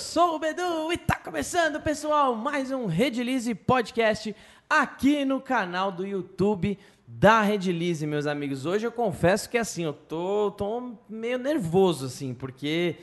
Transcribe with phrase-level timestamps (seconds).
[0.00, 4.34] sou o Bedu e tá começando, pessoal, mais um Redilize Podcast
[4.68, 8.64] aqui no canal do YouTube da Redilize, meus amigos.
[8.64, 12.96] Hoje eu confesso que assim, eu tô, tô meio nervoso, assim, porque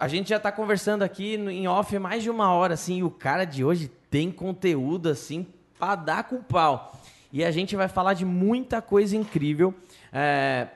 [0.00, 3.10] a gente já tá conversando aqui em off mais de uma hora, assim, e o
[3.10, 5.46] cara de hoje tem conteúdo, assim,
[5.78, 6.98] pra dar com pau.
[7.30, 9.74] E a gente vai falar de muita coisa incrível.
[10.10, 10.68] É,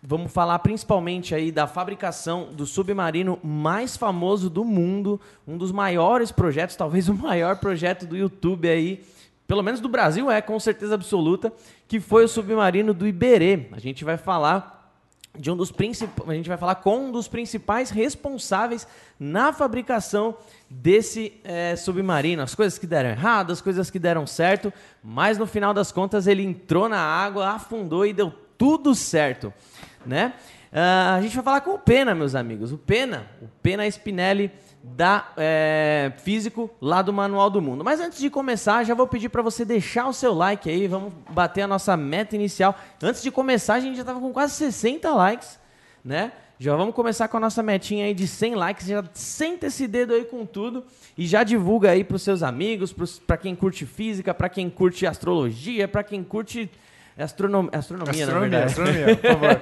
[0.00, 6.30] Vamos falar principalmente aí da fabricação do submarino mais famoso do mundo, um dos maiores
[6.30, 9.04] projetos, talvez o maior projeto do YouTube aí,
[9.44, 11.52] pelo menos do Brasil é, com certeza absoluta,
[11.88, 13.66] que foi o submarino do Iberê.
[13.72, 14.92] A gente vai falar
[15.36, 18.86] de um dos principais, a gente vai falar com um dos principais responsáveis
[19.18, 20.36] na fabricação
[20.70, 25.46] desse é, submarino, as coisas que deram errado, as coisas que deram certo, mas no
[25.46, 29.52] final das contas ele entrou na água, afundou e deu tudo certo
[30.06, 30.34] né?
[30.72, 32.72] Uh, a gente vai falar com o Pena, meus amigos.
[32.72, 34.50] O Pena, o Pena Spinelli
[34.82, 37.84] da é, Físico lá do Manual do Mundo.
[37.84, 41.12] Mas antes de começar, já vou pedir para você deixar o seu like aí, vamos
[41.30, 42.76] bater a nossa meta inicial.
[43.02, 45.58] Antes de começar, a gente já estava com quase 60 likes,
[46.04, 46.32] né?
[46.60, 48.86] Já vamos começar com a nossa metinha aí de 100 likes.
[48.86, 50.84] Já senta esse dedo aí com tudo
[51.16, 52.92] e já divulga aí para os seus amigos,
[53.26, 56.68] para quem curte física, para quem curte astrologia, para quem curte
[57.18, 57.68] é astronom...
[57.72, 58.64] astronomia, astronomia, verdade.
[58.66, 59.58] Astronomia, por favor.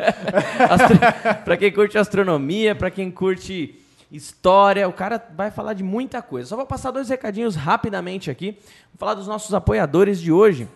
[0.71, 1.43] Astro...
[1.43, 3.81] para quem curte astronomia, para quem curte
[4.13, 6.51] história, o cara vai falar de muita coisa.
[6.51, 8.59] Só vou passar dois recadinhos rapidamente aqui.
[8.93, 10.69] Vou falar dos nossos apoiadores de hoje.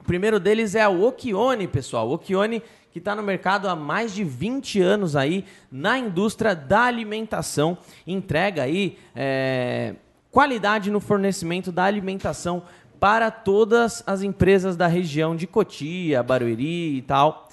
[0.00, 2.08] O primeiro deles é o Okione, pessoal.
[2.08, 6.82] O Okione que está no mercado há mais de 20 anos aí na indústria da
[6.82, 9.96] alimentação, entrega aí é,
[10.30, 12.62] qualidade no fornecimento da alimentação
[13.04, 17.50] para todas as empresas da região de Cotia, Barueri e tal.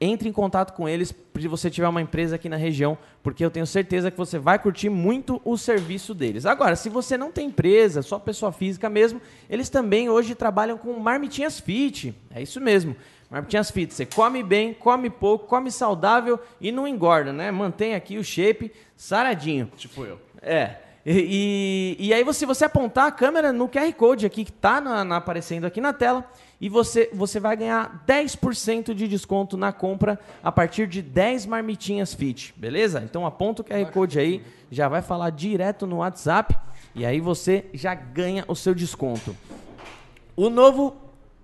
[0.00, 3.50] Entre em contato com eles se você tiver uma empresa aqui na região, porque eu
[3.50, 6.46] tenho certeza que você vai curtir muito o serviço deles.
[6.46, 9.20] Agora, se você não tem empresa, só pessoa física mesmo,
[9.50, 12.14] eles também hoje trabalham com marmitinhas fit.
[12.34, 12.96] É isso mesmo.
[13.30, 13.92] Marmitinhas fit.
[13.92, 17.50] Você come bem, come pouco, come saudável e não engorda, né?
[17.50, 19.70] Mantém aqui o shape saradinho.
[19.76, 20.18] Tipo eu.
[20.40, 20.85] É.
[21.08, 24.78] E, e, e, aí, você, você apontar a câmera no QR Code aqui que está
[25.14, 26.28] aparecendo aqui na tela
[26.60, 32.12] e você, você vai ganhar 10% de desconto na compra a partir de 10 marmitinhas
[32.12, 33.00] fit, beleza?
[33.04, 36.56] Então aponta o QR Code aí, já vai falar direto no WhatsApp
[36.92, 39.36] e aí você já ganha o seu desconto.
[40.34, 40.96] O novo.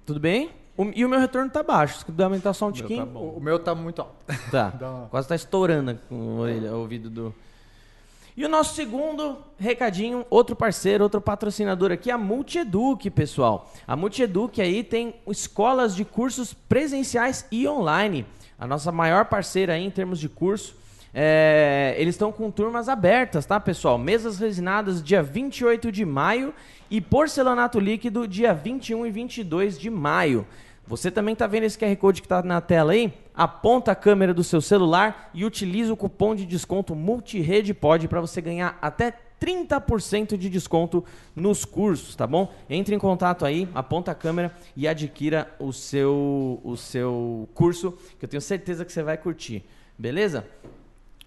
[0.05, 0.51] Tudo bem?
[0.77, 2.01] O, e o meu retorno tá baixo.
[2.01, 3.07] Se puder aumentar só um tiquinho.
[3.07, 4.15] Tá o meu tá muito alto.
[4.51, 4.73] Tá.
[5.09, 7.35] Quase tá estourando com o ouvido do.
[8.35, 13.71] E o nosso segundo recadinho, outro parceiro, outro patrocinador aqui, a Multieduc, pessoal.
[13.87, 18.25] A Multieduc aí tem escolas de cursos presenciais e online.
[18.59, 20.75] A nossa maior parceira aí em termos de curso.
[21.13, 23.99] É, eles estão com turmas abertas, tá, pessoal?
[23.99, 26.55] Mesas resinadas dia 28 de maio
[26.91, 30.47] e porcelanato líquido dia 21 e 22 de maio.
[30.87, 33.13] Você também está vendo esse QR Code que está na tela aí?
[33.35, 38.41] Aponta a câmera do seu celular e utiliza o cupom de desconto MultiRedePod para você
[38.41, 41.05] ganhar até 30% de desconto
[41.35, 42.53] nos cursos, tá bom?
[42.71, 48.25] Entre em contato aí, aponta a câmera e adquira o seu, o seu curso, que
[48.25, 49.65] eu tenho certeza que você vai curtir.
[49.99, 50.47] Beleza?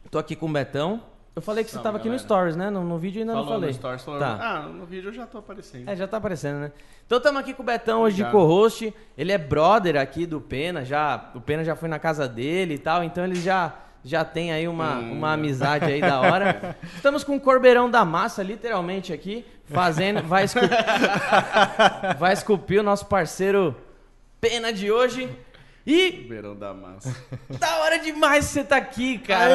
[0.10, 1.15] Tô aqui com o Betão.
[1.36, 2.70] Eu falei que você estava aqui no Stories, né?
[2.70, 3.70] No, no vídeo ainda falou não falei.
[3.70, 4.38] No stories, falou tá.
[4.40, 5.90] Ah, no vídeo eu já tô aparecendo.
[5.90, 6.72] É, já tá aparecendo, né?
[7.06, 8.94] Então estamos aqui com o Betão hoje de co-host.
[9.18, 12.78] Ele é brother aqui do Pena, já, o Pena já foi na casa dele e
[12.78, 15.14] tal, então ele já já tem aí uma, hum.
[15.14, 16.78] uma amizade aí da hora.
[16.96, 20.78] Estamos com o Corbeirão da Massa, literalmente aqui, fazendo, vai esculpir,
[22.20, 23.76] vai esculpir o nosso parceiro
[24.40, 25.28] Pena de hoje.
[25.86, 26.26] E.
[26.28, 27.16] Verão da massa.
[27.60, 29.54] Da hora demais você tá aqui, cara.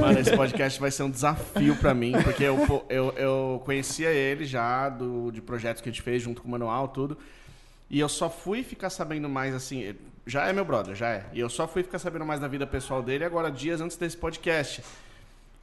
[0.00, 4.44] Mano, esse podcast vai ser um desafio pra mim, porque eu, eu, eu conhecia ele
[4.44, 7.18] já do, de projetos que a gente fez junto com o manual, tudo.
[7.88, 9.96] E eu só fui ficar sabendo mais assim.
[10.24, 11.26] Já é meu brother, já é.
[11.32, 14.16] E eu só fui ficar sabendo mais da vida pessoal dele agora, dias antes desse
[14.16, 14.82] podcast.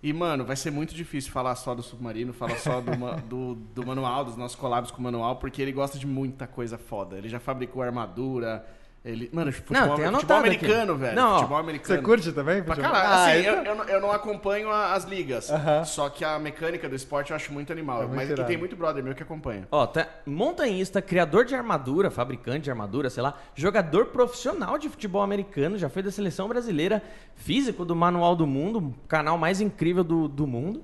[0.03, 2.91] E, mano, vai ser muito difícil falar só do submarino, falar só do,
[3.27, 6.77] do, do manual, dos nossos collabs com o manual, porque ele gosta de muita coisa
[6.77, 7.17] foda.
[7.17, 8.67] Ele já fabricou armadura,
[9.05, 11.01] ele, mano, futebol, não, tem futebol americano, aqui.
[11.01, 11.15] velho.
[11.15, 11.99] Não, futebol americano.
[11.99, 12.61] Você curte também?
[12.61, 13.07] Pra caralho.
[13.07, 15.49] Ah, assim, eu, eu, eu, não acompanho as ligas.
[15.49, 15.85] Uh -huh.
[15.85, 18.03] Só que a mecânica do esporte eu acho muito animal.
[18.03, 19.67] É muito mas, e tem muito brother meu que acompanha.
[19.71, 25.21] Ó, tá, montanhista, criador de armadura, fabricante de armadura, sei lá, jogador profissional de futebol
[25.21, 27.01] americano, já foi da seleção brasileira,
[27.35, 30.83] físico do Manual do Mundo, canal mais incrível do, do mundo.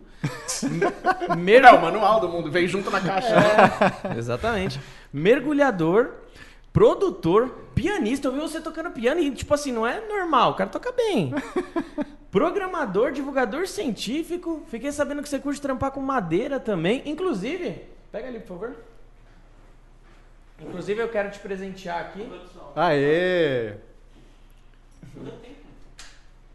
[1.37, 1.65] Mer...
[1.65, 3.35] É, o Manual do Mundo, veio junto na caixa.
[4.13, 4.79] É, exatamente.
[5.11, 6.23] Mergulhador
[6.73, 8.27] produtor, pianista.
[8.27, 11.31] Eu vi você tocando piano e, tipo assim, não é normal, o cara toca bem.
[12.31, 14.63] Programador, divulgador científico.
[14.67, 17.03] Fiquei sabendo que você curte trampar com madeira também.
[17.05, 18.75] Inclusive, pega ali, por favor.
[20.59, 22.27] Inclusive, eu quero te presentear aqui.
[22.75, 23.75] Aê!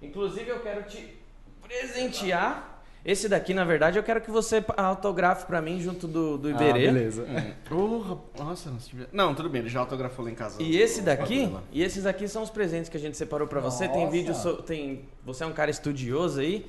[0.02, 1.16] Inclusive, eu quero te
[1.62, 2.77] presentear.
[3.04, 6.50] Esse daqui, na verdade, eu quero que você autografe pra mim junto do, do Ah,
[6.50, 6.86] Iberê.
[6.86, 7.26] beleza.
[7.70, 10.60] Oh, rap- nossa, não, se tiver- não, tudo bem, ele já autografou lá em casa.
[10.62, 13.86] E esse daqui, e esses aqui são os presentes que a gente separou pra você.
[13.88, 14.10] Tem Nossa.
[14.12, 16.66] vídeo, so- tem, você é um cara estudioso aí.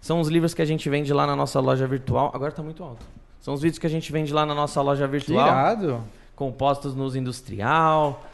[0.00, 2.30] São os livros que a gente vende lá na nossa loja virtual.
[2.34, 3.04] Agora tá muito alto.
[3.40, 6.02] São os vídeos que a gente vende lá na nossa loja Que virtual, irado.
[6.34, 8.24] compostos no uso industrial.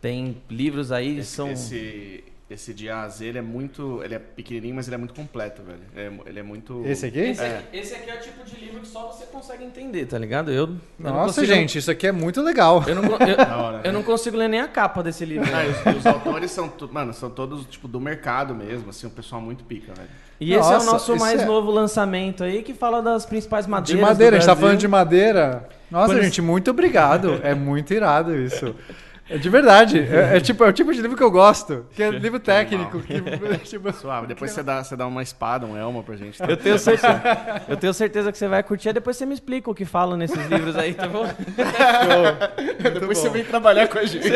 [0.00, 4.02] Tem livros aí, Esse, são esse, esse de A a Z, ele é muito.
[4.02, 5.78] Ele é pequenininho, mas ele é muito completo, velho.
[5.94, 6.82] Ele é, ele é muito.
[6.84, 7.18] Esse aqui?
[7.20, 10.18] Esse, aqui, esse aqui é o tipo de livro que só você consegue entender, tá
[10.18, 10.50] ligado?
[10.50, 12.82] Eu, eu não Nossa, consigo- gente, isso aqui é muito legal.
[12.86, 13.10] Eu não, eu-
[13.64, 13.80] hora.
[13.84, 15.48] eu não consigo ler nem a capa desse livro.
[15.54, 19.40] Ah, os, os autores são, mano, são todos, tipo, do mercado mesmo, assim, um pessoal
[19.40, 20.08] muito pica, velho.
[20.40, 23.66] E esse é o Nossa, nosso mais é- novo lançamento aí, que fala das principais
[23.66, 24.02] De madeiras.
[24.02, 25.68] madeira, do a gente tá falando de madeira.
[25.90, 27.40] Nossa, Quando- gente, muito obrigado.
[27.42, 28.74] É muito irado isso.
[29.30, 30.00] É de verdade.
[30.00, 31.86] É, é tipo, é o tipo de livro que eu gosto.
[31.94, 33.00] Que é livro técnico.
[33.00, 33.20] Que,
[33.64, 34.26] tipo, Suave.
[34.26, 36.36] Depois você dá, você dá uma espada, um elmo pra gente.
[36.36, 36.46] tá?
[36.46, 39.74] Eu tenho, certeza, eu tenho certeza que você vai curtir, depois você me explica o
[39.74, 41.24] que fala nesses livros aí, tá bom?
[42.92, 44.28] Depois você vem trabalhar com a gente.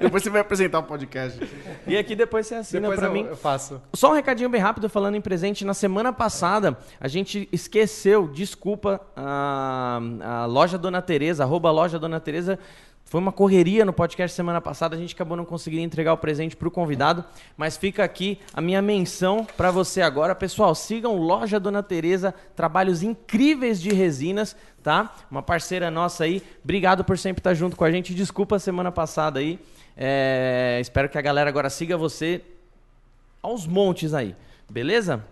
[0.00, 1.38] Depois você vai apresentar o podcast.
[1.86, 3.26] E aqui depois você assina depois pra eu, mim.
[3.28, 3.80] eu faço.
[3.94, 5.64] Só um recadinho bem rápido falando em presente.
[5.64, 12.18] Na semana passada, a gente esqueceu, desculpa, a, a loja Dona Tereza, arroba loja Dona
[12.18, 12.58] Tereza.
[13.12, 16.56] Foi uma correria no podcast semana passada, a gente acabou não conseguindo entregar o presente
[16.56, 17.22] pro convidado,
[17.58, 20.34] mas fica aqui a minha menção para você agora.
[20.34, 25.14] Pessoal, sigam Loja Dona Tereza, trabalhos incríveis de resinas, tá?
[25.30, 26.42] Uma parceira nossa aí.
[26.64, 28.14] Obrigado por sempre estar junto com a gente.
[28.14, 29.60] Desculpa a semana passada aí.
[29.94, 32.40] É, espero que a galera agora siga você
[33.42, 34.34] aos montes aí,
[34.70, 35.22] beleza?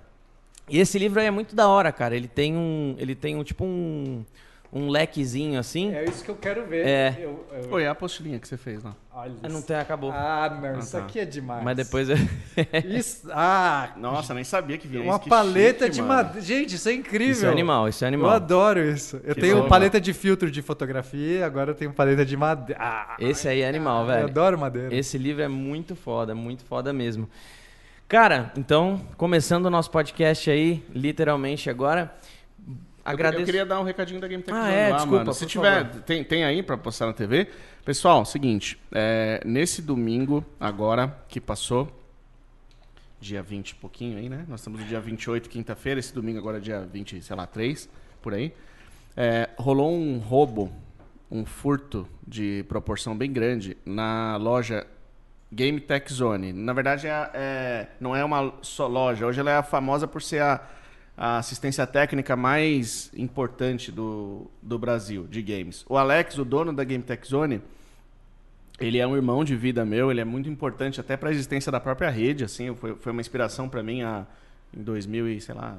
[0.69, 2.15] E esse livro aí é muito da hora, cara.
[2.15, 4.23] Ele tem um, ele tem um tipo um,
[4.72, 5.93] um lequezinho assim.
[5.93, 6.87] É isso que eu quero ver.
[6.87, 7.17] É.
[7.19, 8.94] Eu, eu- Oi, a apostilinha que você fez lá.
[9.12, 9.67] Olha Ah, Não isso.
[9.67, 10.12] tem, acabou.
[10.12, 10.99] Ah, não, isso tá.
[11.05, 11.64] aqui é demais.
[11.64, 12.14] Mas depois é-
[12.87, 15.20] Isso, ah, Nossa, nem sabia que vinha uma isso.
[15.25, 16.14] que paleta chique, de mano.
[16.25, 16.40] madeira.
[16.40, 17.32] Gente, isso é incrível.
[17.32, 18.31] isso é animal, isso é Eu animal.
[18.31, 19.20] adoro isso.
[19.25, 19.69] Eu Que tenho louco.
[19.69, 22.81] paleta de filtro de fotografia, agora eu tenho paleta de madeira.
[22.81, 24.25] Ah, Esse aí é animal, eu velho.
[24.26, 24.94] adoro madeira.
[24.94, 27.28] Esse livro é muito foda, muito foda mesmo.
[28.06, 32.12] Cara, então, começando o nosso podcast aí, literalmente agora.
[33.05, 33.43] Eu- Agradeço.
[33.43, 35.35] Eu queria dar um recadinho da Game Tech Ah, Zone é, lá, desculpa, mano.
[35.35, 36.02] Se tiver, favor.
[36.02, 37.49] tem, tem aí pra postar na TV.
[37.85, 41.88] Pessoal, seguinte, é, nesse domingo, agora, que passou,
[43.20, 44.44] dia 20 e pouquinho aí, né?
[44.49, 47.88] Nós estamos no dia 28, quinta-feira, esse domingo agora é dia 20, sei lá, 3,
[48.23, 48.52] por aí.
[49.17, 50.73] É, rolou um roubo,
[51.31, 54.87] um furto de proporção bem grande na loja
[55.53, 56.53] Game Tech Zone.
[56.53, 59.26] Na verdade, é, é- não é uma só loja.
[59.26, 60.61] Hoje ela é famosa por ser a,
[61.22, 65.84] a assistência técnica mais importante do, do Brasil, de games.
[65.87, 67.61] O Alex, o dono da Game Tech Zone,
[68.81, 71.70] ele é um irmão de vida meu, ele é muito importante até para a existência
[71.70, 74.25] da própria rede, assim, foi, foi uma inspiração para mim há,
[74.75, 75.76] em 2000 e, sei lá,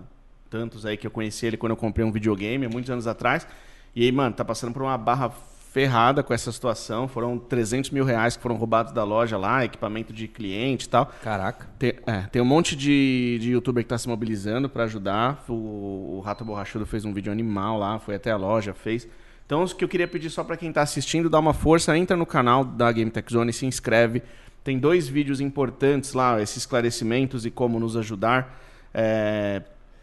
[0.47, 3.47] tantos aí que eu conheci ele quando eu comprei um videogame, muitos anos atrás.
[3.95, 5.31] E aí, mano, tá passando por uma barra
[5.71, 7.07] ferrada com essa situação.
[7.07, 11.05] Foram 300 mil reais que foram roubados da loja lá, equipamento de cliente e tal.
[11.23, 11.67] Caraca.
[11.79, 15.43] Tem, é, tem um monte de, de youtuber que tá se mobilizando para ajudar.
[15.47, 19.07] O, o Rato Borrachudo fez um vídeo animal lá, foi até a loja, fez.
[19.45, 22.17] Então, o que eu queria pedir só para quem tá assistindo, dá uma força, entra
[22.17, 24.21] no canal da Game Tech Zone, se inscreve.
[24.63, 28.59] Tem dois vídeos importantes lá, esses esclarecimentos e como nos ajudar.
[28.93, 29.61] É,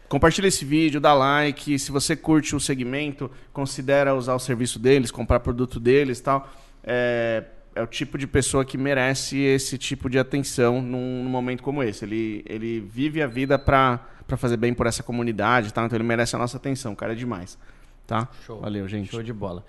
[0.09, 1.77] compartilha esse vídeo, dá like.
[1.79, 6.49] Se você curte o segmento, considera usar o serviço deles, comprar produto deles e tal.
[6.83, 11.63] É, é o tipo de pessoa que merece esse tipo de atenção num, num momento
[11.63, 12.03] como esse.
[12.03, 14.01] Ele, ele vive a vida para
[14.35, 15.85] fazer bem por essa comunidade, tá?
[15.85, 16.93] então ele merece a nossa atenção.
[16.93, 17.57] O cara é demais.
[18.05, 18.27] Tá?
[18.45, 18.59] Show.
[18.59, 19.11] Valeu, gente.
[19.11, 19.63] Show de bola.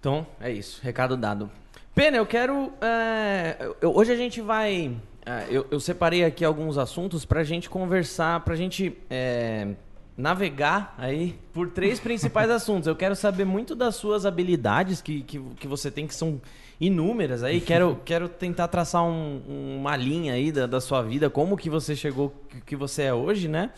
[0.00, 0.80] Então, é isso.
[0.82, 1.50] Recado dado.
[1.94, 2.72] Pena, eu quero.
[2.80, 4.96] é, hoje a gente vai.
[5.28, 9.68] É, eu, eu separei aqui alguns assuntos pra gente conversar, pra gente é,
[10.16, 12.86] navegar aí por três principais assuntos.
[12.86, 16.40] Eu quero saber muito das suas habilidades que, que, que você tem, que são
[16.80, 17.60] inúmeras aí.
[17.60, 21.94] Quero, quero tentar traçar um- uma linha aí da, da sua vida, como que você
[21.94, 23.70] chegou, que, que você é hoje, né?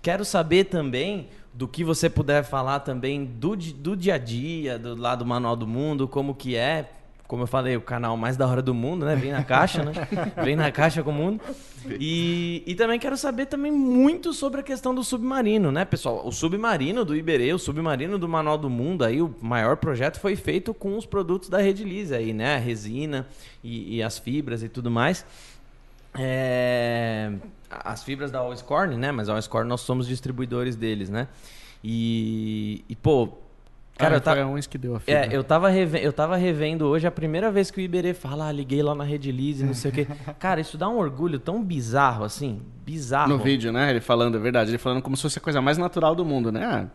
[0.00, 4.94] Quero saber também do que você puder falar também do, do dia a dia, do
[4.96, 6.90] lado Manual do Mundo, como que é.
[7.34, 9.16] Como eu falei, o canal mais da hora do mundo, né?
[9.16, 9.92] Vem na caixa, né?
[10.44, 11.40] Vem na caixa com o mundo.
[11.98, 16.24] E, e também quero saber também muito sobre a questão do submarino, né, pessoal?
[16.24, 20.36] O submarino do Iberê, o submarino do Manual do Mundo, aí o maior projeto foi
[20.36, 22.54] feito com os produtos da Rede Lise aí, né?
[22.54, 23.26] A resina
[23.64, 25.26] e, e as fibras e tudo mais.
[26.16, 27.32] é,
[27.68, 29.10] as fibras da Allscorn, né?
[29.10, 31.26] Mas a Allscorn nós somos distribuidores deles, né?
[31.82, 33.28] E, e pô,
[33.96, 35.26] cara, ah, eu tava, foi a Uns que deu a fibra.
[35.26, 38.48] é, eu tava, reven- eu tava revendo hoje a primeira vez que o Iberê fala,
[38.48, 40.06] ah, liguei lá na Rede Lise, não sei o quê.
[40.38, 43.28] Cara, isso dá um orgulho tão bizarro, assim, bizarro.
[43.30, 43.90] No vídeo, né?
[43.90, 44.70] Ele falando, é verdade.
[44.70, 46.64] Ele falando como se fosse a coisa mais natural do mundo, né?
[46.64, 46.86] Ah,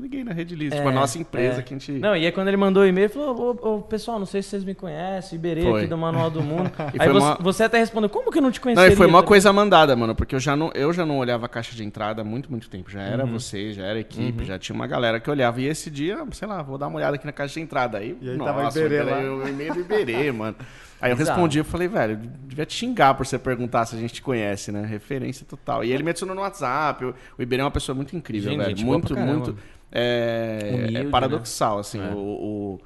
[0.00, 0.76] liguei na Rede Lise.
[0.76, 1.62] tipo, a nossa empresa é.
[1.62, 1.92] que a gente...
[1.92, 4.42] Não, e aí quando ele mandou o e-mail, ele falou, ô, ô, pessoal, não sei
[4.42, 5.80] se vocês me conhecem, Iberê Foi.
[5.80, 6.70] aqui do Manual do Mundo.
[6.98, 8.88] Aí você, uma- você até respondeu, como que eu não te Não, conhecia?
[8.88, 11.48] e foi uma coisa mandada, mano, porque eu já não, eu já não olhava a
[11.48, 12.90] caixa de entrada há muito, muito tempo.
[12.90, 13.32] Já era Uhum.
[13.32, 15.60] você, já era a equipe, já tinha uma galera que olhava.
[15.60, 17.98] E esse dia, sei lá, vou dar uma olhada aqui na caixa de entrada.
[17.98, 19.18] Aí, E aí nossa, tava Iberê lá.
[19.18, 20.56] o e-mail do Iberê, mano.
[21.00, 24.12] Aí eu respondi, eu falei, velho, devia te xingar por você perguntar se a gente
[24.14, 24.84] te conhece, né?
[24.84, 25.82] Referência total.
[25.84, 27.04] E ele me adicionou no WhatsApp.
[27.04, 28.70] O, o Iberê é uma pessoa muito incrível, Gente, velho.
[28.76, 29.56] gente muito, muito.
[29.90, 32.10] É, Humilde, é paradoxal, assim, É.
[32.14, 32.80] o, o-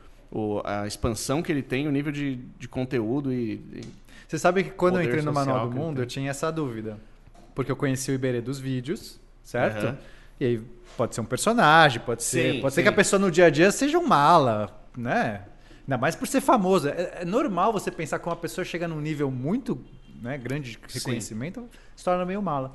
[0.57, 3.55] o- a expansão que ele tem, o nível de, de conteúdo e.
[3.75, 3.81] e-
[4.27, 6.97] Você sabe que quando eu entrei no Manual do Mundo, eu tinha essa dúvida.
[7.55, 9.87] Porque eu conheci o Iberê dos vídeos, certo?
[9.87, 9.99] Aham.
[10.41, 10.63] E aí
[10.97, 12.85] pode ser um personagem, pode ser, Sim, pode ser sim.
[12.85, 15.43] que a pessoa no dia a dia seja um mala, né?
[15.87, 16.89] Ainda mais por ser famoso.
[16.89, 19.79] É, é normal você pensar que uma pessoa chega num nível muito
[20.21, 20.99] né, grande de Sim.
[20.99, 22.73] reconhecimento, se torna meio mala.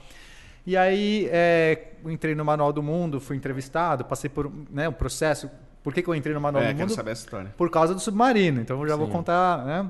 [0.66, 5.50] E aí é, entrei no Manual do Mundo, fui entrevistado, passei por né, um processo.
[5.84, 6.96] Por que, que eu entrei no Manual É, do quero Mundo?
[6.96, 7.54] saber essa história.
[7.58, 8.62] por causa do submarino.
[8.62, 9.14] Então eu já vou Sim.
[9.14, 9.90] contar, né?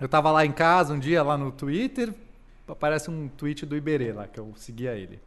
[0.00, 2.14] Eu tava lá em casa um dia, lá no Twitter,
[2.66, 5.20] aparece um tweet do Iberê lá, que eu seguia ele.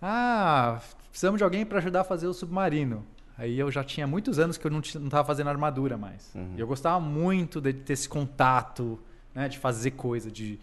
[0.00, 0.78] Ah,
[1.10, 3.04] precisamos de alguém para ajudar a fazer o submarino.
[3.40, 6.30] Aí eu já tinha muitos anos que eu não, tinha- não tava fazendo armadura mais.
[6.34, 6.52] Uhum.
[6.58, 9.00] E eu gostava muito de ter esse contato,
[9.34, 9.48] né?
[9.48, 10.60] De fazer coisa, de...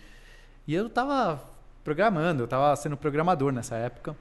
[0.67, 1.41] E eu tava
[1.83, 4.15] programando, eu tava sendo programador nessa época.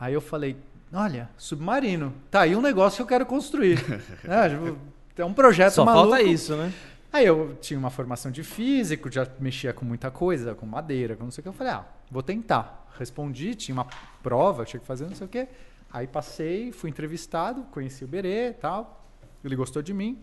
[0.00, 0.56] Aí eu falei,
[0.92, 2.12] olha, submarino.
[2.28, 3.78] Tá aí um negócio que eu quero construir.
[4.26, 4.76] é, tipo,
[5.16, 6.10] é um projeto Só maluco.
[6.10, 6.72] falta isso, né?
[7.12, 11.22] Aí eu tinha uma formação de físico, já mexia com muita coisa, com madeira, com
[11.22, 11.48] não sei o que.
[11.50, 12.84] Eu falei, ah, vou tentar.
[12.98, 13.86] Respondi, tinha uma
[14.24, 15.46] prova, tinha que fazer não sei o que.
[15.92, 19.04] Aí passei, fui entrevistado, conheci o Berê e tal.
[19.44, 20.18] Ele gostou de mim,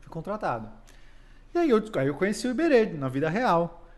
[0.00, 0.68] fui contratado.
[1.54, 3.88] E aí eu, aí eu conheci o Iberê na vida real.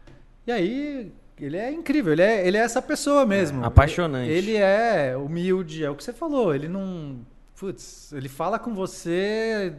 [0.47, 3.64] E aí ele é incrível, ele é, ele é essa pessoa mesmo.
[3.64, 4.31] É, apaixonante.
[4.31, 6.55] Ele, ele é humilde, é o que você falou.
[6.55, 7.19] Ele não.
[7.59, 9.75] Putz, ele fala com você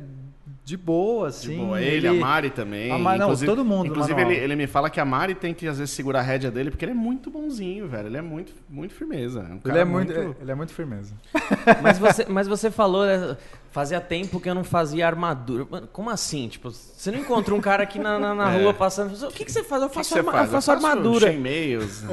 [0.67, 1.55] de boa, De assim.
[1.55, 2.91] boa, ele, a Mari também.
[2.91, 5.65] A Mari- não, todo mundo Inclusive, ele, ele me fala que a Mari tem que,
[5.65, 8.07] às vezes, segurar a rédea dele, porque ele é muito bonzinho, velho.
[8.07, 9.39] Ele é muito, muito firmeza.
[9.39, 11.13] É um Ele cara é muito, ele é muito firmeza.
[11.81, 13.37] Mas você, mas você falou, né,
[13.77, 15.67] fazia tempo que eu não fazia armadura.
[15.69, 16.47] Mano, Como assim?
[16.47, 18.63] Tipo, você não encontra um cara aqui na, na, na É.
[18.63, 19.13] rua passando.
[19.27, 19.83] O que, que você faz?
[19.83, 20.45] Eu O que que faço, você arma- faz?
[20.47, 21.31] eu faço armadura.
[21.31, 22.03] e-mails.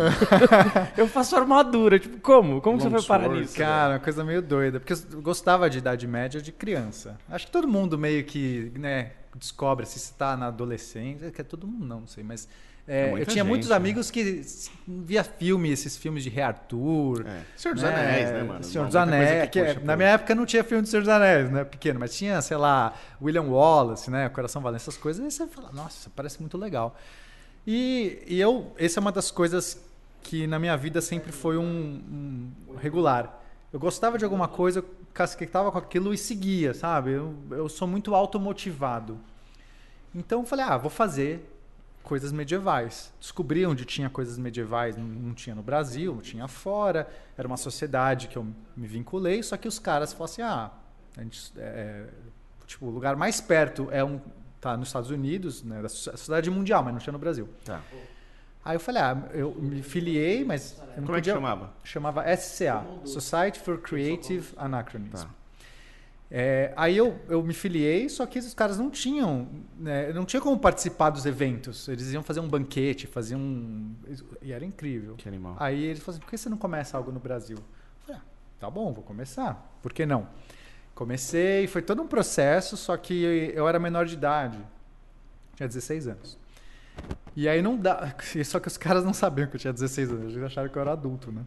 [0.97, 1.99] Eu faço armadura.
[1.99, 2.61] Tipo, como?
[2.61, 3.57] Como que você foi parar nisso?
[3.57, 4.79] Cara, uma coisa meio doida.
[4.79, 7.17] Porque eu gostava de idade média de criança.
[7.31, 11.31] Acho que todo mundo meio que, né, descobre se está na adolescência.
[11.31, 12.23] Que é todo mundo, não, não sei.
[12.23, 12.47] Mas
[12.87, 13.77] é, É eu tinha gente, muitos né?
[13.77, 17.27] amigos que s- via filme, esses filmes de Rei Arthur.
[17.27, 17.43] É.
[17.57, 18.65] Senhor dos Anéis, né, mano?
[18.65, 19.49] Senhor dos Anéis.
[19.51, 21.65] que que, na minha época não tinha filme do Senhor dos Anéis, né?
[21.65, 24.29] Pequeno, mas tinha, sei lá, William Wallace, né?
[24.29, 25.25] Coração Valente, essas coisas.
[25.25, 26.97] E você fala, nossa, parece muito legal.
[27.67, 29.81] E, e eu, essa é uma das coisas
[30.23, 33.41] que na minha vida sempre foi um, um regular.
[33.73, 37.13] Eu gostava de alguma coisa, eu casquetava com aquilo e seguia, sabe?
[37.13, 39.19] Eu, eu sou muito automotivado.
[40.15, 41.51] Então eu falei, ah, vou fazer
[42.05, 43.13] coisas medievais.
[43.19, 47.09] Descobri onde tinha coisas medievais, não, não tinha no Brasil, tinha fora.
[47.37, 48.47] Era uma sociedade que eu
[48.77, 50.71] me vinculei, só que os caras falaram assim, ah,
[51.17, 52.07] a gente, é,
[52.67, 54.21] tipo, o lugar mais perto é um
[54.61, 57.49] tá nos Estados Unidos, né, da so- sociedade mundial, mas não tinha no Brasil.
[57.65, 57.83] Tá.
[58.65, 61.73] Aí eu falei, ah, eu me filiei, mas eu não Como é que podia- chamava?
[61.85, 65.25] chamava SCA, Society for Creative Anachronism.
[65.27, 65.31] Tá.
[66.37, 69.47] É, aí eu, eu me filiei, só que os caras não tinham,
[69.79, 71.87] né, não tinha como participar dos eventos.
[71.87, 73.95] Eles iam fazer um banquete, faziam um,
[74.43, 75.15] e era incrível.
[75.15, 75.55] Que animal.
[75.61, 77.57] Aí eles falaram assim, por que você não começa algo no Brasil?
[77.57, 77.65] Eu
[78.05, 78.25] falei, ah,
[78.59, 79.79] tá bom, vou começar.
[79.81, 80.27] Por que não?
[80.93, 83.15] Comecei, foi todo um processo, só que
[83.55, 84.59] eu era menor de idade.
[85.55, 86.37] Tinha 16 anos.
[87.37, 88.13] E aí não dá.
[88.45, 90.83] Só que os caras não sabiam que eu tinha 16 anos, eles acharam que eu
[90.83, 91.43] era adulto, né?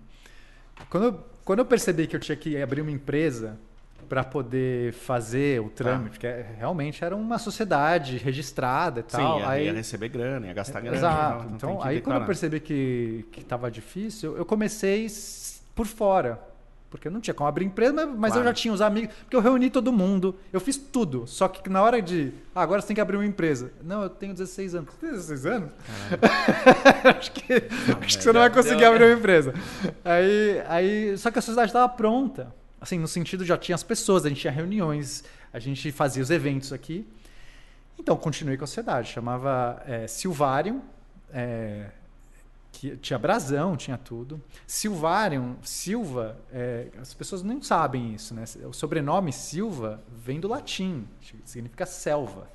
[0.90, 3.60] Quando eu, quando eu percebi que eu tinha que abrir uma empresa
[4.08, 9.40] para poder fazer o trâmite, porque é- realmente era uma sociedade registrada e Sim, tal.
[9.40, 10.96] ia, aí, ia receber grana, ia gastar grana.
[10.98, 11.44] Exato.
[11.50, 15.08] não Então, que aí quando eu percebi que, que tava difícil, eu comecei
[15.76, 16.40] por fora.
[16.90, 18.48] Porque eu não tinha como abrir empresa, mas, mas eu Claro.
[18.48, 19.14] já tinha os amigos.
[19.24, 21.28] Porque eu reuni todo mundo, eu fiz tudo.
[21.28, 22.32] Só que na hora de.
[22.56, 23.74] Ah, agora você tem que abrir uma empresa.
[23.84, 24.90] Não, eu tenho 16 anos.
[24.94, 25.70] Você tem 16 anos?
[27.20, 29.54] acho que, acho que você não vai conseguir abrir uma empresa.
[30.04, 32.56] Aí, aí, só que a sociedade estava pronta.
[32.80, 36.30] Assim, no sentido já tinha as pessoas, a gente tinha reuniões, a gente fazia os
[36.30, 37.08] eventos aqui.
[38.00, 39.12] Então, continuei com a sociedade.
[39.12, 40.82] Chamava é, Silvarium.
[41.34, 41.90] é,
[42.78, 44.40] que tinha brasão, tinha tudo.
[44.68, 48.44] Silvarium, Silva, é, as pessoas não sabem isso, né?
[48.66, 51.08] O sobrenome Silva vem do latim,
[51.44, 52.48] significa selva,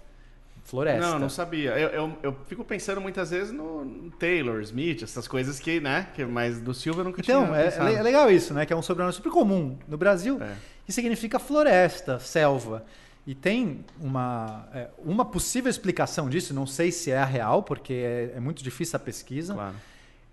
[0.73, 1.11] floresta.
[1.11, 1.71] Não, não sabia.
[1.79, 6.09] Eu, eu, eu fico pensando muitas vezes no Taylor, Smith, essas coisas que, né?
[6.15, 7.89] Que, mas do Silva eu nunca então, tinha é, pensado.
[7.91, 8.65] é legal isso, né?
[8.65, 10.57] Que é um sobrenome super comum no Brasil É.
[10.89, 12.85] e significa floresta, selva.
[13.27, 17.93] E tem uma, é, uma possível explicação disso, não sei se é a real, porque
[17.93, 19.55] é, é muito difícil a pesquisa.
[19.55, 19.77] Claro.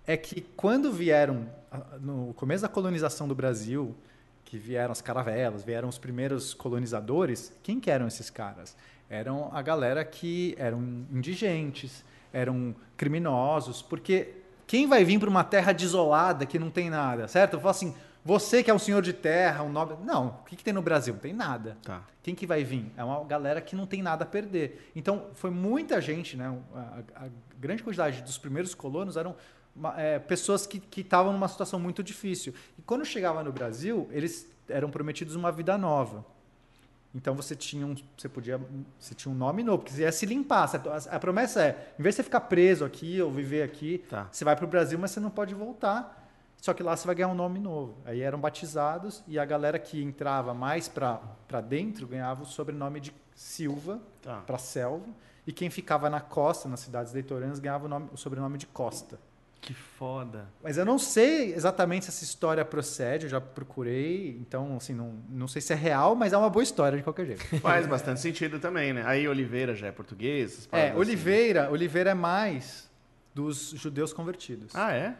[0.06, 1.46] é que quando vieram,
[2.00, 3.94] no começo da colonização do Brasil,
[4.44, 8.74] que vieram as caravelas, vieram os primeiros colonizadores, quem que eram esses caras?
[9.10, 14.34] Eram a galera que eram indigentes, eram criminosos, porque
[14.68, 17.54] quem vai vir para uma terra desolada que não tem nada, certo?
[17.54, 19.96] Eu falo assim, você que é um senhor de terra, um nobre...
[20.04, 21.14] Não, o que, que tem no Brasil?
[21.14, 21.76] Não tem nada.
[21.82, 22.04] Tá.
[22.22, 22.92] Quem que vai vir?
[22.96, 24.92] É uma galera que não tem nada a perder.
[24.94, 26.56] Então, foi muita gente, né?
[26.72, 29.34] A, a grande quantidade dos primeiros colonos eram
[29.96, 32.54] é, pessoas que que estavam numa situação muito difícil.
[32.78, 36.24] E quando chegava no Brasil, eles eram prometidos uma vida nova.
[37.14, 38.60] Então você tinha um, você podia,
[38.98, 40.70] você tinha um nome novo, porque você ia se limpar.
[41.10, 44.28] A, a promessa é, em vez de você ficar preso aqui ou viver aqui, Tá.
[44.30, 46.18] você vai para o Brasil, mas você não pode voltar.
[46.56, 47.96] Só que lá você vai ganhar um nome novo.
[48.04, 51.20] Aí eram batizados e a galera que entrava mais para
[51.66, 54.42] dentro ganhava o sobrenome de Silva, Tá.
[54.46, 55.06] para selva.
[55.46, 59.18] E quem ficava na costa, nas cidades litorâneas, ganhava o, nome- o sobrenome de Costa.
[59.60, 60.48] Que foda.
[60.62, 65.18] Mas eu não sei exatamente se essa história procede, eu já procurei, então, assim, não,
[65.28, 67.44] não sei se é real, mas é uma boa história de qualquer jeito.
[67.60, 69.02] Faz bastante sentido também, né?
[69.04, 70.68] Aí Oliveira já é português.
[70.72, 70.98] É, assim.
[70.98, 72.88] Oliveira, Oliveira é mais
[73.34, 74.74] dos judeus convertidos.
[74.74, 75.14] Ah, é?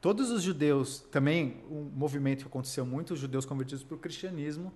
[0.00, 4.72] Todos os judeus, também um movimento que aconteceu muito, os judeus convertidos para o cristianismo,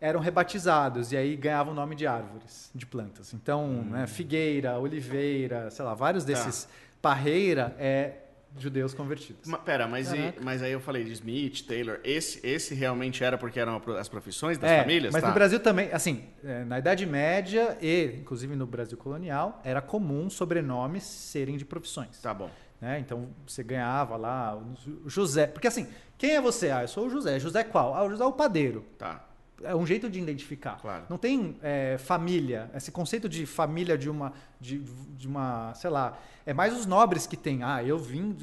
[0.00, 3.34] eram rebatizados e aí ganhavam o nome de árvores, de plantas.
[3.34, 6.68] Então, né, figueira, oliveira, sei lá, vários desses.
[7.02, 9.48] Parreira é judeus convertidos.
[9.48, 12.00] Ma- pera, mas, e- mas aí eu falei de Smith, Taylor.
[12.02, 15.12] Esse, esse realmente era porque eram as profissões das É, famílias?
[15.12, 15.28] Mas Tá.
[15.28, 20.28] no Brasil também, assim, é, na Idade Média e, inclusive, no Brasil colonial, era comum
[20.30, 22.20] sobrenomes serem de profissões.
[22.20, 22.50] Tá bom.
[22.80, 23.00] né?
[23.00, 25.48] Então você ganhava lá o José.
[25.48, 26.70] Porque assim, quem é você?
[26.70, 27.36] Ah, eu sou o José.
[27.40, 27.92] José qual?
[27.92, 28.84] Ah, o José é o padeiro.
[28.96, 29.24] Tá.
[29.62, 30.78] É um jeito de identificar.
[30.80, 31.04] Claro.
[31.08, 32.70] Não tem é, família.
[32.74, 34.78] Esse conceito de família de uma, de,
[35.16, 37.62] de uma, sei lá, é mais os nobres que tem.
[37.62, 38.36] Ah, eu vim.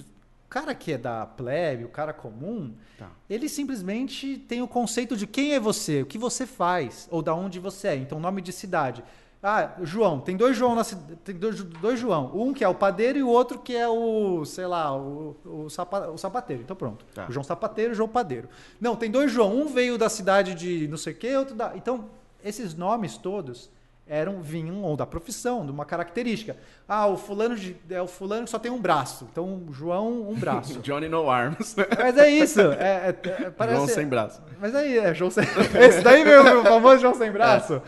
[0.46, 3.10] O cara que é da plebe, o cara comum, Tá.
[3.30, 7.34] ele simplesmente tem o conceito de quem é você, o que você faz, ou da
[7.34, 7.96] onde você é.
[7.96, 9.04] Então, nome de cidade.
[9.48, 11.18] Ah, João, tem dois João na cidade.
[11.24, 12.32] Tem dois, dois João.
[12.34, 15.70] Um que é o padeiro e o outro que é o, sei lá, o, o,
[15.70, 16.64] sapa- o sapateiro.
[16.64, 17.06] Então pronto.
[17.14, 17.28] Tá.
[17.30, 18.50] O João sapateiro e o João padeiro.
[18.82, 19.56] Não, tem dois João.
[19.56, 21.74] Um veio da cidade de não sei o quê, outro da.
[21.76, 22.06] Então,
[22.44, 23.70] esses nomes todos
[24.08, 26.56] eram vinham ou da profissão, de uma característica.
[26.88, 29.28] Ah, o fulano de, é o fulano que só tem um braço.
[29.32, 30.80] Então, João, um braço.
[30.82, 31.76] Johnny No Arms.
[32.00, 32.62] Mas é isso.
[32.62, 34.42] É, é- é- parece, João sem braço.
[34.60, 35.44] Mas aí, é João sem...
[35.88, 37.82] Esse daí veio o famoso João sem braço.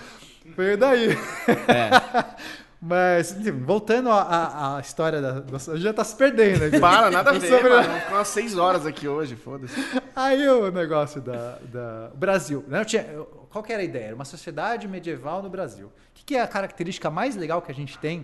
[0.57, 1.09] Veio daí.
[1.67, 2.37] É.
[2.81, 5.39] Mas, enfim, voltando à- história da...
[5.39, 6.79] da- Já tá se perdendo aqui.
[6.79, 7.89] Para, nada a ver, sobre- mano.
[8.09, 9.73] Umas seis horas aqui hoje, foda-se.
[10.15, 12.63] Aí o negócio da, da Brasil.
[12.67, 12.81] Né?
[12.81, 13.05] Eu tinha-
[13.49, 14.05] qual que era a ideia?
[14.07, 15.87] Era uma sociedade medieval no Brasil.
[15.87, 18.23] O que, que é a característica mais legal que a gente tem,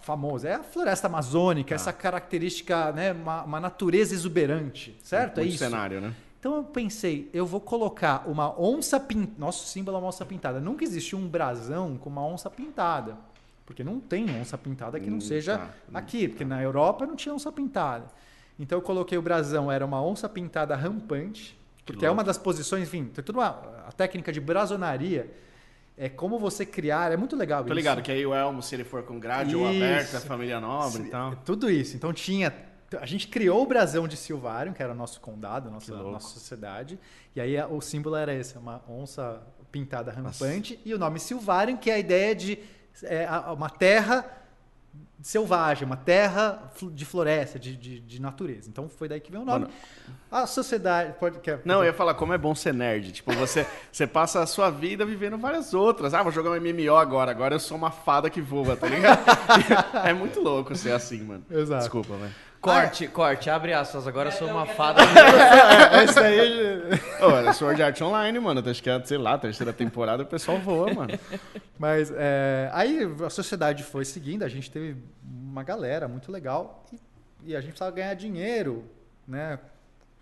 [0.00, 0.48] famosa?
[0.48, 3.12] É a floresta amazônica, essa característica, né?
[3.12, 5.40] Uma, uma natureza exuberante, certo?
[5.40, 5.58] é isso.
[5.58, 6.12] cenário, né?
[6.44, 9.32] Então eu pensei, eu vou colocar uma onça pintada.
[9.38, 10.60] Nosso símbolo é uma onça pintada.
[10.60, 13.16] Nunca existiu um brasão com uma onça pintada.
[13.64, 15.70] Porque não tem onça pintada que não Hum, seja tá.
[15.94, 18.04] aqui, porque na Europa não tinha onça pintada.
[18.58, 22.18] Então eu coloquei o brasão, era uma onça pintada rampante, porque é louco.
[22.20, 23.48] uma das posições, enfim, tem toda uma
[23.88, 25.32] a técnica de brasonaria.
[25.96, 27.74] É como você criar, é muito legal Tô isso.
[27.74, 29.82] ligado que aí o Elmo, se ele for com grade ou Isso.
[29.82, 31.36] aberta, família nobre e tal.
[31.36, 31.96] Tudo isso.
[31.96, 32.52] Então tinha.
[33.00, 36.10] A gente criou o brasão de Silvário, que era o nosso condado, nossa, Que louco.
[36.12, 36.98] nossa sociedade.
[37.34, 40.78] E aí a- o símbolo era esse, uma onça pintada rampante.
[40.84, 42.58] E o nome Silvário, que é a ideia de
[43.02, 44.24] é, a- uma terra
[45.20, 48.68] selvagem, uma terra de floresta, de, de, de natureza.
[48.68, 49.60] Então foi daí que veio o nome.
[49.66, 49.72] Mano.
[50.30, 51.14] A sociedade.
[51.18, 53.10] Pode, quer, Não, eu ia falar como é bom ser nerd.
[53.12, 56.12] Tipo, você, você passa a sua vida vivendo várias outras.
[56.12, 57.30] Ah, vou jogar um MMO agora.
[57.30, 59.24] Agora eu sou uma fada que voa, tá ligado?
[60.06, 61.44] é muito louco ser assim, mano.
[61.50, 61.80] Exato.
[61.80, 62.34] Desculpa, velho.
[62.64, 64.06] Corte, corte, abre aspas.
[64.06, 65.00] Agora eu sou uma fada.
[65.02, 66.80] É, esse daí.
[67.20, 68.62] Era Sword Art Online, mano.
[68.68, 71.18] Acho que é, sei lá, terceira temporada o pessoal voa, mano.
[71.78, 77.50] Mas é, aí a sociedade foi seguindo, a gente teve uma galera muito legal e,
[77.50, 78.84] e a gente precisava ganhar dinheiro,
[79.26, 79.58] né,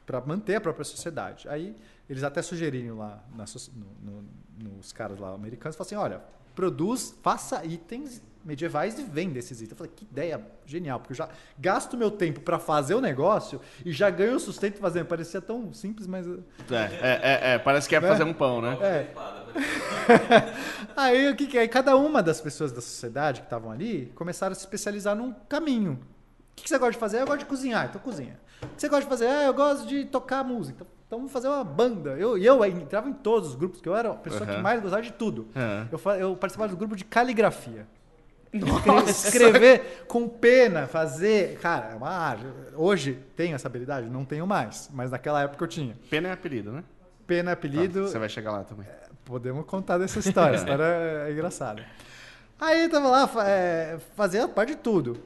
[0.07, 1.49] para manter a própria sociedade.
[1.49, 1.77] Aí
[2.09, 6.21] eles até sugeriram lá na no- no- nos caras lá americanos, falaram assim, olha,
[6.55, 9.71] produz, faça itens medievais e vende esses itens.
[9.73, 11.29] Eu falei, que ideia genial, porque eu já
[11.59, 15.07] gasto meu tempo para fazer o negócio e já ganho o sustento fazendo.
[15.07, 16.27] Parecia tão simples, mas.
[16.27, 16.33] É,
[16.71, 18.09] é, é, é, parece que é Né?
[18.09, 18.77] fazer um pão, né?
[18.81, 19.07] É.
[20.97, 21.67] aí o que, que é?
[21.69, 25.93] Cada uma das pessoas da sociedade que estavam ali começaram a se especializar num caminho.
[26.53, 27.21] O que, que você gosta de fazer?
[27.21, 28.39] Eu gosto de cozinhar, então cozinha.
[28.63, 29.27] O que você gosta de fazer?
[29.27, 30.77] Ah, eu gosto de tocar música.
[30.83, 32.11] Então, então vamos fazer uma banda.
[32.11, 34.63] Eu, e eu entrava em todos os grupos, que eu era a pessoa que Uhum.
[34.63, 35.49] mais gostava de tudo.
[35.55, 35.87] É.
[35.93, 37.87] Eu, eu participava do grupo de caligrafia.
[38.53, 41.59] Escre- Escrever com pena, fazer.
[41.61, 42.45] Cara, é uma arte.
[42.75, 44.09] Hoje tenho essa habilidade?
[44.09, 44.91] Não tenho mais.
[44.93, 45.97] Mas naquela época eu tinha.
[46.11, 46.85] Pena é apelido, né?
[47.27, 48.07] Pena é Tá, apelido.
[48.09, 48.87] você vai chegar lá também.
[49.25, 50.57] Podemos contar dessa história.
[50.57, 51.83] Essa história é engraçada.
[52.61, 55.19] Aí eu tava lá, é, fazendo parte de tudo.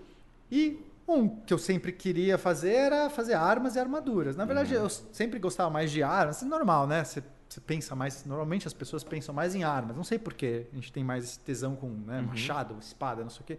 [0.51, 4.37] E um que eu sempre queria fazer era fazer armas e armaduras.
[4.37, 6.43] Na verdade, eu sempre gostava mais de armas.
[6.43, 7.03] É normal, né?
[7.05, 8.25] Você, você pensa mais.
[8.25, 9.97] Normalmente as pessoas pensam mais em armas.
[9.97, 10.67] Não sei porquê.
[10.73, 13.59] A gente tem mais esse tesão com né, machado, espada, não sei o quê.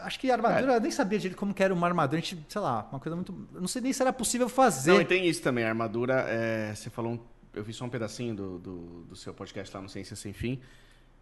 [0.00, 2.18] Acho que armadura, eu nem sabia direito como que era uma armadura.
[2.18, 3.34] A gente, sei lá, uma coisa muito.
[3.52, 4.92] Não sei nem se era possível fazer.
[4.92, 5.64] Não, e tem isso também.
[5.64, 7.14] A armadura, é, você falou.
[7.14, 7.20] um-
[7.54, 8.78] eu vi só um pedacinho do, do,
[9.10, 10.60] do seu podcast lá no Ciência Sem Fim.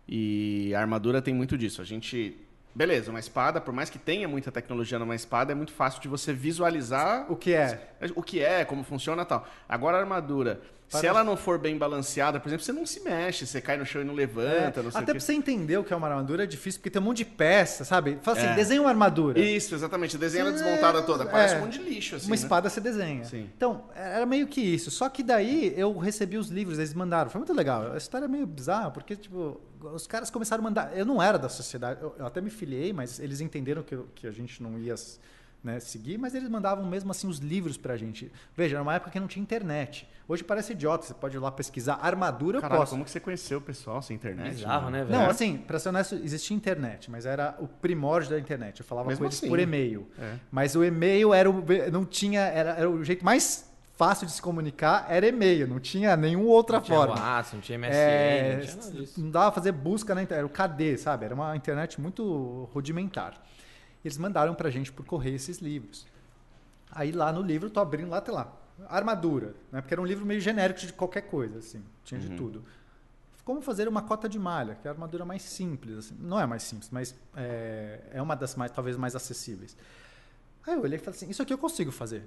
[0.07, 1.81] E a armadura tem muito disso.
[1.81, 2.37] A gente.
[2.73, 6.07] Beleza, uma espada, por mais que tenha muita tecnologia numa espada, é muito fácil de
[6.07, 7.91] você visualizar O que é?
[8.15, 9.45] o que é, como funciona e tal.
[9.69, 12.99] Agora a armadura, se Parece- ela não for bem balanceada, por exemplo, você não se
[12.99, 15.79] mexe, você cai no chão e não levanta, É, não sei até pra você entender
[15.79, 18.19] o que é uma armadura é difícil, porque tem um monte de peça, sabe?
[18.23, 18.55] Fala assim, É.
[18.57, 19.39] desenha uma armadura.
[19.39, 20.19] Isso, exatamente.
[20.19, 21.25] Desenha ela desmontada toda.
[21.27, 21.59] Parece é.
[21.59, 22.27] um monte de lixo, assim.
[22.27, 22.43] uma né?
[22.43, 23.25] espada você desenha.
[23.25, 23.49] Sim.
[23.57, 24.91] Então, era meio que isso.
[24.91, 27.31] Só que daí eu recebi os livros, eles mandaram.
[27.31, 27.93] Foi muito legal.
[27.93, 30.91] A história é meio bizarra, porque, tipo, os caras começaram a mandar.
[30.99, 34.33] Eu não era da sociedade, eu, até me filiei, mas eles entenderam que, que a
[34.33, 34.97] gente não ia
[35.63, 38.31] né, seguir, mas eles mandavam mesmo assim os livros pra gente.
[38.57, 40.09] Veja, era uma época que não tinha internet.
[40.27, 42.93] Hoje parece idiota, você pode ir lá pesquisar armadura, eu Caralho, posso.
[42.93, 44.55] como que você conheceu o pessoal sem internet?
[44.55, 45.19] Bizarro, né, velho?
[45.19, 48.81] Não, assim, pra ser honesto, existia internet, mas era o primórdio da internet.
[48.81, 49.49] Eu falava Mesmo com eles assim.
[49.49, 50.09] por e-mail.
[50.19, 50.35] É.
[50.51, 54.41] Mas o e-mail era o, não tinha, era, era o jeito mais fácil de se
[54.41, 57.13] comunicar, era e-mail, não tinha nenhuma outra Não tinha forma.
[57.15, 59.21] WhatsApp, não tinha MSN, É, não tinha nada disso.
[59.21, 61.27] não dava pra fazer busca na internet, era o KD, sabe?
[61.27, 63.35] Era uma internet muito rudimentar.
[64.05, 66.07] Eles mandaram pra gente por correio esses livros.
[66.91, 68.53] Aí lá no livro, tô abrindo lá, tem lá,
[68.89, 69.81] armadura, né?
[69.81, 72.65] Porque era um livro meio genérico de qualquer coisa, assim, tinha de tudo.
[73.45, 76.17] Como fazer uma cota de malha, que é a armadura mais simples, assim.
[76.21, 79.77] Não é mais simples, mas é, é uma das mais, talvez mais acessíveis.
[80.67, 82.23] Aí eu olhei e falei assim, isso aqui eu consigo fazer.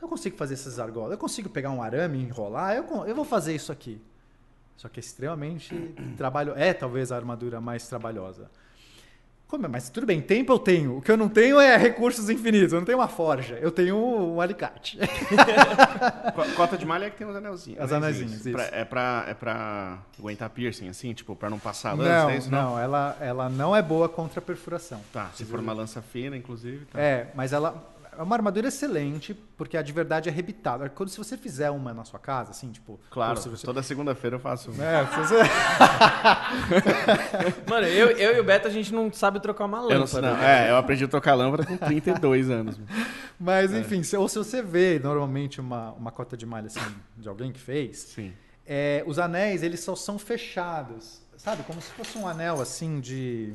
[0.00, 3.54] Eu consigo fazer essas argolas, eu consigo pegar um arame, enrolar, eu, eu vou fazer
[3.54, 4.00] isso aqui.
[4.76, 5.74] Só que é extremamente
[6.16, 6.52] trabalho.
[6.56, 8.50] É talvez a armadura mais trabalhosa.
[9.70, 10.98] Mas tudo bem, tempo eu tenho.
[10.98, 12.72] O que eu não tenho é recursos infinitos.
[12.72, 13.58] Eu não tenho uma forja.
[13.60, 14.98] Eu tenho um alicate.
[16.34, 17.80] Co- Cota de malha é que tem os anelzinhos.
[17.80, 18.74] As anezinhos, Pra- isso.
[18.74, 22.50] é, pra, é pra aguentar piercing, assim, tipo, pra não passar lança, não, é isso?
[22.50, 25.00] não, ela, ela não é boa contra perfuração.
[25.12, 26.86] Tá, se for uma lança fina, inclusive.
[26.86, 27.00] Tá.
[27.00, 27.82] É, mas ela
[28.18, 30.88] é uma armadura excelente, porque a de verdade é rebitada.
[30.88, 33.00] Quando se você fizer uma na sua casa, assim, tipo.
[33.10, 33.64] Claro, se você...
[33.66, 34.70] toda segunda-feira eu faço.
[34.80, 35.36] É, se você...
[37.68, 40.20] Mano, eu, eu e o Beto, a gente não sabe trocar uma Eu não sei,
[40.20, 40.42] lâmpada.
[40.42, 40.48] não.
[40.48, 42.78] É, eu aprendi a tocar lâmpada com 32 anos.
[42.78, 42.88] mano.
[43.38, 43.80] Mas, É.
[43.80, 46.80] enfim, se, ou se você vê normalmente uma, uma cota de malha assim,
[47.16, 48.32] de alguém que fez, Sim.
[48.66, 51.22] é, os anéis, eles só são fechados.
[51.36, 51.62] Sabe?
[51.64, 53.52] Como se fosse um anel assim de.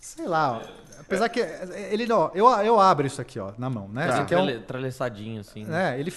[0.00, 0.58] Sei lá.
[0.58, 0.62] ó.
[1.00, 1.40] Apesar que.
[1.40, 4.06] Ele, ó, eu, eu abro isso aqui, ó, na mão, né?
[4.06, 4.12] Tá.
[4.12, 4.42] Isso aqui é um.
[5.40, 5.64] Assim.
[5.64, 5.96] né?
[5.96, 6.12] É, ele.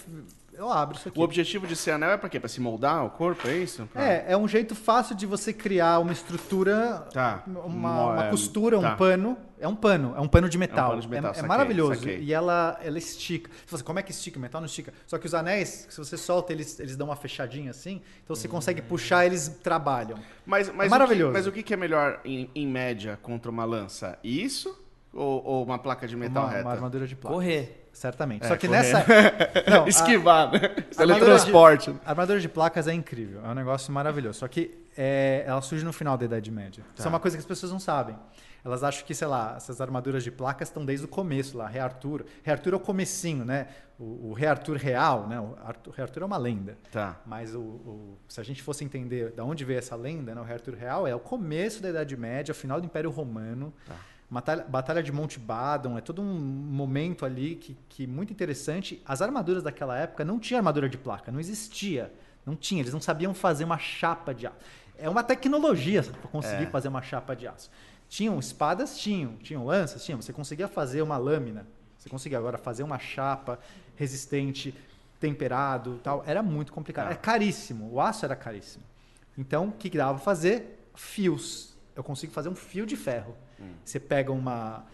[0.60, 1.18] Eu abro isso aqui.
[1.18, 2.38] O objetivo de ser anel é pra quê?
[2.38, 3.88] Pra se moldar o corpo, é isso?
[3.94, 7.44] Pra- É, é um jeito fácil de você criar uma estrutura, Tá.
[7.48, 7.64] uma,
[8.12, 8.94] uma é, costura, um tá.
[8.98, 9.38] pano.
[9.58, 10.90] É um pano, é um pano de metal.
[10.90, 12.02] pano de metal, é, saquei, maravilhoso.
[12.02, 12.20] saquei.
[12.22, 13.50] E ela, ela estica.
[13.50, 14.38] Você fala assim, como é que estica?
[14.38, 14.94] O metal não estica.
[15.08, 18.02] Só que os anéis, se você solta, eles, eles dão uma fechadinha assim.
[18.24, 20.18] Então você consegue puxar, eles trabalham.
[20.46, 21.30] Mas, mas, É maravilhoso.
[21.30, 24.20] O que, mas o que é melhor, em, em média, contra uma lança?
[24.22, 24.78] Isso
[25.14, 26.64] ou, ou uma placa de metal uma, reta?
[26.66, 27.34] uma armadura de plástico.
[27.42, 27.79] Correr.
[28.00, 28.46] Certamente.
[28.46, 28.78] É, Só que correr.
[28.80, 29.06] nessa.
[29.70, 30.60] Não, a- Esquivar, né?
[30.98, 31.96] armadura Teletransporte.
[32.06, 34.40] A armadura de placas é incrível, é um negócio maravilhoso.
[34.40, 36.82] Só que é, ela surge no final da Idade Média.
[36.98, 38.16] Isso é uma coisa que as pessoas não sabem.
[38.64, 41.80] Elas acham que, sei lá, essas armaduras de placas estão desde o começo lá, Rei
[41.82, 42.26] Arthur.
[42.44, 43.68] Rei Arthur é o comecinho, né?
[43.98, 45.40] O, o Rei Arthur real, né?
[45.40, 46.78] O Arthur, Rei Arthur é uma lenda.
[46.92, 47.18] Tá.
[47.26, 50.42] Mas o, o- se a gente fosse entender de onde veio essa lenda, né?
[50.42, 53.74] o Rei Arthur real é o começo da Idade Média, final do Império Romano.
[53.88, 53.96] Tá.
[54.30, 59.02] Batalha, Batalha de Monte Badon, é todo um momento ali que, que muito interessante.
[59.06, 62.14] As armaduras daquela época não tinha armadura de placa, não existia.
[62.46, 64.56] Não tinha, eles não sabiam fazer uma chapa de aço.
[64.98, 66.68] É uma tecnologia para conseguir É.
[66.68, 67.72] fazer uma chapa de aço.
[68.08, 68.98] Tinham espadas?
[68.98, 69.36] Tinham.
[69.38, 70.04] Tinham lanças?
[70.04, 70.22] Tinham.
[70.22, 71.66] Você conseguia fazer uma lâmina.
[71.98, 73.60] Você conseguia agora fazer uma chapa
[73.96, 74.74] resistente,
[75.20, 76.24] temperado tal.
[76.26, 77.08] Era muito complicado.
[77.08, 77.14] Tá.
[77.14, 77.92] É caríssimo.
[77.92, 78.84] O aço era caríssimo.
[79.38, 80.88] Então, o que, dava pra fazer?
[80.96, 81.76] Fios.
[81.96, 83.36] eu consigo fazer um fio de ferro.
[83.84, 84.86] Você pega uma.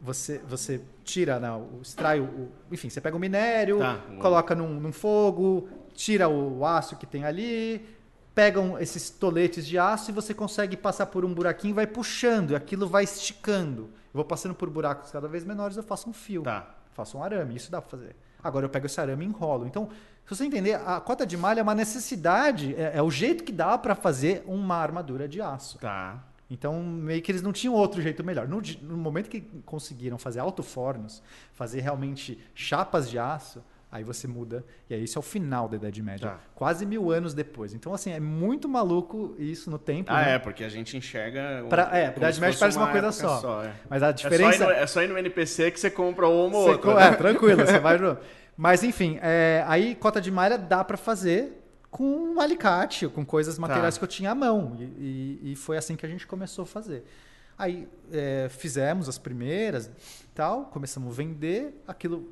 [0.00, 3.98] Você, você tira, né, o, extrai o, o- Enfim, você pega o minério, Tá.
[4.20, 7.86] coloca num, num fogo, tira o aço que tem ali,
[8.34, 12.50] pegam esses toletes de aço e você consegue passar por um buraquinho e vai puxando,
[12.50, 13.82] e aquilo vai esticando.
[14.12, 16.42] Eu vou passando por buracos cada vez menores, eu faço um fio.
[16.42, 16.74] Tá.
[16.92, 18.14] Faço um arame, isso dá pra fazer.
[18.42, 19.66] Agora eu pego esse arame e enrolo.
[19.66, 19.88] Então,
[20.26, 23.52] se você entender, a cota de malha é uma necessidade, é, é o jeito que
[23.52, 25.78] dá para fazer uma armadura de aço.
[25.78, 26.22] Tá.
[26.50, 28.46] Então, meio que eles não tinham outro jeito melhor.
[28.46, 34.62] No, no momento que conseguiram fazer alto-fornos, fazer realmente chapas de aço, aí você muda.
[34.90, 36.28] E aí isso é o final da Idade Média.
[36.30, 36.38] Tá.
[36.54, 37.72] Quase mil anos depois.
[37.72, 40.12] Então, assim, é muito maluco isso no tempo.
[40.12, 40.34] Ah, né?
[40.34, 41.64] é, porque a gente enxerga.
[41.68, 43.64] Pra- é, como Idade Média parece uma coisa época só.
[43.64, 43.72] é.
[43.88, 44.64] Mas a É só, diferença...
[44.66, 46.78] no, é só ir no NPC que você compra uma ou outra.
[46.92, 47.06] co- né?
[47.08, 47.96] É, tranquilo, você vai.
[47.96, 48.18] no-
[48.56, 51.63] Mas enfim, é, aí cota de malha dá pra fazer
[51.96, 52.04] com
[52.34, 53.98] um alicate, com coisas materiais Tá.
[54.00, 54.76] que eu tinha à mão.
[54.80, 57.04] E, e- e foi assim que a gente começou a fazer.
[57.56, 62.28] Aí é, fizemos as primeiras e tal, começamos a vender, aquilo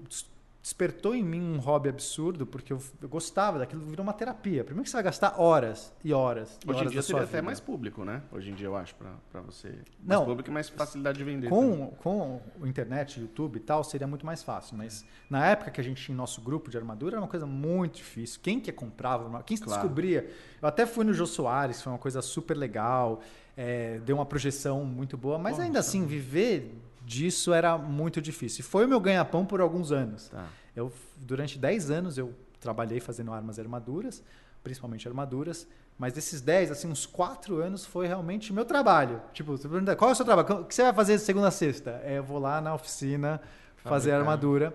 [0.62, 4.62] despertou em mim um hobby absurdo, porque eu, eu gostava daquilo, virou uma terapia.
[4.62, 6.56] Primeiro que você vai gastar horas e horas.
[6.64, 7.42] E Hoje em horas dia da sua seria até vida.
[7.42, 8.22] mais público, né?
[8.30, 9.68] Hoje em dia eu acho, pra, pra você.
[9.70, 10.24] Mais Não.
[10.24, 11.48] público e mais facilidade de vender.
[11.50, 11.68] também.
[11.78, 14.76] Com, com o internet, YouTube e tal, seria muito mais fácil.
[14.78, 17.96] Mas na época que a gente tinha nosso grupo de armadura, era uma coisa muito
[17.96, 18.38] difícil.
[18.40, 19.80] Quem que comprava, quem Claro.
[19.82, 20.30] descobria.
[20.60, 23.20] Eu até fui no Jô Soares, foi uma coisa super legal,
[23.56, 26.72] é, deu uma projeção muito boa, mas ainda assim, viver
[27.04, 28.60] disso era muito difícil.
[28.60, 30.28] E foi o meu ganha-pão por alguns anos.
[30.28, 30.46] Tá.
[30.74, 34.22] Eu, durante 10 anos eu trabalhei fazendo armas e armaduras,
[34.62, 35.66] principalmente armaduras,
[35.98, 39.20] mas desses 10, assim, uns 4 anos foi realmente o meu trabalho.
[39.32, 40.62] Tipo, você pergunta, qual é o seu trabalho?
[40.62, 42.00] O que você vai fazer de segunda a sexta?
[42.04, 43.40] É, eu vou lá na oficina
[43.76, 44.74] fazer armadura.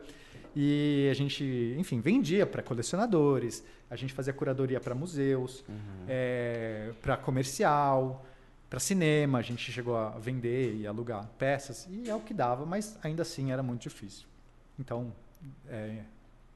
[0.55, 5.63] E a gente, enfim, vendia para colecionadores, a gente fazia curadoria para museus,
[7.01, 8.25] para comercial,
[8.69, 9.39] para cinema.
[9.39, 13.21] A gente chegou a vender e alugar peças, e é o que dava, mas ainda
[13.21, 14.27] assim era muito difícil.
[14.79, 15.11] Então,
[15.69, 15.99] é,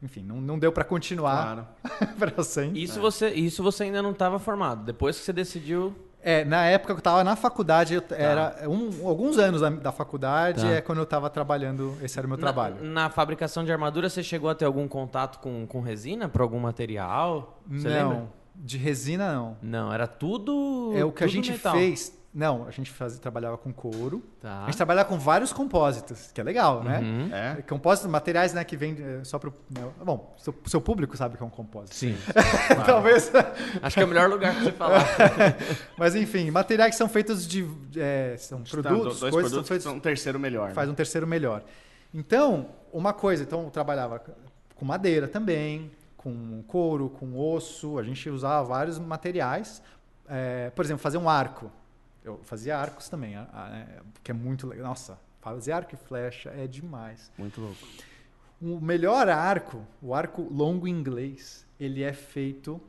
[0.01, 1.67] enfim, não, não deu para continuar Claro.
[2.17, 2.81] para sempre.
[2.83, 4.83] Isso, você, isso você ainda não estava formado.
[4.83, 5.95] Depois que você decidiu.
[6.23, 9.71] É, na época que eu estava na faculdade, eu t- era um- alguns anos da,
[9.71, 10.67] da faculdade, Tá.
[10.69, 12.75] é quando eu estava trabalhando, esse era o meu trabalho.
[12.83, 16.43] Na, na fabricação de armadura, você chegou a ter algum contato com, com resina para
[16.43, 17.59] algum material?
[17.67, 18.27] Você não, lembra?
[18.55, 19.57] De resina não.
[19.61, 20.93] Não, era tudo.
[20.95, 21.73] É o que a gente metal.
[21.75, 22.19] fez.
[22.33, 24.23] Não, a gente fazia, trabalhava com couro.
[24.39, 24.61] Tá.
[24.61, 26.99] A gente trabalhava com vários compósitos, que é legal, né?
[26.99, 27.29] Uhum.
[27.35, 27.61] É?
[27.63, 29.51] Compósitos, materiais né, que vêm eh, só para
[30.01, 31.93] Bom, seu, seu público sabe que é um compósito.
[31.93, 32.15] Sim.
[32.85, 33.29] Talvez.
[33.81, 35.05] Acho que é o melhor lugar pra você falar.
[35.99, 37.67] Mas enfim, materiais que são feitos de.
[37.97, 40.69] eh, são Tá, produtos, dois coisas que produtos são que feitos são um terceiro melhor.
[40.69, 40.73] né?
[40.73, 41.63] faz um terceiro melhor.
[42.13, 44.21] Então, uma coisa, então eu trabalhava
[44.75, 45.91] com madeira também,
[46.23, 49.81] com couro, com osso, a gente usava vários materiais.
[50.27, 51.71] É, por exemplo, fazer um arco.
[52.23, 54.87] Eu fazia arcos também, a- a- é, que é muito legal.
[54.89, 57.31] Nossa, fazer arco e flecha é demais.
[57.37, 57.87] Muito louco.
[58.61, 62.79] O melhor arco, o arco longo inglês, ele é feito,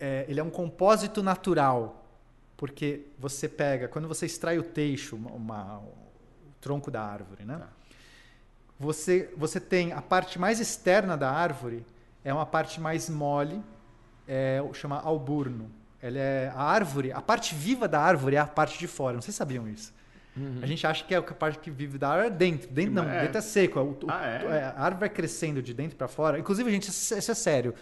[0.00, 2.04] é, ele é um compósito natural,
[2.56, 5.92] porque você pega, quando você extrai o teixo, uma, uma- o
[6.60, 7.56] tronco da árvore, né?
[7.58, 7.68] Tá.
[8.80, 11.84] Você, você tem a parte mais externa da árvore,
[12.24, 13.62] é uma parte mais mole,
[14.28, 15.70] é, chama alburno.
[16.02, 19.14] Ela é a árvore, a parte viva da árvore é a parte de fora.
[19.14, 19.92] Não sei se sabiam isso.
[20.62, 22.70] A gente acha que é a parte que vive da árvore é dentro.
[22.70, 23.22] Dentro não, É.
[23.22, 23.78] dentro é seco.
[23.80, 24.44] O- o- Ah, é?
[24.46, 26.38] é, a árvore vai crescendo de dentro para fora.
[26.38, 27.74] Inclusive, gente, isso, isso é sério.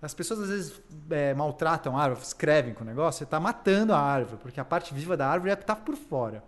[0.00, 3.92] As pessoas às vezes é, maltratam a árvore, escrevem com o negócio, você está matando
[3.92, 6.42] a árvore, porque a parte viva da árvore é a que está por fora.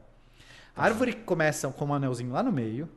[0.77, 2.89] A árvore começa com um anelzinho lá no meio.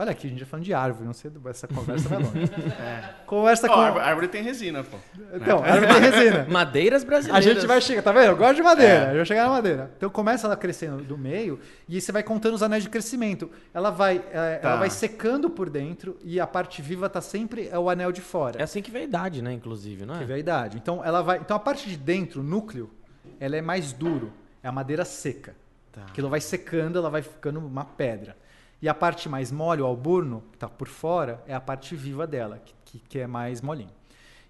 [0.00, 2.50] Olha aqui, a gente já falando de árvore, não sei, essa conversa vai longe.
[3.26, 3.80] Conversa Ó, com.
[3.80, 4.96] a árvore- a árvore tem resina, pô.
[5.34, 6.46] Então, a árvore tem resina.
[6.50, 7.44] Madeiras A brasileiras.
[7.44, 8.24] gente vai chegar, tá vendo?
[8.24, 9.10] Eu gosto de madeira, É.
[9.10, 9.90] eu vou chegar na madeira.
[9.98, 13.50] Então começa ela crescendo do meio e aí você vai contando os anéis de crescimento.
[13.74, 14.68] Ela vai, é, Tá.
[14.70, 18.22] ela vai secando por dentro e a parte viva tá sempre é o anel de
[18.22, 18.58] fora.
[18.58, 19.52] É assim que vem a idade, né?
[19.52, 20.26] Inclusive, não Que é?
[20.26, 20.78] vê a idade.
[20.78, 22.90] Então ela vai, então a parte de dentro, o núcleo,
[23.38, 24.32] ela é mais duro,
[24.62, 25.54] é a madeira seca.
[25.92, 26.02] Tá.
[26.08, 28.34] Aquilo vai secando, ela vai ficando uma pedra.
[28.82, 32.26] E a parte mais mole, o alburno, que está por fora, é a parte viva
[32.26, 33.90] dela, que, que, que é mais molinho.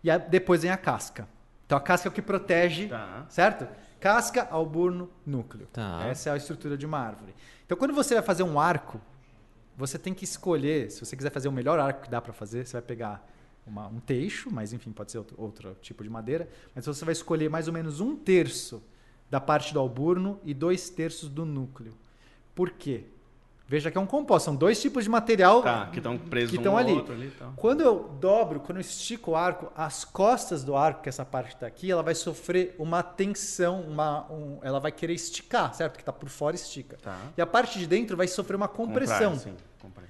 [0.05, 1.29] E a- depois vem a casca.
[1.67, 3.27] Então a casca é o que protege, Tá.
[3.29, 3.67] certo?
[3.99, 5.67] Casca, alburno, núcleo.
[5.73, 6.05] Tá.
[6.07, 7.35] Essa é a estrutura de uma árvore.
[7.67, 9.01] Então quando você vai fazer um arco,
[9.77, 12.67] você tem que escolher, se você quiser fazer o melhor arco que dá para fazer,
[12.67, 13.27] você vai pegar
[13.67, 17.13] uma- um teixo, mas enfim, pode ser outro, outro tipo de madeira, mas você vai
[17.13, 18.83] escolher mais ou menos um terço
[19.29, 21.95] da parte do alburno e dois terços do núcleo.
[22.55, 23.05] Por quê?
[23.71, 26.69] Veja que é um composto, são dois tipos de material Tá, que estão presos que
[26.69, 26.93] um ali.
[26.93, 27.53] outro ali e tal.
[27.57, 31.25] Quando eu dobro, quando eu estico o arco, as costas do arco, que é essa
[31.25, 35.95] parte está aqui, ela vai sofrer uma tensão, uma, um- ela vai querer esticar, certo?
[35.95, 36.99] Que está por fora estica.
[37.01, 37.17] Tá.
[37.37, 39.35] E a parte de dentro vai sofrer uma compressão.
[39.37, 40.09] Comprar, sim.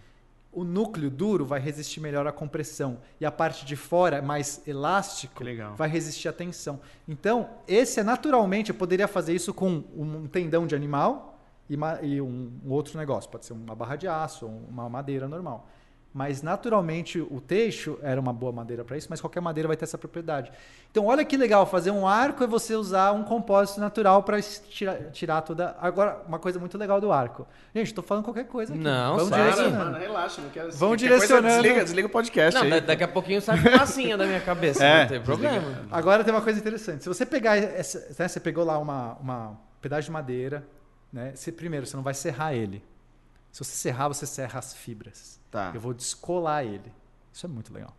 [0.52, 2.96] O núcleo duro vai resistir melhor à compressão.
[3.20, 5.44] E a parte de fora, mais elástico,
[5.76, 6.80] vai resistir à tensão.
[7.06, 11.38] Então, esse é naturalmente, eu poderia fazer isso com um tendão de animal
[11.70, 13.30] e, e um, um outro negócio.
[13.30, 15.68] Pode ser uma barra de aço ou uma madeira normal.
[16.12, 19.84] Mas naturalmente o teixo era uma boa madeira para isso, mas qualquer madeira vai ter
[19.84, 20.50] essa propriedade.
[20.90, 24.96] Então, olha que legal, fazer um arco é você usar um compósito natural para tirar,
[25.12, 25.76] tirar toda.
[25.80, 27.46] Agora, uma coisa muito legal do arco.
[27.72, 28.82] Gente, estou falando qualquer coisa aqui.
[28.82, 29.30] Não, Vamos.
[29.30, 29.76] Para, direcionando.
[29.84, 31.42] mano, relaxa, não quero Vamos direcionando.
[31.46, 32.70] Coisa, desliga, desliga o podcast Não, aí.
[32.70, 35.78] da- daqui a pouquinho sai fumacinha da minha cabeça, É, não tem problema.
[35.92, 37.04] Agora tem uma coisa interessante.
[37.04, 40.66] Se você pegar essa, né, você pegou lá uma, uma pedaço de madeira,
[41.12, 41.32] né?
[41.34, 42.82] Você, primeiro, você não vai serrar ele.
[43.50, 45.40] Se você serrar, você serra as fibras.
[45.50, 45.72] Tá.
[45.74, 46.92] Eu vou descolar ele.
[47.32, 47.96] Isso é muito legal.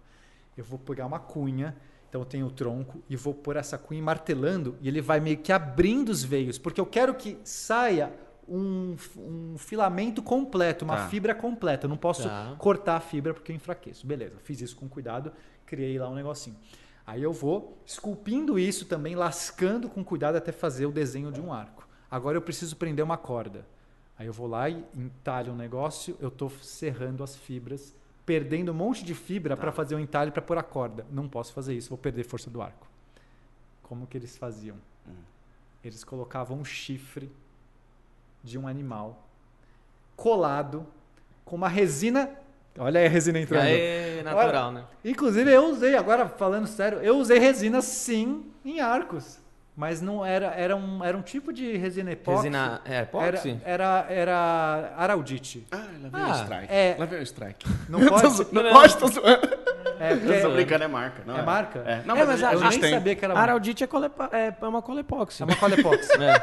[0.56, 1.76] Eu vou pegar uma cunha,
[2.10, 5.38] então eu tenho o tronco e vou pôr essa cunha martelando e ele vai meio
[5.38, 8.14] que abrindo os veios, porque eu quero que saia
[8.48, 11.08] um, um filamento completo, uma Tá.
[11.08, 11.86] fibra completa.
[11.86, 12.56] Eu não posso Tá.
[12.58, 14.06] cortar a fibra porque eu enfraqueço.
[14.06, 15.32] Beleza, fiz isso com cuidado,
[15.66, 16.58] criei lá um negocinho.
[17.08, 21.52] Aí eu vou esculpindo isso também, lascando com cuidado até fazer o desenho de um
[21.54, 21.88] arco.
[22.12, 23.66] Agora eu preciso prender uma corda.
[24.20, 27.96] Aí eu vou lá e entalho um negócio, eu estou serrando as fibras,
[28.26, 31.06] perdendo um monte de fibra para fazer um entalhe para pôr a corda.
[31.10, 32.86] Não posso fazer isso, vou perder força do arco.
[33.82, 34.76] Como que eles faziam?
[35.84, 37.32] Eles colocavam um chifre
[38.44, 39.28] de um animal
[40.16, 40.86] colado
[41.44, 42.30] com uma resina.
[42.78, 43.64] Olha aí a resina entrando.
[43.64, 44.86] Aí, natural, né?
[45.04, 49.41] Inclusive eu usei, agora falando sério, eu usei resina sim em arcos.
[49.76, 52.38] Mas não era, era um, era um tipo de resina epóxi.
[52.50, 53.60] Resina é, era, epóxi?
[53.64, 55.66] era, era araldite.
[55.72, 56.74] Ah, lá vem Ah, o strike.
[56.74, 57.66] é- Lá vem o strike.
[57.88, 58.24] Não pode.
[58.24, 58.72] Não, não não.
[58.74, 59.50] pode, tô zoando.
[60.00, 61.24] É, porque- Tô brincando, é marca.
[61.26, 61.80] Não É marca?
[61.86, 62.02] É.
[62.06, 62.92] Não, É, mas, mas a, a eu gente nem tem.
[62.92, 65.42] sabia que era Araldite é, colepa, é, é uma colepóxi.
[65.42, 66.10] É uma cola epóxi.
[66.22, 66.42] É.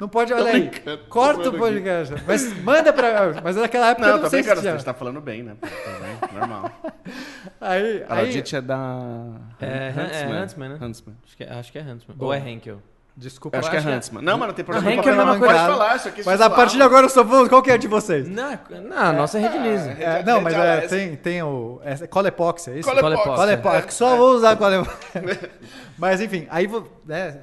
[0.00, 0.70] Não pode, olha aí.
[1.08, 1.58] Corta o aqui.
[1.58, 2.14] podcast.
[2.26, 3.40] Mas manda pra.
[3.44, 4.78] Mas naquela época eu Não, não tô sei se tinha.
[4.78, 5.56] você tá falando bem, né?
[5.60, 6.70] Tá bem, normal.
[7.60, 9.34] Aí, A aí, Audit é da...
[9.60, 10.78] É, é Huntsman, né?
[10.80, 11.14] Huntsman.
[11.26, 12.16] Acho que, é- acho que é Huntsman.
[12.16, 12.26] Bom.
[12.26, 12.80] Ou é Henkel?
[13.20, 13.58] Desculpa.
[13.58, 14.22] Acho que é Huntsman.
[14.22, 14.90] Não, mas não tem problema.
[14.92, 15.66] Henkel é a mesma Pode coisa.
[15.66, 17.48] falar, isso aqui Mas a partir de agora eu só vou.
[17.48, 18.26] Qual que é a de vocês?
[18.28, 19.88] Não, não a nossa é Redilize.
[19.90, 21.80] É, não, mas é, tem, tem o.
[21.84, 22.88] É, cola epóxi, é isso?
[22.88, 23.36] Cola Cola epóxi.
[23.36, 23.54] Cola É.
[23.54, 23.94] epóxi.
[23.96, 24.76] Só vou usar cola
[25.14, 25.50] epóxi.
[25.98, 26.66] Mas enfim, aí
[27.04, 27.40] né,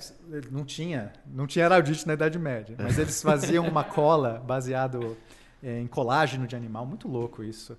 [0.51, 5.15] não tinha, não tinha heraldite na Idade Média, mas eles faziam uma cola baseado
[5.63, 7.77] em colágeno de animal, muito louco isso.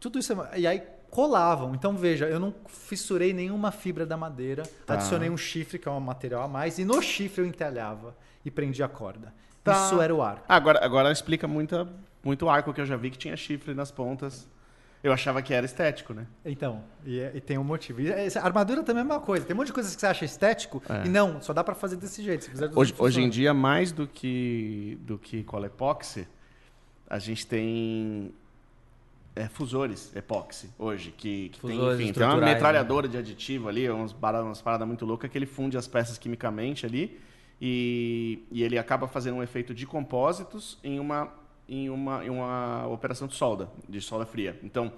[0.00, 1.74] Tudo isso é- e aí colavam.
[1.74, 4.94] Então veja, eu não fissurei nenhuma fibra da madeira, Tá.
[4.94, 8.50] adicionei um chifre que é um material a mais e no chifre eu entalhava e
[8.50, 9.32] prendia a corda.
[9.64, 9.72] Tá.
[9.86, 10.44] Isso era o arco.
[10.48, 11.88] Ah, Agora, agora explica muita,
[12.22, 14.48] muito arco que eu já vi que tinha chifre nas pontas.
[15.00, 16.26] Eu achava que era estético, né?
[16.44, 18.00] Então, e, é- e tem um motivo.
[18.00, 19.46] E essa armadura também é a mesma coisa.
[19.46, 21.06] Tem um monte de coisas que você acha estético É.
[21.06, 22.50] e não, só dá pra fazer desse jeito.
[22.74, 26.26] Hoje, hoje em dia, mais do que, do que cola epóxi,
[27.08, 28.34] a gente tem
[29.38, 33.88] é, fusores epóxi hoje, que, que tem, enfim, tem uma estruturais, metralhadora de aditivo ali,
[33.88, 37.20] umas paradas, umas paradas muito loucas, que ele funde as peças quimicamente ali
[37.60, 41.32] e, e ele acaba fazendo um efeito de compósitos em uma,
[41.68, 44.58] em uma, em uma operação de solda, de solda fria.
[44.64, 44.92] Então,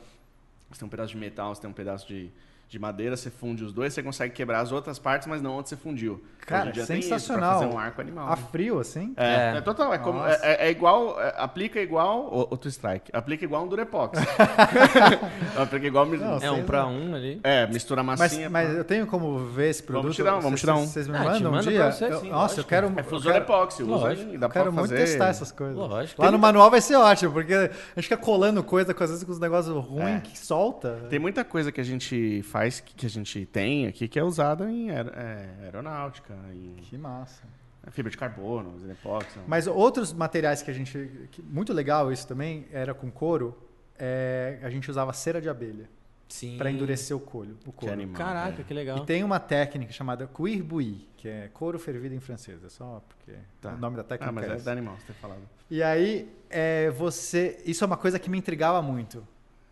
[0.71, 2.31] você tem um pedaço de metal, você tem um pedaço de,
[2.71, 5.69] de madeira, você funde os dois, você consegue quebrar as outras partes, mas não onde
[5.69, 6.23] você fundiu.
[6.47, 7.59] Cara, Hoje em dia tem isso, sensacional.
[7.59, 8.29] Pra fazer um arco animal.
[8.33, 9.13] A frio, assim?
[9.17, 9.57] É, É.
[9.57, 9.93] é total.
[9.93, 11.21] É, como, é, é igual.
[11.21, 12.27] é, aplica igual.
[12.33, 13.11] o- Outro strike.
[13.13, 14.19] Aplica igual um Durepox.
[15.57, 16.07] aplica igual.
[16.07, 17.41] Não, É um pra um ali.
[17.43, 18.49] É, mistura Mas, massinha.
[18.49, 18.75] mas pá.
[18.75, 20.03] eu tenho como ver esse produto?
[20.05, 20.87] Vamos tirar um, vamos Vocês- tirar um.
[20.87, 21.81] Vocês me Ah, mandam um dia?
[21.81, 22.69] pra você, Eu- sim, nossa, eu lógico.
[22.69, 22.87] quero.
[22.97, 23.83] é eu fusor quero- epóxi.
[23.83, 24.35] Usa Lógico.
[24.35, 24.97] e dá Eu quero muito fazer.
[25.05, 25.77] testar essas coisas.
[25.77, 26.21] Lógico.
[26.23, 27.65] Lá Tem no manual vai ser ótimo, porque a
[27.97, 30.21] gente fica colando coisa com, às vezes com os negócios ruins É.
[30.21, 30.99] que solta.
[31.09, 34.23] Tem muita coisa que a gente faz, que que a gente tem aqui, que é
[34.25, 37.43] usada em aer- é, aeronáutica, em Que massa.
[37.91, 39.39] fibra de carbono, epóxi.
[39.47, 41.29] Mas outros materiais que a gente.
[41.31, 43.57] que- muito legal isso também, era com couro.
[44.03, 45.87] é, a gente usava cera de abelha
[46.27, 46.57] Sim.
[46.57, 47.51] para endurecer o couro.
[47.67, 47.93] O que couro.
[47.93, 48.17] animal.
[48.17, 48.65] Caraca, é.
[48.65, 48.97] que legal.
[48.97, 52.65] E tem uma técnica chamada cuir bouilli, que é couro fervido em francês.
[52.65, 53.75] É só porque Tá.
[53.75, 55.43] o nome da técnica Ah, mas é é da animal, você tem falado.
[55.71, 57.61] E aí, é, você.
[57.67, 59.23] Isso é uma coisa que me intrigava muito.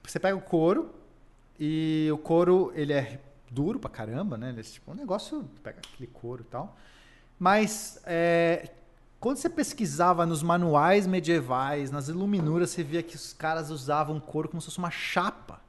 [0.06, 0.94] Você pega o couro
[1.58, 4.50] e o couro ele é duro pra caramba, né?
[4.50, 5.44] Ele é tipo um negócio.
[5.62, 6.76] Pega aquele couro e tal.
[7.38, 8.70] Mas é,
[9.20, 14.48] quando você pesquisava nos manuais medievais, nas iluminuras, você via que os caras usavam couro
[14.48, 15.60] como se fosse uma chapa.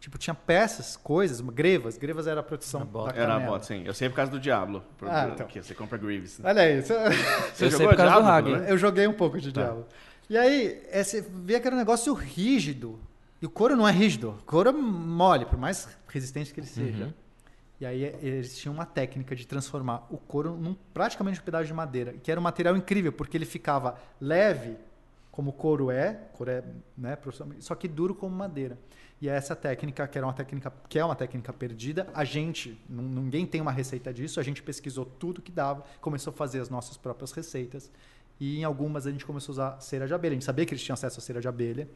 [0.00, 1.96] Tipo, tinha peças, coisas, grevas.
[1.96, 3.14] Grevas era a proteção A bota.
[3.14, 3.84] da Era a bota, sim.
[3.86, 4.84] Eu sei por causa do Diablo.
[4.98, 5.46] Por, Ah, então.
[5.46, 6.38] que você compra Greaves.
[6.44, 6.94] Olha aí, você-
[7.54, 8.60] Você Eu jogou por causa do Diablo, Hag.
[8.60, 8.70] né?
[8.70, 9.62] eu joguei um pouco de Tá.
[9.62, 9.86] Diablo.
[10.28, 13.00] E aí, é, você vê aquele negócio rígido.
[13.40, 14.30] E o couro não é rígido.
[14.30, 17.06] O couro é mole, por mais resistente que ele seja.
[17.06, 17.12] Uhum.
[17.80, 21.66] E aí é, eles tinham uma técnica de transformar o couro num praticamente um pedaço
[21.66, 24.76] de madeira, que era um material incrível, porque ele ficava leve,
[25.30, 26.62] como o couro é, couro é
[26.96, 27.18] né,
[27.58, 28.78] só que duro como madeira.
[29.20, 33.46] E essa técnica, que era uma técnica, que é uma técnica perdida, a gente, ninguém
[33.46, 36.96] tem uma receita disso, a gente pesquisou tudo que dava, começou a fazer as nossas
[36.96, 37.90] próprias receitas.
[38.38, 40.32] E em algumas a gente começou a usar cera de abelha.
[40.32, 41.88] A gente sabia que eles tinham acesso à cera de abelha.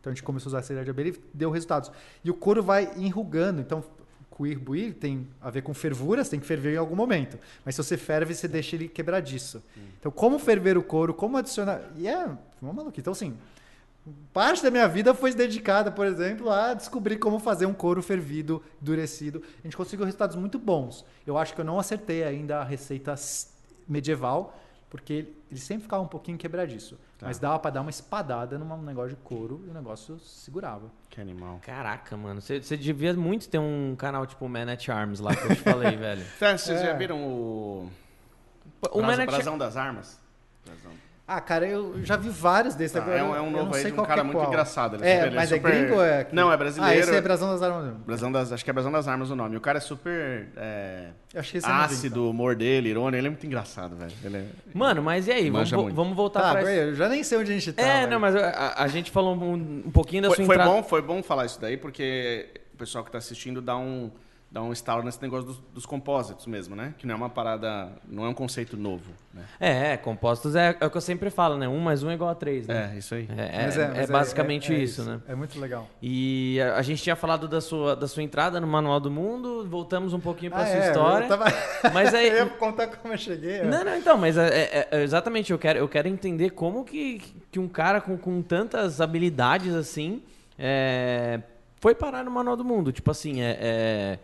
[0.00, 1.90] Então a gente começou a usar cera de abelha e deu resultados.
[2.24, 3.60] E o couro vai enrugando.
[3.60, 3.84] Então,
[4.30, 7.38] cuir, buir tem a ver com fervura, você tem que ferver em algum momento.
[7.64, 9.62] Mas se você ferve, você deixa ele quebradiço.
[9.98, 11.82] Então, como ferver o couro, como adicionar.
[11.96, 12.26] E é
[12.62, 13.00] uma maluquice.
[13.00, 13.36] Então, assim,
[14.32, 18.62] parte da minha vida foi dedicada, por exemplo, a descobrir como fazer um couro fervido,
[18.80, 19.42] endurecido.
[19.58, 21.04] A gente conseguiu resultados muito bons.
[21.26, 23.14] Eu acho que eu não acertei ainda a receita
[23.86, 26.96] medieval, porque ele- sempre ficava um pouquinho quebradiço.
[27.18, 27.26] Tá.
[27.26, 30.90] Mas dava pra dar uma espadada num negócio de couro e o negócio segurava.
[31.08, 31.58] Que animal.
[31.62, 32.40] Caraca, mano.
[32.40, 35.94] Você devia muito ter um canal tipo Man at Arms lá que eu te falei,
[35.98, 36.24] velho.
[36.38, 36.86] Tá, vocês É.
[36.86, 37.90] já viram o.
[38.92, 40.18] O Man Brasa- at Brasão das Armas?
[40.64, 40.92] Brasão.
[41.32, 42.92] Ah, cara, eu já vi vários desses.
[42.94, 44.36] Tá, agora é um, é eu um não novo aí de um cara é muito
[44.36, 44.48] qual.
[44.48, 44.96] engraçado.
[44.96, 46.26] Ele É, ele mas é super- gringo ou é...
[46.32, 47.00] Não, é Ah, brasileiro.
[47.00, 47.94] esse é Brasão das Armas.
[48.04, 49.56] Brasão das, acho que é Brasão das Armas o nome.
[49.56, 52.56] O cara é super é, Eu acho que esse eu não vi, ácido, o humor
[52.56, 53.16] dele, irônico.
[53.16, 54.12] Ele é muito engraçado, velho.
[54.24, 54.44] Ele é...
[54.74, 55.50] Mano, mas e aí?
[55.50, 56.62] Vamos, vamos voltar Tá, pra.
[56.72, 57.80] eu já nem sei onde a gente tá.
[57.80, 58.10] É, velho.
[58.10, 60.70] não, mas a, a gente falou um, um pouquinho da Foi, sua foi entrada.
[60.72, 64.10] bom, foi bom falar isso daí, porque o pessoal que tá assistindo dá um,
[64.52, 66.92] dá um estalo nesse negócio dos, dos compósitos mesmo, né?
[66.98, 69.44] Que não é uma parada, não é um conceito novo, né?
[69.60, 71.68] É, é, compostos é, é o que eu sempre falo, né?
[71.68, 72.90] Um mais um é igual a três, né?
[72.92, 73.28] É, isso aí.
[73.36, 75.20] É, Mas é, mas é basicamente é- é isso, né?
[75.28, 75.88] É muito legal.
[76.02, 79.64] E a, a gente tinha falado da sua, da sua entrada no Manual do Mundo,
[79.68, 81.24] voltamos um pouquinho pra Ah, sua é, história.
[81.26, 81.44] Eu tava...
[81.94, 82.26] Mas aí.
[82.30, 83.58] eu ia contar como eu cheguei.
[83.60, 83.64] é.
[83.64, 87.20] Não, não, então, mas é, é- é exatamente, eu quero, eu quero entender como que,
[87.52, 90.22] que um cara com, com tantas habilidades assim
[90.58, 91.40] é,
[91.80, 92.90] foi parar no Manual do Mundo.
[92.92, 94.18] Tipo assim, é.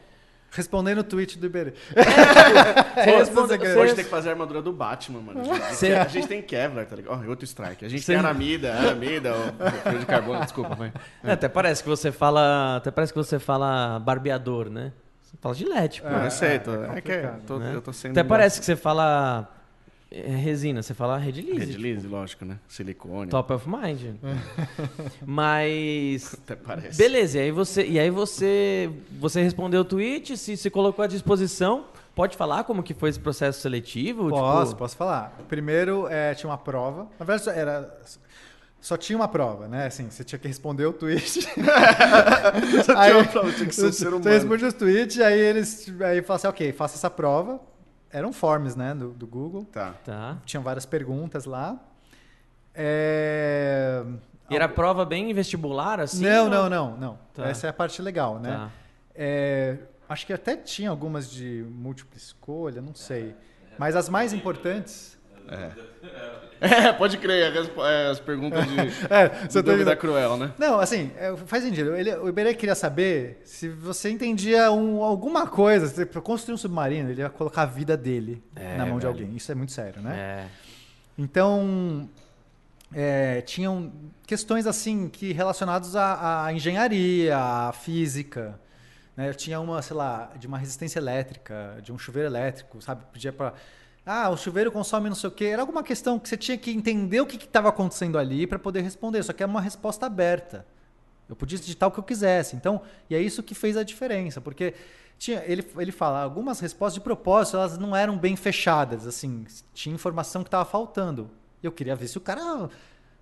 [0.56, 1.72] É- Respondendo o tweet do Iberê.
[1.94, 5.40] Você Pô, responde- você Hoje tem que fazer a armadura do Batman, mano.
[5.40, 7.20] A gente, a gente tem Kevlar, tá ligado?
[7.24, 7.84] Ó, outro strike.
[7.84, 10.92] A gente Cê- tem Aramida, Aramida, o fio de carbono, desculpa, vai.
[11.22, 12.76] é, até parece que você fala.
[12.76, 14.92] Até parece que você fala barbeador, né?
[15.22, 16.08] Você fala gilete, pô.
[16.08, 17.72] É, eu sei, é, tô, é é, que tô- né?
[17.74, 18.12] eu tô sendo...
[18.12, 19.55] Até parece que você fala é,
[20.10, 21.58] resina, você fala redilize.
[21.58, 22.58] Redilize, lógico, né?
[22.68, 23.28] Silicone.
[23.30, 24.14] Top of mind.
[25.26, 26.34] Mas.
[26.34, 26.96] Até parece.
[26.98, 31.08] Beleza, e aí você, e aí você, você respondeu o tweet, se, se colocou à
[31.08, 31.86] disposição.
[32.14, 34.30] Pode falar como que foi esse processo seletivo?
[34.30, 35.36] Posso, Tipo, posso falar.
[35.48, 37.08] Primeiro, é, tinha uma prova.
[37.18, 37.94] Na verdade, só era...
[38.80, 39.86] Só tinha uma prova, né?
[39.86, 41.42] Assim, você tinha que responder o tweet.
[42.86, 44.22] Só Aí- tinha uma prova, tinha que ser um ser humano.
[44.22, 47.60] Você responde os tweets, aí eles aí falaram assim, ok, faça essa prova.
[48.10, 49.64] Eram forms, né, do, do Google.
[49.66, 49.94] Tá.
[50.04, 50.38] Tá.
[50.44, 51.78] Tinham várias perguntas lá.
[52.74, 54.02] É...
[54.48, 56.24] E era prova bem vestibular, assim?
[56.24, 57.18] não, ou- não, não, não.
[57.34, 57.48] Tá.
[57.48, 58.50] Essa é a parte legal, né?
[58.50, 58.70] Tá.
[59.14, 59.78] É,
[60.08, 63.34] acho que até tinha algumas de múltipla escolha, não sei.
[63.78, 65.18] Mas as mais importantes.
[65.48, 65.70] É,
[66.98, 68.76] pode crer, as, é, as perguntas de,
[69.10, 69.98] É, de você tá dúvida vendo?
[69.98, 70.52] cruel, né?
[70.58, 71.94] Não, assim, é, faz sentido.
[71.96, 76.06] Ele, o Iberê queria saber se você entendia um- alguma coisa.
[76.06, 79.18] Pra construir um submarino, ele ia colocar a vida dele É, na mão de velho.
[79.18, 79.36] alguém.
[79.36, 80.16] Isso é muito sério, né?
[80.16, 80.46] É.
[81.18, 82.08] Então,
[82.94, 83.92] é, tinham
[84.26, 88.58] questões assim que relacionadas à, à engenharia, à física.
[89.16, 89.32] Né?
[89.32, 93.02] Tinha uma, sei lá, de uma resistência elétrica, de um chuveiro elétrico, sabe?
[93.12, 93.54] Pedia para
[94.06, 95.46] ah, o chuveiro consome não sei o quê.
[95.46, 98.82] Era alguma questão que você tinha que entender o que estava acontecendo ali para poder
[98.82, 99.22] responder.
[99.24, 100.64] Só que é uma resposta aberta.
[101.28, 102.54] Eu podia digitar o que eu quisesse.
[102.54, 104.74] Então, e é isso que fez a diferença, porque
[105.18, 109.44] tinha, ele, ele fala, algumas respostas de propósito, elas não eram bem fechadas, assim,
[109.74, 111.28] tinha informação que estava faltando.
[111.60, 112.68] Eu queria ver se o cara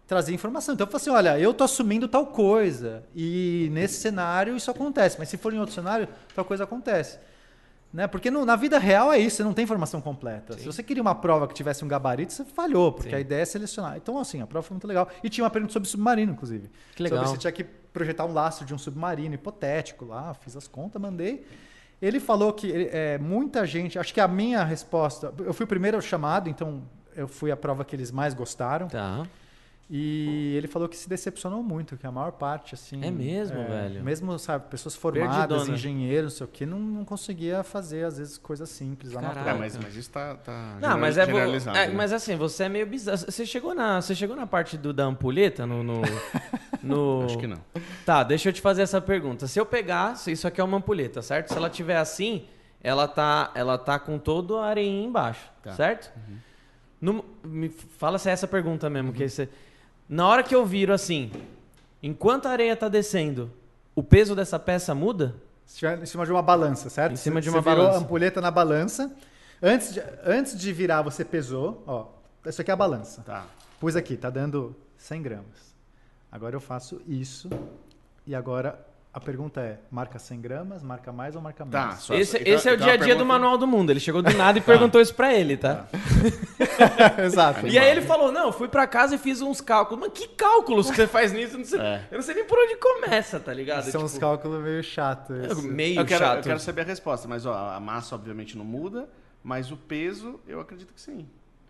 [0.07, 0.74] trazia informação.
[0.74, 5.16] Então eu falei assim, olha, eu tô assumindo tal coisa e nesse cenário isso acontece,
[5.18, 7.18] mas se for em outro cenário, tal coisa acontece.
[7.95, 8.09] Né?
[8.09, 10.59] Porque no- na vida real é isso, você não tem informação completa.
[10.59, 13.14] Se você queria uma prova que tivesse um gabarito, você falhou, porque Sim.
[13.14, 13.97] a ideia é selecionar.
[13.97, 15.09] Então, assim, a prova foi muito legal.
[15.22, 16.68] E tinha uma pergunta sobre submarino, inclusive.
[16.97, 17.20] Que legal.
[17.20, 21.01] Sobre se tinha que projetar um lastro de um submarino hipotético lá, fiz as contas,
[21.01, 21.47] mandei.
[22.03, 26.03] Ele falou que é, muita gente, acho que a minha resposta, eu fui o primeiro
[26.03, 26.82] chamado, então
[27.14, 28.88] eu fui a prova que eles mais gostaram.
[28.88, 29.24] Tá.
[29.89, 33.05] E ele falou que se decepcionou muito, que a maior parte, assim.
[33.05, 34.03] É mesmo, velho?
[34.03, 35.74] Mesmo, sabe, pessoas formadas, Perdidona.
[35.74, 39.35] engenheiros, não sei o quê, não, não conseguia fazer, às vezes, coisas simples lá Caraca.
[39.35, 39.59] na É, prova.
[39.61, 41.76] mas, mas isso tá, tá Não, mas é, generalizado.
[41.76, 41.95] é, né?
[41.95, 43.18] mas assim, você é meio bizarro.
[43.18, 46.01] Você chegou na, você chegou na parte do, da ampulheta no, no,
[46.82, 47.59] no- Acho que não.
[48.07, 49.47] Tá, deixa eu te fazer essa pergunta.
[49.47, 51.49] Se eu pegar, se isso aqui é uma ampulheta, certo?
[51.53, 52.47] Se ela tiver assim,
[52.82, 55.72] ela tá, ela tá com todo a areinha embaixo, Tá.
[55.74, 56.11] certo?
[56.99, 59.47] No- me fala se é essa pergunta mesmo, que você
[60.09, 61.30] Na hora que eu viro assim,
[62.02, 63.50] enquanto a areia tá descendo,
[63.94, 65.34] o peso dessa peça muda?
[66.02, 67.14] Em cima de uma balança, certo?
[67.14, 67.98] Em cima de Você uma virou balança.
[67.98, 69.11] a ampulheta na balança.
[69.62, 71.82] Antes de, antes de virar, você pesou.
[71.86, 72.07] Ó,
[72.46, 73.22] isso aqui é a balança.
[73.22, 73.46] Tá.
[73.80, 75.74] Pus aqui, tá dando 100 gramas.
[76.30, 77.48] Agora eu faço isso.
[78.26, 78.78] E agora
[79.15, 81.87] a pergunta é: marca 100 gramas, marca mais ou marca Tá.
[81.87, 82.01] menos?
[82.03, 83.91] só- Esse, então- esse é o então dia a dia do pergunta- Manual do Mundo.
[83.91, 84.61] Ele chegou do nada e
[84.91, 85.87] perguntou isso pra ele, tá?
[87.25, 87.67] Exato.
[87.67, 90.01] E aí ele falou: Não, eu fui pra casa e fiz uns cálculos.
[90.09, 91.55] Mas que cálculos que você faz nisso?
[91.55, 92.03] Eu não sei, É.
[92.11, 93.85] eu não sei nem por onde começa, tá ligado?
[93.85, 95.37] São uns Tipo, cálculos meio chatos.
[95.37, 96.45] é meio Eu quero, eu chato.
[96.45, 99.09] quero saber a resposta, mas ó, a massa obviamente não muda,
[99.43, 101.27] mas o peso eu acredito que sim.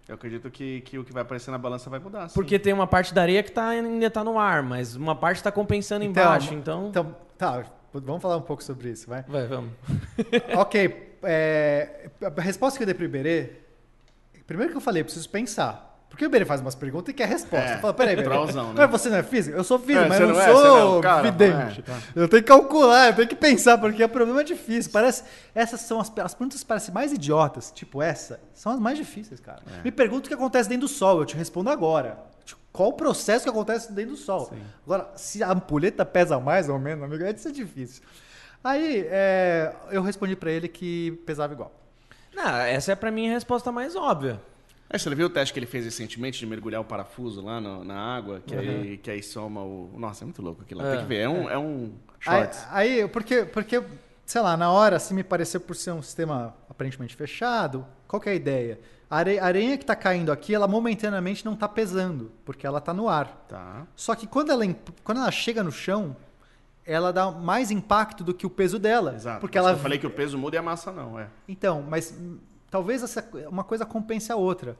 [0.06, 2.28] Eu acredito que, que o que vai aparecer na balança vai mudar.
[2.28, 2.34] sim.
[2.34, 5.42] Porque tem uma parte da areia que tá, ainda tá no ar, mas uma parte
[5.42, 6.88] tá compensando Então, embaixo, então...
[6.88, 9.22] Então, tá, vamos falar um pouco sobre isso, vai.
[9.22, 9.72] Vai, vamos.
[10.56, 13.50] ok, é, a resposta que eu dei pro Iberê,
[14.46, 15.92] primeiro que eu falei, eu preciso pensar.
[16.14, 17.70] Porque o Iberê faz umas perguntas e quer resposta.
[17.70, 18.72] É, eu falo, peraí, Iberê, né?
[18.72, 19.56] mas você não é físico?
[19.56, 21.80] Eu sou físico, É, mas eu não, não é, sou não, cara, vidente.
[21.80, 21.98] é, tá.
[22.14, 24.92] Eu tenho que calcular, eu tenho que pensar, porque o problema é difícil.
[24.92, 28.96] Parece, essas são as, as perguntas que parecem mais idiotas, tipo essa, são as mais
[28.96, 29.60] difíceis, cara.
[29.80, 29.82] É.
[29.82, 32.16] Me pergunta o que acontece dentro do Sol, eu te respondo agora.
[32.74, 34.52] Qual o processo que acontece dentro do Sol?
[34.84, 38.02] Agora, se a ampulheta pesa mais ou menos, amigo, isso é difícil.
[38.64, 41.70] Aí, é, eu respondi pra ele que pesava igual.
[42.34, 44.40] Não, essa é pra mim a resposta mais óbvia.
[44.90, 47.84] É, você viu o teste que ele fez recentemente de mergulhar o parafuso lá no-
[47.84, 49.90] na água, que, aí, que aí soma o.
[49.96, 50.88] Nossa, é muito louco aquilo lá.
[50.88, 51.20] É, Tem que ver.
[51.20, 51.92] É um, é um
[52.26, 52.66] Aí, shorts.
[52.72, 53.80] aí, porque, porque,
[54.26, 58.28] sei lá, na hora, assim, me pareceu por ser um sistema aparentemente fechado, qual que
[58.28, 58.80] é a ideia?
[59.14, 62.80] A are- a areia que tá caindo aqui, ela momentaneamente não tá pesando, porque ela
[62.80, 63.44] tá no ar.
[63.48, 63.86] Tá.
[63.94, 64.64] Só que quando ela,
[65.04, 66.16] quando ela chega no chão,
[66.84, 69.14] ela dá mais impacto do que o peso dela.
[69.14, 69.40] Exato.
[69.40, 71.28] Porque ela Eu falei que o peso muda e a massa não, é.
[71.48, 72.38] Então, mas hum,
[72.70, 74.76] talvez essa, uma coisa compense a outra.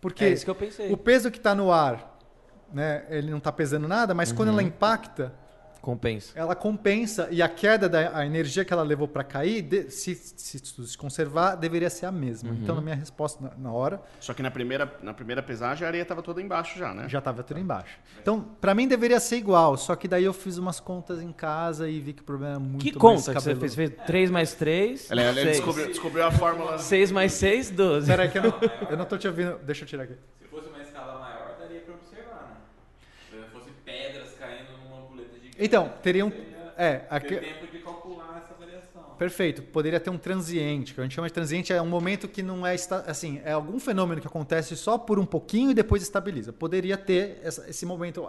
[0.00, 0.92] Porque É isso que eu pensei.
[0.92, 2.18] o peso que está no ar,
[2.72, 4.54] né, ele não está pesando nada, mas quando Uhum.
[4.54, 5.32] ela impacta,
[5.80, 6.32] Compensa.
[6.34, 10.14] ela compensa e a queda da a energia que ela levou para cair, de- se,
[10.14, 12.50] se se conservar, deveria ser a mesma.
[12.50, 12.58] Uhum.
[12.62, 15.88] Então, na minha resposta na, na hora, Só que na primeira, na primeira pesagem a
[15.88, 17.08] areia estava toda embaixo já, né?
[17.08, 17.98] já estava tudo embaixo.
[18.20, 21.88] Então, para mim deveria ser igual, só que daí eu fiz umas contas em casa
[21.88, 23.74] e vi que o problema é muito Que mais conta que você fez?
[23.74, 25.10] Fez 3 mais 3?
[25.10, 26.78] Ele, ele descobriu, descobriu a fórmula.
[26.78, 28.06] 6 mais 6, 12.
[28.06, 28.54] Peraí que eu não,
[28.90, 29.58] eu não tô te ouvindo.
[29.64, 30.14] Deixa eu tirar aqui.
[30.42, 32.48] Se fosse uma escala maior, daria pra observar,
[33.30, 33.40] né?
[33.44, 35.45] Se fosse pedras caindo numa ampulheta gigante.
[35.58, 36.32] Então, teriam-
[36.78, 39.02] É, aqui, tempo de calcular essa variação.
[39.16, 39.62] Perfeito.
[39.62, 42.66] Poderia ter um transiente, que a gente chama de transiente é um momento que não
[42.66, 46.52] é esta- assim, é algum fenômeno que acontece só por um pouquinho e depois estabiliza.
[46.52, 48.28] Poderia ter essa- esse momento.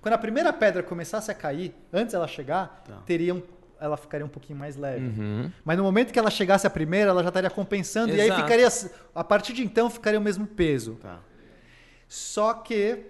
[0.00, 2.98] Quando a primeira pedra começasse a cair, antes ela chegar, Tá.
[3.04, 3.42] teriam
[3.80, 5.04] ela ficaria um pouquinho mais leve.
[5.20, 5.50] Uhum.
[5.64, 8.42] Mas no momento que ela chegasse a primeira, ela já estaria compensando e aí Exato.
[8.42, 8.68] ficaria
[9.12, 11.00] a partir de então ficaria o mesmo peso.
[11.02, 11.18] Tá.
[12.06, 13.06] Só que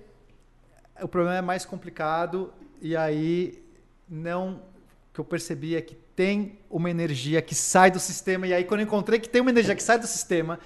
[1.03, 3.63] o problema é mais complicado e aí
[4.09, 4.57] não
[5.11, 8.65] o que eu percebi é que tem uma energia que sai do sistema e aí
[8.65, 10.59] quando eu encontrei que tem uma energia que sai do sistema,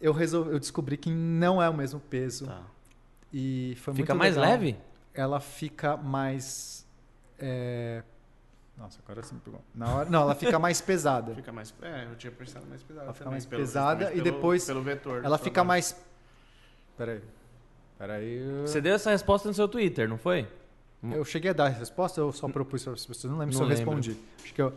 [0.00, 2.62] eu resolvi, eu descobri que não é o mesmo peso Tá.
[3.32, 4.50] e foi Fica muito mais legal.
[4.52, 4.76] leve?
[5.14, 6.86] Ela fica mais
[7.38, 8.02] é,
[8.78, 9.60] Nossa, agora você me pegou.
[9.74, 11.34] Na hora, não, ela fica mais pesada.
[11.36, 11.74] Fica mais.
[11.82, 13.04] É, eu tinha pensado mais pesada.
[13.06, 15.24] Ela fica também, mais pelo- pesada e pelo- depois Pelo vetor.
[15.24, 15.94] Ela fica mais
[16.96, 17.20] Peraí.
[17.98, 18.40] Peraí.
[18.62, 20.46] Você deu essa resposta no seu Twitter, não foi?
[21.02, 23.30] Eu cheguei a dar a resposta ou eu só propus para as pessoas?
[23.30, 23.94] Não lembro se Não eu lembro.
[23.94, 24.16] respondi.
[24.44, 24.72] Acho que, eu,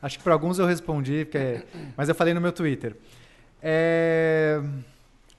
[0.00, 1.64] acho que para alguns eu respondi, porque,
[1.96, 2.96] mas eu falei no meu Twitter.
[3.62, 4.60] É,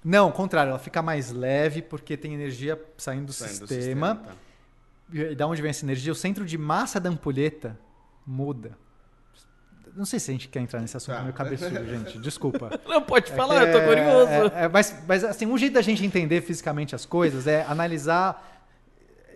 [0.03, 4.15] Não, ao contrário, ela fica mais leve porque tem energia saindo do, Saindo do sistema.
[4.15, 4.31] tá.
[5.11, 6.11] E da onde vem essa energia?
[6.11, 7.77] O centro de massa da ampulheta
[8.25, 8.77] muda.
[9.95, 11.21] Não sei se a gente quer entrar nesse assunto Tá.
[11.23, 12.19] meio cabeçudo, gente.
[12.19, 12.79] Desculpa.
[12.87, 14.31] Não, pode É falar, que eu tô é- curioso.
[14.55, 18.56] é- é, mas, mas assim, um jeito da gente entender fisicamente as coisas é analisar.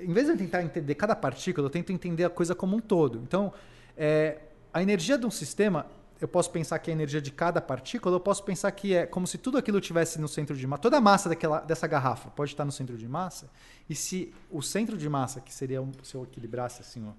[0.02, 2.80] Em vez de eu tentar entender cada partícula, eu tento entender a coisa como um
[2.80, 3.20] todo.
[3.20, 3.54] Então,
[3.97, 4.39] é,
[4.74, 5.86] a energia de um sistema,
[6.20, 9.06] eu posso pensar que é a energia de cada partícula, eu posso pensar que é
[9.06, 10.82] como se tudo aquilo tivesse no centro de massa.
[10.82, 13.49] Toda a massa daquela, dessa garrafa pode estar no centro de massa.
[13.89, 17.12] E se o centro de massa, que seria um, se eu equilibrasse assim, ó,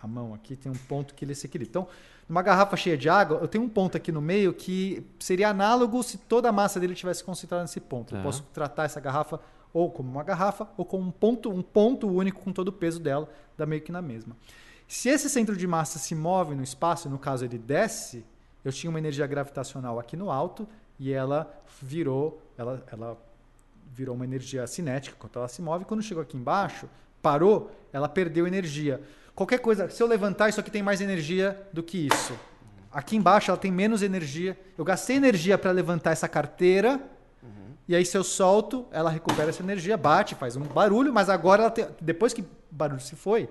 [0.00, 1.70] a mão aqui, tem um ponto que ele se equilibra.
[1.70, 1.88] Então,
[2.28, 6.02] numa garrafa cheia de água, eu tenho um ponto aqui no meio que seria análogo
[6.02, 8.14] se toda a massa dele tivesse concentrada nesse ponto.
[8.14, 8.22] Eu Tá.
[8.24, 9.40] posso tratar essa garrafa
[9.72, 13.00] ou como uma garrafa ou como um ponto, um ponto único com todo o peso
[13.00, 14.36] dela, dá meio que na mesma.
[14.86, 18.24] Se esse centro de massa se move no espaço, no caso ele desce,
[18.64, 20.66] eu tinha uma energia gravitacional aqui no alto
[20.98, 21.50] e ela
[21.82, 23.18] virou, ela, ela
[23.92, 25.84] virou uma energia cinética quando ela se move.
[25.84, 26.88] Quando chegou aqui embaixo,
[27.20, 29.00] parou, ela perdeu energia.
[29.34, 32.36] Qualquer coisa, se eu levantar, isso aqui tem mais energia do que isso.
[32.90, 34.58] Aqui embaixo ela tem menos energia.
[34.76, 37.00] Eu gastei energia para levantar essa carteira
[37.88, 41.62] E aí, se eu solto, ela recupera essa energia, bate, faz um barulho, mas agora,
[41.62, 43.48] ela tem- depois que o barulho se foi,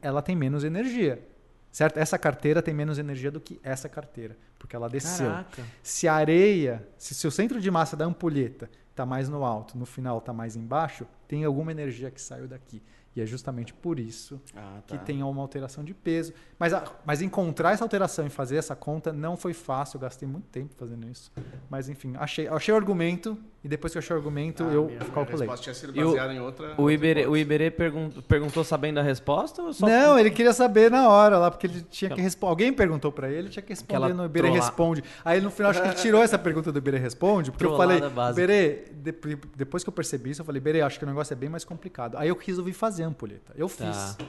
[0.00, 1.26] ela tem menos energia.
[1.70, 1.98] Certo?
[1.98, 5.26] Essa carteira tem menos energia do que essa carteira, porque ela desceu.
[5.28, 5.62] Caraca.
[5.82, 9.76] Se a areia, se, se o centro de massa da ampulheta está mais no alto,
[9.76, 12.82] no final está mais embaixo, tem alguma energia que saiu daqui.
[13.18, 15.02] E é justamente por isso Ah, que tá.
[15.04, 16.32] tem uma alteração de peso.
[16.56, 20.28] Mas, a- mas encontrar essa alteração e fazer essa conta não foi fácil, eu gastei
[20.28, 21.32] muito tempo fazendo isso.
[21.68, 23.36] Mas enfim, achei, achei o argumento
[23.68, 25.40] e depois que eu achei o argumento, Ah, eu minha- minha calculei.
[25.40, 26.68] resposta tinha sido o- baseada em outra.
[26.68, 27.36] O outra Iberê, o.
[27.36, 31.50] Iberê pergun- perguntou sabendo a resposta ou só Não, ele queria saber na hora lá,
[31.50, 32.50] porque ele tinha que responder.
[32.50, 35.04] Alguém perguntou pra ele, ele tinha que Aquela responder no Iberê trolla- Responde.
[35.22, 38.00] Aí no final acho que ele tirou essa pergunta do Iberê Responde, porque eu falei,
[38.00, 38.42] básica.
[38.42, 41.36] Iberê, de- depois que eu percebi isso, eu falei, Iberê, acho que o negócio é
[41.36, 42.16] bem mais complicado.
[42.16, 43.52] Aí eu resolvi fazer a ampulheta.
[43.54, 44.14] Eu fiz.
[44.16, 44.24] Tá.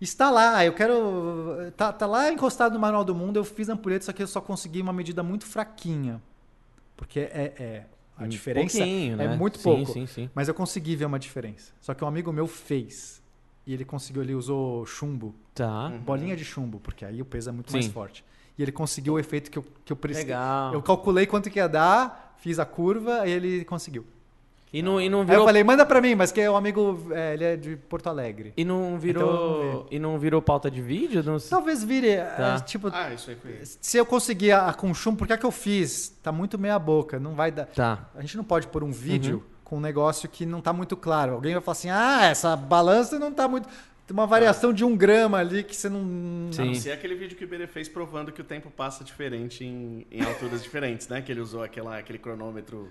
[0.00, 1.70] Está lá, eu quero.
[1.76, 4.26] Tá, tá lá encostado no Manual do Mundo, eu fiz a ampulheta, só que eu
[4.26, 6.20] só consegui uma medida muito fraquinha.
[6.96, 7.52] Porque é.
[7.58, 7.86] é-
[8.16, 9.36] a Um diferença é né?
[9.36, 9.92] muito Sim, pouco.
[9.92, 10.30] Sim, sim.
[10.34, 11.72] Mas eu consegui ver uma diferença.
[11.80, 13.20] Só que um amigo meu fez.
[13.66, 15.86] E ele conseguiu, ele usou chumbo, Tá.
[15.88, 15.98] Uhum.
[16.00, 17.92] bolinha de chumbo, porque aí o peso é muito mais Sim.
[17.92, 18.24] forte.
[18.58, 20.26] E ele conseguiu o efeito que eu, que eu precisei.
[20.28, 20.74] Legal.
[20.74, 24.04] Eu calculei quanto que ia dar, fiz a curva e ele conseguiu.
[24.72, 25.44] E não, e não Aí eu virou.
[25.44, 28.54] falei, manda pra mim, mas que é um amigo, é, ele é de Porto Alegre.
[28.56, 29.72] E não Então, virou.
[29.72, 31.22] vamos e não virou pauta de vídeo?
[31.22, 31.38] Não...
[31.38, 32.56] Talvez vire, Tá.
[32.56, 33.58] é, tipo, Ah, isso aí foi.
[33.62, 36.08] se eu conseguir a, a com chumbo, por que é que eu fiz?
[36.22, 37.66] Tá muito meia boca, não vai dar.
[37.66, 38.08] Tá.
[38.14, 39.42] A gente não pode pôr um vídeo Uhum.
[39.62, 41.34] com um negócio que não tá muito claro.
[41.34, 43.68] Alguém vai falar assim, ah, essa balança não tá muito...
[44.06, 46.50] Tem uma variação de um grama ali que você não...
[46.50, 46.62] Sim.
[46.62, 49.64] A não ser aquele vídeo que o Iberê fez provando que o tempo passa diferente
[49.64, 51.20] em, em alturas diferentes, né?
[51.22, 52.88] Que ele usou aquela, aquele cronômetro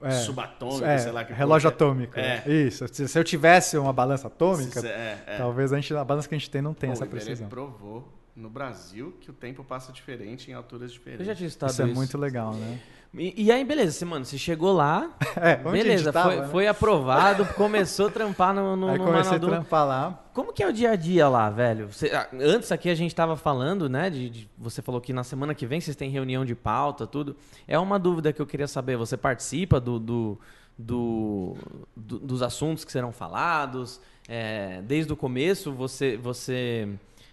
[0.00, 0.10] É.
[0.10, 1.24] subatômico, É, sei lá.
[1.24, 2.18] Que relógio porra que atômico.
[2.18, 2.42] É.
[2.46, 2.86] Isso.
[2.92, 4.28] Se, se eu tivesse uma balança é.
[4.28, 5.36] atômica, Se- é, é.
[5.38, 7.48] talvez a, gente, a balança que a gente tem não tenha essa precisão.
[7.48, 11.26] provou no Brasil que o tempo passa diferente em alturas Eu diferentes.
[11.26, 11.90] já tinha estudado Isso isso.
[11.92, 12.80] é muito legal, né?
[13.14, 16.48] E, e aí, beleza, você, mano, você chegou lá, É, beleza, tava, foi, né?
[16.48, 20.24] foi aprovado, começou a trampar no, no, Aí no comecei manual a trampar lá.
[20.32, 21.92] Como que é o dia a dia lá, velho?
[21.92, 24.08] Você- ah, antes aqui a gente tava falando, né?
[24.08, 27.36] De, de- você falou que na semana que vem vocês têm reunião de pauta, tudo.
[27.68, 28.96] É uma dúvida que eu queria saber.
[28.96, 30.38] Você participa do, do-
[30.78, 31.54] do-
[31.94, 34.00] do- dos assuntos que serão falados?
[34.28, 36.88] É, desde o começo você você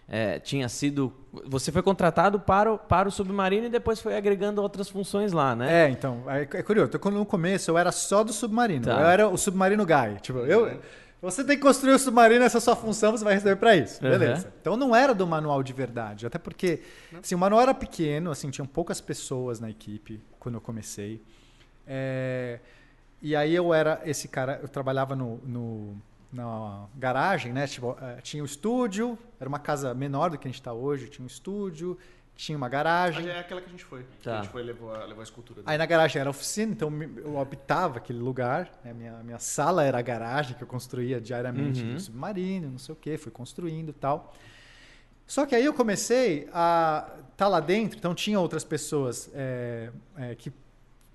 [0.09, 1.13] é, tinha sido,
[1.45, 5.55] você foi contratado para o, para o submarino e depois foi agregando outras funções lá,
[5.55, 5.85] né?
[5.85, 6.91] É, então, é, é curioso.
[7.11, 8.85] No começo eu era só do submarino.
[8.85, 8.99] Tá.
[8.99, 10.19] Eu era o submarino guy.
[10.21, 10.79] Tipo, eu.
[11.21, 13.75] Você tem que construir o submarino, essa é a sua função, você vai receber pra
[13.75, 14.01] isso.
[14.03, 14.09] Uhum.
[14.09, 14.51] Beleza.
[14.61, 16.25] Então não era do manual de verdade.
[16.25, 16.81] Até porque
[17.21, 21.21] assim, o manual era pequeno, assim, tinham poucas pessoas na equipe quando eu comecei.
[21.85, 22.59] É,
[23.21, 26.01] e aí eu era esse cara, eu trabalhava no, no-
[26.31, 27.65] na garagem, né?
[27.67, 31.07] Tipo, eh, tinha o estúdio, era uma casa menor do que a gente está hoje,
[31.09, 31.97] tinha um estúdio,
[32.35, 33.27] tinha uma garagem.
[33.27, 34.03] é aquela que a gente foi.
[34.03, 34.39] Que Tá.
[34.39, 36.89] a gente foi levou a, levou a escultura Aí na garagem era a oficina, então
[37.17, 38.69] eu habitava aquele lugar.
[38.83, 38.93] né?
[38.93, 41.93] Minha, minha sala era a garagem que eu construía diariamente Uhum.
[41.93, 44.33] no submarino, não sei o que, fui construindo e tal.
[45.27, 50.33] Só que aí eu comecei a estar lá dentro, então tinha outras pessoas é, é,
[50.35, 50.51] que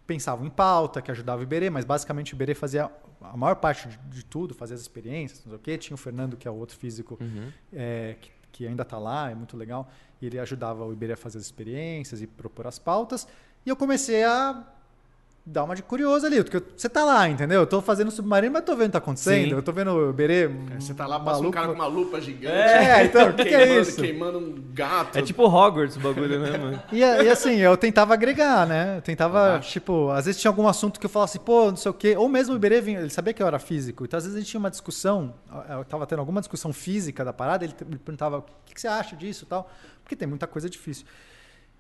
[0.07, 2.91] pensavam em pauta, que ajudavam o Iberê, mas basicamente o Iberê fazia
[3.33, 5.79] a maior parte de, tudo, fazia as experiências, não sei o quê.
[5.79, 7.51] Tinha o Fernando, que é o outro físico Uhum.
[7.73, 9.91] é, que, que ainda está lá, é muito legal.
[10.21, 13.27] E ele ajudava o Iberê a fazer as experiências e propor as pautas.
[13.65, 14.65] E eu comecei a
[15.47, 17.61] dar uma de curioso ali, porque você tá lá, entendeu?
[17.61, 19.45] Eu tô fazendo submarino, mas tô vendo o que tá acontecendo.
[19.51, 19.51] Sim.
[19.53, 20.49] Eu tô vendo o Iberê.
[20.79, 21.53] Você tá lá, passa um maluco.
[21.53, 22.55] cara com uma lupa gigante.
[22.57, 24.01] É, então, o que, que é queimando- isso?
[24.01, 25.19] Queimando um gato.
[25.19, 26.83] É tipo Hogwarts o bagulho, né, mano?
[26.91, 28.97] E, e assim, eu tentava agregar, né?
[28.97, 29.71] Eu tentava, Acho.
[29.71, 32.17] tipo, às vezes tinha algum assunto que eu falava assim, pô, não sei o quê.
[32.17, 34.05] Ou mesmo o Iberê, vinha- ele sabia que eu era físico.
[34.07, 35.35] Então, às vezes a gente tinha uma discussão,
[35.69, 38.89] eu tava tendo alguma discussão física da parada, ele me perguntava, o que, que você
[38.89, 39.71] acha disso e tal?
[40.03, 41.05] Porque tem muita coisa difícil.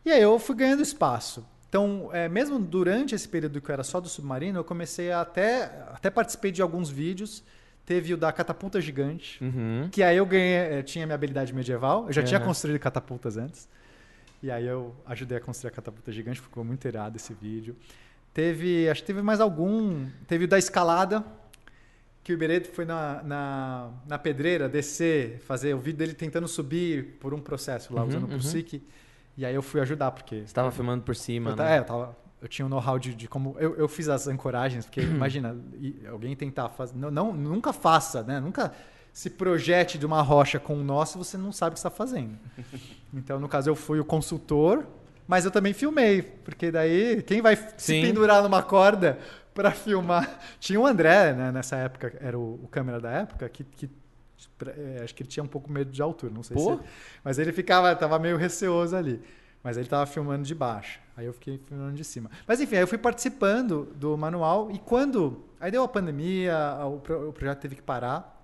[0.04, 1.46] E aí eu fui ganhando espaço.
[1.74, 5.22] Então, é, mesmo durante esse período que eu era só do submarino, eu comecei a
[5.22, 7.42] até, até participei de alguns vídeos.
[7.84, 9.88] Teve o da catapulta gigante, Uhum.
[9.90, 12.06] que aí eu ganhei, eh, tinha minha habilidade medieval.
[12.06, 12.46] Eu já tinha Aham.
[12.46, 13.68] construído catapultas antes.
[14.40, 17.74] E aí eu ajudei a construir a catapulta gigante, ficou muito irado esse vídeo.
[18.32, 20.06] Teve, acho que teve mais algum.
[20.28, 21.24] Teve o da escalada,
[22.22, 27.16] que o Iberê foi na, na, na pedreira descer, fazer o vídeo dele tentando subir
[27.18, 28.40] por um processo lá, Uhum, usando o uhum.
[29.36, 30.42] E aí eu fui ajudar, porque.
[30.46, 31.76] Você tava filmando por cima, eu, né?
[31.76, 33.56] é, eu, tava, eu tinha um know-how de, de como.
[33.58, 35.56] Eu, eu fiz as ancoragens, porque imagina,
[36.10, 36.96] alguém tentar fazer.
[36.96, 38.40] Não, não, nunca faça, né?
[38.40, 38.72] Nunca
[39.12, 41.90] se projete de uma rocha com um nó se você não sabe o que está
[41.90, 42.36] fazendo.
[43.16, 44.84] Então, no caso, eu fui o consultor,
[45.24, 48.02] mas eu também filmei, porque daí quem vai se Sim.
[48.02, 49.20] pendurar numa corda
[49.54, 50.40] para filmar?
[50.58, 53.62] Tinha o André, né, nessa época, era o, o câmera da época, que.
[53.62, 53.88] que
[54.68, 56.76] é, acho que ele tinha um pouco medo de altura, não sei Pô.
[56.76, 56.82] se.
[57.22, 59.20] Mas ele ficava, tava meio receoso ali.
[59.62, 61.00] Mas ele tava filmando de baixo.
[61.16, 62.30] Aí eu fiquei filmando de cima.
[62.46, 65.44] Mas enfim, aí eu fui participando do manual e quando.
[65.58, 66.96] Aí deu a pandemia, o,
[67.28, 68.42] o projeto teve que parar.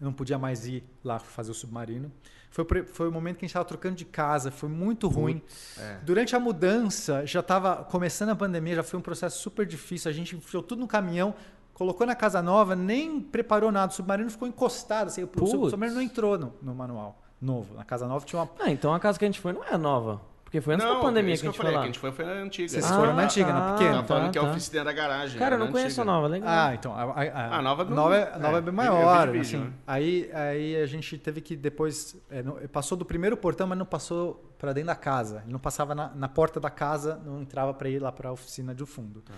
[0.00, 2.10] Eu não podia mais ir lá fazer o submarino.
[2.54, 5.42] Foi, foi o momento que a gente estava trocando de casa, foi muito ruim.
[5.76, 5.98] É.
[6.04, 10.08] Durante a mudança, já estava começando a pandemia, já foi um processo super difícil.
[10.08, 11.34] A gente enfiou tudo no caminhão,
[11.74, 13.92] colocou na casa nova, nem preparou nada.
[13.92, 15.08] O submarino ficou encostado.
[15.08, 17.74] Assim, o submarino não entrou no, no manual novo.
[17.74, 18.48] Na casa nova tinha uma.
[18.58, 20.20] Ah, então a casa que a gente foi não é nova.
[20.44, 21.78] Porque foi antes da pandemia isso que a gente foi lá.
[21.78, 22.68] que a gente foi, foi na antiga.
[22.68, 23.94] Vocês Ah, foram na antiga, na pequena.
[23.96, 24.50] Tava falando tá, que é a tá.
[24.52, 25.36] oficina da garagem.
[25.36, 26.14] Cara, eu não conheço a antiga.
[26.14, 26.48] nova, legal.
[26.48, 26.94] Ah, então.
[26.94, 28.92] A, a- a- Ah, a nova do- nova é, nova é é, bem eu- eu
[29.02, 29.26] maior.
[29.26, 29.56] vídeo, assim.
[29.58, 29.72] né?
[29.84, 32.16] aí, aí a gente teve que depois.
[32.30, 35.40] é, não- passou do primeiro portão, mas não passou para dentro da casa.
[35.42, 38.32] Ele não passava na, na porta da casa, não entrava para ir lá para a
[38.32, 39.22] oficina do fundo.
[39.22, 39.34] Tá.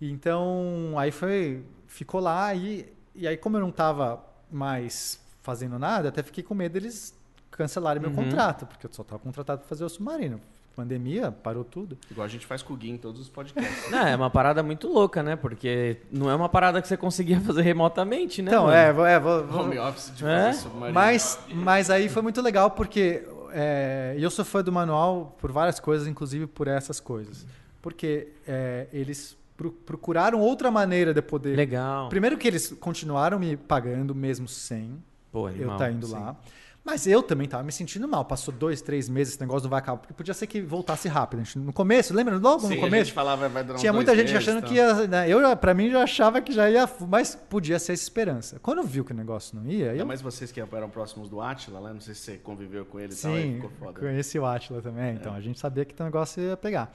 [0.00, 1.62] Então, aí foi.
[1.86, 6.54] Ficou lá e, e aí, como eu não estava mais fazendo nada, até fiquei com
[6.54, 7.14] medo deles
[7.50, 8.16] cancelarem meu Uhum.
[8.16, 10.40] contrato, porque eu só estava contratado para fazer o submarino.
[10.76, 11.98] Pandemia, parou tudo.
[12.08, 13.90] Igual a gente faz com o Gui em todos os podcasts.
[13.90, 15.34] Não, é uma parada muito louca, né?
[15.34, 18.52] Porque não é uma parada que você conseguia fazer remotamente, né?
[18.52, 18.76] então, mano?
[18.76, 20.44] é, vou- é, vou, vou, Home office de É?
[20.52, 20.94] fazer submarino.
[20.94, 25.50] Mas, mas aí foi muito legal porque é, e eu sou fã do manual por
[25.50, 27.44] várias coisas, inclusive por essas coisas.
[27.82, 29.36] Porque é, eles
[29.84, 31.56] procuraram outra maneira de poder.
[31.56, 32.08] Legal.
[32.08, 35.02] Primeiro que eles continuaram me pagando mesmo sem
[35.32, 36.12] Pô, eu animal, estar indo sim.
[36.14, 36.36] lá.
[36.84, 38.24] Mas eu também tava me sentindo mal.
[38.24, 39.98] Passou dois, três meses, esse negócio não vai acabar.
[39.98, 41.40] Porque podia ser que voltasse rápido.
[41.40, 42.38] A gente- No começo, lembra?
[42.38, 43.04] Logo Sim, no a começo?
[43.06, 44.68] gente falava, vai durar Tinha muita gente meses, achando tá?
[44.68, 45.06] que ia.
[45.06, 45.28] Né?
[45.28, 46.88] Eu, já- pra mim, já achava que já ia.
[47.06, 48.58] Mas podia ser essa esperança.
[48.62, 50.06] Quando eu vi que o negócio não ia, Ainda eu.
[50.06, 53.12] mais vocês que eram próximos do Atila, lá, não sei se você conviveu com ele
[53.12, 54.00] e tal, aí Sim, ficou foda.
[54.00, 56.90] conheci o Atila também, então a gente sabia que o negócio ia pegar.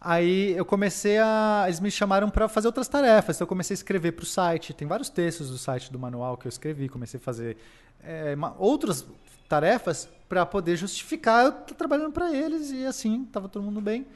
[0.00, 1.64] Aí eu comecei a.
[1.66, 3.36] Eles me chamaram para fazer outras tarefas.
[3.36, 4.74] Então eu comecei a escrever para o site.
[4.74, 6.88] Tem vários textos do site do manual que eu escrevi.
[6.88, 7.56] Comecei a fazer
[8.02, 9.04] é, ma- outras
[9.48, 14.06] tarefas para poder justificar eu estar trabalhando para eles e assim, tava todo mundo bem.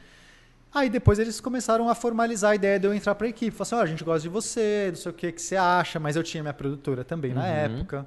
[0.73, 3.51] Aí depois eles começaram a formalizar a ideia de eu entrar para a equipe.
[3.51, 5.99] Falaram assim: ó, a gente gosta de você, não sei o que, que você acha,
[5.99, 7.47] mas eu tinha minha produtora também na Uhum.
[7.47, 8.07] época.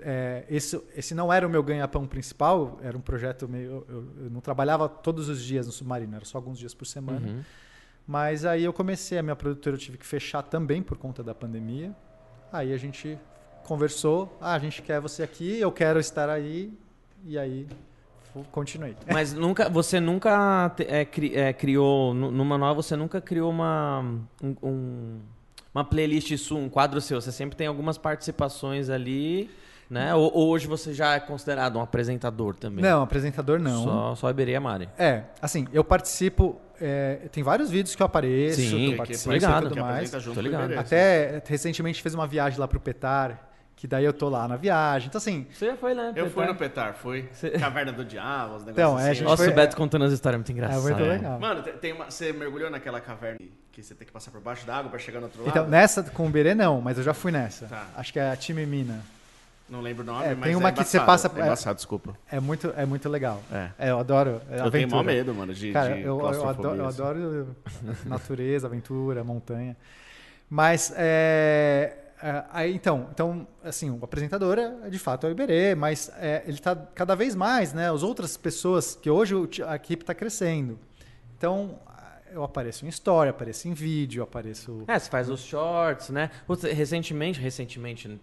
[0.00, 3.84] É, esse, esse não era o meu ganha-pão principal, era um projeto meio.
[3.88, 7.26] Eu, eu não trabalhava todos os dias no submarino, era só alguns dias por semana.
[7.26, 7.42] Uhum.
[8.06, 11.34] Mas aí eu comecei, a minha produtora eu tive que fechar também por conta da
[11.34, 11.94] pandemia.
[12.52, 13.18] Aí a gente
[13.64, 16.72] conversou: ah, a gente quer você aqui, eu quero estar aí,
[17.24, 17.66] e aí
[18.50, 18.96] continuei.
[19.10, 24.00] Mas nunca, você nunca é, cri- é, criou, no, manual você nunca criou uma,
[24.42, 25.20] um- um-
[25.74, 27.20] uma playlist sua, um quadro seu.
[27.20, 29.48] Você sempre tem algumas participações ali,
[29.92, 30.14] né?
[30.14, 32.82] Ou, ou hoje você já é considerado um apresentador também?
[32.82, 33.84] Não, apresentador não.
[33.84, 34.88] Só, só Iberê e a Mari.
[34.98, 36.60] É, assim, eu participo.
[36.80, 39.34] é, tem vários vídeos que eu apareço, Sim, que que- eu que- participo tô e
[39.34, 39.62] ligado.
[39.64, 40.10] tudo que mais.
[40.10, 40.64] junto Tô ligado.
[40.64, 43.38] Iberê, Até recentemente fez uma viagem lá pro Petar,
[43.76, 45.08] que daí eu tô lá na viagem.
[45.08, 46.12] Então, assim, Você já foi, né?
[46.16, 46.94] Eu fui no Petar?
[46.94, 47.28] Fui.
[47.32, 49.10] Você- Caverna do Diabo, os negócios Então, é, assim.
[49.10, 50.82] a gente Nossa, foi- o Beto contando as histórias, muito é engraçado.
[50.82, 51.38] muito legal.
[51.38, 53.38] Mano, tem- uma, você mergulhou naquela caverna
[53.70, 55.50] que você tem que passar por baixo da água pra chegar no outro lado?
[55.50, 57.66] Então, nessa com o Berê não, mas eu já fui nessa.
[57.66, 57.86] Tá.
[57.96, 59.00] Acho que é a Time Mina.
[59.68, 62.16] Não lembro o nome, É, mas tem uma é que você passa- É embaçado, desculpa.
[62.30, 63.42] É muito, é muito legal.
[63.50, 63.70] É.
[63.78, 64.40] É, eu adoro.
[64.50, 67.00] é Eu tenho maior medo, mano, de, Cara, de eu, eu adoro, eu assim.
[67.02, 67.56] adoro
[68.04, 69.76] natureza, aventura, montanha.
[70.50, 75.74] Mas, é, é, aí, então, então, assim, o apresentador é de fato é o Iberê,
[75.74, 77.90] mas é, ele está cada vez mais, né?
[77.90, 79.34] As outras pessoas, que hoje
[79.66, 80.78] a equipe está crescendo.
[81.38, 81.78] Então,
[82.30, 84.84] eu apareço em história, apareço em vídeo, apareço...
[84.86, 86.30] É, você faz os shorts, né?
[86.74, 88.20] Recentemente, recentemente,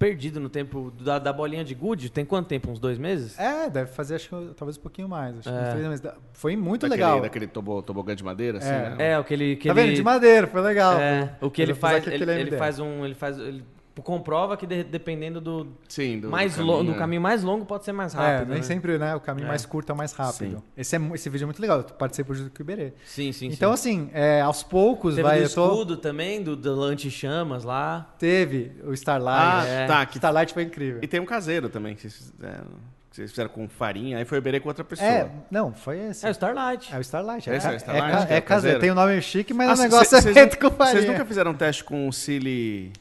[0.00, 2.70] perdido no tempo da, da bolinha de gude, tem quanto tempo?
[2.70, 3.38] Uns dois meses?
[3.38, 5.38] É, deve fazer, acho que talvez um pouquinho mais.
[5.40, 5.52] Acho É.
[5.52, 6.02] uns três meses.
[6.32, 7.20] Foi muito daquele, legal.
[7.20, 8.90] Daquele tobo, tobogã de madeira, assim, É.
[8.96, 8.96] né?
[9.12, 9.56] É, o que ele...
[9.56, 9.96] Que Tá ele vendo?
[9.96, 10.98] De madeira, foi legal.
[10.98, 13.62] É, o que ele usar faz, ele, ele faz um, ele faz, ele
[14.02, 16.98] comprova que de- dependendo do Sim, do mais caminho, longo, do é.
[16.98, 18.48] caminho mais longo pode ser mais É, rápido.
[18.48, 18.62] nem né?
[18.62, 19.14] sempre, né?
[19.14, 19.48] O caminho É.
[19.48, 20.56] mais curto é o mais rápido.
[20.58, 20.62] Sim.
[20.76, 21.78] Esse, é, esse vídeo é muito legal.
[21.78, 22.92] Eu participo junto com o Iberê.
[23.04, 24.02] Sim, sim, Então, sim.
[24.02, 25.38] assim, é, aos poucos, Teve vai.
[25.38, 28.14] do Eu tô, escudo também, do, do lanche-chamas lá.
[28.18, 29.68] teve o Ah, Starlight.
[29.68, 29.86] é.
[29.86, 30.06] tá.
[30.06, 30.16] Que...
[30.18, 31.00] Starlight foi incrível.
[31.02, 32.64] E tem um caseiro também, que vocês fizeram,
[33.10, 35.08] que vocês fizeram com farinha, aí foi o Iberê com outra pessoa.
[35.08, 36.24] É, não, foi esse.
[36.24, 36.94] É o Starlight.
[36.94, 37.50] É o Starlight.
[37.50, 38.80] Esse é o ca- Starlight, ca- que é é o caseiro.
[38.80, 40.94] Tem o nome chique, mas Ah, o negócio cê- é feito com farinha.
[41.00, 42.92] Vocês nunca fizeram um teste com o Cili...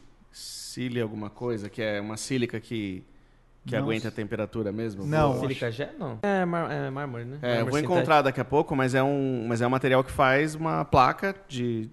[0.69, 3.03] Cili alguma coisa, que é uma sílica que,
[3.65, 5.05] que aguenta a temperatura mesmo?
[5.05, 5.39] Não.
[5.39, 5.89] Silica gel?
[5.97, 6.19] Não.
[6.21, 7.39] É, mar, é mármore, né?
[7.41, 10.11] É, eu vou encontrar daqui a pouco, mas é um, mas é um material que
[10.11, 11.89] faz uma placa de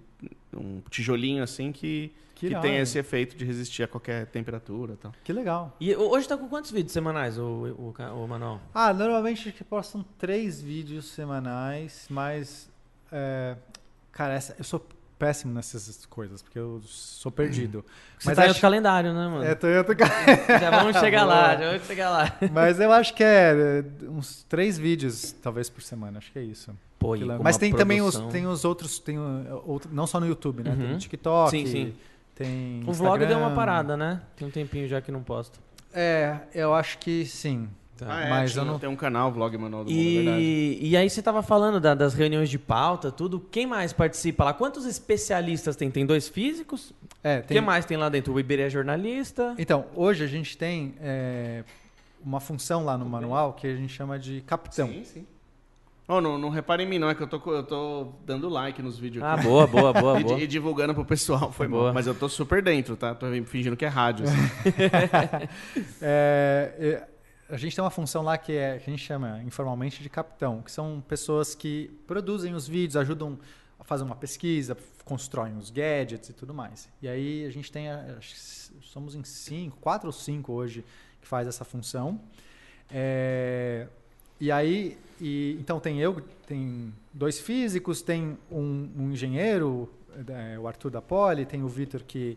[0.55, 4.97] um tijolinho assim que, Que que, tem esse efeito de resistir a qualquer temperatura e
[4.97, 5.13] tal.
[5.25, 5.75] Que legal.
[5.81, 8.61] E ho- hoje tá com quantos vídeos semanais o, o, o Manual?
[8.75, 12.71] Ah, normalmente que postam três vídeos semanais, mas.
[13.11, 13.57] é,
[14.13, 14.87] cara, essa- eu sou
[15.19, 17.85] péssimo nessas coisas, porque eu sou perdido.
[18.19, 19.45] Você Mas tá em acho- outro calendário, né, mano?
[19.45, 19.93] É, tô, eu tô...
[20.61, 22.37] Já vamos chegar lá, já vamos chegar lá.
[22.53, 26.19] Mas eu acho que é é, uns três vídeos, talvez, por semana.
[26.19, 26.71] Acho que é isso.
[26.99, 30.63] Pô, Mas tem também os, tem os outros, tem uh, outro, não só no YouTube,
[30.63, 30.75] né?
[30.75, 30.95] Tem Uhum.
[30.95, 31.95] o TikTok, Sim, sim.
[32.35, 33.55] tem O vlog deu uma Instagram.
[33.55, 34.23] parada, né?
[34.35, 35.61] Tem um tempinho já que não posto.
[35.93, 37.69] É, eu acho que sim.
[38.05, 40.41] Ah, é, Mas tinha- eu não- tem um canal, Vlog Manual do Mundo, é verdade.
[40.43, 43.41] E, e aí você tava falando da- das reuniões de pauta, tudo.
[43.51, 44.53] Quem mais participa lá?
[44.53, 45.91] Quantos especialistas tem?
[45.91, 46.93] Tem dois físicos?
[47.25, 47.57] É, O tem...
[47.57, 48.33] que mais tem lá dentro?
[48.35, 49.55] O Iberê é jornalista.
[49.59, 51.65] Então, hoje a gente tem é,
[52.25, 54.89] uma função lá no manual que a gente chama de capitão.
[54.89, 55.27] Sim, sim.
[56.09, 57.11] Oh, não, não repara em mim, não.
[57.11, 59.43] É que eu tô, eu tô dando like nos vídeos Ah, aqui.
[59.43, 60.39] boa, boa, boa, E, boa.
[60.41, 61.89] e divulgando pro pessoal, foi Boa.
[61.89, 61.95] bom.
[61.95, 63.13] Mas eu tô super dentro, tá?
[63.13, 64.25] Tô fingindo que é rádio.
[64.25, 64.37] assim.
[66.01, 67.03] É, é,
[67.49, 70.71] a gente tem uma função lá que, é, a gente chama informalmente de capitão, que
[70.71, 73.39] são pessoas que produzem os vídeos, ajudam
[73.79, 76.89] a fazer uma pesquisa, constroem os gadgets e tudo mais.
[77.01, 77.87] E aí a gente tem,
[78.83, 80.85] somos em cinco, quatro ou cinco hoje
[81.21, 82.21] que faz essa função.
[82.91, 83.87] É,
[84.41, 89.89] e aí, e- então tem eu, tem dois físicos, tem um, um engenheiro,
[90.29, 92.37] é, o Arthur da Poli, tem o Vitor que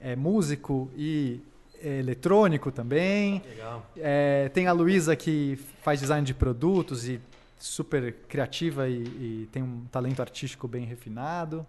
[0.00, 1.40] é músico e
[1.84, 3.42] eletrônico também.
[3.48, 3.86] Legal.
[3.96, 7.20] É, tem a Luísa que faz design de produtos e
[7.58, 11.66] super criativa e, e tem um talento artístico bem refinado.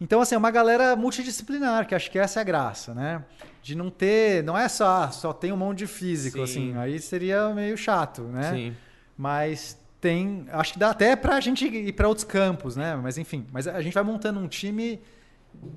[0.00, 3.24] Então, assim, é uma galera multidisciplinar, que acho que essa é a graça, né?
[3.62, 6.42] De não ter, não é só, ah, só tem um monte de físico, Sim.
[6.42, 8.52] assim, aí seria meio chato, né?
[8.52, 8.76] Sim.
[9.16, 12.94] Mas tem, acho que dá até pra gente ir para outros campos, né?
[12.96, 15.00] Mas enfim, mas a gente vai montando um time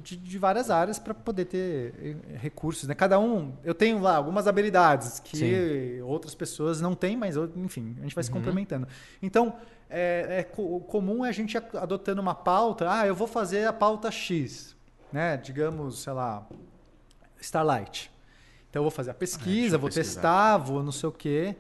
[0.04, 2.94] de, de várias áreas para poder ter eh, recursos, né?
[2.96, 8.04] Cada um, eu tenho lá algumas habilidades que outras pessoas não têm, mas enfim, a
[8.04, 8.88] gente vai se complementando.
[9.22, 9.56] Então,
[9.90, 14.10] é, é co- comum a gente adotando uma pauta, ah, eu vou fazer a pauta
[14.12, 14.76] X,
[15.12, 15.38] né?
[15.38, 16.48] Digamos, sei lá,
[17.40, 18.12] Starlight.
[18.70, 20.22] Então eu vou fazer a deixa pesquisa, eu vou pesquisar.
[20.22, 21.56] testar, vou não sei o quê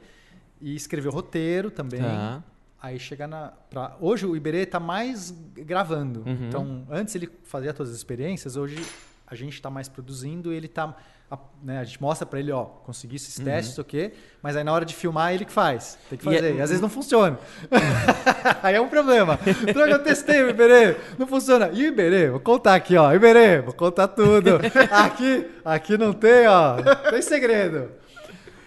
[0.61, 2.01] e escrever o roteiro também.
[2.01, 2.43] Tá.
[2.81, 3.51] Aí chegar na.
[3.69, 3.95] Pra...
[3.99, 6.21] Hoje o Iberê tá mais gravando.
[6.25, 6.47] Uhum.
[6.47, 8.81] Então, antes ele fazia todas as experiências, hoje
[9.27, 10.95] a gente tá mais produzindo e ele tá.
[11.29, 14.55] a- né, a gente mostra pra ele, ó, consegui esses testes, sei o quê, mas
[14.55, 15.99] aí na hora de filmar ele que faz.
[16.09, 16.31] Tem que Uhum.
[16.33, 16.47] E fazer.
[16.53, 17.37] é- E às vezes não funciona.
[18.63, 19.37] aí é um problema.
[19.67, 21.69] Então eu testei o Iberê, não funciona.
[21.73, 22.29] E o Iberê?
[22.31, 23.13] Vou contar aqui, ó.
[23.13, 24.51] Iberê, vou contar tudo.
[24.89, 26.77] Aqui, aqui não tem, ó.
[27.11, 27.91] Tem segredo.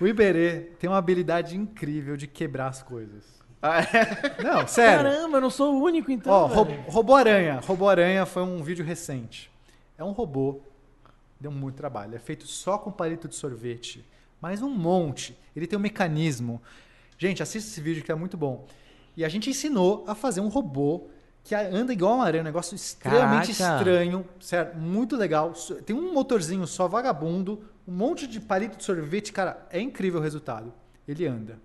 [0.01, 3.42] O Iberê tem uma habilidade incrível de quebrar as coisas.
[3.63, 4.43] Ah, é?
[4.43, 5.05] Não, sério.
[5.05, 6.33] Caramba, eu não sou o único então.
[6.33, 6.67] Ó, ro-.
[6.89, 7.61] Robô Aranha.
[7.65, 9.49] Robô Aranha foi um vídeo recente.
[9.97, 10.61] É um robô.
[11.41, 12.17] Deu muito trabalho.
[12.17, 14.05] É feito só com palito de sorvete.
[14.41, 15.39] Mas um monte.
[15.55, 16.61] Ele tem um mecanismo.
[17.17, 18.67] Gente, assista esse vídeo que é muito bom.
[19.17, 21.07] E a gente ensinou a fazer um robô
[21.45, 22.43] que anda igual uma aranha.
[22.43, 23.79] Um negócio extremamente Caraca.
[23.79, 24.27] estranho.
[24.41, 24.77] Certo?
[24.77, 25.53] Muito legal.
[25.87, 27.63] Tem um motorzinho só vagabundo.
[27.87, 29.33] Um monte de palito de sorvete.
[29.33, 30.73] Cara, é incrível o resultado.
[31.07, 31.59] Ele anda.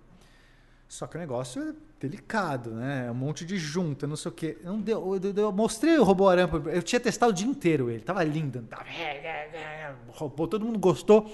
[0.88, 3.06] Só que o negócio é delicado, né?
[3.08, 4.56] É um monte de junta, não sei o quê.
[4.64, 7.90] Não deu, eu, eu- eu mostrei o robô pro- eu tinha testado o dia inteiro
[7.90, 8.62] ele, tava lindo.
[8.62, 8.84] Tava...
[10.08, 11.30] Robô, todo mundo gostou.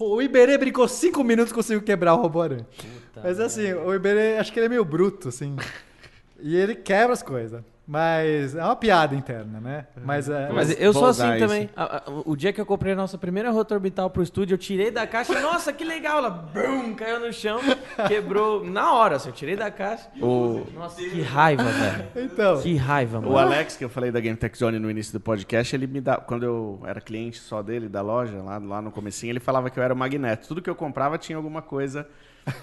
[0.00, 2.66] O Iberê brincou cinco minutos e conseguiu quebrar o robô aranha.
[2.76, 5.54] Puta Mas assim, o Iberê, acho que ele é meio bruto, assim.
[6.40, 7.62] e ele quebra as coisas.
[7.92, 9.86] Mas é uma piada interna, né?
[10.02, 11.68] Mas, é, Mas eu sou assim também.
[11.76, 14.90] A- O dia que eu comprei a nossa primeira rota orbital pro estúdio, eu tirei
[14.90, 15.38] da caixa.
[15.40, 16.16] Nossa, que legal!
[16.16, 17.60] Ela brum, caiu no chão,
[18.08, 19.16] quebrou na hora.
[19.16, 20.08] Assim, eu tirei da caixa.
[20.22, 22.04] O, Nossa, que raiva, velho.
[22.16, 23.34] Então, Que raiva, mano.
[23.34, 26.00] o Alex, que eu falei da Game Tech Zone no início do podcast, ele me
[26.00, 26.16] dá.
[26.16, 29.78] Quando eu era cliente só dele, da loja, lá, lá no comecinho, ele falava que
[29.78, 30.48] eu era o magneto.
[30.48, 32.08] Tudo que eu comprava tinha alguma coisa.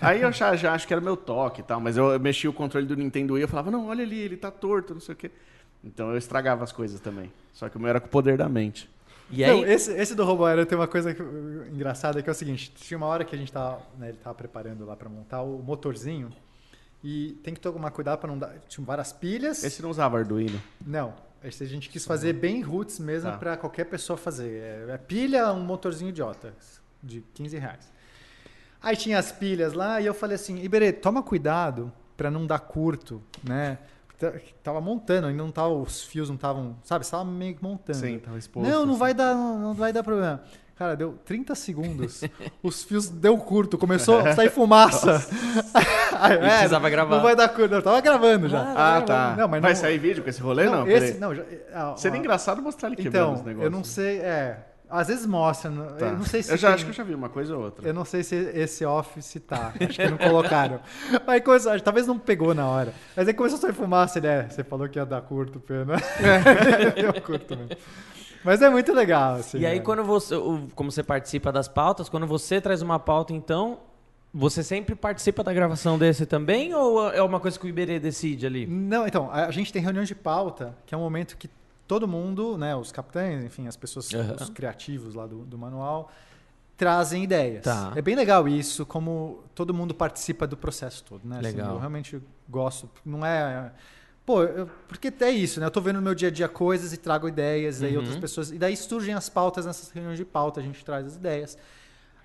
[0.01, 2.53] Aí eu já, já acho que era meu toque e tal, mas eu, mexia o
[2.53, 5.17] controle do Nintendo e eu falava, não, olha ali, ele tá torto, não sei o
[5.17, 5.31] quê.
[5.83, 7.31] Então eu estragava as coisas também.
[7.53, 8.89] Só que o meu era com o poder da mente.
[9.31, 11.21] E aí, Não, esse, esse do robô aranha tem uma coisa que-
[11.71, 14.33] engraçada que é o seguinte: tinha uma hora que a gente tava, né, ele tava
[14.35, 16.31] preparando lá para montar o motorzinho
[17.03, 18.55] e tem que tomar cuidado para não dar.
[18.67, 19.63] Tinha várias pilhas.
[19.63, 20.59] Esse não usava Arduino.
[20.85, 21.13] Não,
[21.43, 23.37] esse a gente quis fazer bem roots mesmo Tá.
[23.37, 24.49] para qualquer pessoa fazer.
[24.61, 26.53] É, é pilha, um motorzinho idiota
[27.01, 27.89] de 15 reais.
[28.81, 32.59] Aí tinha as pilhas lá e eu falei assim: Iberê, toma cuidado para não dar
[32.59, 33.77] curto, né?
[34.61, 37.05] Tava montando, ainda não tava, os fios não estavam, sabe?
[37.05, 37.97] Você tava meio que montando.
[37.97, 38.69] Sim, tava exposto.
[38.69, 38.99] Não, não assim.
[38.99, 40.43] vai dar, não, não vai dar problema.
[40.75, 42.21] Cara, deu 30 segundos,
[42.63, 45.25] os fios deu curto, começou a sair fumaça.
[46.19, 47.15] Aí, E precisava gravar.
[47.17, 48.61] Não vai dar curto, eu tava gravando já.
[48.75, 49.35] Ah, tá.
[49.37, 50.65] Não, mas vai não- sair vídeo com esse rolê?
[50.65, 51.19] Não, esse, peraí.
[51.19, 53.63] não, já, ah, Seria ah, engraçado mostrar ele quebrando Então, os negócios.
[53.65, 54.57] eu não sei, é,
[54.89, 55.69] Às vezes mostra.
[55.69, 56.07] no- Tá.
[56.07, 57.63] Eu não sei se eu já tem- acho que eu já vi uma coisa ou
[57.63, 57.87] outra.
[57.87, 59.71] Eu não sei se esse off se tá.
[59.79, 60.79] Acho que não colocaram.
[61.27, 62.93] Aí começou, talvez não pegou na hora.
[63.15, 64.17] Mas aí começou a sair fumaça.
[64.19, 65.95] Ele é, você falou que ia dar curto, pena.
[66.95, 67.75] Deu curto mesmo.
[68.43, 69.35] Mas é muito legal.
[69.35, 69.83] Assim, E aí, né?
[69.85, 70.35] quando você,
[70.73, 73.79] como você participa das pautas, quando você traz uma pauta, então,
[74.33, 76.73] você sempre participa da gravação desse também?
[76.73, 78.65] Ou é uma coisa que o Iberê decide ali?
[78.65, 81.49] Não, então, a a gente tem reuniões de pauta, que é um momento que
[81.89, 84.35] todo mundo, né, os capitães, enfim, as pessoas, Aham.
[84.39, 86.11] os criativos lá do, do manual,
[86.77, 87.63] trazem ideias.
[87.63, 87.91] Tá.
[87.95, 91.37] É bem legal isso, como todo mundo participa do processo todo, né?
[91.39, 91.73] Assim, Legal.
[91.73, 92.87] eu realmente gosto.
[93.03, 93.71] Não é.
[94.23, 95.65] Pô, eu- porque é isso, né?
[95.65, 97.97] Eu tô vendo no meu dia a dia coisas e trago ideias, e aí Uhum.
[98.01, 98.51] outras pessoas.
[98.51, 101.57] E daí surgem as pautas nessas reuniões de pauta, a gente traz as ideias.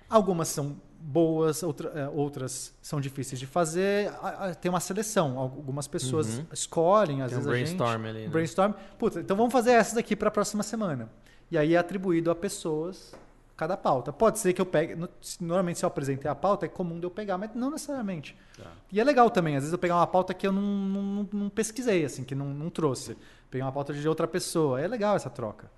[0.07, 0.75] Algumas são
[1.07, 4.11] boas, outra- é, outras são difíceis de fazer.
[4.59, 5.37] Tem uma seleção.
[5.37, 6.45] Algumas pessoas Uhum.
[6.51, 8.27] escolhem, às Tem um vezes a gente brainstorm ali, né?
[8.29, 8.73] brainstorm.
[8.97, 11.09] Puta, então vamos fazer essa daqui para a próxima semana.
[11.51, 13.13] E aí é atribuído a pessoas
[13.55, 14.11] cada pauta.
[14.11, 14.95] Pode ser que eu pegue.
[15.39, 18.35] Normalmente, se eu apresentei a pauta, é comum de eu pegar, mas não necessariamente.
[18.57, 18.69] Tá.
[18.91, 21.49] E é legal também, às vezes eu pegar uma pauta que eu não, não, não-
[21.49, 23.15] pesquisei, assim, que não, não trouxe.
[23.51, 24.81] Pegar uma pauta de outra pessoa.
[24.81, 25.69] É legal essa troca.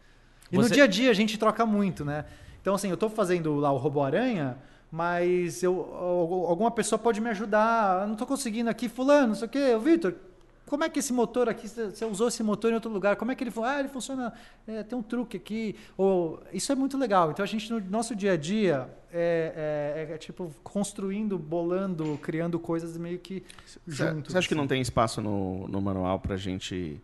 [0.51, 2.25] E Você- no dia a dia a gente troca muito, né?
[2.61, 4.57] Então, assim, eu tô fazendo lá o Robô Aranha,
[4.91, 8.01] mas eu, al- alguma pessoa pode me ajudar.
[8.03, 9.77] Eu não tô conseguindo aqui, fulano, não sei o quê.
[9.83, 10.13] Vitor,
[10.65, 13.35] como é que esse motor aqui, você usou esse motor em outro lugar, como é
[13.35, 13.75] que ele funciona?
[13.75, 14.33] Ah, ele funciona,
[14.67, 15.75] é, tem um truque aqui.
[15.97, 17.31] Ou, isso é muito legal.
[17.31, 22.59] Então, a gente, no nosso dia a dia, é, é- é, tipo, construindo, bolando, criando
[22.59, 23.43] coisas meio que
[23.87, 24.31] juntos.
[24.33, 24.59] você acha que assim.
[24.61, 27.01] não tem espaço no, no manual pra gente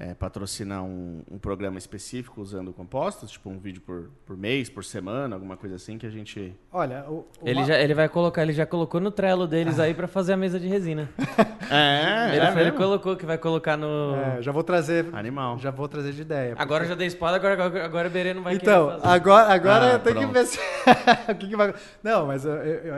[0.00, 3.30] é, patrocinar um, um programa específico usando compostos?
[3.30, 6.52] Tipo um vídeo por, por mês, por semana, alguma coisa assim que a gente.
[6.72, 9.78] Olha, o, o Ele ma- já, ele vai colocar, ele já colocou no Trello deles
[9.78, 11.08] aí pra fazer a mesa de resina.
[11.72, 14.16] É, ele, é ele colocou que vai colocar no.
[14.16, 15.56] é, já vou trazer, Animal.
[15.60, 16.56] já vou trazer de ideia.
[16.58, 19.14] Agora eu já dei spoiler, agora, agora, agora o Iberê não vai Então, querer fazer.
[19.14, 20.26] agora, agora Ah, eu tenho pronto.
[20.28, 20.58] que ver se-
[21.30, 21.72] o que, que vai.
[22.02, 22.94] Não, mas eu, eu- eu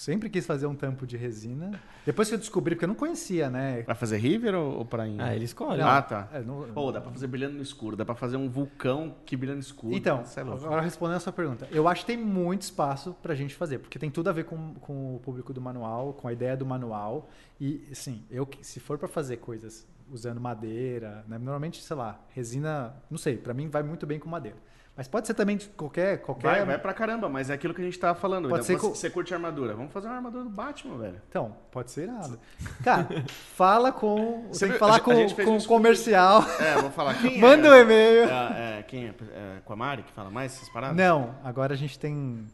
[0.00, 1.80] sempre quis fazer um tampo de resina.
[2.04, 3.82] Depois que eu descobri, porque eu não conhecia, né?
[3.82, 5.24] Vai fazer river ou, ou prainha?
[5.24, 5.80] Ah, ele escolhe.
[5.80, 5.88] Não.
[5.88, 6.28] Ah, tá.
[6.32, 9.36] É, não- Pô, dá pra fazer brilhando no escuro, dá pra fazer um vulcão que
[9.36, 9.94] brilha no escuro.
[9.94, 13.54] Então, é agora respondendo a sua pergunta, eu acho que tem muito espaço pra gente
[13.54, 16.56] fazer, porque tem tudo a ver com, com o público do manual, com a ideia
[16.56, 17.28] do manual.
[17.60, 22.94] E, sim, eu se for pra fazer coisas usando madeira, né, normalmente, sei lá, resina,
[23.10, 24.58] não sei, pra mim vai muito bem com madeira.
[24.94, 26.18] Mas pode ser também de qualquer.
[26.18, 28.50] qualquer Vai, vai pra caramba, mas é aquilo que a gente tava falando.
[28.50, 28.66] Pode né?
[28.66, 29.74] ser você, co- você curte armadura.
[29.74, 31.20] Vamos fazer uma armadura do Batman, velho.
[31.30, 32.38] Então, pode ser nada.
[32.84, 33.08] Cara,
[33.56, 34.48] fala com.
[34.48, 35.14] Você tem que falar a com,
[35.44, 36.42] com o comercial.
[36.60, 37.14] É, vamos falar.
[37.22, 37.70] Quem Manda é?
[37.70, 38.24] um e-mail.
[38.28, 39.14] É, é, quem é?
[39.32, 40.96] É, Com a Mari que fala mais essas paradas?
[40.96, 42.44] Não, agora a gente tem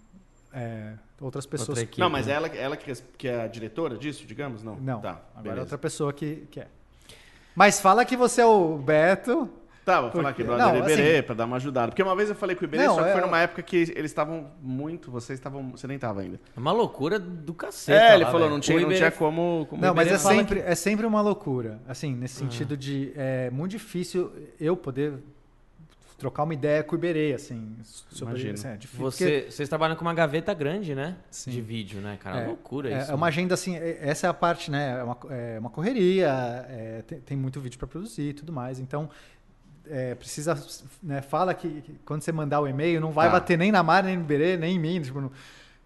[0.53, 1.70] é, outras pessoas.
[1.70, 2.01] Outra equipe.
[2.01, 4.62] Não, mas é ela, ela que, que é a diretora disso, digamos?
[4.62, 4.76] Não.
[4.76, 5.61] Não, Tá, agora é beleza.
[5.62, 6.68] outra pessoa que, que é.
[7.57, 9.51] Mas fala que você é o Beto.
[9.89, 11.89] Tá, vou falar Porque- aqui, brother não, Iberê, assim- pra dar uma ajudada.
[11.89, 13.62] Porque uma vez eu falei com o Iberê, Não, só que é- foi numa época
[13.62, 15.11] que eles estavam muito.
[15.11, 15.70] Vocês estavam.
[15.70, 16.39] Você nem tava ainda.
[16.57, 17.97] É uma loucura do cacete.
[17.99, 18.53] É, ele lá, falou, velho.
[18.55, 19.66] não tinha, O não Iberê- tinha como.
[19.70, 21.80] como Não, mas Iberê é sempre, é sempre uma loucura.
[21.89, 22.16] Assim, Ah.
[22.16, 23.12] nesse sentido de.
[23.16, 24.30] É muito difícil
[24.61, 25.14] eu poder
[26.18, 27.76] trocar uma ideia com o Iberê, assim.
[28.11, 28.55] Sobre, Imagino.
[28.55, 31.16] assim, é difícil, porque- Você, vocês trabalham com uma gaveta grande, né?
[31.30, 31.53] Sim.
[31.53, 32.41] De vídeo, né, cara?
[32.41, 33.12] É, loucura É, isso.
[33.12, 34.99] é uma agenda assim, é- essa é a parte, né?
[34.99, 36.28] É uma, é uma correria,
[36.68, 38.80] é, tem, tem muito vídeo para produzir e tudo mais.
[38.80, 39.09] Então,
[39.91, 40.59] é, precisa,
[41.03, 41.20] né?
[41.22, 43.32] Fala que, que quando você mandar o e-mail, não vai Tá.
[43.34, 45.01] bater nem na Mari, nem no Berê, nem em mim.
[45.01, 45.30] Tipo, não-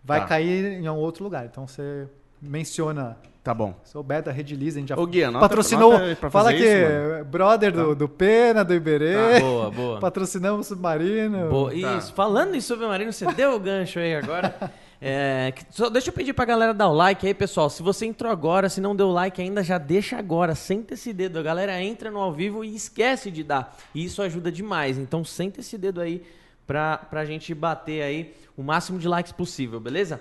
[0.05, 0.27] vai Tá.
[0.27, 1.45] cair em um outro lugar.
[1.47, 2.07] Então, você
[2.41, 3.17] menciona.
[3.45, 3.75] Tá bom.
[3.83, 5.93] Sou Beto, a Red Lease, a gente já Ô, Gui, anota- patrocinou.
[5.97, 7.15] anota pra fala fazer que isso, mano.
[7.15, 9.41] é brother do, do Pena, do Iberê.
[9.41, 9.99] Boa, boa.
[10.01, 11.49] Patrocinamos o Submarino.
[11.49, 11.71] Boa.
[11.71, 11.97] Tá.
[11.97, 14.55] Isso, falando em submarino, você deu o gancho aí agora.
[15.05, 17.69] É, só deixa eu pedir pra galera dar o like aí, pessoal.
[17.69, 20.55] Se você entrou agora, se não deu like ainda, já deixa agora.
[20.55, 21.41] Senta esse dedo.
[21.41, 23.77] A galera entra no ao vivo e esquece de dar.
[23.93, 24.99] E isso ajuda demais.
[24.99, 26.23] Então senta esse dedo aí
[26.69, 30.21] pra, pra gente bater aí o máximo de likes possível, beleza?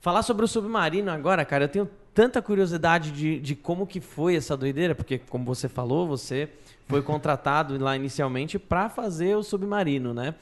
[0.00, 4.34] Falar sobre o submarino agora, cara, eu tenho tanta curiosidade de, de como que foi
[4.34, 6.48] essa doideira, porque como você falou, você
[6.88, 10.34] foi contratado lá inicialmente pra fazer o submarino, né?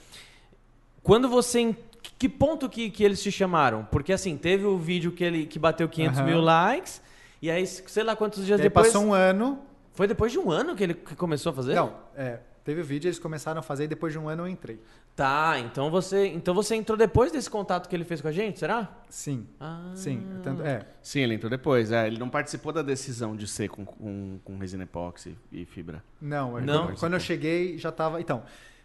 [1.03, 1.74] Quando você.
[2.21, 3.89] Que ponto que, que eles te chamaram?
[3.91, 6.27] Porque assim, teve o vídeo que ele que bateu 500 Aham.
[6.29, 7.01] mil likes,
[7.41, 8.89] e aí, sei lá quantos dias E aí depois.
[8.89, 9.59] passou um ano.
[9.95, 11.75] Foi depois de um ano que ele começou a fazer?
[11.75, 14.49] Não, é, teve o vídeo, eles começaram a fazer e depois de um ano eu
[14.49, 14.79] entrei.
[15.16, 18.59] Tá, então você, então você entrou depois desse contato que ele fez com a gente,
[18.59, 18.89] será?
[19.09, 19.91] Sim, Ah.
[19.95, 20.23] sim.
[20.43, 21.91] Tanto, é, Sim, ele entrou depois.
[21.91, 26.05] É, ele não participou da decisão de ser com, com, com resina epóxi e fibra.
[26.21, 26.87] Não, é Não?
[26.89, 28.21] quando- quando eu cheguei já estava.
[28.21, 28.39] Então,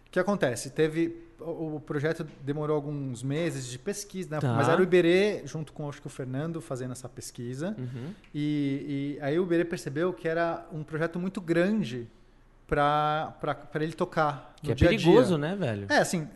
[0.06, 0.70] o que acontece?
[0.70, 1.25] Teve.
[1.40, 4.40] O, projeto demorou alguns meses de pesquisa, né?
[4.40, 4.54] Tá.
[4.54, 7.74] mas era o Iberê, junto com acho que o Fernando, fazendo essa pesquisa.
[7.78, 8.12] Uhum.
[8.34, 12.08] E, e aí o Iberê percebeu que era um projeto muito grande
[12.66, 13.36] para
[13.74, 14.54] ele tocar.
[14.60, 14.98] Que no é dia a dia.
[14.98, 15.86] perigoso, né, velho?
[15.90, 16.26] É, assim,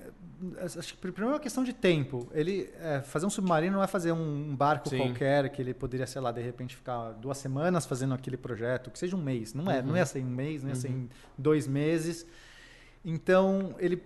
[0.79, 2.27] Acho que primeiro é uma questão de tempo.
[2.33, 4.97] Ele é, fazer um submarino não é fazer um, barco Sim.
[4.97, 8.99] qualquer que ele poderia, sei lá, de repente ficar duas semanas fazendo aquele projeto, que
[8.99, 9.53] seja um mês.
[9.53, 12.27] Não é, não ia ser em um mês, não ia ser em dois meses.
[13.05, 14.03] Então ele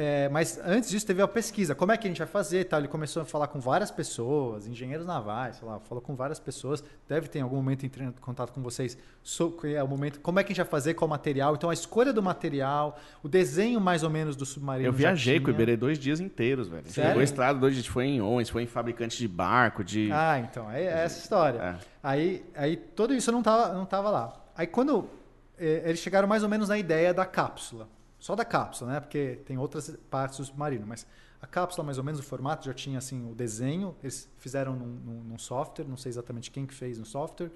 [0.00, 1.74] é, mas antes disso teve a pesquisa.
[1.74, 2.62] Como é que a gente vai fazer?
[2.66, 2.78] Tal.
[2.78, 6.84] Ele começou a falar com várias pessoas, engenheiros navais, sei lá, falou com várias pessoas.
[7.08, 10.38] Deve ter em algum momento entrar em contato com vocês sobre é o momento, como
[10.38, 11.56] é que a gente vai fazer, qual material.
[11.56, 14.88] Então a escolha do material, o desenho mais ou menos do submarino.
[14.88, 15.50] Eu viajei com o.
[15.50, 16.86] Iberê dois dias inteiros, velho.
[16.86, 17.10] Sério?
[17.10, 19.82] pegou a estrada dois dias, a gente foi em ônibus, foi em fabricante de barco,
[19.82, 20.10] de...
[20.12, 21.58] Ah, então, é é essa história.
[21.58, 21.76] É.
[22.00, 24.44] Aí, aí tudo isso não tava, não tava lá.
[24.56, 25.10] Aí quando
[25.58, 27.88] eh, eles chegaram mais ou menos na ideia da cápsula.
[28.18, 29.00] Só da cápsula, né?
[29.00, 31.06] Porque tem outras partes do submarino, mas
[31.40, 33.94] a cápsula, mais ou menos, o formato já tinha assim o desenho.
[34.02, 37.50] Eles fizeram num, num- num software, não sei exatamente quem que fez no software.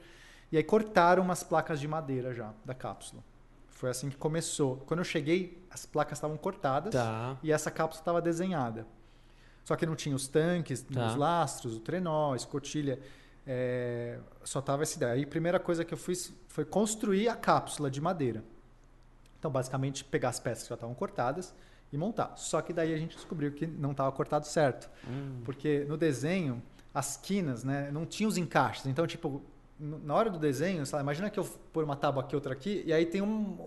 [0.53, 3.23] E aí cortaram umas placas de madeira já da cápsula.
[3.71, 4.77] Foi assim que começou.
[4.87, 7.37] Quando eu cheguei, as placas estavam cortadas Tá.
[7.43, 8.87] e essa cápsula estava desenhada.
[9.65, 11.07] Só que não tinha os tanques, Tá.
[11.09, 13.01] os lastros, o trenó, a escotilha.
[13.45, 15.15] é, só tava essa ideia.
[15.15, 18.45] Aí a primeira coisa que eu fiz foi construir a cápsula de madeira.
[19.43, 21.53] Então, basicamente, pegar as peças que já estavam cortadas
[21.93, 22.35] e montar.
[22.37, 24.89] Só que daí a gente descobriu que não estava cortado certo.
[25.45, 26.63] Porque no desenho,
[26.95, 28.87] as quinas né, não tinham os encaixes.
[28.87, 29.43] Então, tipo,
[29.81, 32.85] na hora do desenho, sei lá, imagina que eu pôr uma tábua aqui, outra aqui,
[32.87, 33.59] e aí tem um...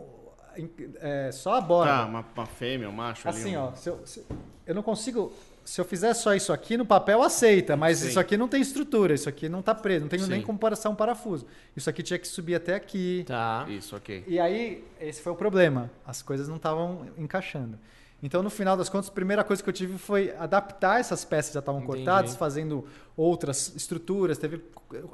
[1.02, 1.92] é, só a borda.
[1.92, 3.38] Tá, uma, uma fêmea, um macho ali.
[3.38, 4.26] Assim, um- ó, se eu, se-
[4.66, 5.34] eu não consigo.
[5.66, 8.10] Se eu fizer só isso aqui, no papel aceita, mas Sim.
[8.10, 10.30] isso aqui não tem estrutura, isso aqui não tá preso, não tenho Sim.
[10.30, 11.48] nem como passar um parafuso.
[11.76, 13.24] Isso aqui tinha que subir até aqui.
[13.26, 13.66] Tá.
[13.68, 14.24] Isso, ok.
[14.28, 15.90] E aí, esse foi o problema.
[16.06, 17.80] As coisas não estavam encaixando.
[18.22, 21.50] Então, no final das contas, a primeira coisa que eu tive foi adaptar essas peças
[21.50, 21.98] que já estavam Entendi.
[21.98, 22.88] cortadas, fazendo
[23.18, 24.38] outras estruturas.
[24.38, 24.62] Teve,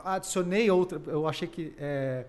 [0.03, 1.01] adicionei outra.
[1.07, 2.25] Eu achei que é,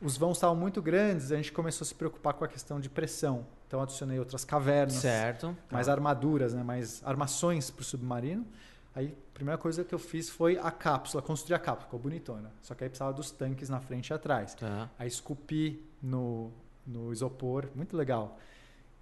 [0.00, 2.88] os vãos estavam muito grandes, a gente começou a se preocupar com a questão de
[2.88, 3.46] pressão.
[3.70, 5.56] Então, adicionei outras cavernas Certo.
[5.70, 6.60] mais armaduras, né?
[6.64, 8.44] mais armações para o submarino.
[8.92, 12.50] Aí, a primeira coisa que eu fiz foi a cápsula, construir a cápsula, ficou bonitona.
[12.62, 14.54] Só que aí precisava dos tanques na frente e atrás.
[14.56, 14.90] Tá.
[14.98, 16.50] Aí esculpi no,
[16.84, 18.40] no isopor, muito legal.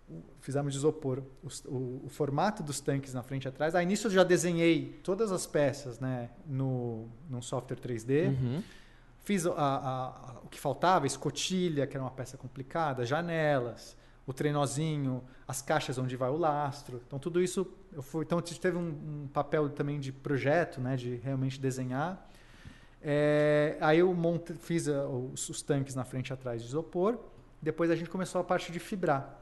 [0.06, 3.74] O- Fizemos de isopor os- o, o formato dos tanques na frente e atrás.
[3.74, 8.26] Aí nisso eu já desenhei todas as peças né, no, num software 3D.
[8.28, 8.62] Uhum.
[9.24, 13.96] Fiz a- a- a- o que faltava, escotilha, que era uma peça complicada, janelas,
[14.28, 17.00] o trenozinho, as caixas onde vai o lastro.
[17.06, 18.24] Então tudo isso eu fui.
[18.24, 22.30] Então teve um, um papel também de projeto, né, de realmente desenhar.
[23.02, 27.18] É, aí eu monte, fiz a- os, os tanques na frente e atrás de isopor.
[27.62, 29.34] Depois a gente começou a parte de fibrar.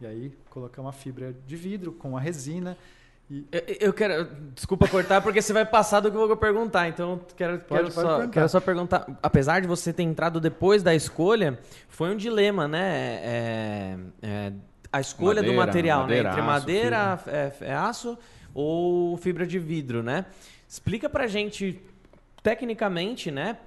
[0.00, 2.78] E aí colocamos a fibra de vidro com a resina.
[3.30, 4.26] E Eu, eu quero.
[4.54, 6.88] Desculpa cortar, porque você vai passar do que eu vou perguntar.
[6.88, 8.32] Então, eu quero, Pode- quero, pode só, perguntar.
[8.32, 9.18] quero só perguntar.
[9.22, 11.58] Apesar de você ter entrado depois da escolha,
[11.88, 13.20] foi um dilema, né?
[13.22, 14.52] É, é,
[14.90, 16.28] a escolha do Madeira, material, madeira, né?
[16.30, 18.18] Entre aço, madeira, é, é aço
[18.54, 20.24] ou fibra de vidro, né?
[20.66, 21.80] Explica pra gente,
[22.42, 23.58] tecnicamente, né?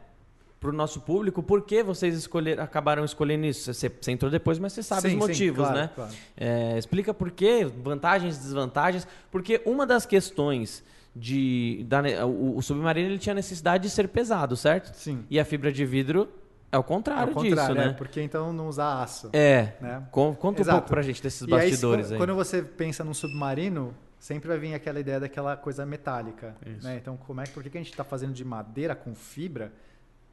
[0.61, 3.73] Pro nosso público, por que vocês escolheram, acabaram escolhendo isso?
[3.73, 5.89] Você, você entrou depois, mas você sabe Sim, os sim, motivos, claro, né?
[5.95, 6.11] claro.
[6.37, 9.07] É, explica por quê, vantagens e desvantagens.
[9.31, 10.83] Porque uma das questões
[11.15, 11.83] de.
[11.89, 14.93] Da, o, o submarino ele tinha necessidade de ser pesado, certo?
[14.95, 15.25] Sim.
[15.31, 16.29] E a fibra de vidro
[16.71, 17.95] é o contrário, Ao contrário, disso, é, né?
[17.97, 19.31] porque então não usar aço.
[19.33, 19.73] É.
[19.81, 20.03] Né?
[20.11, 20.77] Con- Conta um Exato.
[20.77, 22.17] pouco pra gente desses E aí, bastidores se- aí.
[22.19, 26.55] quando você pensa num submarino, sempre vai vir aquela ideia daquela coisa metálica.
[26.83, 26.97] Né?
[27.01, 29.73] Então, como é, por que que a gente está fazendo de madeira com fibra?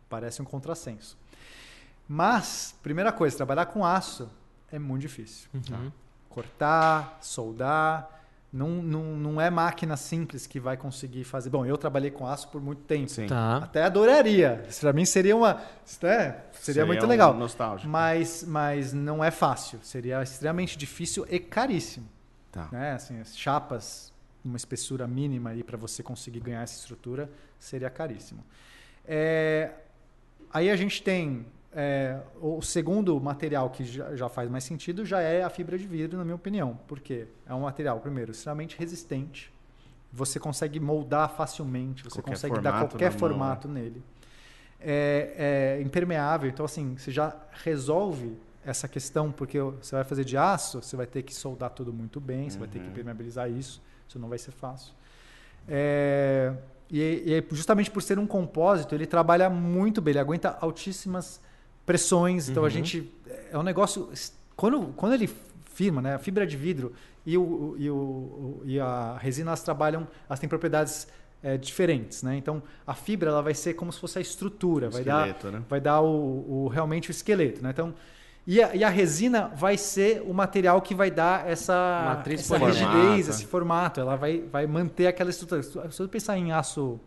[0.09, 1.17] Parece um contrassenso.
[2.09, 4.31] Mas, primeira coisa, trabalhar com aço
[4.73, 5.49] é muito difícil.
[5.53, 5.93] Uhum.
[6.29, 8.19] Cortar, soldar,
[8.53, 11.51] não, não, não é máquina simples que vai conseguir fazer.
[11.51, 13.11] Bom, eu trabalhei com aço por muito tempo.
[13.11, 13.27] Sim.
[13.27, 13.59] Tá.
[13.59, 14.65] Até adoraria.
[14.69, 15.61] Isso pra mim seria uma.
[16.03, 16.43] né?
[16.53, 17.35] Seria, muito um legal.
[17.35, 17.89] nostálgico.
[17.91, 19.79] Mas, mas não é fácil.
[19.83, 22.09] Seria extremamente difícil e caríssimo.
[22.51, 22.69] Tá.
[22.73, 22.93] Né?
[22.93, 28.43] Assim, as chapas, uma espessura mínima aí para você conseguir ganhar essa estrutura, seria caríssimo.
[29.05, 29.73] É,
[30.53, 35.21] aí a gente tem é, o segundo material que já, já faz mais sentido já
[35.21, 36.79] é a fibra de vidro, na minha opinião.
[36.87, 37.27] Por quê?
[37.47, 39.53] É um material, primeiro, extremamente resistente.
[40.13, 44.03] Você consegue moldar facilmente, você Qualquer consegue dar formato qualquer na mão, formato nele.
[44.81, 50.37] É, é impermeável, então assim, você já resolve essa questão, porque você vai fazer de
[50.37, 52.91] aço, você vai ter que soldar tudo muito bem, você vai ter que Uhum.
[52.93, 54.93] impermeabilizar isso, isso não vai ser fácil.
[55.67, 56.53] É,
[56.91, 57.01] e,
[57.51, 61.41] e justamente por ser um compósito, ele trabalha muito bem, ele aguenta altíssimas
[61.87, 62.71] pressões, então a Uhum.
[62.71, 63.13] gente.
[63.51, 64.11] É um negócio.
[64.57, 65.29] Quando, quando ele
[65.75, 66.93] firma, né, a fibra de vidro
[67.25, 71.07] e, o, e, o, o- e a resina, elas trabalham, elas têm propriedades
[71.43, 72.37] é, diferentes, né?
[72.37, 75.63] Então a fibra ela vai ser como se fosse a estrutura, vai dar né?
[75.69, 77.71] vai dar o, o- realmente o esqueleto, né?
[77.71, 77.95] Então,
[78.51, 82.57] E a, e a resina vai ser o material que vai dar essa, Matriz essa
[82.57, 83.31] rigidez, Formato.
[83.31, 84.01] esse formato.
[84.01, 85.63] Ela vai, vai manter aquela estrutura.
[85.63, 86.99] Se você pensar em aço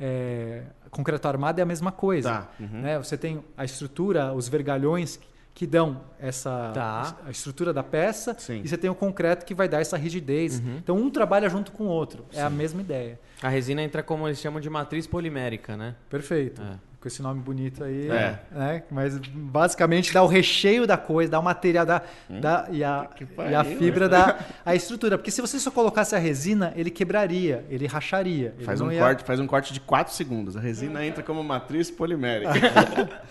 [0.00, 2.30] é, concreto armado, é a mesma coisa.
[2.30, 2.48] Tá.
[2.58, 2.80] Uhum.
[2.80, 2.96] né?
[2.96, 5.20] Você tem a estrutura, os vergalhões
[5.52, 7.14] que dão essa Tá.
[7.26, 8.62] a estrutura da peça Sim.
[8.64, 10.60] e você tem o concreto que vai dar essa rigidez.
[10.60, 12.24] Então um trabalha junto com o outro.
[12.32, 13.20] É a mesma ideia.
[13.42, 15.94] A resina entra como eles chamam de matriz polimérica, né?
[16.08, 16.62] Perfeito.
[16.62, 16.89] É.
[17.00, 18.10] Com esse nome bonito aí.
[18.10, 18.38] É.
[18.52, 18.82] Né?
[18.90, 23.24] Mas basicamente dá o recheio da coisa, dá o material da, da, e, a, que
[23.24, 25.16] e a pariu, fibra da a estrutura.
[25.16, 28.52] Porque se você só colocasse a resina, ele quebraria, ele racharia.
[28.56, 30.58] Ele Faz um, ia- corte, faz um corte de 4 segundos.
[30.58, 32.52] A resina entra como matriz polimérica.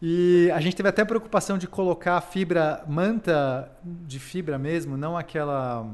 [0.00, 4.94] E a gente teve até a preocupação de colocar a fibra, manta de fibra mesmo,
[4.96, 5.86] não aquela.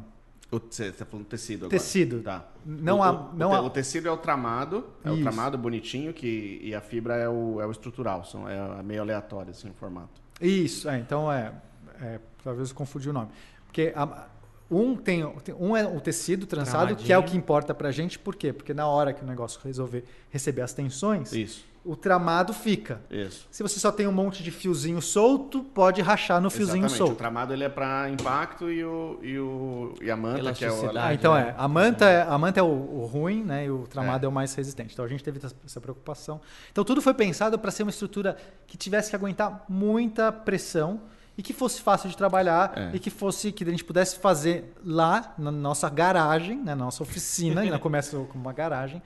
[0.52, 1.70] O- Você está falando tecido agora.
[1.70, 2.20] Tecido.
[2.20, 2.46] Tá.
[2.64, 5.14] Não o, há- o- não o, te- há- o tecido é o tramado, é o
[5.14, 5.22] Isso.
[5.22, 8.24] tramado bonitinho que, e a fibra é o, é o estrutural.
[8.24, 10.20] São, é meio aleatório assim, o formato.
[10.40, 11.52] Isso, é, então é,
[12.00, 12.20] é.
[12.44, 13.30] Talvez eu confundi o nome.
[13.66, 14.26] Porque a-
[14.70, 15.24] um tem.
[15.58, 18.52] Um é o tecido trançado, que é o que importa pra gente, por quê?
[18.52, 23.00] Porque na hora que o negócio resolver receber as tensões, Isso, o tramado fica.
[23.10, 23.46] isso.
[23.50, 26.94] Se você só tem um monte de fiozinho solto, pode rachar no fiozinho Exatamente.
[27.02, 27.18] O solto.
[27.18, 30.70] tramado ele é para impacto e, o, e, o, e a manta, que é o...
[30.70, 30.98] Elasticidade.
[31.08, 31.48] Ah, então né?
[31.48, 31.54] é.
[31.58, 33.66] A manta é, a manta é o, o ruim, né?
[33.66, 34.28] E o tramado é.
[34.28, 34.92] o mais resistente.
[34.92, 36.40] Então a gente teve essa- preocupação.
[36.70, 38.36] Então tudo foi pensado para ser uma estrutura
[38.66, 41.00] que tivesse que aguentar muita pressão
[41.36, 42.90] e que fosse fácil de trabalhar É.
[42.94, 47.02] e que fosse que a gente pudesse fazer lá na nossa garagem, né, na nossa
[47.02, 49.02] oficina, ainda começa com uma garagem.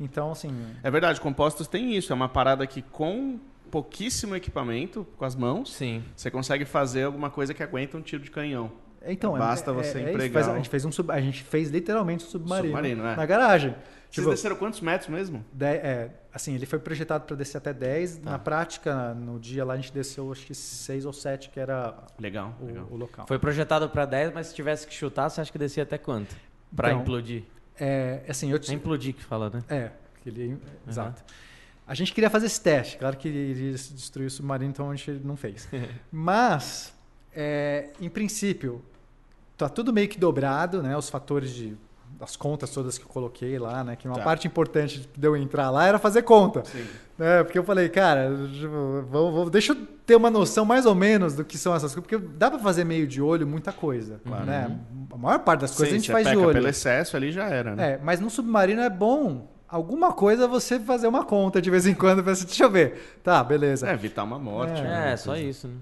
[0.00, 0.50] Então assim,
[0.82, 2.12] É verdade, compostos tem isso.
[2.12, 3.38] É uma parada que com
[3.70, 6.02] pouquíssimo equipamento, com as mãos, Sim.
[6.16, 8.72] você consegue fazer alguma coisa que aguenta um tiro de canhão.
[9.06, 10.10] então Basta é- você é- é isso.
[10.14, 13.06] empregar Faz- a o- gente fez um sub- a gente fez literalmente um submarino, Submarino,
[13.06, 13.16] é.
[13.16, 13.70] na garagem.
[13.70, 15.44] Vocês Tipo, desceram quantos metros mesmo?
[15.52, 18.16] De- é, assim, ele foi projetado para descer até 10.
[18.18, 18.30] Tá.
[18.32, 21.94] Na prática, no dia lá a gente desceu acho que 6 ou 7, que era
[22.18, 22.86] Legal, legal.
[22.90, 23.24] o, o local.
[23.28, 26.34] Foi projetado pra 10, mas se tivesse que chutar, você acha que descia até quanto?
[26.74, 27.44] Pra Então, implodir.
[27.80, 29.62] É, assim, eu É te, implodir que fala, né?
[29.68, 29.90] é,
[30.26, 31.24] ele, exato.
[31.86, 35.10] A gente queria fazer esse teste, claro que iria destruir o submarino, então a gente
[35.24, 35.66] não fez.
[36.12, 36.94] Mas,
[37.34, 38.84] é, em princípio,
[39.56, 40.96] tá tudo meio que dobrado, né?
[40.96, 41.76] Os fatores de
[42.20, 43.96] as contas todas que eu coloquei lá, né?
[43.96, 44.22] Que uma Tá.
[44.22, 46.62] parte importante de eu entrar lá era fazer conta.
[46.64, 46.84] Sim.
[47.18, 49.76] É, porque eu falei, cara, tipo, vou- vou- deixa eu
[50.06, 52.84] ter uma noção mais ou menos do que são essas coisas, porque dá pra fazer
[52.84, 54.76] meio de olho muita coisa, né?
[55.12, 56.52] A maior parte das coisas Sim, a gente faz de olho.
[56.52, 57.92] pelo excesso ali já era, né?
[57.92, 61.94] É, mas no submarino é bom alguma coisa você fazer uma conta de vez em
[61.94, 63.18] quando, pra você, deixa eu ver.
[63.22, 63.88] Tá, beleza.
[63.88, 64.80] É, evitar uma morte.
[64.80, 65.12] É, né?
[65.12, 65.74] É, só isso, né?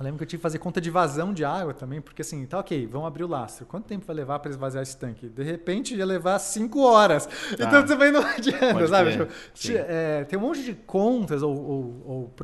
[0.00, 2.46] Eu lembro que eu tive que fazer conta de vazão de água também, porque assim,
[2.46, 3.66] tá ok, vamos abrir o lastro.
[3.66, 5.28] Quanto tempo vai levar para esvaziar esse tanque?
[5.28, 7.28] De repente ia levar cinco horas.
[7.52, 9.10] Então também não adianta, Pode sabe?
[9.12, 9.32] Tipo,
[9.76, 12.34] é, tem um monte de contas ou, ou- ou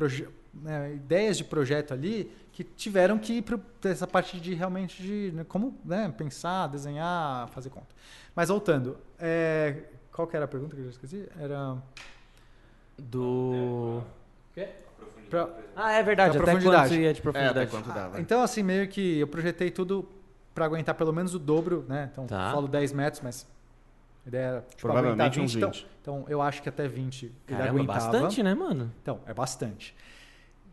[0.53, 5.31] né, ideias de projeto ali que tiveram que ir para essa parte de realmente de
[5.35, 7.87] né, como né, pensar, desenhar, fazer conta.
[8.35, 11.27] Mas voltando, é, qual que era a pergunta que eu já esqueci?
[11.39, 11.75] Era
[12.97, 14.03] Do.
[15.27, 16.89] Pra- Ah, é verdade, Da até profundidade.
[16.89, 17.71] quanto ia de É, até profundidade.
[17.71, 18.21] quanto dá, vai.
[18.21, 20.07] Então, assim, meio que eu projetei tudo
[20.55, 22.09] para aguentar pelo menos o dobro, né?
[22.11, 22.47] Então, Tá.
[22.49, 23.45] eu falo 10 metros, mas
[24.25, 25.57] a ideia era tipo, Provavelmente aguentar uns 20.
[25.57, 25.87] Então, 20.
[26.01, 27.99] então, eu acho que até 20 ele Caramba, aguentava.
[28.11, 28.91] bastante, né, mano?
[29.01, 29.95] Então, é bastante.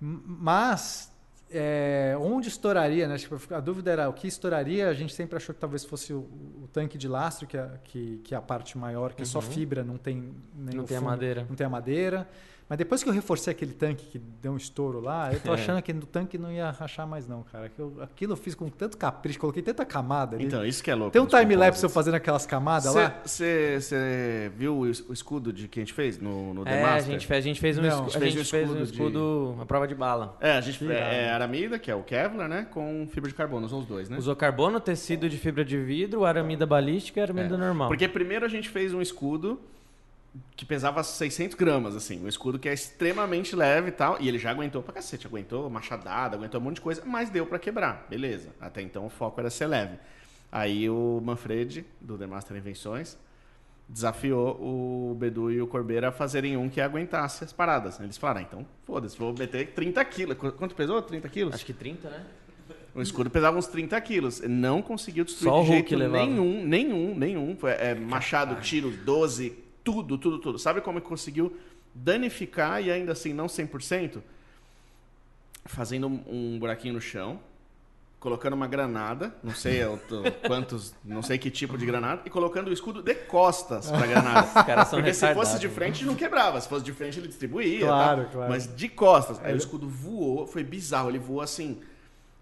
[0.01, 1.11] Mas,
[1.51, 3.17] é, onde estouraria, né?
[3.17, 4.89] Tipo, a dúvida era o que estouraria.
[4.89, 6.19] A gente sempre achou que talvez fosse o,
[6.63, 9.39] o tanque de lastro, que é, que, que é a parte maior, que é só
[9.39, 9.45] Uhum.
[9.45, 11.47] fibra, não tem nem Não o tem a fundo, madeira.
[11.49, 12.29] Não tem a madeira.
[12.67, 15.55] Mas depois que eu reforcei aquele tanque que deu um estouro lá, eu tô É.
[15.55, 17.71] achando que no tanque não ia rachar mais não, cara.
[17.79, 20.47] Eu- aquilo eu fiz com tanto capricho, coloquei tanta camada ali.
[20.47, 21.13] Então, isso que é louco.
[21.13, 23.21] tem um time-lapse eu fazendo aquelas camadas lá.
[23.25, 26.83] Você viu o es- o escudo de que a gente fez no, no The É,
[26.83, 27.13] a Master?
[27.13, 28.73] gente, fez, a gente fez um, Não, escu- a gente a fez um fez um
[28.73, 30.37] escudo de- escudo, uma prova de bala.
[30.41, 31.15] É, a gente é, irado.
[31.15, 32.67] é aramida, que é o Kevlar, né?
[32.71, 34.17] Com fibra de carbono, usou os dois, né?
[34.19, 37.89] Usou carbono, tecido de fibra de vidro, aramida balística e aramida É, normal.
[37.89, 39.61] Porque primeiro a gente fez um escudo
[40.57, 42.23] que pesava 600 gramas, assim.
[42.25, 44.17] Um escudo que é extremamente leve e tal.
[44.21, 45.27] E ele já aguentou pra cacete.
[45.27, 47.03] Aguentou machadada, aguentou um monte de coisa.
[47.05, 48.07] Mas deu pra quebrar.
[48.11, 48.49] Beleza.
[48.61, 49.97] Até então o foco era ser leve.
[50.51, 53.17] Aí o Manfred, do The Master Invenções,
[53.89, 58.01] desafiou o Bedu e o Corbeira a fazerem um que aguentasse as paradas.
[58.01, 60.37] Eles falaram, ah, então foda-se, vou meter 30 quilos.
[60.39, 61.03] Qu- Quanto pesou?
[61.03, 61.55] 30 quilos?
[61.55, 62.25] Acho que 30, né?
[62.95, 64.41] O escudo pesava uns 30 quilos.
[64.43, 67.57] Não conseguiu destruir Só de jeito nenhum, nenhum, nenhum.
[67.57, 70.59] Foi, é, machado, tiro, 12, tudo, tudo, tudo.
[70.59, 71.57] Sabe como ele conseguiu
[71.95, 74.21] danificar e ainda assim não 100%?
[75.67, 77.39] Fazendo um, buraquinho no chão,
[78.19, 79.81] colocando uma granada, não sei
[80.47, 84.47] quantos, não sei que tipo de granada, e colocando o escudo de costas pra granada.
[84.47, 85.75] Os caras são Porque se fosse de né?
[85.75, 86.61] frente, não quebrava.
[86.61, 87.87] Se fosse de frente, ele distribuía.
[87.87, 88.31] Claro, tá?
[88.31, 88.51] claro.
[88.51, 89.39] Mas de costas.
[89.43, 91.11] Aí o escudo voou, foi bizarro.
[91.11, 91.81] Ele voou assim,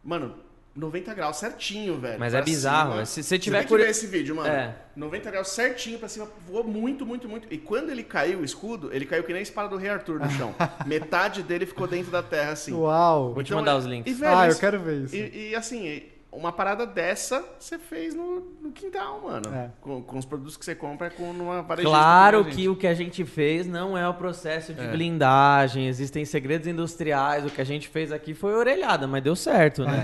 [0.02, 0.34] mano,
[0.74, 2.18] 90 graus certinho, velho.
[2.18, 3.06] Mas é bizarro, cima.
[3.06, 4.48] se você tiver tem que ver esse vídeo, mano.
[4.48, 4.74] É.
[4.96, 7.46] 90 graus certinho pra cima, voou muito, muito, muito.
[7.50, 10.18] E quando ele caiu, o escudo, ele caiu que nem a espada do Rei Arthur
[10.20, 10.54] no chão.
[10.86, 12.72] Metade dele ficou dentro da terra, assim.
[12.72, 13.34] Uau!
[13.34, 14.10] Vou te Então, mandar é- os links.
[14.10, 15.14] E, velho, ah, eu isso- quero ver isso.
[15.14, 19.54] e, e, assim, uma parada dessa você fez no, no quintal, mano.
[19.54, 19.70] É.
[19.82, 21.94] Com, com os produtos que você compra com numa varejista.
[21.94, 24.90] Claro que o que a gente fez não é o processo de É.
[24.90, 29.84] blindagem, existem segredos industriais, o que a gente fez aqui foi orelhada, mas deu certo,
[29.84, 30.02] né?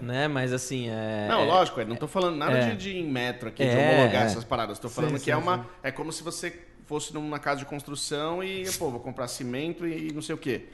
[0.00, 0.28] né?
[0.28, 1.26] Mas assim, é...
[1.28, 2.70] Não, é- lógico, eu não tô falando nada É.
[2.70, 4.26] de, de em metro aqui, de É, homologar é.
[4.26, 4.78] essas paradas.
[4.78, 5.58] Tô falando Sim, que é sim, uma.
[5.58, 5.64] sim.
[5.82, 10.12] É como se você fosse numa casa de construção e, pô, vou comprar cimento e
[10.12, 10.66] não sei o quê.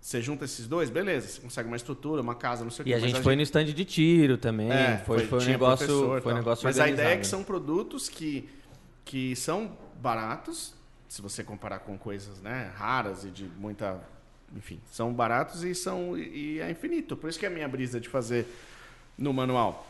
[0.00, 2.90] Você junta esses dois, beleza, você consegue uma estrutura, uma casa, não sei o quê.
[2.90, 6.20] E a gente foi no stand de tiro também, É, foi, foi, um tinha negócio,
[6.22, 8.48] foi um negócio Mas a ideia é que são produtos que,
[9.04, 10.72] que são baratos,
[11.08, 14.00] se você comparar com coisas né, raras e de muita.
[14.56, 17.16] Enfim, são baratos e são e é infinito.
[17.16, 18.46] Por isso que é a minha brisa de fazer
[19.16, 19.86] no manual.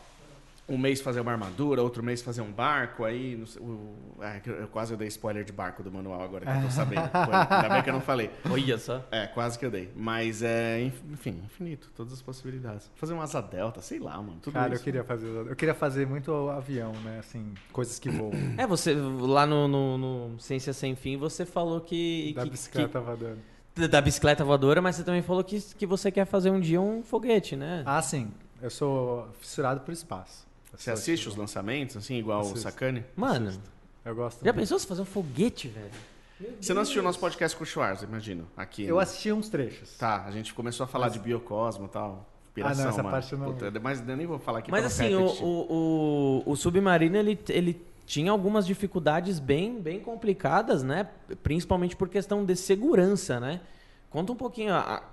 [0.69, 3.35] Um mês fazer uma armadura, outro mês fazer um barco, aí.
[3.35, 6.61] não sei, o- é, eu quase dei spoiler de barco do manual agora que eu
[6.61, 7.09] tô sabendo.
[7.09, 8.29] Pô, Ainda bem que eu não falei.
[8.49, 9.03] Olha só.
[9.11, 9.91] É, quase que eu dei.
[9.95, 12.89] Mas é, enf- enfim, infinito, todas as possibilidades.
[12.95, 14.39] Fazer uma asa delta, sei lá, mano.
[14.41, 14.83] Tudo Cara, eu isso.
[14.83, 15.27] queria fazer.
[15.27, 17.17] Eu queria fazer muito avião, né?
[17.19, 18.31] Assim, coisas que voam.
[18.57, 22.33] É, você, lá no, no, no Ciência Sem Fim, você falou que...
[22.35, 23.37] da que- bicicleta voadora.
[23.75, 26.81] que- da bicicleta voadora, mas você também falou que, que você quer fazer um dia
[26.81, 27.81] um foguete, né?
[27.85, 28.31] Ah, sim.
[28.61, 30.45] Eu sou fissurado por espaço.
[30.79, 32.59] Você assiste os lançamentos, assim, igual o Assisto.
[32.61, 33.03] Sakane?
[33.13, 33.51] Mano,
[34.05, 34.37] Eu gosto.
[34.39, 34.55] já muito.
[34.55, 35.91] pensou se fazer um foguete, velho?
[36.61, 38.83] Você não assistiu o nosso podcast com o Schwarz, imagino, aqui.
[38.85, 39.97] Eu no- assisti uns trechos.
[39.97, 42.25] Tá, a gente começou a falar de biocosmo e tal.
[42.61, 43.09] Ah, não, essa mano.
[43.11, 46.51] parte eu não- Puta, mas eu nem vou falar aqui Mas assim, o, o, o,
[46.51, 51.09] o Submarino, ele, ele tinha algumas dificuldades bem, bem complicadas, né?
[51.43, 53.59] Principalmente por questão de segurança, né?
[54.09, 54.73] Conta um pouquinho.
[54.73, 55.03] a-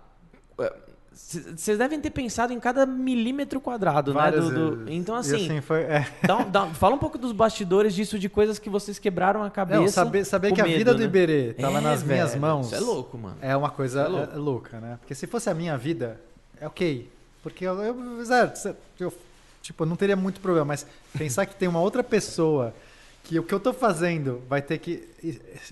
[0.61, 0.73] a-
[1.19, 4.21] Vocês devem ter pensado em cada milímetro quadrado, né?
[4.21, 4.95] Várias do- do- vezes.
[5.01, 5.81] Então, E, assim, foi.
[5.81, 6.07] é.
[6.27, 9.81] dá dá fala um pouco dos bastidores disso, de coisas que vocês quebraram a cabeça.
[9.81, 11.05] Não, saber, saber que a medo, vida do né?
[11.07, 12.67] Iberê tava É, nas minhas velho, mãos.
[12.67, 13.37] Isso é louco, mano.
[13.41, 14.99] É uma coisa É é, louca, né?
[15.01, 16.21] Porque se fosse a minha vida,
[16.61, 17.11] é ok.
[17.43, 18.53] Porque eu, eu, zero,
[19.01, 19.13] eu,
[19.63, 20.87] tipo, eu não teria muito problema, mas
[21.17, 22.75] pensar que tem uma outra pessoa
[23.25, 25.09] que o que eu tô fazendo vai ter que.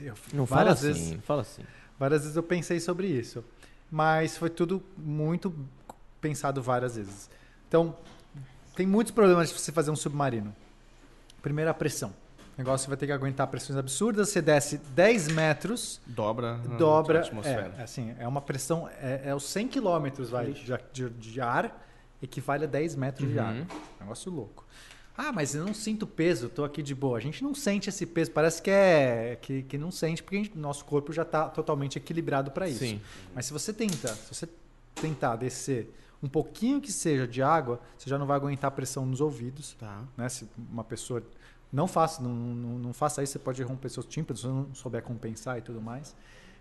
[0.01, 1.63] eu- Não fala assim, vezes, fala assim.
[1.99, 3.45] várias vezes eu pensei sobre isso.
[3.95, 5.55] Mas foi tudo muito
[6.21, 7.31] pensado várias vezes.
[7.69, 7.97] Então,
[8.75, 10.53] tem muitos problemas de você fazer um submarino.
[11.41, 12.09] Primeiro, a pressão.
[12.09, 14.31] O negócio vai ter que aguentar pressões absurdas.
[14.31, 17.21] Você desce 10 metros, Dobra, a dobra.
[17.21, 17.73] atmosfera.
[17.79, 18.89] É, assim, é uma pressão.
[19.01, 21.87] É, é os 100 km vai, de, de, de ar,
[22.21, 23.45] equivale a 10 metros de Uhum.
[23.47, 23.55] ar.
[24.01, 24.67] Negócio louco.
[25.17, 27.17] Ah, mas eu não sinto peso, tô aqui de boa.
[27.19, 30.59] A gente não sente esse peso, parece que é que, que não sente, porque gente-
[30.59, 32.81] nosso corpo já está totalmente equilibrado para isso.
[32.81, 33.01] Sim.
[33.35, 34.49] Mas se você tenta, se você
[34.97, 39.07] tentar descer um pouquinho que seja de água, você já não vai aguentar a pressão
[39.07, 40.03] nos ouvidos Tá.
[40.17, 40.29] né?
[40.29, 41.23] Se uma pessoa
[41.73, 44.75] não faça, não, não, não faça isso, você pode romper seus tímpanos se você não
[44.75, 46.15] souber compensar e tudo mais.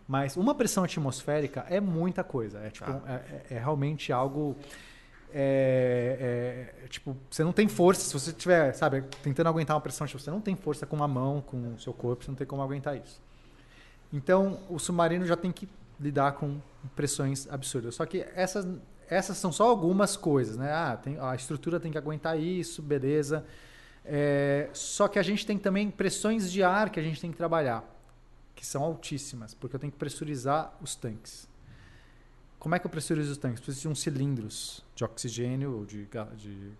[0.07, 2.59] Mas uma pressão atmosférica é muita coisa.
[2.59, 3.01] É, tipo, Tá.
[3.07, 4.55] é, é- é realmente algo.
[5.33, 8.01] É- é- tipo, você não tem força.
[8.01, 11.07] Se você estiver, sabe, tentando aguentar uma pressão, tipo, você não tem força com a
[11.07, 13.21] mão, com o seu corpo, você não tem como aguentar isso.
[14.11, 15.67] Então, o submarino já tem que
[15.99, 16.59] lidar com
[16.95, 17.95] pressões absurdas.
[17.95, 18.67] Só que essas,
[19.09, 20.71] essas são só algumas coisas, né?
[20.71, 23.43] Ah, tem, a estrutura tem que aguentar isso, beleza.
[24.05, 27.37] É, só que a gente tem também pressões de ar que a gente tem que
[27.37, 27.83] trabalhar,
[28.53, 31.47] que são altíssimas, porque eu tenho que pressurizar os tanques.
[32.63, 33.59] Como é que eu pressurizo os tanques?
[33.59, 36.07] Preciso de uns cilindros de oxigênio ou de,
[36.37, 36.71] de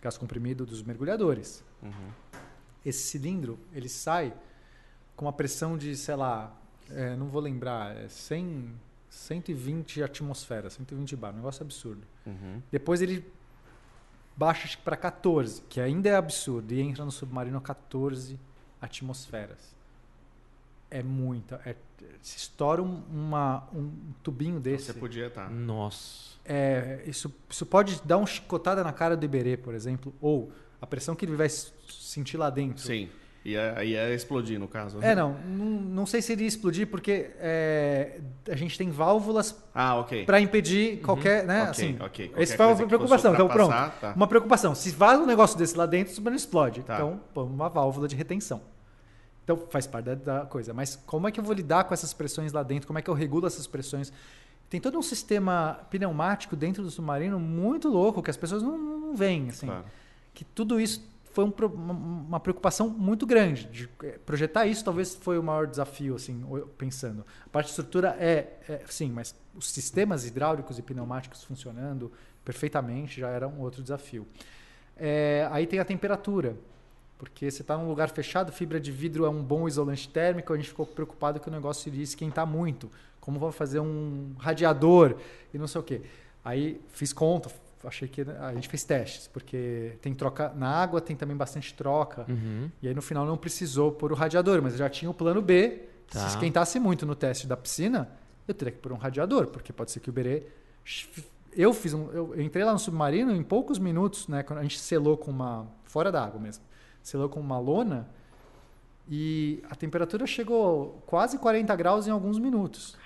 [0.00, 1.62] gás comprimido dos mergulhadores.
[1.82, 2.40] Uhum.
[2.82, 4.32] Esse cilindro, ele sai
[5.14, 6.56] com uma pressão de, sei lá,
[6.88, 8.72] é, não vou lembrar, é 100,
[9.10, 12.06] 120 atmosferas, 120 bar, um negócio absurdo.
[12.24, 12.62] Uhum.
[12.72, 13.30] Depois ele
[14.34, 18.40] baixa para 14, que ainda é absurdo, e entra no submarino a 14
[18.80, 19.75] atmosferas.
[20.90, 21.60] É muita.
[21.66, 21.74] É,
[22.22, 23.90] se estoura um, uma- um
[24.22, 24.86] tubinho desse.
[24.86, 25.50] Você podia estar.
[25.50, 26.36] Nossa.
[26.44, 30.86] É, isso, isso pode dar uma chicotada na cara do Iberê, por exemplo, ou a
[30.86, 32.82] pressão que ele vai sentir lá dentro.
[32.84, 33.08] Sim.
[33.44, 34.98] Ia, ia explodir, no caso.
[35.00, 38.18] É, não, não, não sei se iria explodir, porque é,
[38.50, 40.24] a gente tem válvulas Ah, ok.
[40.24, 41.60] para impedir qualquer, né?
[41.62, 42.24] Ok, assim, ok.
[42.38, 43.34] Esse Qualquer foi uma que preocupação.
[43.34, 43.70] Então, pronto.
[43.70, 44.12] tá.
[44.16, 44.74] Uma preocupação.
[44.74, 46.82] Se vaza um negócio desse lá dentro, o submarino explode.
[46.82, 46.96] Tá.
[46.96, 48.60] Então, uma válvula de retenção.
[49.46, 50.74] Então, faz parte da, coisa.
[50.74, 52.88] Mas como é que eu vou lidar com essas pressões lá dentro?
[52.88, 54.12] Como é que eu regulo essas pressões?
[54.68, 59.14] Tem todo um sistema pneumático dentro do submarino muito louco que as pessoas não, não
[59.14, 59.50] veem.
[59.50, 59.84] Assim, Claro.
[60.34, 61.52] Que tudo isso foi um
[62.26, 63.66] uma, preocupação muito grande.
[63.66, 66.44] De eh, projetar isso talvez foi o maior desafio, assim,
[66.76, 67.24] pensando.
[67.46, 72.10] A parte de estrutura é, é, sim, mas os sistemas hidráulicos e pneumáticos funcionando
[72.44, 74.26] perfeitamente já era um outro desafio.
[74.96, 76.56] É, aí tem a temperatura.
[77.18, 80.56] Porque você está num lugar fechado, fibra de vidro é um bom isolante térmico, a
[80.56, 82.90] gente ficou preocupado que o negócio iria esquentar muito.
[83.20, 85.16] Como vou fazer um radiador
[85.52, 86.02] e não sei o quê.
[86.44, 87.50] Aí fiz conta,
[87.84, 92.26] achei que a gente fez testes, porque tem troca na água, tem também bastante troca.
[92.28, 92.70] Uhum.
[92.82, 95.82] E aí no final não precisou pôr o radiador, mas já tinha o plano B.
[96.10, 96.20] Tá.
[96.20, 98.08] Se esquentasse muito no teste da piscina,
[98.46, 100.44] eu teria que pôr um radiador, porque pode ser que o berê.
[101.52, 102.10] Eu fiz um.
[102.12, 104.42] Eu entrei lá no submarino em poucos minutos, né?
[104.42, 105.66] Quando a gente selou com uma.
[105.84, 106.62] Fora da água mesmo.
[107.06, 108.08] Selou com uma lona
[109.08, 112.98] e a temperatura chegou quase 40 graus em alguns minutos.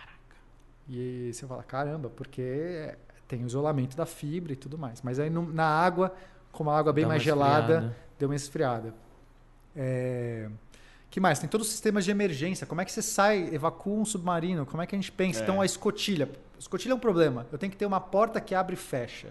[0.88, 2.96] E você fala, caramba, porque
[3.28, 5.02] tem o isolamento da fibra e tudo mais.
[5.02, 6.14] Mas aí no- na água,
[6.50, 7.96] como a água é bem mais gelada, esfriada.
[8.18, 8.94] deu uma esfriada.
[9.76, 10.48] É...
[11.10, 11.38] que mais?
[11.38, 12.66] Tem todos os sistemas de emergência.
[12.66, 14.64] Como é que você sai, evacua um submarino?
[14.64, 15.40] Como é que a gente pensa?
[15.40, 15.42] É.
[15.42, 16.26] Então, a escotilha.
[16.58, 17.46] Escotilha é um problema.
[17.52, 19.28] Eu tenho que ter uma porta que abre e fecha.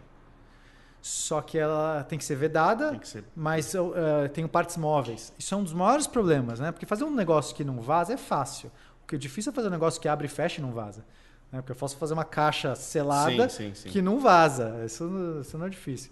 [1.02, 3.24] Só que ela tem que ser vedada, Tem que ser.
[3.36, 5.34] mas eu eh, tenho partes móveis.
[5.40, 6.72] Isso é um dos maiores problemas, né?
[6.72, 8.70] Porque fazer um negócio que não vaza é fácil.
[9.04, 11.06] O que é difícil é fazer um negócio que abre e fecha e não vaza.
[11.52, 11.62] Né?
[11.62, 13.90] Porque eu posso fazer uma caixa selada Sim, sim, sim.
[13.90, 14.84] que não vaza.
[14.86, 16.12] Isso, não- isso não é difícil.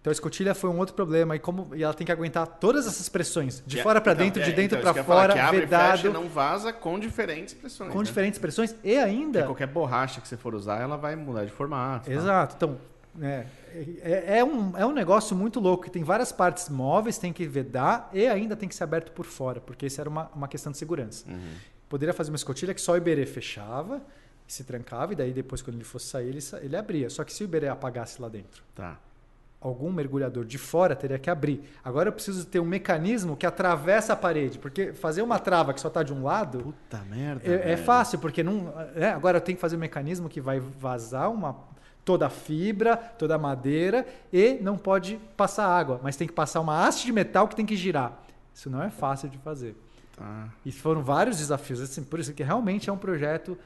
[0.00, 1.34] Então a escotilha foi um outro problema.
[1.36, 3.62] E, como, e ela tem que aguentar todas essas pressões.
[3.64, 5.60] De fora para então, dentro, é, de dentro então, para falar, fora, que abre e
[5.60, 7.92] vedado, fecha não vaza com diferentes pressões.
[7.92, 8.04] com né?
[8.04, 8.74] diferentes pressões.
[8.82, 9.38] E ainda.
[9.38, 12.10] Porque qualquer borracha que você for usar, ela vai mudar de formato.
[12.10, 12.12] tá?
[12.12, 12.56] Exato.
[12.56, 12.78] Então,
[13.20, 13.46] é,
[14.02, 17.46] é, é um, é um negócio muito louco que tem várias partes móveis, tem que
[17.46, 20.70] vedar e ainda tem que ser aberto por fora, porque isso era uma, uma questão
[20.72, 21.24] de segurança.
[21.28, 21.54] Uhum.
[21.88, 24.02] Poderia fazer uma escotilha que só o Iberê fechava,
[24.46, 27.08] se trancava, e daí depois, quando ele fosse sair, ele, ele abria.
[27.10, 28.98] Só que se o Iberê apagasse lá dentro, Tá.
[29.60, 31.62] algum mergulhador de fora teria que abrir.
[31.84, 35.80] Agora eu preciso ter um mecanismo que atravessa a parede, porque fazer uma trava que
[35.80, 36.58] só está de um lado.
[36.60, 37.42] Puta merda.
[37.48, 38.72] É, é fácil, porque não.
[38.96, 41.56] é, agora eu tenho que fazer um mecanismo que vai vazar uma,
[42.04, 46.60] toda a fibra, toda a madeira e não pode passar água, mas tem que passar
[46.60, 48.20] uma haste de metal que tem que girar.
[48.54, 49.76] Isso não é fácil de fazer.
[50.16, 50.48] Tá.
[50.64, 51.80] E foram vários desafios.
[51.80, 53.56] Assim, por isso que realmente é um projeto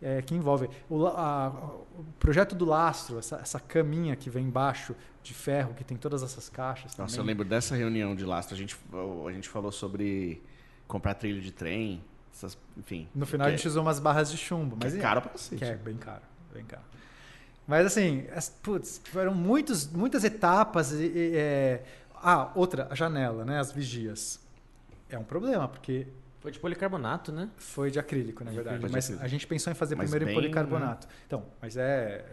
[0.00, 0.70] é, que envolve.
[0.88, 1.48] O, a-
[1.98, 6.22] o projeto do lastro, essa, essa caminha que vem embaixo de ferro, que tem todas
[6.22, 6.96] essas caixas.
[6.96, 7.34] Nossa, eu também.
[7.34, 8.54] lembro dessa reunião de lastro.
[8.54, 8.78] A gente,
[9.28, 10.42] a gente falou sobre
[10.88, 12.02] comprar trilho de trem,
[12.32, 13.06] essas, enfim.
[13.14, 14.78] No final a gente usou umas barras de chumbo.
[14.82, 15.56] Mas é caro pra cacete.
[15.56, 16.22] Que é bem caro,
[16.54, 16.82] bem caro.
[17.70, 20.90] Mas assim, as- putz, foram muitos, muitas etapas.
[20.92, 21.82] E, e, é...
[22.16, 23.60] Ah, outra, a janela, né?
[23.60, 24.40] As vigias.
[25.08, 26.06] É um problema, porque
[26.40, 27.48] Foi de policarbonato, né?
[27.56, 28.78] foi de acrílico, na verdade.
[28.84, 29.24] De Mas acrílico.
[29.24, 31.06] a gente pensou em fazer Mas primeiro em bem, policarbonato.
[31.26, 32.24] Então, mas é.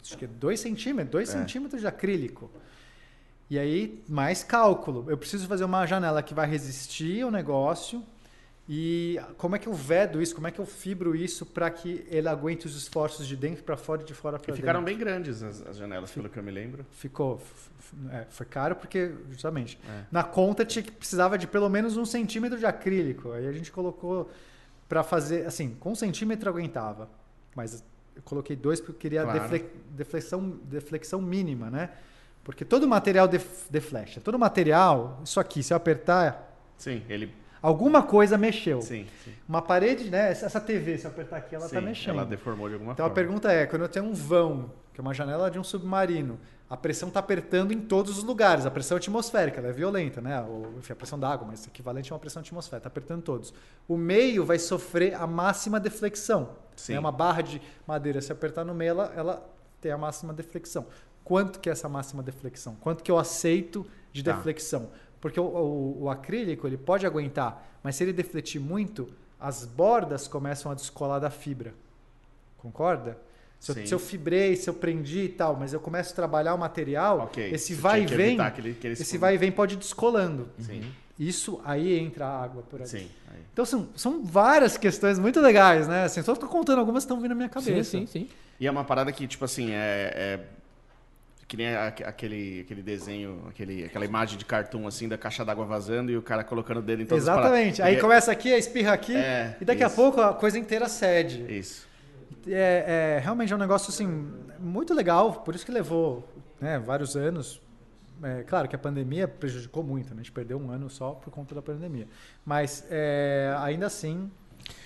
[0.00, 1.32] Acho que é 2 centímetros, 2 É.
[1.32, 2.50] centímetros de acrílico.
[3.50, 5.04] E aí, mais cálculo.
[5.08, 8.02] Eu preciso fazer uma janela que vai resistir ao negócio.
[8.66, 10.34] E como é que eu vedo isso?
[10.34, 13.76] Como é que eu fibro isso para que ele aguente os esforços de dentro para
[13.76, 14.94] fora e de fora para ficaram dentro?
[14.96, 16.86] bem grandes as, as janelas, pelo que eu me lembro.
[16.92, 17.42] Ficou.
[18.10, 20.04] é, foi caro porque, justamente, É.
[20.10, 23.32] na conta tinha que precisava de pelo menos um centímetro de acrílico.
[23.32, 24.30] Aí a gente colocou
[24.88, 27.10] para fazer, assim, com um centímetro aguentava.
[27.54, 27.84] Mas
[28.16, 29.40] eu coloquei dois porque eu queria Claro.
[29.40, 31.90] defle- deflexão, deflexão mínima, né?
[32.42, 34.22] Porque todo material def, deflecha.
[34.22, 37.30] Todo material, isso aqui, se eu apertar, Sim, ele.
[37.66, 38.80] Alguma coisa mexeu.
[38.82, 39.32] Sim, sim.
[39.48, 40.30] Uma parede, né?
[40.30, 42.16] Essa TV, se eu apertar aqui, ela sim, está mexendo.
[42.16, 43.14] Ela deformou de alguma Então a forma.
[43.14, 46.38] pergunta é, quando eu tenho um vão, que é uma janela de um submarino,
[46.68, 48.66] a pressão está apertando em todos os lugares.
[48.66, 50.40] A pressão atmosférica, ela é violenta, né?
[50.42, 53.52] Ou, enfim, a pressão da água, mas equivalente a uma pressão atmosférica, está apertando todos.
[53.88, 56.50] O meio vai sofrer a máxima deflexão.
[56.76, 56.94] Sim.
[56.94, 59.46] É uma barra de madeira, se apertar no meio, ela, ela
[59.80, 60.86] tem a máxima deflexão.
[61.22, 62.76] Quanto que é essa máxima deflexão?
[62.80, 64.32] Quanto que eu aceito de Tá.
[64.32, 64.90] deflexão?
[65.24, 69.08] Porque o, o- o acrílico ele pode aguentar, mas se ele defletir muito,
[69.40, 71.72] as bordas começam a descolar da fibra.
[72.58, 73.16] Concorda?
[73.58, 76.52] Se eu, se eu fibrei, se eu prendi e tal, mas eu começo a trabalhar
[76.54, 77.42] o material, Ok.
[77.54, 79.76] esse Você vai e vem, que ele- que ele esse se- vai e vem pode
[79.76, 80.50] ir descolando.
[80.58, 80.82] Sim,
[81.18, 82.88] Isso aí entra a água por ali.
[82.90, 83.08] sim.
[83.32, 83.40] Aí.
[83.50, 86.04] Então são, são várias questões muito legais, né?
[86.04, 87.92] Assim, só tô contando algumas que estão vindo na minha cabeça.
[87.92, 88.28] Sim, sim, sim.
[88.60, 90.12] E é uma parada que, tipo assim, é.
[90.14, 90.40] é
[91.46, 95.64] que nem a- aquele, aquele desenho, aquele, aquela imagem de cartoon assim da caixa d'água
[95.66, 97.82] vazando e o cara colocando o dedo em todas as Exatamente.
[97.82, 99.96] Aí começa aqui, aí espirra aqui, É, e daqui a isso.
[99.96, 101.44] pouco a coisa inteira cede.
[101.52, 101.86] Isso.
[102.46, 104.06] É, é, realmente é um negócio assim
[104.58, 106.28] muito legal, por isso que levou
[106.60, 107.60] né, vários anos.
[108.22, 110.20] É, claro que a pandemia prejudicou muito, né?
[110.20, 112.06] a gente perdeu um ano só por conta da pandemia.
[112.44, 114.30] Mas é, ainda assim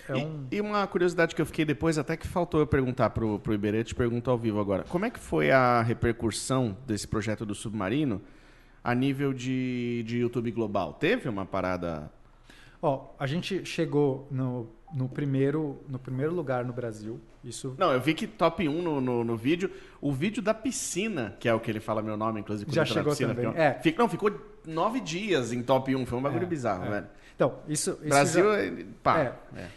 [0.09, 0.47] é E- um...
[0.51, 3.85] e, uma curiosidade que eu fiquei depois, até que faltou eu perguntar pro, pro Iberê,
[3.85, 4.85] te pergunto ao vivo agora.
[4.89, 8.21] Como é que foi a repercussão desse projeto do Submarino
[8.83, 10.95] a nível de, de YouTube global?
[10.95, 12.11] Teve uma parada...
[12.81, 17.21] Ó, a gente chegou no, no, primeiro, no primeiro lugar no Brasil.
[17.43, 19.69] Isso Não, eu vi que top 1 no, no, no vídeo.
[20.01, 22.71] O vídeo da piscina, que é o que ele fala meu nome, inclusive.
[22.73, 23.75] Já chegou piscina, também, ficou- é.
[23.81, 24.31] fica- não, ficou
[24.65, 26.07] nove dias em top 1.
[26.07, 26.91] Foi um bagulho É, bizarro, é.
[26.91, 27.07] velho.
[27.39, 29.19] Então, isso, isso Brasil, já- é- pá.
[29.21, 29.35] É.
[29.57, 29.69] é.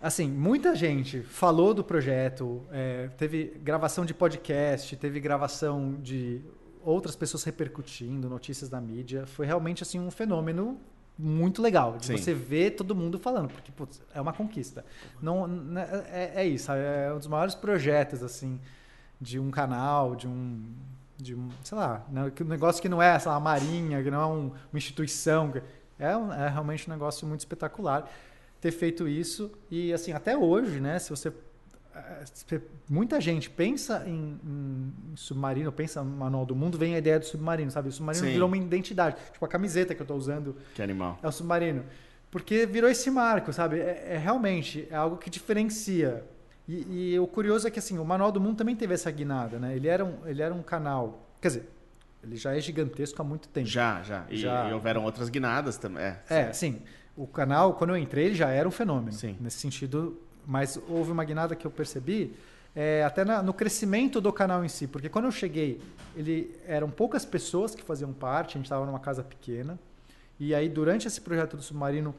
[0.00, 6.40] Assim, muita gente falou do projeto, é, teve gravação de podcast, teve gravação de
[6.82, 9.26] outras pessoas repercutindo, notícias da mídia.
[9.26, 10.78] Foi realmente assim um fenômeno
[11.18, 12.16] muito legal de Sim.
[12.16, 14.82] você ver todo mundo falando, porque putz, é uma conquista.
[15.20, 18.58] Não, não- é, é isso, é um dos maiores projetos assim
[19.20, 20.62] de um canal, de um
[21.16, 24.26] de um, sei lá, né, um negócio que não é essa marinha, que não é
[24.26, 25.62] um- uma instituição, que-
[25.98, 28.10] é, um- é realmente um negócio muito espetacular
[28.60, 30.98] ter feito isso e assim até hoje, né?
[30.98, 31.32] Se você
[31.94, 36.98] eh, se muita gente pensa em, em submarino, pensa no manual do mundo, vem a
[36.98, 37.88] ideia do submarino, sabe?
[37.90, 38.32] O submarino Sim.
[38.32, 39.16] virou uma identidade.
[39.32, 41.18] Tipo a camiseta que eu estou usando Que animal.
[41.22, 41.84] é o submarino,
[42.30, 43.78] porque virou esse marco, sabe?
[43.78, 46.24] É, é realmente é algo que diferencia.
[46.66, 49.58] E, e o curioso é que assim o manual do mundo também teve essa guinada,
[49.58, 49.76] né?
[49.76, 51.68] Ele era um, ele era um canal, quer dizer,
[52.24, 53.66] ele já é gigantesco há muito tempo.
[53.66, 54.24] Já, já.
[54.28, 54.68] E, Já.
[54.68, 56.02] e houveram outras guinadas também.
[56.04, 56.80] É, É, sim.
[57.16, 59.12] O canal, quando eu entrei, ele já era um fenômeno.
[59.12, 59.36] Sim.
[59.40, 62.34] Nesse sentido, mas houve uma guinada que eu percebi,
[62.74, 64.86] é, até na- no crescimento do canal em si.
[64.88, 65.80] Porque quando eu cheguei,
[66.16, 69.78] ele eram poucas pessoas que faziam parte, a gente estava numa casa pequena.
[70.40, 72.12] E aí, durante esse projeto do Submarino,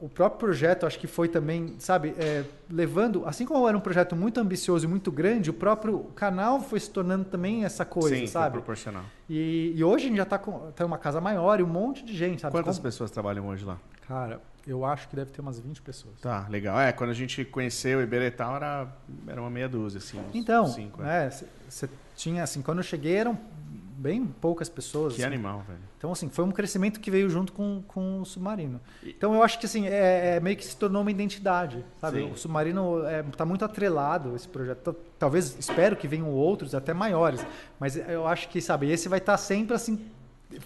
[0.00, 4.16] o próprio projeto, acho que foi também, sabe, é, levando, assim como era um projeto
[4.16, 8.26] muito ambicioso e muito grande, o próprio canal foi se tornando também essa coisa, Sim,
[8.26, 8.54] sabe?
[8.54, 9.04] proporcional.
[9.28, 12.02] E, e hoje a gente já está com tá uma casa maior e um monte
[12.02, 12.52] de gente, sabe?
[12.52, 13.78] Quantas Como- pessoas trabalham hoje lá?
[14.08, 16.18] Cara, eu acho que deve ter umas 20 pessoas.
[16.20, 16.80] Tá, legal.
[16.80, 18.88] É, quando a gente conheceu o Iberê e tal, era,
[19.26, 20.20] era uma meia dúzia, assim.
[20.32, 21.04] Então, cinco, é.
[21.26, 21.30] né,
[21.68, 23.38] você tinha assim, quando eu cheguei eram
[24.00, 25.14] bem poucas pessoas.
[25.14, 25.32] Que assim.
[25.34, 25.78] animal, velho.
[25.98, 28.80] Então, assim, foi um crescimento que veio junto com, com o submarino.
[29.04, 32.20] Então, eu acho que assim, é, é meio que se tornou uma identidade, sabe?
[32.22, 32.30] Sim.
[32.32, 34.78] O submarino está muito atrelado esse projeto.
[34.82, 37.44] Tal- Talvez, espero que venham outros, até maiores.
[37.78, 40.00] Mas eu acho que, sabe, esse vai estar sempre assim.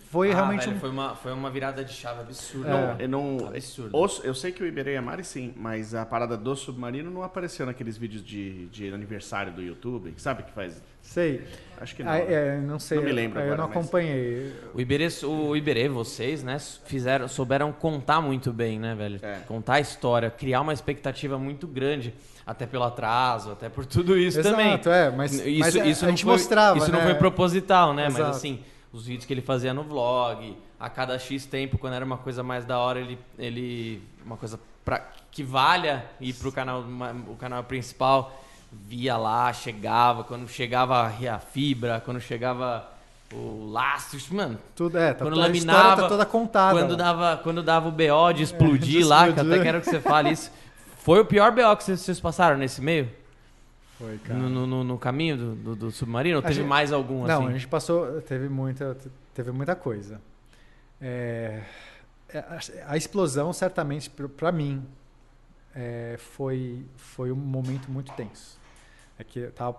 [0.09, 0.81] Foi Ah, realmente velho, um.
[0.81, 2.97] foi, uma, foi uma virada de chave absurda.
[2.99, 3.05] É.
[3.05, 3.95] Eu não, Absurdo.
[3.99, 7.11] Os- eu sei que o Iberê e a Mari sim, mas a parada do submarino
[7.11, 10.81] não apareceu naqueles vídeos de, de aniversário do YouTube, sabe que faz?
[11.05, 11.47] Sei.
[11.81, 12.11] Acho que não.
[12.11, 12.27] Ah, né?
[12.29, 12.99] é, não sei.
[12.99, 14.53] Não me lembro eu agora, não mas- acompanhei.
[14.73, 19.21] O Iberê, o Iberê, vocês, né, fizeram, souberam contar muito bem, né, velho?
[19.23, 19.41] É.
[19.47, 22.15] Contar a história, criar uma expectativa muito grande,
[22.47, 24.69] até pelo atraso, até por tudo isso também.
[24.75, 27.05] Exato, é, mas, Isso, mas a, isso a não gente foi, mostrava, Isso não né?
[27.05, 28.07] foi proposital, né?
[28.07, 28.23] Exato.
[28.25, 28.61] Mas assim,
[28.93, 32.43] os vídeos que ele fazia no vlog, a cada X tempo, quando era uma coisa
[32.43, 33.19] mais da hora, ele.
[33.39, 36.85] ele uma coisa pra, que valha ir pro canal,
[37.29, 38.44] o canal principal,
[38.87, 42.89] via lá, chegava, quando chegava a fibra, quando chegava
[43.33, 44.59] o lastro, mano.
[44.77, 46.79] Tudo, é, tá, Quando laminava, tá toda contada.
[46.79, 46.97] Quando lá.
[46.97, 50.31] dava, quando dava o BO de explodir de lá, que até quero que você fale
[50.31, 50.51] isso.
[50.99, 53.11] Foi o pior BO que vocês, passaram nesse meio?
[53.99, 54.39] Foi, cara.
[54.39, 56.37] No, no- no- caminho do, do- do submarino?
[56.37, 57.49] Ou teve gente- mais algum Não, assim?
[57.49, 58.97] a gente passou, teve muita,
[59.35, 60.21] teve muita coisa.
[61.01, 61.63] É,
[62.29, 64.85] é, a, a explosão, certamente, para mim,
[65.75, 68.59] é, foi, foi um momento muito tenso.
[69.19, 69.79] É que eu tava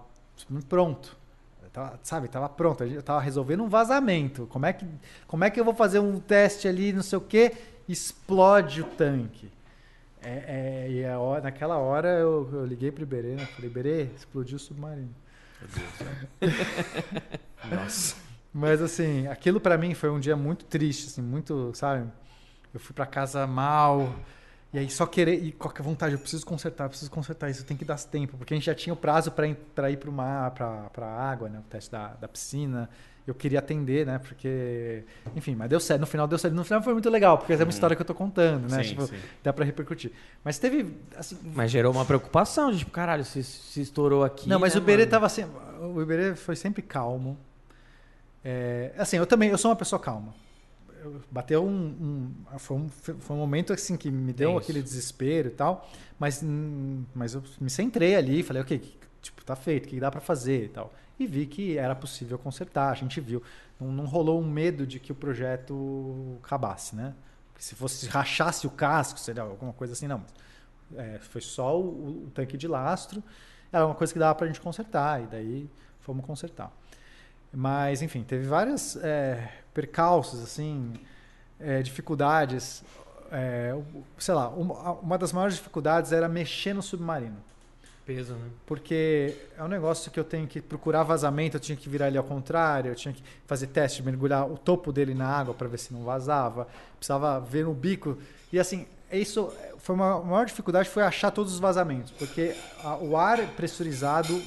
[0.70, 1.18] pronto.
[1.64, 2.84] Eu tava, sabe, tava pronto.
[2.84, 4.48] Eu tava resolvendo um vazamento.
[4.48, 4.86] Como é, que,
[5.28, 7.54] como é que eu vou fazer um teste ali, não sei o quê?
[7.88, 9.50] Explode o tanque.
[10.22, 13.46] É, é, e a hora- naquela hora eu, eu liguei pro Iberê, né?
[13.46, 15.14] Falei, Iberê, explodiu o submarino.
[17.72, 18.16] Nossa.
[18.54, 22.10] Mas assim, aquilo pra mim foi um dia muito triste, assim, muito, sabe?
[22.74, 24.16] Eu fui pra casa mal,
[24.76, 27.78] e aí só querer, e qualquer vontade, eu preciso consertar, eu preciso consertar isso, tem
[27.78, 30.12] que dar tempo, porque a gente já tinha o prazo pra ir, pra ir pro
[30.12, 31.60] mar, pra, pra água, né?
[31.60, 32.90] O teste da, da piscina.
[33.26, 34.20] Eu queria atender, né?
[34.20, 36.02] Porque, enfim, mas deu certo.
[36.02, 36.54] No final deu certo.
[36.54, 38.84] No final foi muito legal, porque é uma história que eu tô contando, né?
[38.84, 39.16] Sim, tipo, sim.
[39.42, 40.12] dá pra repercutir.
[40.44, 44.48] Mas teve, assim, Mas gerou uma preocupação, de, tipo, caralho, se, se estourou aqui.
[44.48, 45.12] não, mas né, o Iberê mano?
[45.12, 45.58] tava sempre.
[45.82, 47.38] O Iberê foi sempre calmo.
[48.44, 50.34] É, assim, eu também, eu sou uma pessoa calma.
[51.06, 51.70] Eu- bateu um,
[52.54, 52.90] um- foi um.
[52.90, 55.88] Foi um momento assim que me deu aquele desespero e tal.
[56.20, 60.10] Mas, hum, mas eu me centrei ali, falei, ok, tipo, tá feito, o que dá
[60.10, 60.94] pra fazer e tal.
[61.20, 63.42] E vi que era possível consertar, a gente viu.
[63.80, 67.14] Não, não rolou um medo de que o projeto acabasse, né?
[67.52, 70.24] Porque se fosse se rachasse o casco, seria alguma coisa assim, não.
[70.96, 73.24] É, foi só o, o tanque de lastro,
[73.72, 75.70] era uma coisa que dava pra gente consertar, e daí
[76.00, 76.72] fomos consertar.
[77.56, 80.94] Mas, enfim, teve vários é, percalços, assim,
[81.60, 82.84] é, dificuldades.
[83.32, 83.76] é,
[84.18, 87.38] sei lá, uma, uma das maiores dificuldades era mexer no submarino.
[88.06, 88.50] Peso, né?
[88.68, 92.18] Porque é um negócio que eu tenho que procurar vazamento, eu tinha que virar ele
[92.20, 95.80] ao contrário, eu tinha que fazer teste, mergulhar o topo dele na água para ver
[95.80, 96.68] se não vazava,
[97.00, 98.16] precisava ver no bico.
[98.54, 102.54] E assim, isso foi uma a maior dificuldade foi achar todos os vazamentos, porque
[102.84, 104.40] a- o ar pressurizado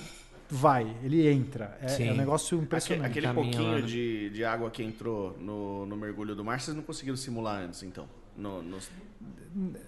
[0.49, 1.79] vai, ele entra.
[1.83, 3.11] É, é um negócio impressionante.
[3.11, 3.87] Aquele Caminha pouquinho né?
[3.87, 7.83] de, de água que entrou no, no mergulho do mar, vocês não conseguiram simular antes,
[7.83, 8.09] então?
[8.37, 8.89] No, nos-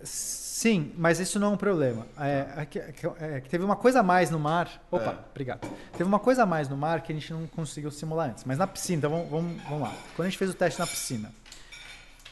[0.03, 2.07] Sim, mas isso não é um problema.
[2.19, 4.83] É, é que, é é que teve uma coisa a mais no mar.
[4.91, 5.31] Opa, É.
[5.31, 5.69] obrigado.
[5.93, 8.45] Teve uma coisa a mais no mar que a gente não conseguiu simular antes.
[8.45, 9.95] Mas na piscina, então vamos, vamos, vamos lá.
[10.17, 11.33] Quando a gente fez o teste na piscina,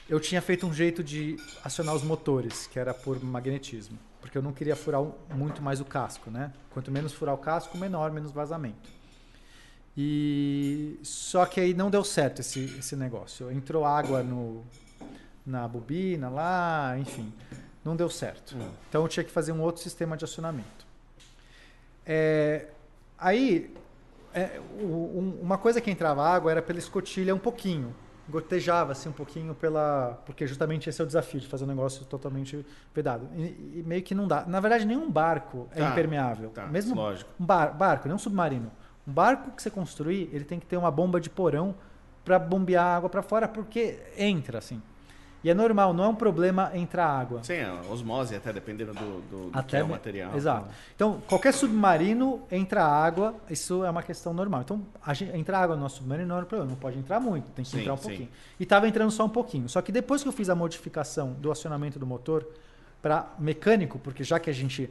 [0.09, 3.99] eu tinha feito um jeito de acionar os motores, que era por magnetismo.
[4.29, 5.03] Porque eu não queria furar
[5.35, 6.53] muito mais o casco, né?
[6.69, 8.91] Quanto menos furar o casco, menor, menos vazamento.
[9.97, 13.51] E só que aí não deu certo esse, esse negócio.
[13.51, 14.63] Entrou água no,
[15.47, 17.33] na bobina lá, enfim,
[17.83, 18.55] não deu certo.
[18.55, 18.69] Hum.
[18.91, 20.87] Então eu tinha que fazer um outro sistema de acionamento.
[22.05, 22.67] É,
[23.19, 23.75] aí,
[24.35, 24.85] é, o-
[25.19, 27.95] um- uma coisa que entrava água era pela escotilha um pouquinho.
[28.29, 30.21] Gotejava assim um pouquinho pela.
[30.27, 32.65] Porque justamente esse é o desafio de fazer um negócio totalmente
[32.95, 33.27] vedado.
[33.35, 34.45] E, e meio que não dá.
[34.47, 36.51] Na verdade, nenhum barco é Tá, impermeável.
[36.51, 37.31] tá, Mesmo lógico.
[37.41, 38.71] um bar- barco, não um submarino.
[39.07, 41.75] Um barco que você construir, ele tem que ter uma bomba de porão
[42.25, 44.83] para bombear a água para fora, porque entra assim.
[45.43, 47.45] E é normal, não é um problema entrar água.
[47.45, 50.37] Sim, a osmose, até dependendo do, do, do Até é o material.
[50.37, 50.69] Exato.
[50.97, 54.63] Então, qualquer submarino entra água, isso é uma questão normal.
[54.63, 57.21] Então, a gente, entrar água no nosso submarino não é um problema, não pode entrar
[57.21, 58.03] muito, tem que Sim, entrar um sim.
[58.03, 58.29] pouquinho.
[58.59, 59.69] E estava entrando só um pouquinho.
[59.69, 62.45] Só que depois que eu fiz a modificação do acionamento do motor
[63.01, 64.91] para mecânico, porque já que a gente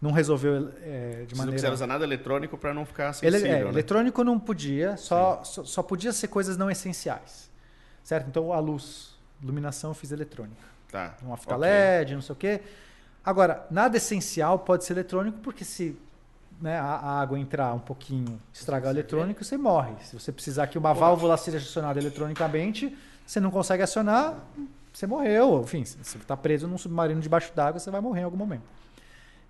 [0.00, 3.38] não resolveu é, de Vocês não maneira quiseram usar nada eletrônico para não ficar ele,
[3.38, 3.70] sensível, é, né?
[3.70, 7.50] eletrônico não podia, só, só, só podia ser coisas não essenciais.
[8.02, 8.26] Certo?
[8.28, 9.11] Então a luz,
[9.42, 10.62] iluminação eu fiz eletrônica.
[10.90, 11.14] Tá.
[11.22, 11.68] Uma fita ok.
[11.68, 12.60] LED, não sei o quê.
[13.24, 15.96] Agora, nada essencial pode ser eletrônico, porque se
[16.60, 19.94] né, a, a água entrar um pouquinho, estragar o eletrônico, você morre.
[20.02, 22.96] Se você precisar que uma válvula seja acionada eletronicamente,
[23.26, 24.36] você não consegue acionar,
[24.92, 25.62] você morreu.
[25.62, 28.64] Enfim, se você está preso num submarino debaixo d'água, você vai morrer em algum momento.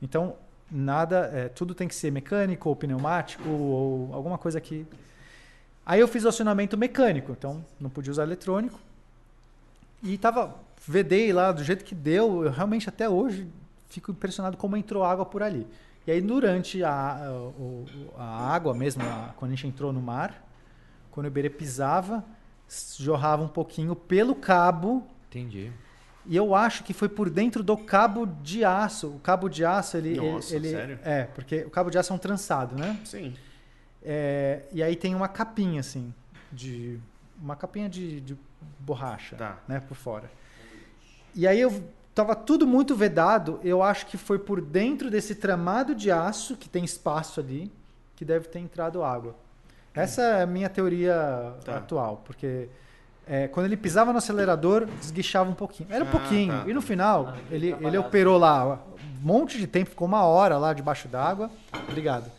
[0.01, 0.37] Então,
[0.71, 4.87] nada, é, tudo tem que ser mecânico ou pneumático ou alguma coisa que.
[5.85, 8.79] Aí eu fiz o acionamento mecânico, então não podia usar eletrônico.
[10.03, 10.57] E tava,
[10.87, 13.49] vedei lá do jeito que deu, eu realmente até hoje
[13.89, 15.67] fico impressionado como entrou água por ali.
[16.07, 17.85] E aí durante a, o-
[18.19, 20.43] a água mesmo, a- quando a gente entrou no mar,
[21.11, 22.25] quando o Iberê pisava,
[22.99, 25.71] jorrava um pouquinho pelo cabo Entendi.
[26.27, 29.09] e eu acho que foi por dentro do cabo de aço.
[29.09, 30.17] O cabo de aço, ele.
[30.17, 30.99] Nossa, ele- sério?
[31.05, 32.99] É, porque o cabo de aço é um trançado, né?
[33.05, 33.35] Sim.
[34.03, 36.13] É, e aí tem uma capinha, assim,
[36.51, 36.99] de.
[37.41, 38.37] Uma capinha de, de
[38.79, 39.59] borracha, Tá.
[39.69, 40.31] né, por fora.
[41.35, 41.83] E aí eu.
[42.15, 43.59] Tava tudo muito vedado.
[43.65, 47.73] Eu acho que foi por dentro desse tramado de aço, que tem espaço ali,
[48.15, 49.35] que deve ter entrado água.
[49.95, 51.77] Essa é a minha teoria Tá.
[51.79, 52.69] atual, porque
[53.27, 55.89] é, quando ele pisava no acelerador, desguichava um pouquinho.
[55.91, 56.53] Era um Ah, pouquinho.
[56.53, 56.69] tá.
[56.69, 60.59] E no final, Ah, ele, ele operou lá um monte de tempo, ficou uma hora
[60.59, 61.51] lá debaixo d'água.
[61.89, 62.31] Obrigado.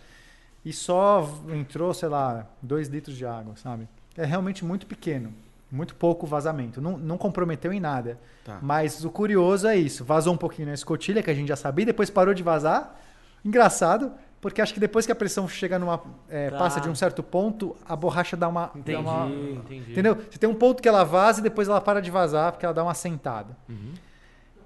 [0.63, 3.87] E só entrou, sei lá, dois litros de água, sabe?
[4.15, 5.33] É realmente muito pequeno.
[5.75, 6.79] Muito pouco vazamento.
[6.79, 8.19] Não, não comprometeu em nada.
[8.45, 8.59] Tá.
[8.61, 10.05] Mas o curioso é isso.
[10.05, 12.95] Vazou um pouquinho na escotilha, que a gente já sabia, depois parou de vazar.
[13.43, 15.99] Engraçado, porque acho que depois que a pressão chega numa.
[16.29, 16.57] é, Tá.
[16.59, 18.69] passa de um certo ponto, a borracha dá uma.
[18.75, 19.91] Entendi, dá uma- entendi.
[19.93, 20.15] Entendeu?
[20.15, 22.73] Você tem um ponto que ela vaza e depois ela para de vazar, porque ela
[22.73, 23.57] dá uma sentada.
[23.67, 23.93] Uhum.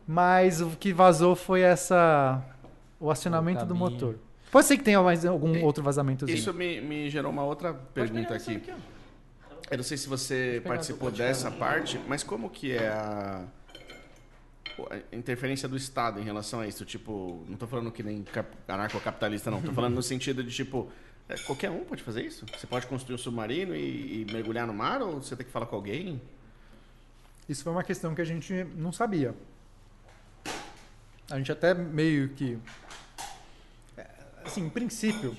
[0.05, 2.41] Mas o que vazou foi essa.
[2.99, 4.15] O acionamento do motor.
[4.51, 6.35] Pode ser que tenha mais algum E- outro vazamentozinho.
[6.37, 8.61] Isso me, me gerou uma outra pergunta aqui.
[9.69, 13.43] Eu não sei se você participou dessa parte, mas como que é a,
[15.11, 16.85] interferência do Estado em relação a isso?
[16.85, 19.61] Tipo, não tô falando que nem cap- anarcocapitalista, não.
[19.61, 20.89] Tô falando no sentido de, tipo,
[21.27, 22.45] é, qualquer um pode fazer isso?
[22.57, 25.65] Você pode construir um submarino e, e mergulhar no mar ou você tem que falar
[25.65, 26.21] com alguém?
[27.49, 29.33] Isso foi uma questão que a gente não sabia.
[31.29, 32.57] A gente até meio que.
[33.97, 34.05] é,
[34.45, 35.35] Assim, em princípio,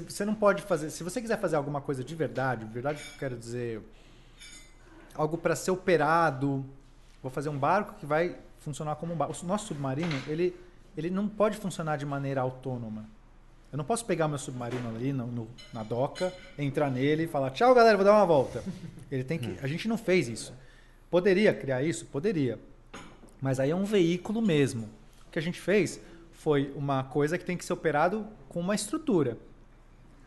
[0.00, 0.90] se você não pode fazer.
[0.90, 3.80] Se você quiser fazer alguma coisa de verdade, de verdade que eu quero dizer.
[5.14, 6.64] Algo para ser operado.
[7.22, 9.34] Vou fazer um barco que vai funcionar como um barco.
[9.42, 10.54] O nosso submarino, ele,
[10.96, 13.04] ele não pode funcionar de maneira autônoma.
[13.72, 17.50] Eu não posso pegar meu submarino ali no, no- na doca, entrar nele e falar,
[17.50, 18.62] tchau galera, vou dar uma volta.
[19.10, 19.58] Ele tem que.
[19.62, 20.54] A gente não fez isso.
[21.10, 22.06] Poderia criar isso?
[22.06, 22.58] Poderia.
[23.40, 24.88] Mas aí é um veículo mesmo.
[25.26, 26.00] O que a gente fez
[26.32, 29.36] foi uma coisa que tem que ser operado com uma estrutura.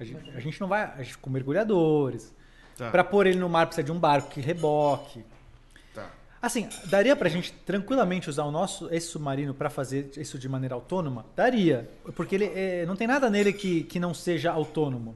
[0.01, 0.83] A gente, a gente não vai.
[0.97, 2.33] A gente, com mergulhadores.
[2.77, 2.89] Tá.
[2.89, 5.23] Para pôr ele no mar precisa de um barco que reboque.
[5.93, 6.09] Tá.
[6.41, 10.73] Assim, daria pra gente tranquilamente usar o nosso esse submarino pra fazer isso de maneira
[10.75, 11.25] autônoma?
[11.35, 15.15] Daria, porque ele é, não tem nada nele que, que não seja autônomo.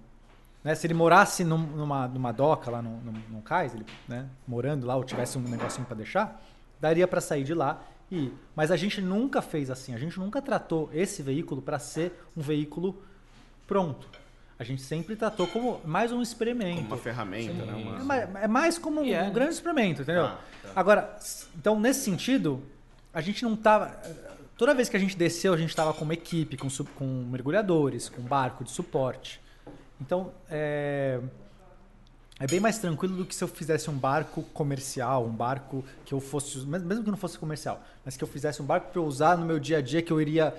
[0.64, 0.76] Né?
[0.76, 4.86] Se ele morasse num- numa, numa doca lá num, num, num cais, ele, né, morando
[4.86, 6.44] lá ou tivesse um negocinho pra deixar,
[6.80, 7.82] daria pra sair de lá
[8.12, 8.34] e ir.
[8.56, 12.42] Mas a gente nunca fez assim, a gente nunca tratou esse veículo pra ser um
[12.42, 13.02] veículo
[13.66, 14.08] pronto.
[14.58, 16.82] A gente sempre tratou como mais um experimento.
[16.82, 17.74] Uma ferramenta, né?
[17.74, 18.04] É Uma...
[18.04, 19.32] mais, é mais como E é, um né?
[19.32, 20.24] grande experimento, entendeu?
[20.28, 20.70] Tá, tá.
[20.76, 21.18] Agora,
[21.58, 22.64] então nesse sentido,
[23.14, 24.00] a gente não tava.
[24.58, 27.06] Toda vez que a gente desceu, a gente tava com uma equipe, com, su- com
[27.30, 29.42] mergulhadores, com barco de suporte.
[30.00, 31.20] Então, é,
[32.40, 36.14] é bem mais tranquilo do que se eu fizesse um barco comercial, um barco que
[36.14, 39.02] eu fosse, mes- mesmo que não fosse comercial, mas que eu fizesse um barco para
[39.02, 40.54] eu usar no meu dia a dia, que eu iria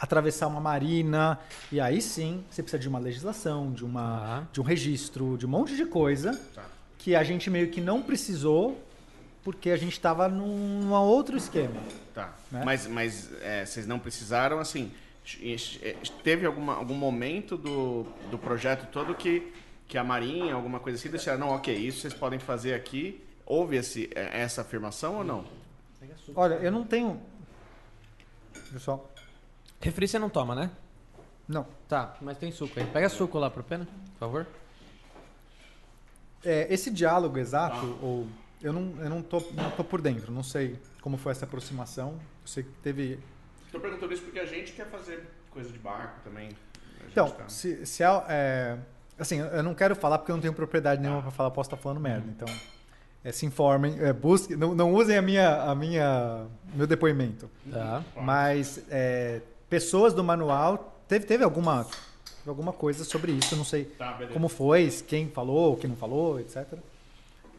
[0.00, 1.38] atravessar uma marina,
[1.70, 4.46] e aí sim, você precisa de uma legislação, de, uma, Tá.
[4.52, 6.64] de um registro, de um monte de coisa Tá.
[6.98, 8.82] que a gente meio que não precisou
[9.44, 11.80] porque a gente estava num outro esquema.
[12.14, 12.34] Tá.
[12.50, 12.62] Né?
[12.64, 14.90] Mas, mas é, vocês não precisaram, assim.
[16.24, 19.52] Teve alguma, algum momento do, do projeto todo que,
[19.86, 23.22] que a Marinha, alguma coisa assim, deixaram, não, ok, isso vocês podem fazer aqui.
[23.46, 25.44] Houve esse, eh, essa afirmação ou não?
[26.34, 27.20] Olha, eu não tenho.
[28.72, 29.09] Pessoal,
[29.80, 30.70] Refri você não toma, né?
[31.48, 31.66] não.
[31.88, 32.86] Tá, mas tem suco aí.
[32.86, 34.46] Pega suco lá pro pena, por favor.
[36.44, 38.26] É, esse diálogo exato, ou
[38.62, 42.12] eu não, eu não tô, não tô por dentro, não sei como foi essa aproximação.
[42.42, 43.18] Eu sei que teve.
[43.66, 46.50] Estou perguntando isso porque a gente quer fazer coisa de barco também.
[47.10, 48.78] Então, tá- se, se é, é,
[49.18, 51.76] Assim, eu não quero falar porque eu não tenho propriedade nenhuma para falar, posso estar
[51.76, 52.26] falando merda.
[52.28, 52.48] Então,
[53.22, 57.50] é, se informem, é, busquem, não, não usem a minha, a minha, meu depoimento.
[57.70, 58.02] Tá.
[58.16, 61.86] Mas é, pessoas do manual teve, teve alguma
[62.46, 66.40] alguma coisa sobre isso, eu não sei Tá, como foi, quem falou, quem não falou,
[66.40, 66.66] etc.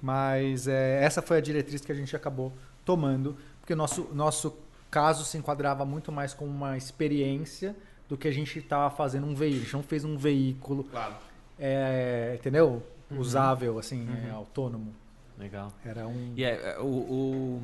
[0.01, 2.51] Mas é, essa foi a diretriz que a gente acabou
[2.83, 4.53] tomando, porque o nosso nosso
[4.89, 7.75] caso se enquadrava muito mais com uma experiência
[8.09, 9.61] do que a gente estava fazendo um veículo.
[9.61, 11.13] A gente não fez um veículo, Claro.
[11.57, 12.83] é, entendeu?
[13.09, 13.19] Uhum.
[13.19, 14.93] Usável, assim, é, autônomo.
[15.37, 15.71] Legal.
[15.85, 16.33] Era um.
[16.35, 17.61] E é, é, o, o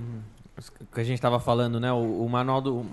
[0.81, 1.91] o que a gente tava falando, né?
[1.91, 2.85] O, o manual do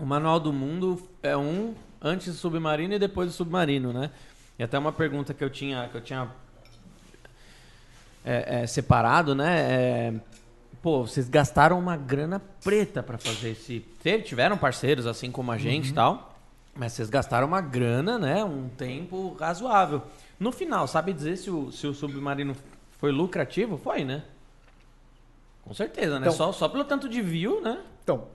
[0.00, 4.10] o manual do mundo é um antes do submarino e depois do submarino, né?
[4.58, 6.28] E até uma pergunta que eu tinha que eu tinha
[8.24, 9.58] é, é, separado, né?
[9.60, 10.14] É,
[10.82, 13.84] pô, vocês gastaram uma grana preta para fazer esse.
[14.24, 16.34] Tiveram parceiros assim como a gente e tal,
[16.74, 18.42] mas vocês gastaram uma grana, né?
[18.44, 20.02] Um tempo razoável.
[20.38, 22.56] No final, sabe dizer se o, se o submarino
[22.98, 23.76] foi lucrativo?
[23.76, 24.22] Foi, né?
[25.62, 26.26] Com certeza, né?
[26.26, 27.78] Então- só, só pelo tanto de view, né?
[28.02, 28.26] Então,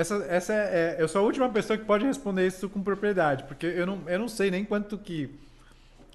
[0.00, 3.44] essa, essa é, é- eu sou a última pessoa que pode responder isso com propriedade,
[3.44, 5.30] porque eu não, eu não sei nem quanto que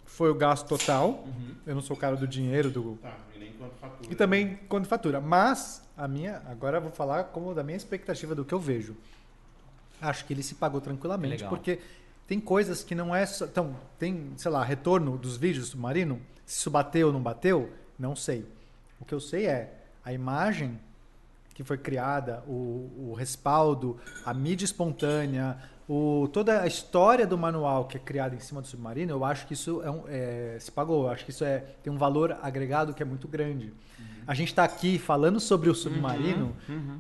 [0.06, 1.26] foi o gasto total.
[1.66, 4.12] Eu não sou o cara do dinheiro do Tá, e nem quanto fatura.
[4.12, 5.22] e também quanto fatura.
[5.22, 8.96] Mas a minha, agora eu vou falar como da minha expectativa do que eu vejo.
[10.02, 11.50] Acho que ele se pagou tranquilamente, Legal.
[11.50, 11.80] porque
[12.28, 16.20] tem coisas que não é só, então, tem, sei lá, retorno dos vídeos do submarino,
[16.46, 18.46] se isso bateu ou não bateu, não sei.
[19.00, 20.80] O que eu sei é a imagem
[21.62, 25.58] que foi criada, o, o respaldo, a mídia espontânea,
[25.88, 29.46] o, toda a história do manual que é criada em cima do submarino, eu acho
[29.48, 31.04] que isso é um- é, se pagou.
[31.06, 33.74] Eu acho que isso é, tem um valor agregado que é muito grande.
[34.28, 36.56] A gente está aqui falando sobre o submarino,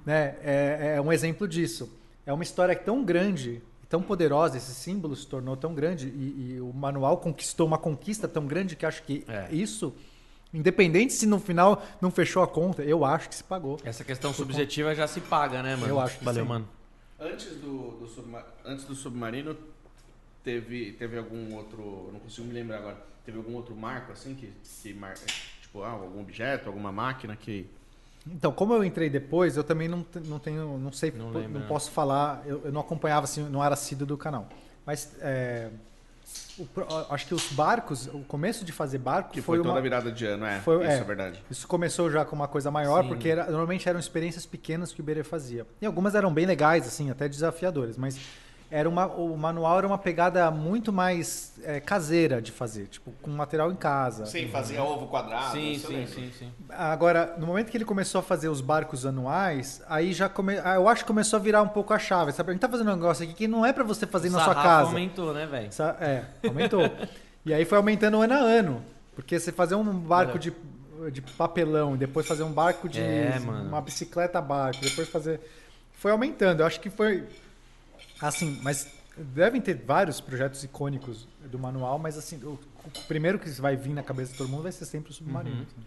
[0.06, 1.90] né, é, é um exemplo disso.
[2.26, 6.62] É uma história tão grande, tão poderosa, esse símbolo se tornou tão grande e, e
[6.62, 9.48] o manual conquistou uma conquista tão grande que acho que É.
[9.52, 9.94] isso,
[10.54, 13.80] independente se no final não fechou a conta, eu acho que se pagou.
[13.84, 15.88] Essa questão subjetiva já se paga, né, mano?
[15.88, 16.50] Eu acho que Valeu, sim.
[16.50, 16.68] mano.
[17.20, 19.56] Antes do, do, subma- antes do submarino,
[20.44, 22.10] teve, teve algum outro.
[22.12, 22.98] Não consigo me lembrar agora.
[23.26, 24.52] Teve algum outro marco assim que.
[24.82, 25.14] que mar,
[25.62, 27.70] tipo, ah, algum objeto, alguma máquina que.
[28.28, 31.62] Então, como eu entrei depois, eu também não, não tenho, não sei, Não não, lembra.
[31.64, 34.48] posso falar, eu, eu não acompanhava, assim, não era assíduo do canal.
[34.86, 35.70] Mas é,
[36.58, 36.68] o
[37.14, 39.82] acho que os barcos, o começo de fazer barco Que foi, foi, toda uma, a
[39.82, 40.60] virada de ano, é.
[40.60, 41.04] foi- isso é, é.
[41.04, 41.44] verdade.
[41.50, 43.08] Isso começou já com uma coisa maior, Sim.
[43.10, 45.66] porque era- normalmente eram experiências pequenas que o Iberê fazia.
[45.82, 48.20] E algumas eram bem legais, assim, até desafiadoras, mas
[48.72, 53.30] era uma, o manual era uma pegada muito mais é, caseira de fazer, tipo, com
[53.30, 54.26] material em casa.
[54.26, 55.52] Sim, fazia ovo quadrado.
[55.52, 56.52] sim, sim, sim, sim.
[56.70, 60.58] Agora, no momento que ele começou a fazer os barcos anuais, aí já come...
[60.64, 62.32] ah, eu acho que começou a virar um pouco a chave.
[62.32, 62.52] Sabe?
[62.52, 64.44] A gente tá fazendo um negócio aqui que não é para você fazer O na
[64.46, 64.88] sua casa.
[64.88, 65.70] aumentou, né, velho?
[66.00, 66.82] É, aumentou.
[67.46, 68.82] e aí foi aumentando ano a ano.
[69.14, 70.54] Porque você fazer um barco de,
[71.12, 73.68] de papelão, e depois fazer um barco de É, mano.
[73.68, 75.42] uma bicicleta barco, depois fazer.
[75.92, 76.62] Foi aumentando.
[76.62, 77.26] Eu acho que foi.
[78.22, 78.88] Assim, mas
[79.18, 83.94] devem ter vários projetos icônicos do manual, mas assim, o, o primeiro que vai vir
[83.94, 85.56] na cabeça de todo mundo vai ser sempre o submarino.
[85.58, 85.62] Uhum.
[85.64, 85.86] assim.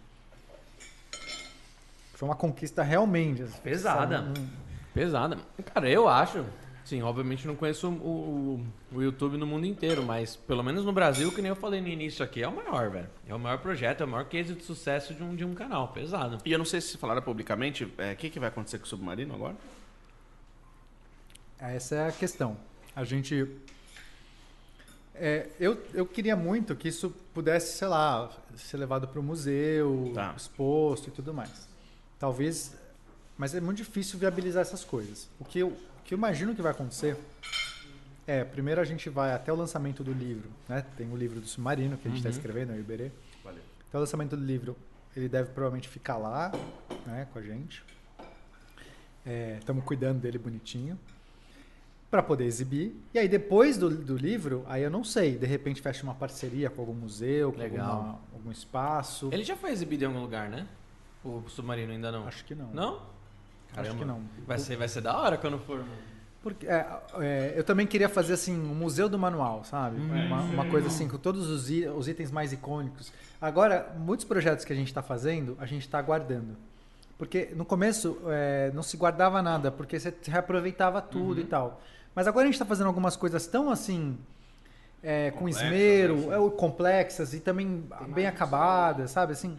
[2.14, 3.42] Foi uma conquista realmente.
[3.62, 4.18] Pesada.
[4.18, 4.48] Sabe, um-
[4.92, 5.38] Pesada.
[5.72, 6.44] Cara, eu acho.
[6.84, 7.92] Sim, obviamente não conheço o,
[8.92, 11.80] o, o YouTube no mundo inteiro, mas pelo menos no Brasil, que nem eu falei
[11.80, 13.08] no início aqui, é o maior, velho.
[13.26, 15.88] É o maior projeto, é o maior case de sucesso de um, de um canal.
[15.88, 16.38] Pesado.
[16.44, 18.88] E eu não sei se falaram publicamente, é, o que, que vai acontecer com o
[18.88, 19.56] Submarino agora?
[21.58, 22.56] Essa é a questão.
[22.94, 23.48] A gente.
[25.14, 30.10] É, eu, eu queria muito que isso pudesse, sei lá, ser levado para o museu,
[30.14, 30.34] Tá.
[30.36, 31.68] exposto e tudo mais.
[32.18, 32.74] Talvez.
[33.38, 35.28] Mas é muito difícil viabilizar essas coisas.
[35.40, 37.16] O que eu, o que eu imagino que vai acontecer
[38.26, 40.50] é: primeiro a gente vai até o lançamento do livro.
[40.68, 40.84] Né?
[40.96, 42.36] Tem o livro do Submarino que a gente está Uhum.
[42.36, 43.10] escrevendo, o Iberê.
[43.42, 43.62] Valeu.
[43.88, 44.76] Até o lançamento do livro,
[45.16, 46.50] ele deve provavelmente ficar lá
[47.06, 47.82] né, com a gente.
[49.58, 50.98] Estamos cuidando dele bonitinho
[52.14, 52.94] para poder exibir.
[53.12, 56.70] E aí depois do, do livro, aí eu não sei, de repente fecha uma parceria
[56.70, 59.30] com algum museu, com alguma- algum espaço.
[59.32, 60.64] Ele já foi exibido em algum lugar, né?
[61.24, 62.24] O submarino ainda não.
[62.28, 62.68] Acho que não.
[62.72, 62.94] Não?
[63.72, 63.98] Acho Caramba.
[63.98, 64.20] que não.
[64.46, 65.82] Vai ser, vai ser da hora quando for.
[66.40, 66.86] Porque, é,
[67.18, 69.96] é, eu também queria fazer assim um museu do manual, sabe?
[70.00, 73.12] Uma, uma coisa assim com todos os, os itens mais icônicos.
[73.40, 76.56] Agora, muitos projetos que a gente está fazendo, a gente está guardando.
[77.18, 81.80] Porque no começo é, não se guardava nada, porque você reaproveitava tudo e tal.
[82.14, 84.16] Mas agora a gente está fazendo algumas coisas tão assim
[85.02, 86.36] é, com esmero, né?
[86.36, 89.32] é, complexas e também bem acabadas, sabe?
[89.32, 89.56] Assim,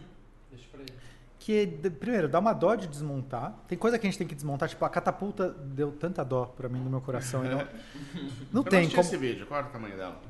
[0.50, 0.92] Deixa pra ele.
[1.38, 3.52] que de- primeiro dá uma dó de desmontar.
[3.68, 6.68] Tem coisa que a gente tem que desmontar, tipo a catapulta deu tanta dó pra
[6.68, 7.44] mim no meu coração.
[7.44, 7.58] e não,
[8.52, 9.00] não eu tem como.
[9.02, 10.20] esse vídeo, qual era o tamanho dela?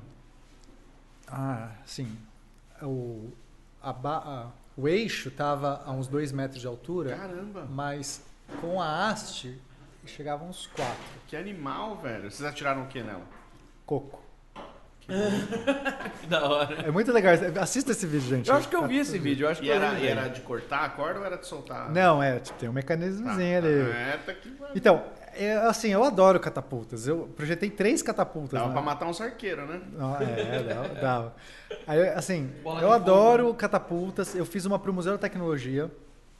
[1.28, 2.16] Ah, sim.
[2.82, 3.30] O,
[3.82, 8.22] a ba- o eixo tava a uns 2 metros de altura, Caramba, mas
[8.60, 9.58] com a haste
[10.06, 10.94] chegava a uns 4.
[11.26, 12.30] que animal, velho.
[12.30, 13.22] Vocês atiraram o que nela?
[13.86, 14.26] Coco.
[16.20, 16.82] Que da hora.
[16.82, 17.32] É muito legal.
[17.60, 18.50] Assista esse vídeo, gente.
[18.50, 20.06] Eu acho que eu vi esse vídeo, eu acho que E eu era, lembro e
[20.08, 20.20] dele.
[20.20, 21.90] era de cortar a corda ou era de soltar?
[21.92, 23.90] Não, é, tipo, tem um mecanismozinho ali.
[23.90, 24.70] É, tá aqui, vai.
[24.74, 27.06] Então, é, assim, eu adoro catapultas.
[27.06, 28.52] Eu projetei três catapultas.
[28.58, 28.72] Dava né?
[28.72, 29.80] pra matar uns arqueiros, né?
[29.98, 30.88] Ah, é, dava.
[30.94, 31.34] dava.
[31.86, 34.34] Aí, assim, Bola eu de adoro catapultas.
[34.34, 35.90] Eu fiz uma pro Museu da Tecnologia,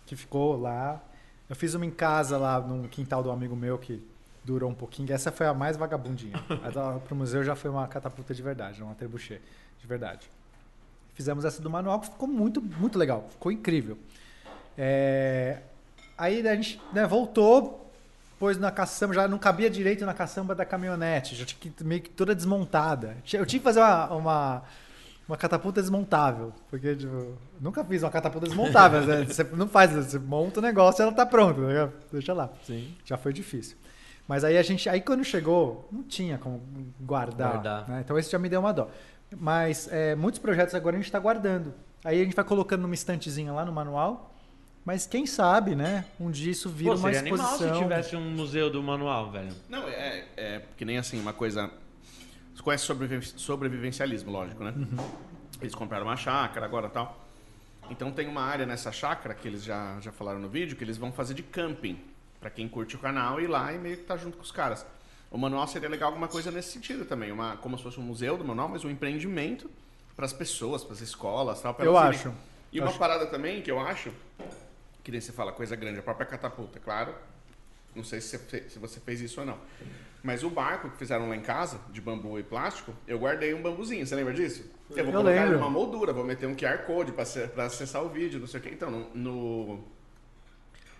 [0.06, 1.00] que ficou lá.
[1.48, 4.02] Eu fiz uma em casa lá, num quintal do amigo meu, que
[4.44, 5.12] durou um pouquinho.
[5.12, 6.42] Essa foi a mais vagabundinha.
[6.64, 9.40] A da, pro museu já foi uma catapulta de verdade, uma trebuchet
[9.80, 10.28] de verdade.
[11.14, 13.26] Fizemos essa do manual, que ficou muito, muito legal.
[13.30, 13.96] Ficou incrível.
[14.76, 15.60] É,
[16.18, 17.90] Aí a gente né, voltou,
[18.38, 22.00] pôs na caçamba, já não cabia direito na caçamba da caminhonete, já tinha que meio
[22.00, 23.16] que toda desmontada.
[23.32, 24.62] Eu tinha que fazer uma, uma,
[25.28, 29.02] uma catapulta desmontável, porque tipo, nunca fiz uma catapulta desmontável.
[29.02, 29.24] né?
[29.24, 31.90] Você não faz, você monta o negócio e ela tá pronta, né?
[32.12, 32.50] deixa lá.
[32.64, 32.94] Sim.
[33.04, 33.76] Já foi difícil.
[34.28, 36.60] Mas aí a gente, aí quando chegou, não tinha como
[37.00, 37.52] guardar.
[37.52, 37.88] Guardar.
[37.88, 38.02] né?
[38.04, 38.88] Então esse já me deu uma dó.
[39.36, 41.74] Mas é, muitos projetos agora a gente está guardando.
[42.04, 44.32] Aí a gente vai colocando numa estantezinha lá no manual.
[44.84, 46.04] Mas quem sabe, né?
[46.20, 47.74] Um dia isso vira Pô, uma seria animal exposição.
[47.74, 49.52] se tivesse um museu do manual, velho.
[49.68, 51.68] Não, é, é que nem assim, uma coisa.
[52.66, 54.74] Conhece sobreviven- sobrevivencialismo, lógico, né?
[55.60, 57.24] Eles compraram uma chácara agora tal.
[57.88, 60.96] Então tem uma área nessa chácara que eles já, já falaram no vídeo que eles
[60.96, 61.96] vão fazer de camping.
[62.40, 64.84] Pra quem curte o canal ir lá e meio que tá junto com os caras.
[65.30, 67.30] O manual seria legal alguma coisa nesse sentido também.
[67.30, 69.70] Uma, como se fosse um museu do manual, mas um empreendimento
[70.16, 71.72] para as pessoas, para as escolas tal.
[71.72, 72.34] pra Eu acho.
[72.72, 72.98] E Eu uma acho.
[72.98, 74.10] parada também que eu acho,
[75.04, 77.14] que nem você fala coisa grande, a própria catapulta, claro.
[77.94, 79.56] Não sei se você, fe- se você fez isso ou não.
[80.26, 83.62] Mas o barco que fizeram lá em casa, de bambu e plástico, eu guardei um
[83.62, 84.04] bambuzinho.
[84.04, 84.68] Você lembra disso?
[84.90, 85.58] Eu vou Eu colocar lembro.
[85.60, 88.70] numa moldura, vou meter um QR Code pra, acessar- o vídeo, não sei o quê.
[88.72, 89.78] Então, no,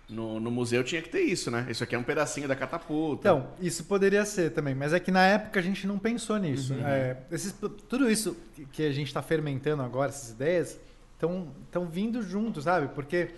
[0.09, 1.67] no, no, museu tinha que ter isso, né?
[1.69, 3.29] Isso aqui é um pedacinho da catapulta.
[3.29, 6.73] Então, isso poderia ser também, mas é que na época a gente não pensou nisso.
[6.75, 7.53] É, esses-
[7.89, 8.37] tudo isso
[8.71, 10.79] que a gente está fermentando agora, essas ideias,
[11.15, 12.87] estão vindo juntos, sabe?
[12.95, 13.31] Porque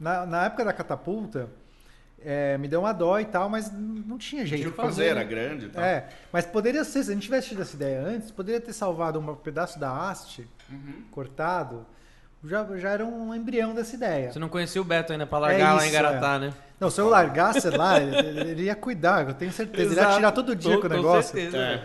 [0.00, 1.48] na, na época da catapulta,
[2.24, 5.06] é, me deu uma dó e tal, mas não tinha jeito tinha de que fazer,
[5.06, 5.82] era grande e tal.
[5.84, 9.18] É, mas poderia ser, se a gente tivesse tido essa ideia antes, poderia ter salvado
[9.20, 11.02] um pedaço da haste, Uhum.
[11.10, 11.86] cortado,
[12.44, 14.30] já, já era um embrião dessa ideia.
[14.32, 16.52] Você não conhecia o Beto ainda pra largar lá em Garatá, né?
[16.78, 19.90] Não, se eu largasse lá, ele, ele ia cuidar, eu tenho certeza.
[19.92, 20.16] Ele ia Exato.
[20.16, 21.32] tirar todo dia Com- com o com negócio.
[21.32, 21.82] certeza, É.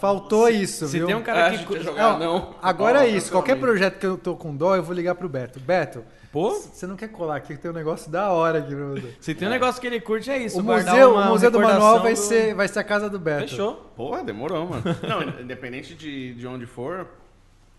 [0.00, 1.06] Faltou isso, Se viu?
[1.08, 1.80] tem um cara É, que.
[1.82, 2.54] jogar, Não, não.
[2.62, 3.32] Agora é isso.
[3.32, 5.58] Qualquer projeto que eu tô com dó, eu vou ligar pro Beto.
[5.58, 8.84] Beto, Pô, você não quer colar aqui que tem um negócio da hora aqui pra
[8.84, 9.14] você.
[9.20, 10.60] se tem um negócio que ele curte, é isso.
[10.60, 13.18] O museu, uma o museu do manual vai, do- ser, vai ser a casa do
[13.18, 13.48] Beto.
[13.48, 13.74] Fechou.
[13.96, 14.82] Porra, demorou, mano.
[15.08, 17.06] Não, independente de, de onde for,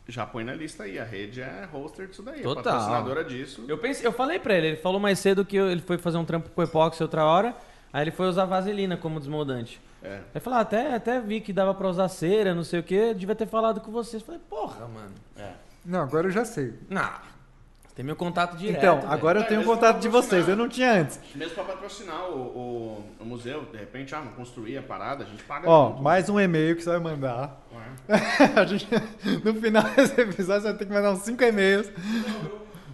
[0.07, 0.97] já põe na lista aí.
[0.97, 2.61] A rede é hoster disso daí, Total.
[2.61, 3.63] é patrocinadora disso.
[3.67, 6.25] Eu, pensei, eu falei pra ele, ele falou mais cedo que ele foi fazer um
[6.25, 7.55] trampo com epóxi outra hora,
[7.93, 9.79] aí ele foi usar vaselina como desmoldante.
[10.01, 10.21] É.
[10.33, 13.13] Aí falou, ah, até, até vi que dava pra usar cera, não sei o que,
[13.13, 14.23] devia ter falado com vocês.
[14.23, 15.13] Falei, porra, mano.
[15.37, 15.51] É.
[15.85, 16.73] Não, agora eu já sei.
[16.89, 17.09] Não,
[17.99, 18.77] Tem meu contato direto.
[18.77, 19.11] Então, velho.
[19.11, 21.19] agora eu É, tenho mesmo contato de vocês, eu não tinha antes.
[21.35, 25.43] Mesmo pra patrocinar o, o, o museu, de repente, ah, construir a parada, a gente
[25.43, 27.61] paga Ó, mais um e-mail que você vai mandar.
[27.73, 28.15] Ué.
[28.55, 28.87] A gente,
[29.43, 31.91] no final desse episódio, você vai ter que mandar uns 5 e-mails.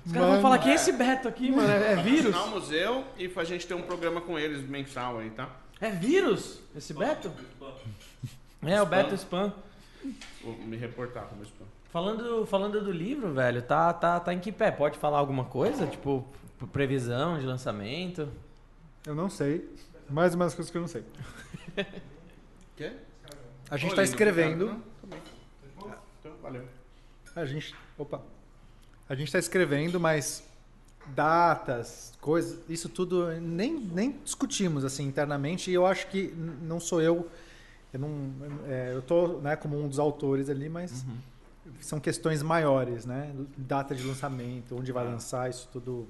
[0.07, 1.71] Os caras vão falar que é esse Beto aqui, mano.
[1.71, 2.33] É, é vírus?
[2.35, 5.49] Patrocinar o museu e a gente ter um programa com eles mensal aí, tá?
[5.79, 6.61] É vírus?
[6.75, 7.31] Esse Beto?
[8.63, 9.53] É, o Beto Spam.
[10.43, 11.74] Vou me reportar como spam.
[11.95, 14.69] Falando, falando do livro, velho, tá, tá, tá em que pé?
[14.69, 15.87] Pode falar alguma coisa?
[15.87, 16.25] Tipo,
[16.73, 18.27] previsão de lançamento?
[19.07, 19.73] Eu não sei.
[20.09, 21.05] Mais umas coisas que eu não sei.
[22.75, 22.97] Quê?
[23.71, 24.81] A gente tá lindo, escrevendo.
[25.01, 25.89] obrigado.
[25.89, 25.97] Tá.
[26.19, 26.65] Então, valeu.
[27.33, 27.73] A gente.
[27.97, 28.21] Opa.
[29.07, 30.45] A gente tá escrevendo, mas
[31.07, 35.71] datas, coisas, isso tudo nem, nem discutimos assim internamente.
[35.71, 36.27] E eu acho que
[36.61, 37.29] não sou eu.
[37.93, 38.33] Eu não.
[38.67, 41.05] é, eu tô né, como um dos autores ali, mas
[41.79, 43.33] são questões maiores, né?
[43.57, 46.07] Data de lançamento, onde vai lançar, isso tudo.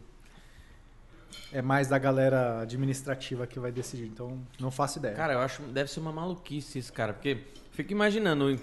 [1.51, 4.07] É mais da galera administrativa que vai decidir.
[4.07, 5.15] Então, não faço ideia.
[5.15, 7.13] Cara, eu acho deve ser uma maluquice isso, cara.
[7.13, 8.59] Porque fico imaginando,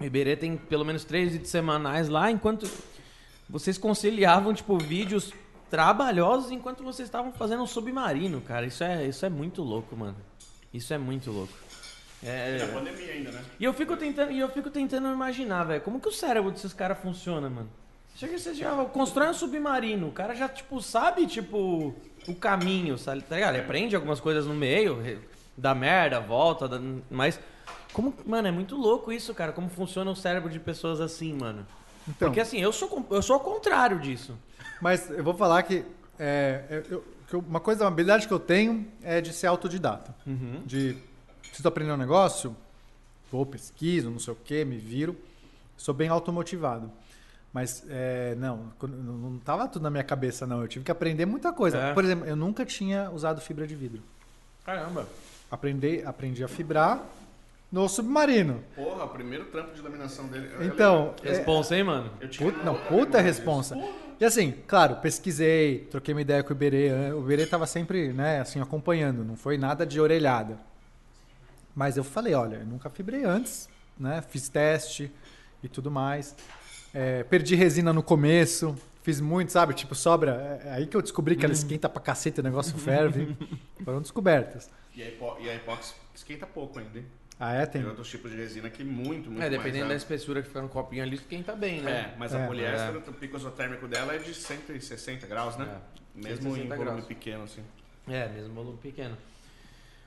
[0.00, 2.68] o Iberê tem pelo menos três vídeos semanais lá, enquanto
[3.48, 5.32] vocês conciliavam, tipo, vídeos
[5.70, 8.66] trabalhosos enquanto vocês estavam fazendo um submarino, cara.
[8.66, 10.16] Isso é, isso é muito louco, mano.
[10.72, 11.52] Isso é muito louco.
[12.24, 13.42] É, E a pandemia ainda, né?
[13.60, 16.72] E eu fico tentando, e eu fico tentando imaginar, velho, como que o cérebro desses
[16.72, 17.68] caras funciona, mano?
[18.16, 21.94] Chega você já constrói um submarino, o cara já tipo sabe tipo
[22.28, 23.22] o caminho, sabe?
[23.22, 23.54] Tá ligado?
[23.56, 24.98] Ele aprende algumas coisas no meio,
[25.58, 26.80] dá merda, volta, dá-
[27.10, 27.38] mas
[27.92, 31.66] como, mano, é muito louco isso, cara, como funciona o cérebro de pessoas assim, mano.
[32.08, 34.36] Então, Porque assim, eu sou eu sou ao contrário disso.
[34.80, 35.84] Mas eu vou falar que,
[36.18, 40.14] é, eu- que eu- uma coisa, uma habilidade que eu tenho é de ser autodidata.
[40.66, 40.96] De
[41.54, 42.56] preciso aprender um negócio,
[43.30, 45.16] vou, pesquiso, não sei o que, me viro.
[45.76, 46.90] Sou bem automotivado.
[47.52, 50.60] Mas, é, não, não, não tava tudo na minha cabeça, não.
[50.60, 51.78] Eu tive que aprender muita coisa.
[51.78, 51.94] É.
[51.94, 54.02] Por exemplo, eu nunca tinha usado fibra de vidro.
[54.64, 55.06] Caramba.
[55.48, 57.00] Aprendi, aprendi a fibrar
[57.70, 58.60] no submarino.
[58.74, 60.48] Porra, o primeiro trampo de laminação dele.
[60.62, 62.10] Então, é, Responsa, hein, mano?
[62.20, 63.76] eu tinha Puta, não, puta responsa.
[64.18, 67.12] E assim, claro, pesquisei, troquei uma ideia com o Iberê.
[67.12, 70.58] O Iberê tava sempre, né, assim, acompanhando, não foi nada de orelhada.
[71.74, 73.68] Mas eu falei, olha, eu nunca fibrei antes,
[73.98, 74.22] né?
[74.28, 75.10] Fiz teste
[75.62, 76.36] e tudo mais.
[76.92, 79.74] É, perdi resina no começo, fiz muito, sabe?
[79.74, 80.60] Tipo, sobra.
[80.64, 83.36] É aí que eu descobri que ela esquenta pra cacete, o negócio ferve.
[83.84, 84.70] Foram descobertas.
[84.94, 87.06] E a, hipo, e a epóxi esquenta pouco ainda, hein?
[87.40, 87.66] Ah, é?
[87.66, 87.80] Tem.
[87.80, 90.62] Tem outros tipos de resina que muito, muito É, dependendo da mais, espessura que fica
[90.62, 91.90] no copinho ali, esquenta bem, né?
[91.90, 92.12] né?
[92.14, 92.44] É, mas É.
[92.44, 95.80] a poliéster, o pico isotérmico dela é de 160 graus, né?
[96.14, 97.04] Mesmo em 160 volume graus.
[97.06, 97.62] pequeno, assim.
[98.06, 99.16] É, mesmo volume pequeno.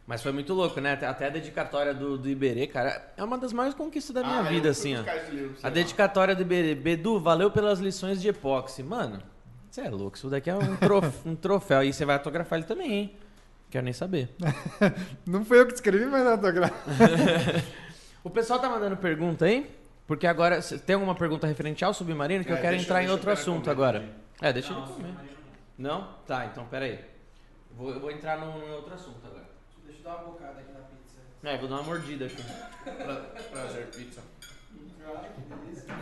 [0.07, 0.93] Mas foi muito louco, né?
[0.93, 4.43] Até- a dedicatória do, do Iberê, cara, é uma das maiores conquistas da minha Ah,
[4.43, 5.01] vida, assim, ó.
[5.29, 5.69] livro A lá.
[5.69, 6.73] dedicatória do Iberê.
[6.75, 8.81] Bedu, valeu pelas lições de epóxi.
[8.81, 9.21] Mano,
[9.69, 11.84] você é louco, isso daqui é um, trof- um troféu.
[11.84, 13.15] E você vai autografar ele também, hein?
[13.69, 14.29] Quero nem saber.
[15.27, 16.71] Não foi eu que escrevi, mas gra-
[18.23, 19.69] O pessoal tá mandando pergunta aí?
[20.07, 22.45] Porque agora, tem alguma pergunta referente ao submarino?
[22.45, 23.99] Que É, eu quero entrar em outro assunto agora.
[23.99, 24.15] também.
[24.41, 25.13] É, deixa ele comer.
[25.77, 26.07] Não?
[26.25, 26.99] Tá, então pera aí.
[27.75, 29.47] Vou, eu vou entrar num, num outro assunto agora.
[30.07, 31.19] Dar uma bocada aqui na pizza.
[31.43, 32.41] É, vou dar uma mordida aqui.
[32.84, 33.15] Pra-
[33.51, 34.21] Prazer, pizza.
[35.05, 35.93] Ai, que delícia.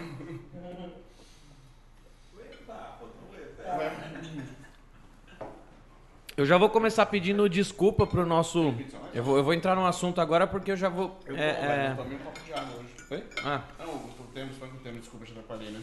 [6.37, 8.75] Eu já vou começar pedindo desculpa pro nosso.
[9.13, 11.17] Eu vou, eu vou entrar num assunto agora porque eu já vou.
[11.25, 11.53] Eu, é,
[11.95, 12.05] tô, é...
[12.13, 12.89] um copo de água hoje.
[13.09, 13.23] Oi?
[13.43, 15.81] Ah, Não, o Temos, foi com o Temos, desculpa, te atrapalhei, né?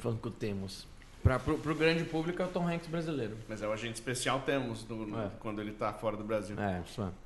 [0.00, 0.86] falando que o temos.
[1.22, 3.36] Pra, pro, pro grande público é o Tom Hanks brasileiro.
[3.48, 5.30] Mas é o agente especial Temos do- no- É.
[5.40, 6.54] quando ele tá fora do Brasil.
[6.60, 7.23] É, isso é.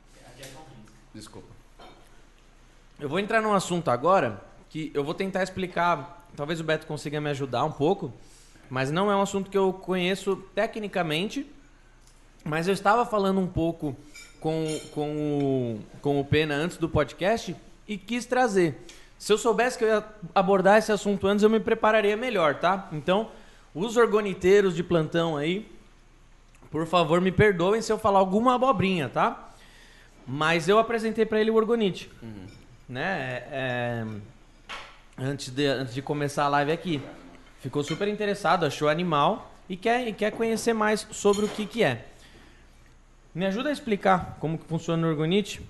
[1.14, 1.48] Desculpa.
[3.00, 6.26] Eu vou entrar num assunto agora que eu vou tentar explicar.
[6.36, 8.12] Talvez o Beto consiga me ajudar um pouco,
[8.68, 11.46] mas não é um assunto que eu conheço tecnicamente.
[12.44, 13.96] Mas eu estava falando um pouco
[14.40, 17.54] com, com, o, com o Pena antes do podcast
[17.86, 18.84] e quis trazer.
[19.18, 20.04] Se eu soubesse que eu ia
[20.34, 22.88] abordar esse assunto antes, eu me prepararia melhor, tá?
[22.92, 23.30] Então,
[23.74, 25.68] os orgoniteiros de plantão aí,
[26.70, 29.47] por favor, me perdoem se eu falar alguma abobrinha, tá?
[30.30, 32.10] Mas eu apresentei para ele o orgonite,
[32.86, 33.02] né?
[33.02, 34.06] É, é,
[35.18, 37.02] antes, de, antes de começar a live aqui.
[37.60, 41.82] Ficou super interessado, achou animal e quer, e quer conhecer mais sobre o que, que
[41.82, 42.04] é.
[43.34, 45.62] Me ajuda a explicar como que funciona o orgonite?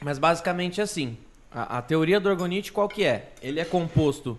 [0.00, 1.18] Mas basicamente é assim.
[1.50, 3.32] A, a teoria do orgonite qual que é?
[3.42, 4.38] Ele é composto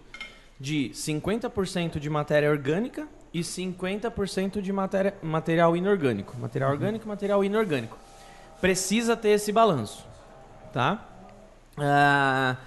[0.57, 6.37] de 50% de matéria orgânica e 50% de matéria, material inorgânico.
[6.37, 7.97] Material orgânico material inorgânico.
[8.61, 10.06] Precisa ter esse balanço,
[10.73, 11.06] tá?
[11.77, 12.57] Ah,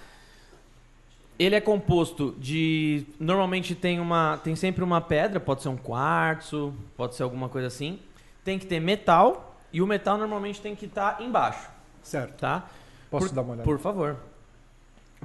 [1.38, 3.04] Ele é composto de.
[3.18, 4.38] Normalmente tem uma.
[4.42, 7.98] Tem sempre uma pedra, pode ser um quartzo, pode ser alguma coisa assim.
[8.44, 11.68] Tem que ter metal, e o metal normalmente tem que estar embaixo,
[12.02, 12.38] Certo.
[12.40, 12.66] tá?
[13.10, 13.64] Posso por, dar uma olhada?
[13.64, 14.16] Por favor.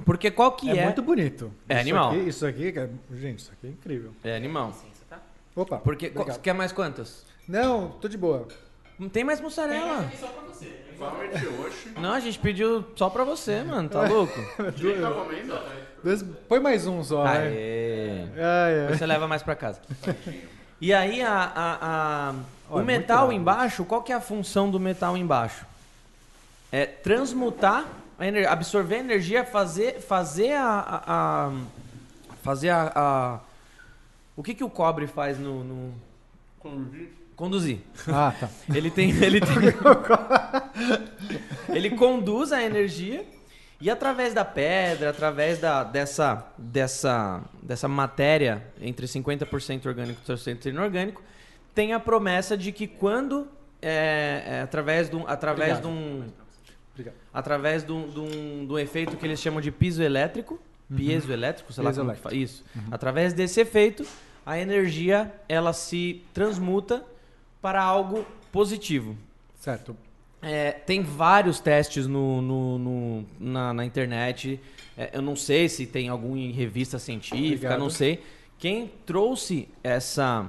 [0.04, 0.84] Porque qual que é, é?
[0.84, 1.52] muito bonito.
[1.68, 2.10] É Isso animal.
[2.10, 4.12] aqui- isso aqui, cara, gente, isso aqui é incrível.
[4.22, 4.72] É animal.
[5.56, 5.78] Opa.
[5.78, 6.10] Porque.
[6.10, 7.24] qual- quer mais quantas?
[7.48, 8.46] Não, tô de boa.
[8.98, 10.10] Não tem mais mussarela.
[10.98, 11.92] Valmir de hoje.
[11.96, 13.88] Não, a gente pediu só pra você, mano.
[13.88, 14.34] Tá louco?
[14.76, 15.58] Quem tá comendo?
[16.02, 17.38] Dois- Põe mais um só, né?
[17.38, 18.22] Aê.
[18.36, 18.96] Ai, ai.
[18.96, 19.80] Você leva mais pra casa.
[20.80, 22.34] E aí, a, a- a-
[22.70, 23.40] o Olha, metal muito irado.
[23.40, 25.64] embaixo, qual que é a função do metal embaixo?
[26.72, 27.84] É transmutar,
[28.48, 31.52] absorver energia, fazer, fazer a, a- a-
[32.42, 33.38] fazer a, a-
[34.36, 35.94] o que que o cobre faz no, no-
[36.58, 37.10] conduzir?
[38.08, 38.50] Ah, tá.
[38.74, 39.56] Ele tem, ele tem,
[41.74, 43.24] ele conduz a energia
[43.80, 50.66] e através da pedra, através da, dessa, dessa, dessa matéria entre 50% orgânico e 30%
[50.66, 51.22] inorgânico,
[51.74, 53.46] tem a promessa de que quando
[53.80, 56.24] é, é, através de um, através de um,
[56.92, 57.14] Obrigado.
[57.32, 60.60] através de um, de um- de um efeito que eles chamam de piso elétrico,
[60.96, 62.28] piezoelétrico, sei lá como que Piezoelétrico.
[62.30, 62.64] fa- isso.
[62.90, 64.04] Através desse efeito,
[64.44, 67.04] a energia ela se transmuta
[67.60, 69.16] para algo positivo.
[69.56, 69.96] Certo.
[70.40, 74.60] É, tem vários testes no, no- no- na, na internet.
[74.96, 77.78] É, eu não sei se tem algum em revista científica, Obrigado.
[77.80, 78.22] não sei.
[78.58, 80.48] Quem trouxe essa,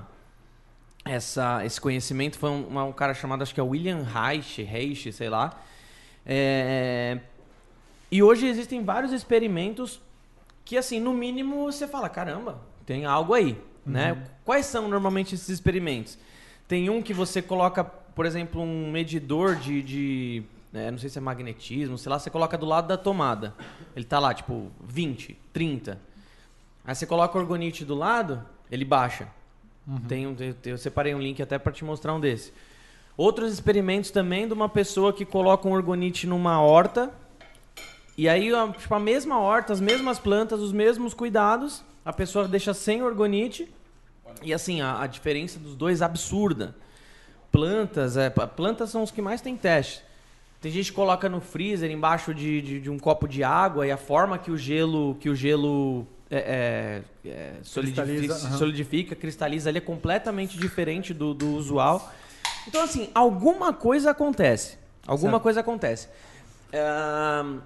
[1.04, 5.30] essa, esse conhecimento foi um, um cara chamado, acho que é William Reich, Reich sei
[5.30, 5.60] lá.
[6.26, 7.20] É,
[8.12, 10.00] e hoje existem vários experimentos
[10.66, 14.24] que, assim, no mínimo você fala, caramba, tem algo aí, né?
[14.46, 16.18] Quais são normalmente esses experimentos?
[16.70, 21.18] Tem um que você coloca, por exemplo, um medidor de, de é, não sei se
[21.18, 23.56] é magnetismo, sei lá, você coloca do lado da tomada.
[23.96, 26.00] Ele tá lá, tipo, 20, 30.
[26.86, 29.28] Aí você coloca o orgonite do lado, ele baixa.
[30.08, 32.54] Tem um, eu, separei um link até para te mostrar um desse.
[33.18, 37.12] Outros experimentos também de uma pessoa que coloca um orgonite numa horta.
[38.16, 42.76] E aí, tipo, a mesma horta, as mesmas plantas, os mesmos cuidados, a pessoa deixa
[42.76, 43.68] sem orgonite.
[44.42, 46.76] E assim, a, a diferença dos dois é absurda.
[47.52, 50.04] Plantas, é, plantas são os que mais tem teste.
[50.62, 53.92] Tem gente que coloca no freezer embaixo de, de, de um copo de água e
[53.92, 59.78] a forma que o gelo, que o gelo é, é, é, solidifica, solidifica, cristaliza, ele
[59.78, 62.12] é completamente diferente do, do usual.
[62.68, 64.78] Então, assim, alguma coisa acontece.
[65.08, 65.44] Alguma Certo.
[65.44, 66.08] coisa acontece.
[66.74, 67.62] Ahn,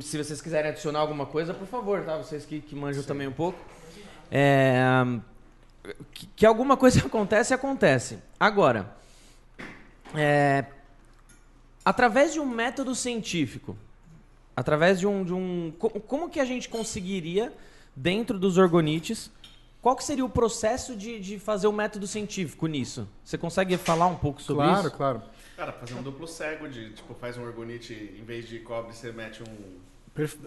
[0.00, 2.16] se vocês quiserem adicionar alguma coisa, por favor, tá?
[2.16, 3.58] Vocês que, que manjam também um pouco.
[4.30, 4.80] É,
[6.12, 8.18] que, que alguma coisa acontece, acontece.
[8.38, 8.94] Agora,
[10.14, 10.64] é,
[11.84, 13.76] através de um método científico,
[14.56, 17.52] através de um, de um co- como que a gente conseguiria
[17.96, 19.30] dentro dos orgonites
[19.82, 23.08] qual que seria o processo de, de fazer o método científico nisso?
[23.24, 24.96] Você consegue falar um pouco sobre claro, isso?
[24.96, 25.22] claro.
[25.56, 29.10] Cara, fazer um duplo cego de, tipo, faz um orgonite, em vez de cobre, você
[29.10, 29.78] mete um...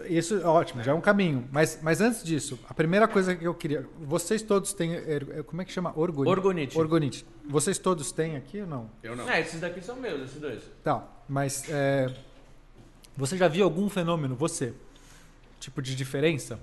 [0.08, 1.48] Isso é ótimo, já é um caminho.
[1.50, 3.86] Mas, mas antes disso, a primeira coisa que eu queria.
[3.98, 4.92] Vocês todos têm.
[4.92, 5.92] er- Como é que chama?
[5.98, 6.30] Orgonite.
[6.30, 6.78] Orgonite.
[6.78, 7.26] Orgonite.
[7.46, 8.90] Vocês todos têm aqui ou não?
[9.02, 9.28] Eu não.
[9.28, 10.62] É, esses daqui são meus, esses dois.
[10.84, 12.14] Tá, mas é,
[13.16, 14.74] você já viu algum fenômeno, você?
[15.58, 16.60] Tipo de diferença?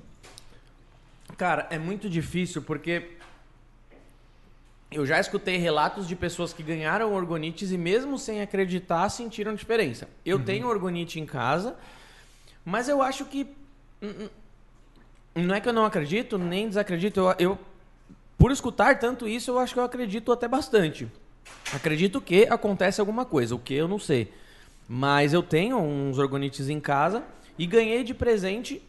[1.37, 3.11] Cara, é muito difícil porque
[4.91, 10.07] eu já escutei relatos de pessoas que ganharam orgonites e mesmo sem acreditar sentiram diferença.
[10.25, 11.75] Eu tenho orgonite em casa,
[12.65, 13.47] mas eu acho que
[14.01, 14.27] hum,
[15.35, 17.59] hum, não é que eu não acredito, nem desacredito, eu, eu
[18.37, 21.07] por escutar tanto isso, eu acho que eu acredito até bastante.
[21.73, 24.33] Acredito que acontece alguma coisa, o que eu não sei.
[24.89, 27.23] Mas eu tenho uns orgonites em casa
[27.57, 28.81] e ganhei de presente.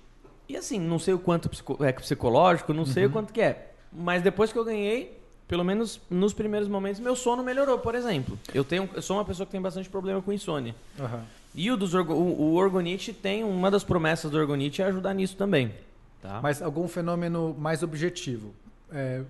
[0.49, 1.51] E assim, não sei o quanto
[1.85, 3.73] é psicológico, não sei o quanto que é.
[3.93, 8.39] Mas depois que eu ganhei, pelo menos nos primeiros momentos, meu sono melhorou, por exemplo.
[8.55, 10.75] Eu, tenho, eu sou uma pessoa que tem bastante problema com insônia.
[10.99, 11.25] Aham.
[11.55, 15.13] E o, dos orgo- o, o orgonite tem, uma das promessas do orgonite é ajudar
[15.15, 15.73] nisso também.
[16.21, 16.41] Tá?
[16.43, 18.55] Mas algum fenômeno mais objetivo?
[18.91, 19.23] É,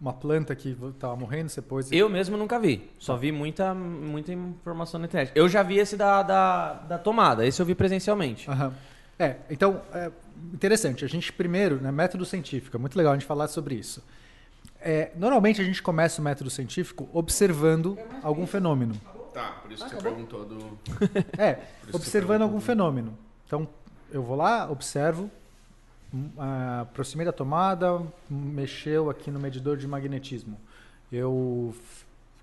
[0.00, 1.90] uma planta que estava morrendo, você pôs.
[1.90, 2.88] Eu mesmo nunca vi.
[2.98, 5.32] Só vi muita, muita informação na internet.
[5.34, 7.44] Eu já vi esse da, da, da tomada.
[7.46, 8.48] Esse eu vi presencialmente.
[8.48, 8.72] Aham.
[9.18, 10.12] É, então, é
[10.54, 11.04] interessante.
[11.04, 14.02] A gente primeiro, né, método científico, é muito legal a gente falar sobre isso.
[14.80, 18.94] É, normalmente a gente começa o método científico observando algum fenômeno.
[19.38, 20.78] Tá, por isso que você perguntou do...
[21.38, 21.60] É,
[21.92, 23.16] observando algum fenômeno.
[23.46, 23.68] Então,
[24.10, 25.30] eu vou lá, observo,
[26.36, 30.58] ah, aproximei da tomada, mexeu aqui no medidor de magnetismo.
[31.12, 31.72] Eu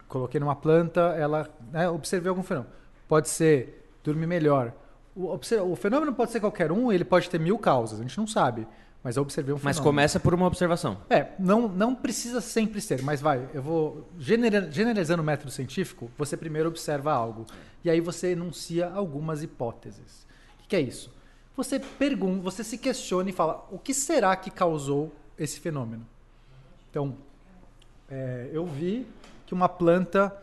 [0.08, 2.74] coloquei numa planta, ela, né, observei algum fenômeno.
[3.10, 4.72] Pode ser dormir melhor,
[5.16, 8.28] o, o fenômeno pode ser qualquer um, ele pode ter mil causas, a gente não
[8.28, 8.66] sabe.
[9.06, 9.84] Mas eu observei um Mas fenômeno.
[9.84, 10.98] começa por uma observação.
[11.12, 16.10] É, não, não precisa sempre ser, mas vai, eu vou genera- generalizando o método científico,
[16.18, 17.46] você primeiro observa algo
[17.84, 20.26] e aí você enuncia algumas hipóteses.
[20.56, 21.14] O que, que é isso?
[21.56, 26.04] Você pergunta, você se questiona e fala, o que será que causou esse fenômeno?
[26.90, 27.16] Então,
[28.10, 29.06] é, eu vi
[29.46, 30.36] que uma planta,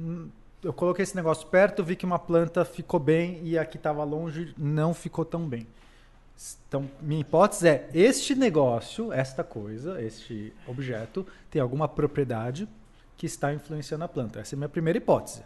[0.00, 0.30] hum,
[0.62, 4.02] eu coloquei esse negócio perto, vi que uma planta ficou bem e a que estava
[4.02, 5.66] longe não ficou tão bem.
[6.68, 12.68] Então, minha hipótese é: este negócio, esta coisa, este objeto, tem alguma propriedade
[13.16, 14.40] que está influenciando a planta.
[14.40, 15.42] Essa é a minha primeira hipótese.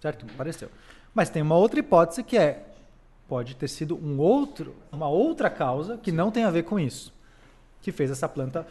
[0.00, 0.26] Certo?
[0.36, 0.68] Pareceu.
[1.14, 2.64] Mas tem uma outra hipótese que é:
[3.28, 7.12] pode ter sido um outro, uma outra causa que não tem a ver com isso,
[7.82, 8.66] que fez essa planta.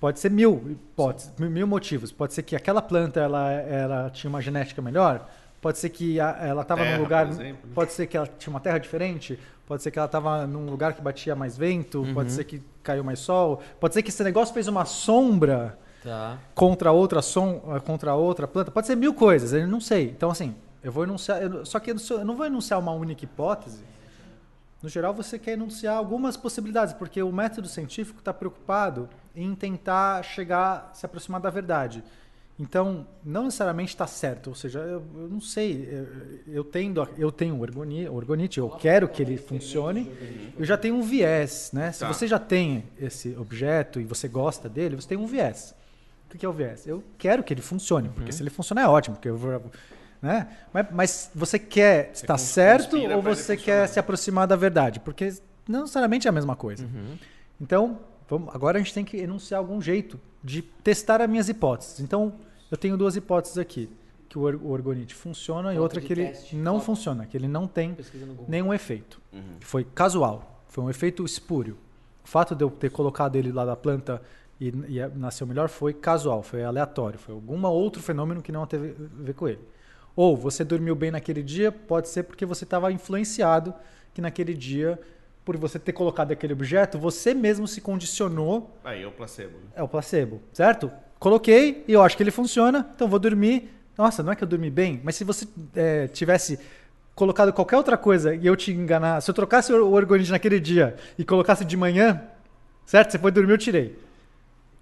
[0.00, 2.10] Pode ser mil hipóteses, mil- mil motivos.
[2.10, 5.28] Pode ser que aquela planta ela, ela tinha uma genética melhor.
[5.60, 7.28] Pode ser que ela estava num lugar.
[7.28, 7.70] exemplo.
[7.72, 9.38] Pode ser que ela tinha uma terra diferente.
[9.72, 12.06] Pode ser que ela estava num lugar que batia mais vento.
[12.12, 13.62] Pode ser que caiu mais sol.
[13.80, 16.36] Pode ser que esse negócio fez uma sombra Tá.
[16.54, 18.70] contra outra som, eh, contra outra planta.
[18.70, 20.10] Pode ser mil coisas, eu não sei.
[20.10, 20.54] Então, assim,
[20.84, 21.42] eu vou enunciar.
[21.42, 23.82] eu- só que eu não vou enunciar uma única hipótese.
[24.82, 30.22] No geral, você quer enunciar algumas possibilidades, porque o método científico está preocupado em tentar
[30.22, 32.04] chegar, se aproximar da verdade.
[32.60, 35.88] Então, não necessariamente está certo, ou seja, eu, eu não sei,
[36.46, 40.08] eu, eu tendo, eu tenho o ergoni- o orgonite, eu quero que ele funcione,
[40.58, 41.90] eu já tenho um viés, né?
[41.90, 42.12] Se Tá.
[42.12, 45.74] você já tem esse objeto e você gosta dele, você tem um viés.
[46.32, 46.86] O que é o viés?
[46.86, 49.60] Eu quero que ele funcione, porque se ele funcionar é ótimo, porque eu vou,
[50.20, 50.46] né?
[50.72, 55.00] Mas, mas você quer estar cons- certo conspira ou você quer se aproximar da verdade?
[55.00, 55.34] Porque
[55.66, 56.86] não necessariamente é a mesma coisa.
[57.60, 57.98] Então,
[58.28, 62.00] vamos, agora a gente tem que enunciar algum jeito de testar as minhas hipóteses.
[62.00, 62.32] Então,
[62.70, 63.88] eu tenho duas hipóteses aqui.
[64.28, 66.56] Que o, o orgonite funciona e outra que ele teste.
[66.56, 66.86] não Foto.
[66.86, 67.94] funciona, que ele não tem
[68.48, 69.20] nenhum efeito.
[69.30, 69.56] Uhum.
[69.60, 70.64] Foi casual.
[70.68, 71.76] Foi um efeito espúrio.
[72.24, 74.22] O fato de eu ter colocado ele lá da planta
[74.58, 77.18] e, e nasceu melhor foi casual, foi aleatório.
[77.18, 79.60] Foi algum outro fenômeno que não teve a ver com ele.
[80.16, 83.74] Ou você dormiu bem naquele dia, pode ser porque você estava influenciado
[84.14, 84.98] que naquele dia,
[85.44, 89.56] por você ter colocado aquele objeto, você mesmo se condicionou Aí, é o placebo.
[89.58, 89.64] né?
[89.76, 90.90] é o placebo, certo?
[91.18, 93.68] Coloquei e eu acho que ele funciona, então vou dormir.
[93.96, 96.58] Nossa, não é que eu dormi bem, mas se você é, tivesse
[97.14, 100.96] colocado qualquer outra coisa e eu te enganar, se eu trocasse o orgonite naquele dia
[101.18, 102.22] e colocasse de manhã,
[102.86, 103.10] certo?
[103.12, 103.98] Você foi dormir, eu tirei.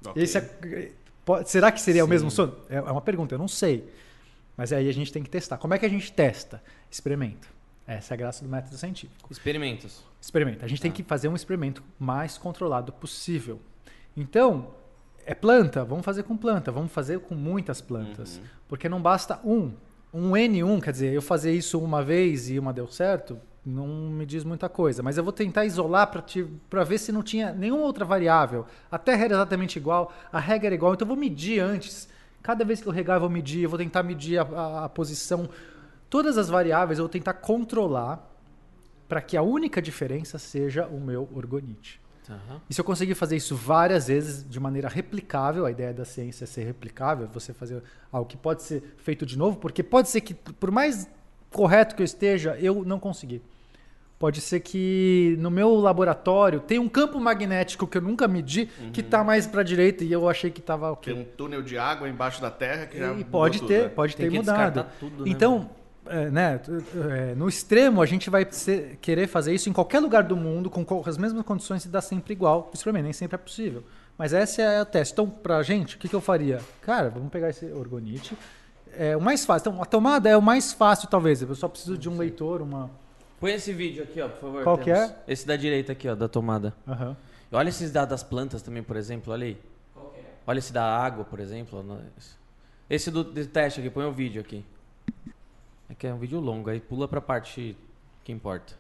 [0.06, 0.22] Ok.
[0.22, 0.90] Esse é-
[1.24, 2.54] pode- será que seria o mesmo sono?
[2.68, 3.88] É é uma pergunta, eu não sei.
[4.56, 5.56] Mas aí a gente tem que testar.
[5.58, 6.62] Como é que a gente testa?
[6.90, 7.48] Experimento.
[7.92, 9.26] Essa é a graça do método científico.
[9.30, 10.04] Experimentos.
[10.20, 10.64] Experimento.
[10.64, 13.60] A gente tem que fazer um experimento mais controlado possível.
[14.16, 14.68] Então,
[15.26, 18.40] é planta, vamos fazer com planta, vamos fazer com muitas plantas.
[18.68, 19.72] Porque não basta um.
[20.14, 24.24] Um N1, quer dizer, eu fazer isso uma vez e uma deu certo, não me
[24.24, 25.02] diz muita coisa.
[25.02, 26.10] Mas eu vou tentar isolar
[26.68, 28.66] para ver se não tinha nenhuma outra variável.
[28.90, 32.08] A terra era exatamente igual, a regra era igual, então eu vou medir antes.
[32.42, 34.88] Cada vez que eu regar, eu vou medir, eu vou tentar medir a, a- a
[34.88, 35.48] posição.
[36.10, 38.28] Todas as variáveis eu vou tentar controlar
[39.08, 42.00] para que a única diferença seja o meu orgonite.
[42.26, 42.38] Tá.
[42.68, 46.44] E se eu conseguir fazer isso várias vezes de maneira replicável, a ideia da ciência
[46.44, 47.82] é ser replicável, você fazer
[48.12, 51.08] algo que pode ser feito de novo, porque pode ser que, por mais
[51.50, 53.40] correto que eu esteja, eu não consegui.
[54.18, 59.00] Pode ser que no meu laboratório tem um campo magnético que eu nunca medi, que
[59.00, 61.14] está mais para a direita e eu achei que estava ok.
[61.14, 63.82] Tem um túnel de água embaixo da terra que já E mudou pode tudo, ter,
[63.84, 63.88] né?
[63.88, 64.86] pode Tem ter mudado.
[65.00, 65.70] tudo, né, então,
[66.30, 66.70] né, t-
[67.10, 70.68] é, no extremo, a gente vai ser- querer fazer isso em qualquer lugar do mundo,
[70.70, 72.70] com co- as mesmas condições e dar sempre igual.
[72.74, 73.84] Isso pra mim nem sempre é possível.
[74.18, 75.12] Mas esse é o teste.
[75.12, 76.60] Então, pra gente, o que, que eu faria?
[76.82, 78.36] Cara, vamos pegar esse orgonite.
[78.96, 79.70] É o mais fácil.
[79.70, 81.40] Então, a tomada é o mais fácil, talvez.
[81.40, 82.90] Eu só preciso de um leitor, uma.
[83.38, 84.64] Põe esse vídeo aqui, ó, por favor.
[84.64, 85.16] Qual que é?
[85.26, 86.74] Esse da direita aqui, ó, da tomada.
[86.86, 87.16] Aham.
[87.52, 89.56] Olha esses dados das plantas também, por exemplo, olha aí.
[90.46, 91.82] Olha esse da água, por exemplo.
[92.88, 94.64] Esse do, do teste aqui, põe o vídeo aqui.
[95.90, 97.76] É que é um vídeo longo, aí pula pra parte
[98.22, 98.74] que importa.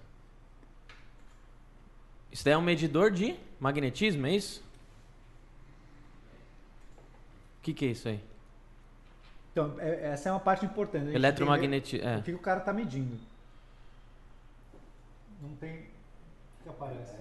[2.30, 4.62] Isso daí é um medidor de magnetismo, é isso?
[7.58, 8.20] O que, que é isso aí?
[9.52, 11.06] Então, é- essa é uma parte importante.
[11.06, 12.06] gente Eletromagnetismo.
[12.08, 12.18] É.
[12.18, 13.18] O que, o cara tá medindo?
[15.42, 15.80] Não tem.
[15.80, 17.16] O que aparece?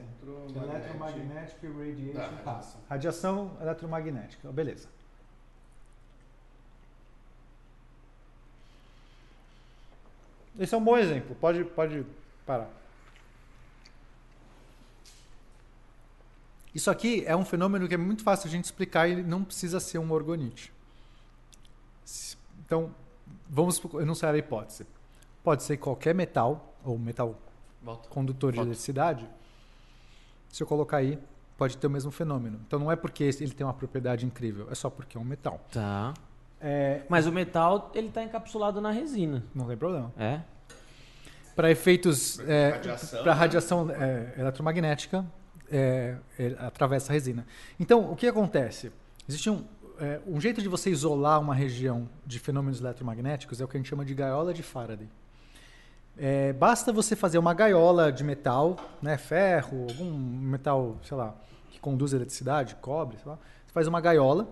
[0.55, 2.13] Electromagnetic Radiation.
[2.13, 2.51] Tá, Tá.
[2.51, 2.81] radiação.
[2.87, 4.51] Radiação eletromagnética.
[4.51, 4.87] Beleza.
[10.59, 11.35] Esse é um bom exemplo.
[11.35, 12.05] Pode, pode
[12.45, 12.69] parar.
[16.75, 19.79] Isso aqui é um fenômeno que é muito fácil a gente explicar e não precisa
[19.79, 20.71] ser um orgonite.
[22.65, 22.93] Então,
[23.49, 24.85] vamos enunciar a hipótese.
[25.43, 27.39] Pode ser qualquer metal, ou metal
[27.81, 28.09] Volta.
[28.09, 28.67] condutor de Foto.
[28.67, 29.27] eletricidade,
[30.49, 31.17] se eu colocar aí,
[31.57, 32.59] pode ter o mesmo fenômeno.
[32.67, 35.59] Então não é porque ele tem uma propriedade incrível, é só porque é um metal.
[35.71, 36.13] Tá.
[36.61, 39.43] É, Mas o metal, ele tá encapsulado na resina.
[39.55, 40.11] não tem problema.
[40.17, 40.41] É?
[41.55, 43.39] Para efeitos é, Radiação, para né?
[43.39, 45.25] radiação é, eletromagnética,
[45.71, 47.45] é, é, atravessa a resina.
[47.79, 48.91] Então, o que acontece?
[49.27, 49.63] Existe um,
[49.99, 53.79] é, um jeito de você isolar uma região de fenômenos eletromagnéticos é o que a
[53.79, 55.09] gente chama de gaiola de Faraday.
[56.17, 61.33] É, basta você fazer uma gaiola de metal, né, ferro, algum metal, sei lá,
[61.69, 63.37] que conduz eletricidade, cobre, sei lá.
[63.65, 64.47] Você faz uma gaiola,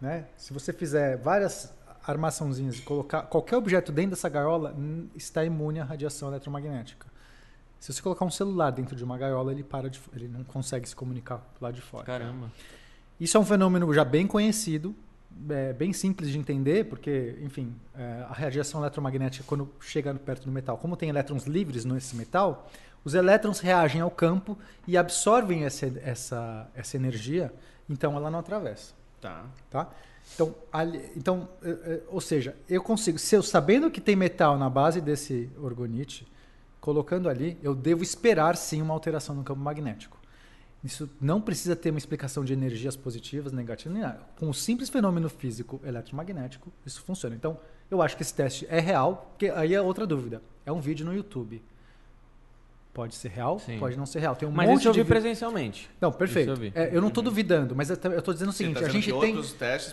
[0.00, 0.26] né?
[0.36, 1.72] Se você fizer várias
[2.06, 4.74] armaçãozinhas e colocar qualquer objeto dentro dessa gaiola,
[5.14, 7.06] está imune à radiação eletromagnética.
[7.78, 10.88] Se você colocar um celular dentro de uma gaiola, ele para de, ele não consegue
[10.88, 12.04] se comunicar lá de fora.
[12.04, 12.50] Caramba.
[13.18, 14.94] Isso é um fenômeno já bem conhecido,
[15.48, 20.52] é, bem simples de entender, porque, enfim, é, a radiação eletromagnética, quando chega perto do
[20.52, 22.70] metal, como tem elétrons livres nesse metal,
[23.02, 27.52] os elétrons reagem ao campo e absorvem essa, essa, essa energia,
[27.88, 28.99] então ela não atravessa.
[29.20, 29.44] Tá.
[29.68, 29.90] Tá?
[30.34, 34.56] Então, ali- então eh, eh, ou seja, eu consigo, se eu sabendo que tem metal
[34.56, 36.26] na base desse orgonite,
[36.80, 40.18] colocando ali, eu devo esperar sim uma alteração no campo magnético.
[40.82, 44.20] Isso não precisa ter uma explicação de energias positivas, negativas, nem nada.
[44.38, 47.34] Com o simples fenômeno físico eletromagnético, isso funciona.
[47.36, 47.58] Então,
[47.90, 50.40] eu acho que esse teste é real, porque aí é outra dúvida.
[50.64, 51.62] É um vídeo no YouTube.
[52.92, 53.78] Pode ser real, Sim.
[53.78, 54.34] pode não ser real.
[54.34, 55.88] Tem um Mas monte eu de vi vi- presencialmente.
[56.00, 56.50] Não, perfeito.
[56.50, 56.72] Eu.
[56.74, 59.20] É, eu não estou duvidando, mas eu estou dizendo o seguinte: tá a gente que
[59.20, 59.38] tem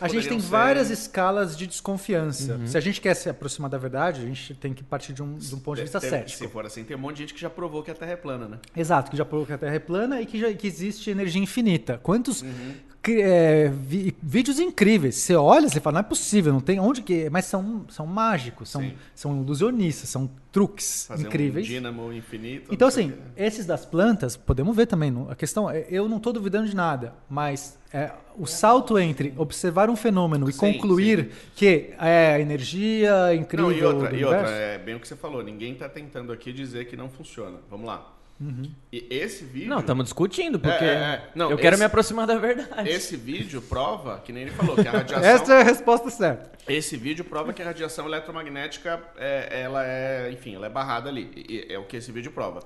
[0.02, 2.56] a gente tem ser- várias escalas de desconfiança.
[2.56, 2.66] Uhum.
[2.68, 5.36] Se a gente quer se aproximar da verdade, a gente tem que partir de um,
[5.38, 6.40] de um ponto de vista cético.
[6.40, 8.16] Se for assim, tem um monte de gente que já provou que a Terra é
[8.18, 8.58] plana, né?
[8.76, 11.42] Exato, que já provou que a Terra é plana e que, já, que existe energia
[11.42, 12.00] infinita.
[12.02, 12.74] Quantos Uhum.
[13.22, 15.16] É, vi- vídeos incríveis?
[15.16, 17.30] Você olha, você fala, não é possível, não tem onde que.
[17.30, 18.94] Mas são, são mágicos, são, Sim.
[19.16, 21.66] são ilusionistas, são truques Fazer incríveis.
[21.66, 22.74] um dínamo infinito.
[22.74, 23.16] Então, assim, né?
[23.36, 25.14] esses das plantas, podemos ver também.
[25.30, 29.90] A questão é, eu não estou duvidando de nada, mas é, o salto entre observar
[29.90, 34.50] um fenômeno e Sim, concluir que é a energia incrível Não, e outra, e outra,
[34.50, 35.44] é bem o que você falou.
[35.44, 37.58] Ninguém tá tentando aqui dizer que não funciona.
[37.70, 38.14] Vamos lá.
[38.40, 38.72] Uhum.
[38.94, 39.70] E esse vídeo.
[39.70, 41.30] Não, estamos discutindo, porque É, é, é.
[41.34, 42.88] Não, eu quero esse- me aproximar da verdade.
[42.90, 45.28] Esse vídeo prova, que nem ele falou, que a radiação.
[45.28, 46.52] Essa é a resposta certa.
[46.68, 51.66] Esse vídeo prova que a radiação eletromagnética, é, ela é, enfim, ela é barrada ali.
[51.70, 52.60] É o que esse vídeo prova.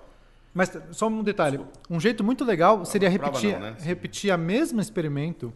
[0.54, 1.60] Mas só um detalhe.
[1.90, 3.76] Um jeito muito legal seria prova repetir, não, né?
[3.80, 5.54] Repetir a mesma experimento,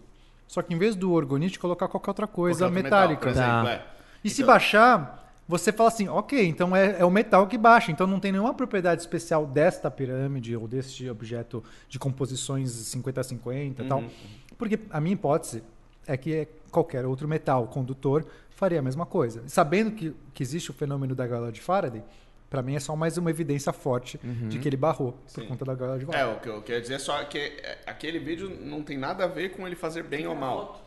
[0.47, 3.21] só que em vez do orgonite, colocar qualquer outra coisa Qualquer outro metal, metálica.
[3.21, 3.71] por exemplo, Tá.
[3.71, 3.85] é.
[4.23, 7.91] E se Então- baixar, você fala assim, ok, então é, é o metal que baixa,
[7.91, 13.87] então não tem nenhuma propriedade especial desta pirâmide ou deste objeto de composições 50-50 e
[13.87, 13.99] tal.
[13.99, 14.09] Uhum.
[14.57, 15.61] Porque a minha hipótese
[16.07, 19.43] é que é qualquer outro metal condutor faria a mesma coisa.
[19.47, 22.03] Sabendo que, que existe o fenômeno da gaiola de Faraday,
[22.49, 24.19] para mim é só mais uma evidência forte
[24.49, 25.47] de que ele barrou por Sim.
[25.47, 26.35] conta da gaiola de É, Faraday.
[26.35, 29.27] o que eu quero dizer é só que é, aquele vídeo não tem nada a
[29.27, 30.81] ver com ele fazer bem ou mal.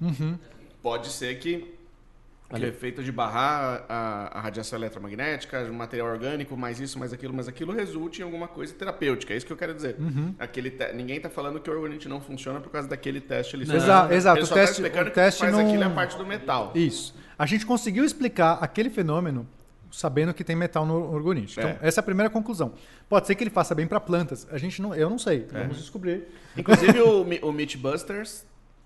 [0.00, 0.38] Uhum.
[0.82, 1.74] Pode ser que,
[2.48, 2.68] que o Valeu.
[2.68, 7.72] efeito de barrar a, a radiação eletromagnética, material orgânico, mais isso, mais aquilo, mais aquilo,
[7.72, 9.32] resulte em alguma coisa terapêutica.
[9.32, 9.96] É isso que eu quero dizer.
[9.98, 10.34] Uhum.
[10.38, 13.64] Aquele te- Ninguém está falando que o orgonite não funciona por causa daquele teste ali.
[13.64, 16.16] Exato, Ele o só teste- tá o que teste faz não- aquilo é a parte
[16.16, 16.72] do metal.
[16.74, 17.14] Isso.
[17.38, 19.46] A gente conseguiu explicar aquele fenômeno
[19.90, 21.58] sabendo que tem metal no orgonite.
[21.58, 21.78] Então, É.
[21.80, 22.74] essa é a primeira conclusão.
[23.08, 24.46] Pode ser que ele faça bem para plantas.
[24.50, 25.46] A gente não, eu não sei.
[25.52, 25.60] É.
[25.60, 26.24] Vamos descobrir.
[26.56, 28.44] Inclusive o, o Mythbusters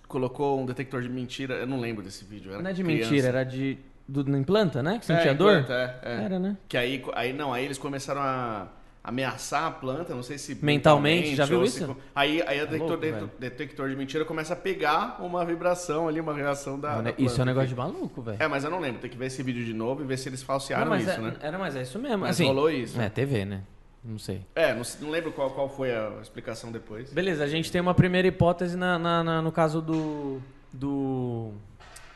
[0.08, 1.54] colocou um detector de mentira.
[1.54, 2.50] Eu não lembro desse vídeo.
[2.52, 3.10] Era Não é de criança.
[3.10, 3.78] mentira, era de.
[4.08, 4.98] Do, na implanta, né?
[4.98, 5.52] Que É, sentia dor?
[5.60, 6.24] implanta, é, é.
[6.24, 6.56] Era, né?
[6.66, 8.68] Que aí, aí não, aí eles começaram a
[9.04, 11.78] ameaçar a planta, não sei se Mentalmente, já viu isso?
[11.86, 16.20] se- aí aí o detector, louco, detector de mentira começa a pegar uma vibração ali,
[16.20, 18.36] uma reação da, da Isso é um negócio de maluco, velho.
[18.40, 20.28] É, mas eu não lembro, tem que ver esse vídeo de novo e ver se
[20.28, 21.34] eles falsearam Não, isso, é, né?
[21.40, 22.18] Era, mas é isso mesmo.
[22.18, 23.00] Mas assim, rolou isso.
[23.00, 23.62] É, TV, né?
[24.04, 24.42] Não sei.
[24.54, 27.12] É, não, não lembro qual, qual foi a explicação depois.
[27.12, 30.40] Beleza, a gente tem uma primeira hipótese na, na- na- no caso do,
[30.72, 31.50] do.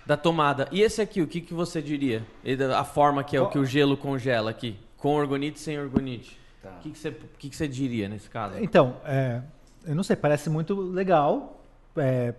[0.07, 0.69] da tomada.
[0.71, 2.25] E esse aqui, o que, que você diria?
[2.45, 4.79] E da- A forma que é o que o gelo congela aqui.
[4.97, 6.39] Com orgonite e sem orgonite.
[6.63, 6.77] Tá.
[6.79, 8.55] O que, que, você, o que, que você diria nesse caso?
[8.61, 9.43] Então, é,
[9.85, 11.61] eu não sei, parece muito legal.
[11.97, 12.33] É,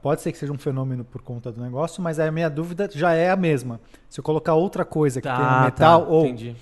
[0.00, 3.12] pode ser que seja um fenômeno por conta do negócio, mas a minha dúvida já
[3.14, 3.80] é a mesma.
[4.08, 6.56] Se eu colocar outra coisa que tenha metal tá, ou Entendi.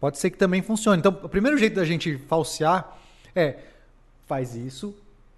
[0.00, 0.98] Pode ser que também funcione.
[0.98, 2.96] Então, o primeiro jeito da gente falsear
[3.36, 3.56] é
[4.26, 4.94] faz isso,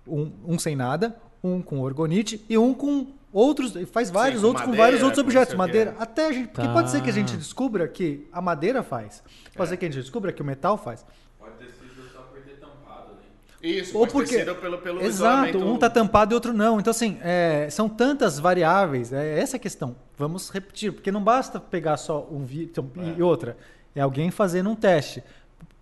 [0.06, 4.64] um, um sem nada, um com orgonite e um com outros, faz vários com outros
[4.64, 6.72] com madeira, vários outros com objetos, madeira, até a gente, porque Tá.
[6.72, 9.22] pode ser que a gente descubra que a madeira faz.
[9.56, 11.04] Pode ser que a gente descubra que o metal faz.
[11.38, 13.20] Pode ter sido só por ter tampado, né?
[13.62, 16.52] Isso, Ou pode ter porque- sido pelo, pelo Exato, isolamento- um está tampado e outro
[16.52, 16.78] não.
[16.78, 19.96] Então, assim, é, são tantas variáveis, é essa a questão.
[20.18, 23.56] Vamos repetir, porque não basta pegar só um vídeo e outra,
[23.94, 25.22] é alguém fazendo um teste.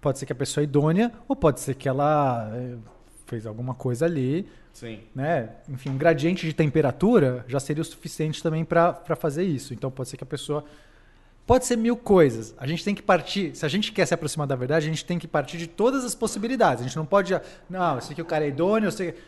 [0.01, 2.77] Pode ser que a pessoa é idônea, ou pode ser que ela eh,
[3.27, 5.01] fez alguma coisa ali, Sim.
[5.15, 5.51] né?
[5.69, 9.75] Enfim, um gradiente de temperatura já seria o suficiente também para fazer isso.
[9.75, 10.65] Então pode ser que a pessoa.
[11.47, 12.55] Pode ser mil coisas.
[12.59, 13.57] A gente tem que partir.
[13.57, 16.05] Se a gente quer se aproximar da verdade, a gente tem que partir de todas
[16.05, 16.83] as possibilidades.
[16.85, 17.33] A gente não pode.
[17.69, 19.13] Não, eu sei que o cara é idôneo, eu sei.
[19.13, 19.19] que-"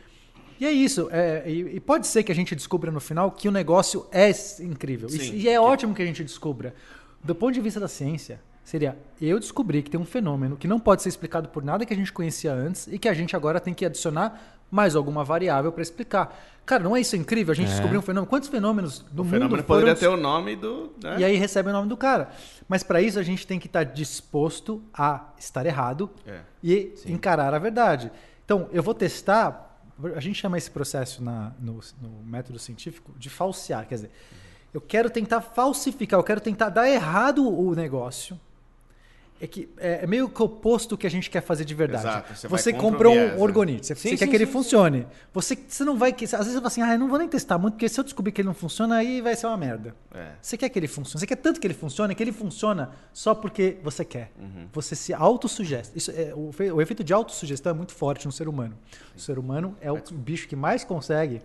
[0.60, 1.08] E é isso.
[1.10, 4.30] é, e, e pode ser que a gente descubra no final que o negócio é
[4.60, 5.08] incrível.
[5.08, 5.34] E, Sim.
[5.34, 6.74] e é ótimo que a gente descubra.
[7.22, 10.78] Do ponto de vista da ciência, seria eu descobri que tem um fenômeno que não
[10.80, 13.58] pode ser explicado por nada que a gente conhecia antes e que a gente agora
[13.60, 16.34] tem que adicionar mais alguma variável para explicar.
[16.64, 17.52] Cara, não é isso incrível?
[17.52, 17.72] A gente É.
[17.72, 18.26] descobriu um fenômeno.
[18.26, 20.92] Quantos fenômenos do O mundo fenômeno foram poderia ter o nome do.
[21.02, 21.16] né?
[21.18, 22.30] e aí recebe o nome do cara.
[22.66, 26.40] Mas para isso a gente tem que estar disposto a estar errado É.
[26.62, 28.10] e encarar a verdade.
[28.44, 29.78] Então, eu vou testar.
[30.16, 33.86] A gente chama esse processo na- no, no método científico de falsear.
[33.86, 34.10] Quer dizer,
[34.72, 38.40] eu quero tentar falsificar, eu quero tentar dar errado o negócio.
[39.42, 41.74] É que é, é meio que o oposto do que a gente quer fazer de
[41.74, 42.06] verdade.
[42.06, 43.36] Exato, você você viés, um né?
[43.36, 45.04] orgonite, você, Sim, você quer sim, que ele sim, funcione.
[45.34, 46.12] Você, você não vai.
[46.12, 48.04] Às vezes você fala assim, ah, eu não vou nem testar muito, porque se eu
[48.04, 49.96] descobrir que ele não funciona, aí vai ser uma merda.
[50.14, 50.28] É.
[50.40, 51.18] Você quer que ele funcione.
[51.18, 54.30] Você quer tanto que ele funcione que ele funciona só porque você quer.
[54.38, 54.68] Uhum.
[54.72, 55.98] Você se autossugesta.
[55.98, 58.78] Isso é, o, o efeito de autossugestão é muito forte no ser humano.
[59.16, 61.42] O ser humano é o bicho que mais consegue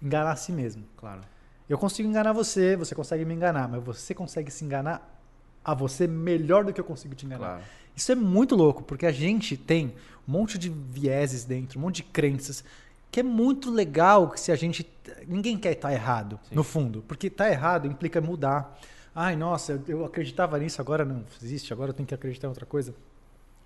[0.00, 0.84] enganar a si mesmo.
[0.96, 1.22] Claro.
[1.68, 5.19] Eu consigo enganar você, você consegue me enganar, mas você consegue se enganar
[5.64, 7.46] a você melhor do que eu consigo te enganar.
[7.46, 7.62] Claro.
[7.96, 9.94] Isso é muito louco, porque a gente tem
[10.26, 12.64] um monte de vieses dentro, um monte de crenças,
[13.10, 14.86] que é muito legal que se a gente.
[15.26, 18.78] Ninguém quer estar errado, no fundo, porque estar errado implica mudar.
[19.14, 22.50] Ai, nossa, eu- eu acreditava nisso, agora não existe, agora eu tenho que acreditar em
[22.50, 22.94] outra coisa.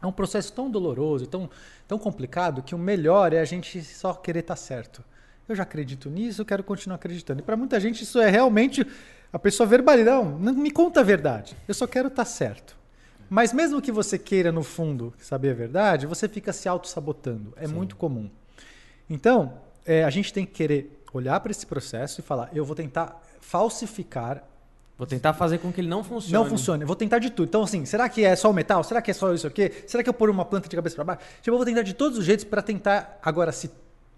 [0.02, 1.48] É um processo tão doloroso, tão,
[1.86, 5.04] tão complicado, que o melhor é a gente só querer estar certo.
[5.46, 7.40] Eu já acredito nisso, eu quero continuar acreditando.
[7.40, 8.86] E para muita gente isso é realmente
[9.34, 11.56] a pessoa verbaliza, não, não me conta a verdade.
[11.66, 12.76] Eu só quero estar certo.
[13.28, 17.52] Mas mesmo que você queira no fundo saber a verdade, você fica se auto-sabotando.
[17.56, 18.30] É muito comum.
[19.10, 19.54] Então,
[19.84, 23.20] é, a gente tem que querer olhar para esse processo e falar, eu vou tentar
[23.40, 24.44] falsificar
[24.96, 26.32] Vou tentar fazer com que ele não funcione.
[26.32, 26.84] não funciona.
[26.84, 27.48] Eu vou tentar de tudo.
[27.48, 28.84] Então, assim, será que é só o metal?
[28.84, 29.72] Será que é só isso aqui?
[29.88, 31.22] Será que eu pôr uma planta de cabeça para baixo?
[31.42, 33.18] Tipo, eu vou tentar de todos os jeitos para tentar.
[33.20, 33.68] Agora, se,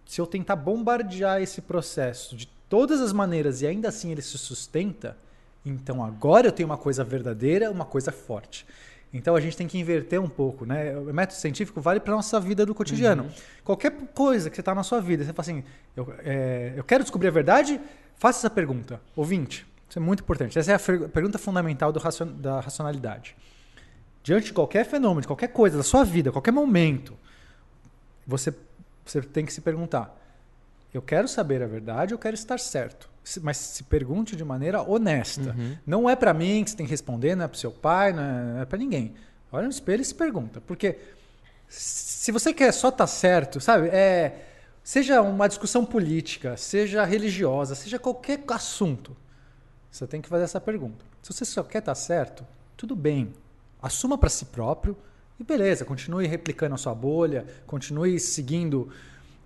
[0.05, 4.37] se eu tentar bombardear esse processo de todas as maneiras e ainda assim ele se
[4.39, 5.17] sustenta,
[5.65, 8.67] então agora eu tenho uma coisa verdadeira, uma coisa forte.
[9.13, 10.97] Então a gente tem que inverter um pouco, né?
[10.99, 13.31] O método científico vale para nossa vida do cotidiano.
[13.65, 15.65] Qualquer coisa que você está na sua vida, você fala assim:
[15.97, 17.81] eu, é, eu quero descobrir a verdade,
[18.17, 19.01] faça essa pergunta.
[19.15, 20.59] Ouvinte, isso é muito importante.
[20.59, 23.37] Essa é a pergunta fundamental racion- da racionalidade.
[24.23, 27.17] Diante de qualquer fenômeno, de qualquer coisa da sua vida, qualquer momento,
[28.27, 28.53] você,
[29.05, 30.15] você tem que se perguntar:
[30.93, 33.09] eu quero saber a verdade, eu quero estar certo.
[33.43, 35.55] Mas se pergunte de maneira honesta.
[35.87, 38.23] Não é para mim que você tem que responder, não é para seu pai, não
[38.59, 39.15] é, é para ninguém.
[39.51, 40.61] Olha no espelho e se pergunta.
[40.61, 40.99] Porque
[41.69, 43.89] se você quer só estar certo, sabe?
[43.89, 44.47] É,
[44.83, 49.17] seja uma discussão política, seja religiosa, seja qualquer assunto,
[49.91, 51.05] você tem que fazer essa pergunta.
[51.23, 52.47] Se você só quer estar certo,
[52.77, 53.33] tudo bem.
[53.83, 54.97] Assuma para si próprio
[55.41, 58.91] e beleza, continue replicando a sua bolha, continue seguindo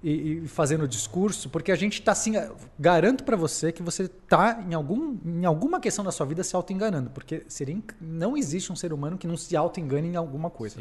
[0.02, 2.32] e, e fazendo o discurso, porque a gente está assim,
[2.78, 6.56] garanto para você que você está em, algum, em alguma questão da sua vida se
[6.56, 10.81] auto-enganando, porque seria, não existe um ser humano que não se auto-engane em alguma coisa.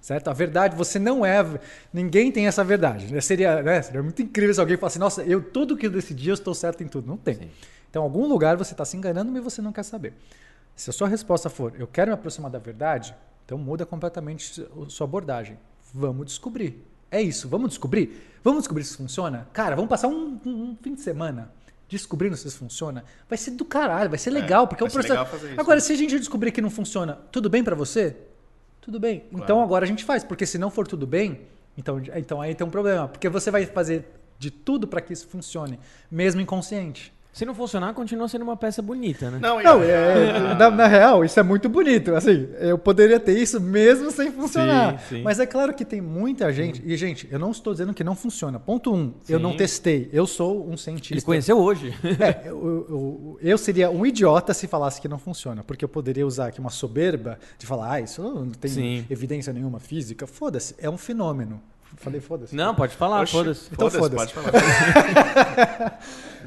[0.00, 0.28] Certo?
[0.28, 1.44] A verdade, você não é.
[1.92, 3.12] Ninguém tem essa verdade.
[3.12, 3.20] né?
[3.20, 3.82] Seria, né?
[3.82, 6.82] Seria muito incrível se alguém falasse, nossa, eu tudo que eu decidi, eu estou certo
[6.82, 7.06] em tudo.
[7.06, 7.50] Não tem.
[7.88, 10.14] Então, em algum lugar você está se enganando, mas você não quer saber.
[10.74, 13.14] Se a sua resposta for, eu quero me aproximar da verdade,
[13.44, 15.58] então muda completamente a sua abordagem.
[15.94, 16.84] Vamos descobrir.
[17.10, 18.20] É isso, vamos descobrir?
[18.42, 19.48] Vamos descobrir se funciona?
[19.52, 21.50] Cara, vamos passar um, um- um fim de semana
[21.88, 23.04] descobrindo se isso funciona.
[23.28, 25.20] Vai ser do caralho, vai ser legal, porque é um processo.
[25.60, 25.80] Agora, né?
[25.80, 28.16] se a gente descobrir que não funciona, tudo bem pra você?
[28.80, 29.24] Tudo bem.
[29.44, 31.42] Então agora a gente faz, porque se não for tudo bem,
[31.78, 34.04] então, então aí tem um problema, porque você vai fazer
[34.38, 35.78] de tudo para que isso funcione,
[36.10, 37.12] mesmo inconsciente.
[37.36, 39.38] Se não funcionar, continua sendo uma peça bonita, né?
[39.38, 42.14] Não, Não, é, na, na real, isso é muito bonito.
[42.14, 44.98] Assim, eu poderia ter isso mesmo sem funcionar.
[45.00, 45.22] Sim, sim.
[45.22, 46.82] Mas é claro que tem muita gente.
[46.82, 48.58] E, gente, eu não estou dizendo que não funciona.
[48.58, 49.42] Ponto um, eu Sim.
[49.42, 50.08] não testei.
[50.14, 51.26] Eu sou um Ele cientista.
[51.26, 51.92] conheceu hoje.
[52.18, 52.56] É, eu,
[52.88, 56.58] eu- eu seria um idiota se falasse que não funciona, porque eu poderia usar aqui
[56.58, 59.04] uma soberba de falar, ah, isso não tem Sim.
[59.10, 60.26] evidência nenhuma física.
[60.26, 61.60] Foda-se, é um fenômeno.
[61.98, 62.54] Falei, foda-se.
[62.54, 63.68] Não, pode falar, foda-se.
[63.72, 64.50] Então foda-se, falar.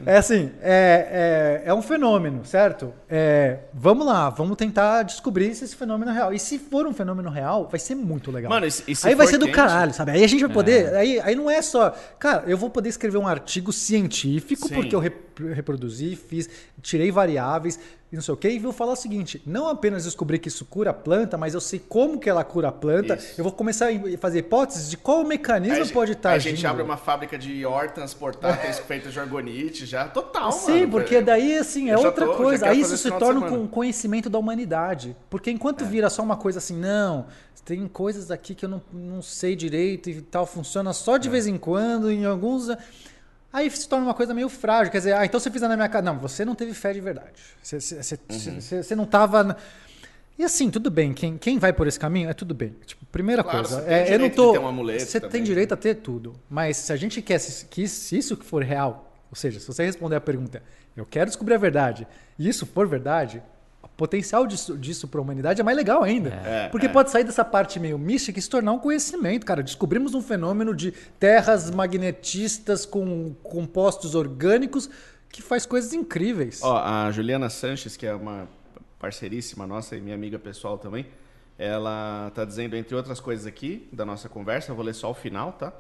[0.05, 2.93] É assim, é, é, é um fenômeno, certo?
[3.09, 6.33] É, vamos lá, vamos tentar descobrir se esse fenômeno é real.
[6.33, 8.49] E se for um fenômeno real, vai ser muito legal.
[8.49, 9.55] Mano, e se- e se aí vai ser do quente?
[9.55, 10.11] caralho, sabe?
[10.11, 10.95] Aí a gente vai poder.
[10.95, 11.93] Aí, aí não é só.
[12.17, 14.75] Cara, eu vou poder escrever um artigo científico, Sim.
[14.75, 16.49] porque eu, rep- reproduzi, fiz,
[16.81, 17.77] tirei variáveis
[18.11, 20.65] e não sei o que, e vou falar o seguinte: não apenas descobri que isso
[20.65, 23.15] cura a planta, mas eu sei como que ela cura a planta.
[23.15, 23.33] Isso.
[23.37, 26.53] Eu vou começar a fazer hipóteses de qual mecanismo a pode estar aí agindo.
[26.53, 30.07] A gente abre uma fábrica de hortas portáteis feitas de orgonite já.
[30.07, 30.91] Total, Sim, mano.
[30.91, 32.67] porque daí assim é outra tô- coisa.
[32.67, 33.45] Aí isso se torna.
[33.45, 33.49] É.
[33.49, 35.15] com conhecimento da humanidade.
[35.29, 37.27] Porque enquanto vira só uma coisa assim, não,
[37.63, 41.19] tem coisas aqui que eu não, não sei direito e tal, funciona só É.
[41.19, 42.67] de vez em quando, em alguns.
[43.51, 44.91] Aí se torna uma coisa meio frágil.
[44.91, 46.03] Quer dizer, ah, então você fizer na minha casa.
[46.05, 47.31] Não, você não teve fé de verdade.
[47.61, 48.61] Você, você, Uhum.
[48.61, 49.57] você- você não tava.
[50.37, 51.13] E assim, tudo bem.
[51.13, 52.75] Quem, quem vai por esse caminho é tudo bem.
[52.85, 53.81] Tipo, primeira Claro, coisa.
[53.81, 54.53] você tem é, eu não tô.
[54.53, 55.31] você também.
[55.31, 56.35] tem direito a ter tudo.
[56.49, 59.83] Mas se a gente quer se- que se isso for real, ou seja, se você
[59.83, 60.61] responder a pergunta,
[60.95, 62.07] eu quero descobrir a verdade,
[62.37, 63.41] e isso for verdade,
[63.99, 66.29] potencial disso, disso para a humanidade é mais legal ainda.
[66.29, 66.89] É, Porque é.
[66.89, 69.61] pode sair dessa parte meio mística e se tornar um conhecimento, cara.
[69.61, 74.89] Descobrimos um fenômeno de terras magnetistas com compostos orgânicos
[75.29, 76.61] que faz coisas incríveis.
[76.63, 78.47] Ó, a Juliana Sanches, que é uma
[78.97, 81.05] parceiríssima nossa e minha amiga pessoal também,
[81.57, 85.13] ela tá dizendo, entre outras coisas aqui da nossa conversa, eu vou ler só o
[85.13, 85.73] final, tá?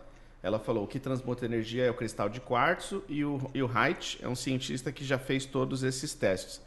[0.43, 3.71] Ela falou: o que transmuta energia é o cristal de quartzo e o, e o
[3.73, 6.61] Haidt é um cientista que já fez todos esses testes.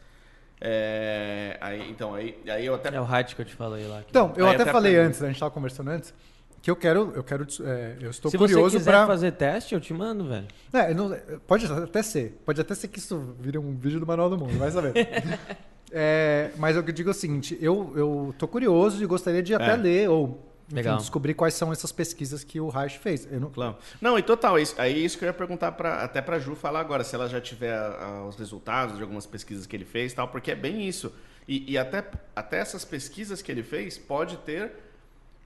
[0.64, 2.94] É, aí, então, aí, aí eu até.
[2.94, 4.00] É o height que eu te falei lá.
[4.08, 6.14] Então, eu Aí até até falei antes, a gente estava conversando antes,
[6.62, 9.74] que eu quero, eu quero, é, eu estou Se você curioso quiser para fazer teste,
[9.74, 10.46] eu te mando, velho.
[10.72, 11.10] É, não-
[11.48, 12.40] pode até ser.
[12.44, 14.92] Pode até ser que isso vire um vídeo do Manual do Mundo, vai saber.
[15.94, 19.76] É, mas eu digo o seguinte, eu, eu tô curioso e gostaria de até É.
[19.76, 20.96] ler ou enfim, Legal.
[20.96, 23.30] descobrir quais são essas pesquisas que o Reich fez.
[23.30, 23.76] Eu não, Claro.
[24.00, 26.54] Não, e total, isso, aí é isso que eu ia perguntar pra, até pra Ju
[26.54, 30.12] falar agora, se ela já tiver ah, os resultados de algumas pesquisas que ele fez
[30.12, 31.12] e tal, porque é bem isso.
[31.46, 32.04] E, e até,
[32.34, 34.72] até essas pesquisas que ele fez pode ter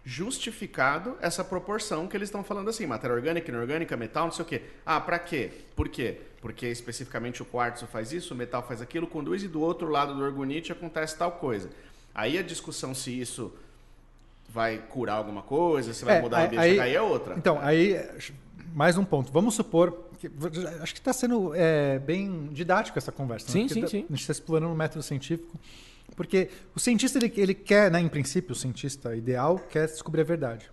[0.05, 4.49] justificado essa proporção que eles estão falando assim, matéria orgânica, inorgânica, metal, não sei o
[4.49, 4.63] quê.
[4.85, 5.51] Ah, pra quê?
[5.75, 6.21] Por quê?
[6.41, 10.15] Porque especificamente o quartzo faz isso, o metal faz aquilo, conduz e do outro lado
[10.15, 11.69] do orgonite acontece tal coisa.
[12.15, 13.53] Aí a discussão se isso
[14.49, 17.35] vai curar alguma coisa, se vai É, mudar o ambiente, aí- aí é outra.
[17.37, 17.97] Então, aí,
[18.75, 19.33] mais um ponto.
[19.33, 20.05] Vamos supor.
[20.19, 20.31] Que,
[20.81, 23.47] acho que está sendo é, bem didático essa conversa.
[23.49, 23.53] né?
[23.53, 23.99] Sim, Porque sim, tá- sim.
[24.09, 25.59] A gente está explorando um método científico.
[26.15, 30.25] Porque o cientista, ele, ele quer, né, em princípio, o cientista ideal quer descobrir a
[30.25, 30.71] verdade.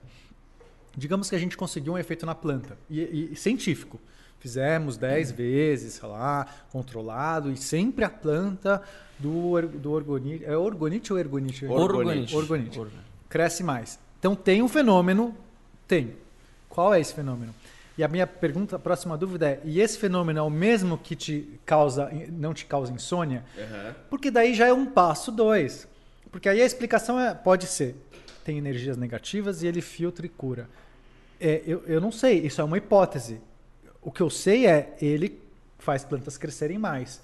[0.96, 4.00] Digamos que a gente conseguiu um efeito na planta, e, e- científico.
[4.40, 8.82] Fizemos 10 vezes, sei lá, controlado, e sempre a planta
[9.18, 10.46] do, do orgonite.
[10.46, 11.66] É orgonite ou ergonite?
[11.66, 12.36] Orgonite.
[12.36, 12.80] Orgonite.
[13.34, 13.98] Cresce mais.
[14.20, 15.36] Então tem um fenômeno,
[15.88, 16.16] tem.
[16.70, 17.52] Qual é esse fenômeno?
[17.98, 21.16] E a minha pergunta, a próxima dúvida é: e esse fenômeno é o mesmo que
[21.16, 23.44] te causa, não te causa insônia?
[23.58, 23.96] Aham.
[24.08, 25.88] Porque daí já é um passo dois.
[26.32, 27.96] Porque aí a explicação é, pode ser:
[28.46, 30.70] tem energias negativas e ele filtra e cura.
[31.42, 33.42] É, eu, eu não sei, isso é uma hipótese.
[34.00, 35.42] O que eu sei é ele
[35.80, 37.20] faz plantas crescerem mais.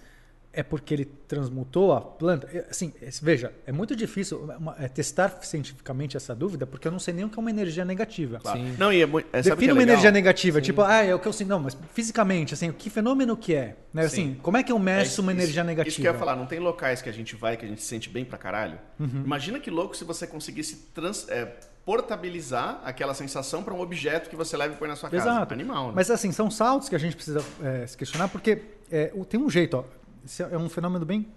[0.51, 2.49] É porque ele transmutou a planta.
[2.51, 4.49] É, Assim, é, veja, é muito difícil
[4.79, 7.85] é, testar cientificamente essa dúvida, porque eu não sei nem o que é uma energia
[7.85, 8.39] negativa.
[8.39, 8.57] Claro.
[8.59, 8.75] Sim.
[8.77, 9.27] Não, e é muito.
[9.31, 9.93] É, Defina é uma legal?
[9.93, 11.45] energia negativa, tipo, ah, é o que eu sei.
[11.45, 13.75] Não, mas fisicamente, assim, que fenômeno que é?
[13.93, 14.05] Né?
[14.05, 14.39] Assim, Sim.
[14.41, 15.89] como é que eu É meço isso- uma isso- energia negativa?
[15.89, 17.81] Isso que eu ia falar, não tem locais que a gente vai que a gente
[17.81, 18.79] se sente bem pra caralho?
[18.99, 19.21] Uhum.
[19.23, 21.45] Imagina que louco se você conseguisse trans- é,
[21.85, 25.23] portabilizar aquela sensação pra um objeto que você leva e põe na sua casa.
[25.23, 25.53] Exato.
[25.53, 25.93] Animal, né?
[25.95, 28.61] Mas assim, são saltos que a gente precisa é, se questionar, porque
[28.91, 29.83] é, o- tem um jeito, ó.
[30.29, 31.27] Isso é um fenômeno bem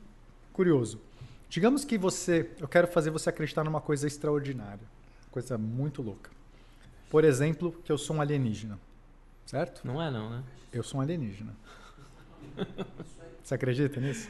[0.52, 1.00] curioso.
[1.48, 2.50] Digamos que você.
[2.60, 4.84] Eu quero fazer você acreditar numa coisa extraordinária.
[5.30, 6.30] Coisa muito louca.
[7.08, 8.78] Por exemplo, que eu sou um alienígena.
[9.46, 9.80] Certo?
[9.82, 10.42] Não é não, né?
[10.70, 11.54] Eu sou um alienígena.
[13.42, 14.28] Você acredita nisso?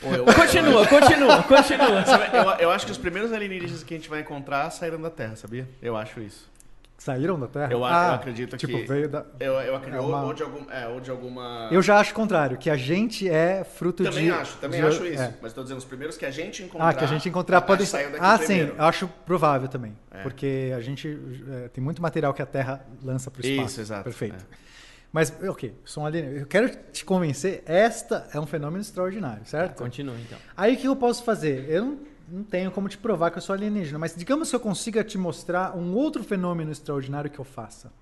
[0.00, 2.26] Pô, eu, Continua, continua, continua.
[2.32, 5.36] eu, eu acho que os primeiros alienígenas que a gente vai encontrar saíram da Terra,
[5.36, 5.68] sabia?
[5.80, 6.48] Eu acho isso.
[6.98, 7.70] Saíram da Terra?
[7.70, 8.84] Eu, Ah, eu acredito tipo, que.
[8.86, 9.24] veio da.
[9.38, 9.98] Eu, eu acredito.
[9.98, 11.68] É uma- ou, de algum, é, ou de alguma.
[11.70, 14.30] Eu já acho o contrário, que a gente é fruto também de.
[14.30, 15.22] acho, também de- acho isso.
[15.22, 15.34] é.
[15.42, 16.88] Mas tô dizendo, os primeiros que a gente encontrar.
[16.88, 18.70] Ah, que a gente encontrar acho pode que saiu daqui Ah, primeiro.
[18.72, 19.96] sim, acho provável também.
[20.10, 20.22] É.
[20.22, 21.18] Porque a gente
[21.64, 23.68] é, tem muito material que a Terra lança para o espaço.
[23.72, 24.36] Isso, exato, Perfeito.
[24.50, 24.56] é.
[25.12, 26.40] Mas, ok, sou um alienígena.
[26.40, 29.76] Eu quero te convencer, esta é um fenômeno extraordinário, certo?
[29.78, 30.38] Continua então.
[30.56, 31.66] Aí o que eu posso fazer?
[31.70, 31.98] Eu não,
[32.28, 35.16] não tenho como te provar que eu sou alienígena, mas digamos que eu consiga te
[35.18, 37.92] mostrar um outro fenômeno extraordinário que eu faça.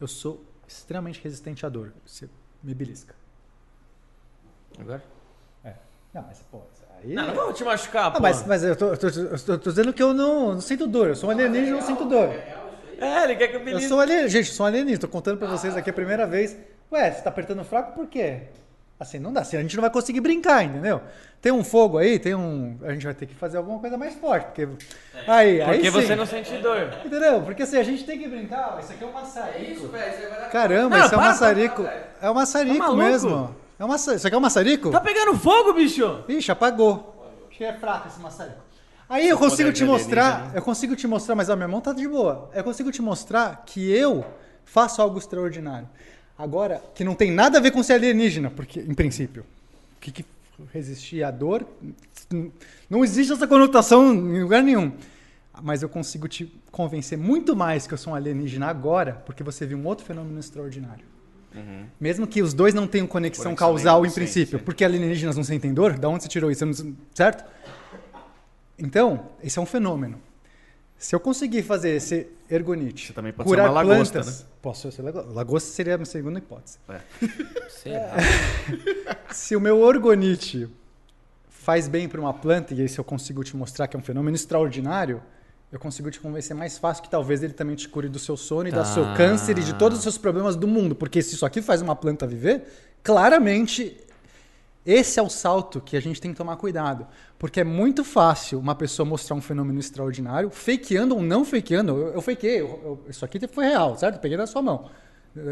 [0.00, 1.92] Eu sou extremamente resistente à dor.
[2.06, 2.28] Você
[2.62, 3.14] me belisca.
[4.78, 5.02] Agora?
[6.12, 6.60] Não, mas pô,
[7.04, 7.14] aí.
[7.14, 8.20] Não, não vou te machucar, Ah, pô.
[8.20, 10.60] mas, mas eu, tô, eu tô- eu tô- eu tô dizendo que eu não, não
[10.60, 11.06] sinto dor.
[11.08, 12.28] Eu sou um alienígena e não sinto dor.
[12.98, 13.88] É, ele quer que eu Eu belisque.
[13.88, 14.28] sou alienígena.
[14.28, 15.00] Gente, eu sou um alienígena.
[15.00, 16.56] Tô contando pra vocês aqui a primeira vez.
[16.90, 18.48] Ué, você tá apertando fraco por quê?
[19.00, 19.40] Assim, não dá.
[19.40, 21.00] Assim, a gente não vai conseguir brincar, entendeu?
[21.40, 22.76] Tem um fogo aí, tem um.
[22.82, 24.44] A gente vai ter que fazer alguma coisa mais forte.
[24.44, 24.68] Porque.
[25.26, 26.06] Aí, aí Porque sim.
[26.06, 26.92] você não sente dor.
[27.02, 27.40] Entendeu?
[27.40, 28.74] Porque assim, a gente tem que brincar.
[28.76, 29.72] ó, Isso aqui é um maçarico.
[29.72, 30.50] Isso, velho.
[30.52, 31.82] Caramba, Não, isso é um maçarico.
[31.82, 33.56] para, É um maçarico Tá mesmo.
[33.78, 34.16] É um maçarico.
[34.18, 34.90] Isso aqui é um maçarico?
[34.90, 36.22] Tá pegando fogo, bicho?
[36.28, 37.16] Ixi, apagou.
[37.48, 38.60] Acho que é fraco esse maçarico.
[39.08, 42.06] Aí eu consigo te mostrar, eu consigo te mostrar, mas a minha mão tá de
[42.06, 42.50] boa.
[42.54, 44.24] Eu consigo te mostrar que eu
[44.62, 45.88] faço algo extraordinário.
[46.40, 49.44] Agora, que não tem nada a ver com ser alienígena, porque, em princípio,
[49.98, 50.24] o que, que
[50.72, 51.66] resistir à dor,
[52.88, 54.90] não existe essa conotação em lugar nenhum.
[55.62, 59.66] Mas eu consigo te convencer muito mais que eu sou um alienígena agora, porque você
[59.66, 61.04] viu um outro fenômeno extraordinário.
[62.00, 64.64] Mesmo que os dois não tenham conexão, causal em sim, princípio, sim.
[64.64, 66.64] porque alienígenas não sentem dor, da onde você tirou isso?
[67.12, 67.44] Certo?
[68.78, 70.18] Então, esse é um fenômeno.
[71.00, 74.46] Se eu conseguir fazer esse ergonite, Você também pode curar ser uma lagosta, plantas, né?
[74.60, 75.30] posso ser lagosta.
[75.32, 76.78] Lagosta seria a minha segunda hipótese.
[77.82, 78.16] Será?
[79.32, 80.68] Se o meu orgonite
[81.48, 84.02] faz bem para uma planta, e aí se eu consigo te mostrar que é um
[84.02, 85.22] fenômeno extraordinário,
[85.72, 88.68] eu consigo te convencer mais fácil que talvez ele também te cure do seu sono
[88.68, 88.84] e do Tá.
[88.84, 90.94] seu câncer e de todos os seus problemas do mundo.
[90.94, 92.64] Porque se isso aqui faz uma planta viver,
[93.02, 93.96] claramente
[94.84, 97.06] esse é o salto que a gente tem que tomar cuidado.
[97.38, 101.92] Porque é muito fácil uma pessoa mostrar um fenômeno extraordinário, fakeando ou não fakeando.
[101.96, 104.16] Eu, eu fakeei, eu- eu- isso aqui foi real, certo?
[104.16, 104.90] Eu peguei na sua mão.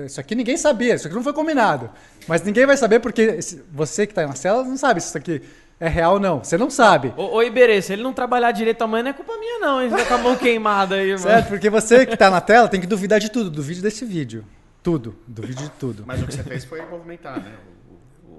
[0.05, 1.89] Isso aqui ninguém sabia, isso aqui não foi combinado.
[2.27, 5.17] Mas ninguém vai saber porque esse- você que está na cela não sabe se isso
[5.19, 5.41] aqui
[5.79, 6.43] é real ou não.
[6.43, 7.15] Você não sabe.
[7.17, 9.89] Ô, ô Iberê, se ele não trabalhar direito amanhã, não é culpa minha, não, hein?
[9.89, 11.21] Fica com a mão queimada aí, mano.
[11.21, 11.49] Certo?
[11.49, 13.49] Porque você que está na tela tem que duvidar de tudo.
[13.51, 14.45] Duvide desse vídeo.
[14.83, 15.17] Tudo.
[15.29, 16.03] Duvide de tudo.
[16.05, 17.53] Mas o que você fez foi movimentar, né?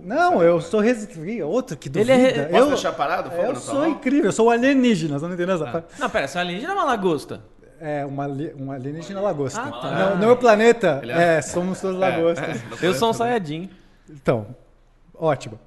[0.04, 1.42] Não, eu sou resistente.
[1.42, 2.14] Outro que Ele duvida.
[2.14, 3.88] é re- Posso eu, deixar parado fogo eu sou mão?
[3.90, 5.88] incrível, eu sou um alienígena, você não entendeu essa parte?
[6.00, 7.42] Não, pera, essa alienígena é uma lagosta.
[7.82, 8.28] É, uma,
[8.58, 9.62] um alienígena lagosta.
[9.62, 9.92] Ah, tá.
[9.92, 12.60] No, no meu planeta, Ele é- é, somos todos lagostas.
[12.82, 13.70] Eu sou um Sayajin.
[14.10, 14.48] Então,
[15.18, 15.58] ótimo.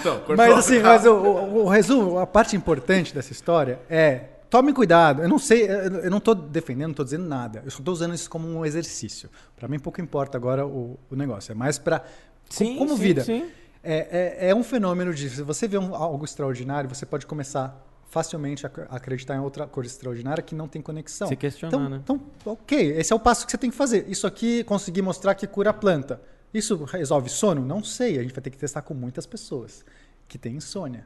[0.00, 4.20] Então, Mas assim, mas o, o- o resumo, a parte importante dessa história é
[4.54, 5.20] tome cuidado.
[5.20, 7.60] Eu não sei, eu não estou defendendo, não estou dizendo nada.
[7.64, 9.28] Eu só estou usando isso como um exercício.
[9.56, 11.50] Para mim pouco importa agora o, o negócio.
[11.50, 12.04] É mais para
[12.48, 13.24] Sim, como sim, vida.
[13.24, 13.50] sim.
[13.82, 17.84] É, é, é um fenômeno de se você vê um- algo extraordinário, você pode começar
[18.08, 21.26] facilmente a ac- acreditar em outra coisa extraordinária que não tem conexão.
[21.26, 22.00] Se questionar, então, né?
[22.04, 24.04] Então, ok, esse é o passo que você tem que fazer.
[24.08, 26.20] Isso aqui, conseguir mostrar que cura a planta.
[26.52, 27.64] Isso resolve sono?
[27.64, 28.20] Não sei.
[28.20, 29.84] A gente vai ter que testar com muitas pessoas
[30.28, 31.04] que têm insônia.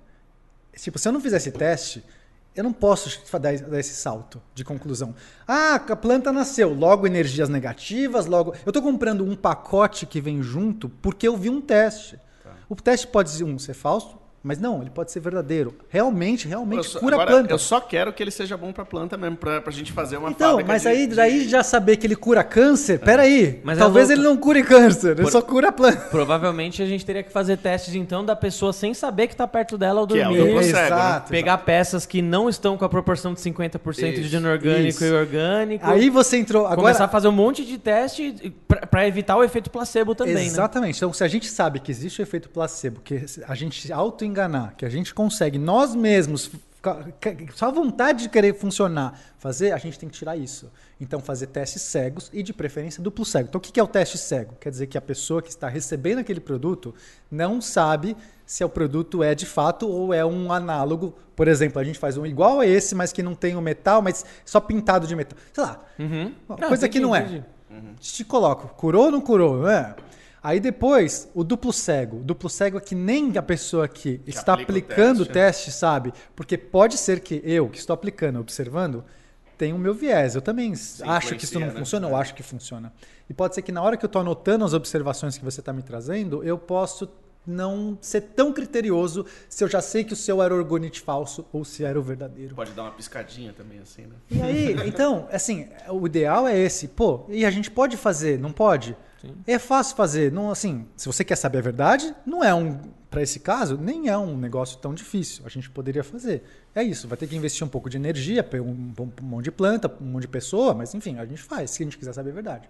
[0.76, 2.04] Tipo, se eu não fizer esse teste,
[2.58, 5.14] eu não posso dar esse salto de conclusão.
[5.46, 8.52] Ah, a planta nasceu, logo energias negativas, logo.
[8.66, 12.18] Eu estou comprando um pacote que vem junto porque eu vi um teste.
[12.68, 15.74] O teste pode um, ser falso, mas não, ele pode ser verdadeiro.
[15.88, 17.52] Realmente, realmente só- cura agora, a planta.
[17.52, 20.30] Eu só quero que ele seja bom pra planta mesmo, pra, pra gente fazer uma
[20.30, 23.60] Então, fábrica mas de- aí de- daí já saber que ele cura câncer, peraí.
[23.64, 24.20] Mas é talvez louco.
[24.20, 26.06] ele não cure câncer, ele Por- só cura a planta.
[26.10, 29.76] Provavelmente a gente teria que fazer testes, então, da pessoa sem saber que tá perto
[29.76, 30.38] dela ao Que é dormir.
[30.42, 30.86] cego, né?
[30.86, 31.30] Exato.
[31.30, 35.04] Pegar peças que não estão com a proporção de 50% de Isso, inorgânico isso.
[35.04, 35.86] e orgânico.
[35.86, 36.64] Aí você entrou.
[36.66, 38.52] Agora, Começar a fazer um monte de teste
[38.86, 40.44] pra evitar o efeito placebo também, né?
[40.44, 40.96] Exatamente.
[40.96, 44.74] Então, se a gente sabe que existe o efeito placebo, que a gente se auto-enganar,
[44.76, 46.50] que a gente consegue nós mesmos,
[47.54, 50.70] só a vontade de querer funcionar, fazer, a gente tem que tirar isso.
[51.00, 53.48] Então, fazer testes cegos e, de preferência, duplo cego.
[53.48, 54.54] Então, o que é o teste cego?
[54.60, 56.94] Quer dizer que a pessoa que está recebendo aquele produto
[57.30, 61.14] não sabe se o produto é de fato ou é um análogo.
[61.36, 64.00] Por exemplo, a gente faz um igual a esse, mas que não tem o metal,
[64.00, 65.38] mas só pintado de metal.
[65.52, 66.32] Sei lá, Uhum.
[66.48, 67.20] Não, coisa tem que não é.
[67.20, 67.44] entendi.
[68.00, 69.68] Te coloco, curou ou não curou?
[69.68, 69.94] É?
[70.42, 72.18] Aí depois, o duplo cego.
[72.18, 75.66] O duplo cego é que nem a pessoa que, está aplica o aplicando o teste,
[75.66, 76.12] teste, sabe?
[76.34, 79.04] Porque pode ser que eu, que estou aplicando, observando,
[79.56, 80.36] tenha o meu viés.
[80.36, 81.72] Eu também acho que isso não né?
[81.72, 82.92] funciona, eu acho que funciona.
[83.28, 85.72] E pode ser que na hora que eu estou anotando as observações que você está
[85.72, 87.08] me trazendo, eu posso
[87.48, 91.64] não ser tão criterioso se eu já sei que o seu era orgonite falso ou
[91.64, 92.54] se era o verdadeiro.
[92.54, 94.16] Pode dar uma piscadinha também, assim, né?
[94.30, 96.88] E aí, então, assim, o ideal é esse.
[96.88, 98.96] Pô, e a gente pode fazer, não pode?
[99.46, 100.30] É fácil fazer.
[100.30, 102.78] Não, assim, se você quer saber a verdade, não é um.
[103.10, 105.42] Para esse caso, nem é um negócio tão difícil.
[105.46, 106.42] A gente poderia fazer.
[106.74, 109.50] É isso, vai ter que investir um pouco de energia, pegar um, um monte de
[109.50, 112.30] planta, um monte de pessoa, mas enfim, a gente faz, se a gente quiser saber
[112.30, 112.68] a verdade.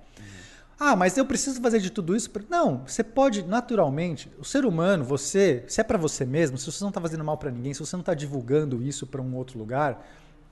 [0.81, 2.31] Ah, mas eu preciso fazer de tudo isso?
[2.31, 4.31] pra- Não, você pode naturalmente.
[4.39, 7.36] O ser humano, você, se é para você mesmo, se você não está fazendo mal
[7.36, 10.07] para ninguém, se você não está divulgando isso para um outro lugar,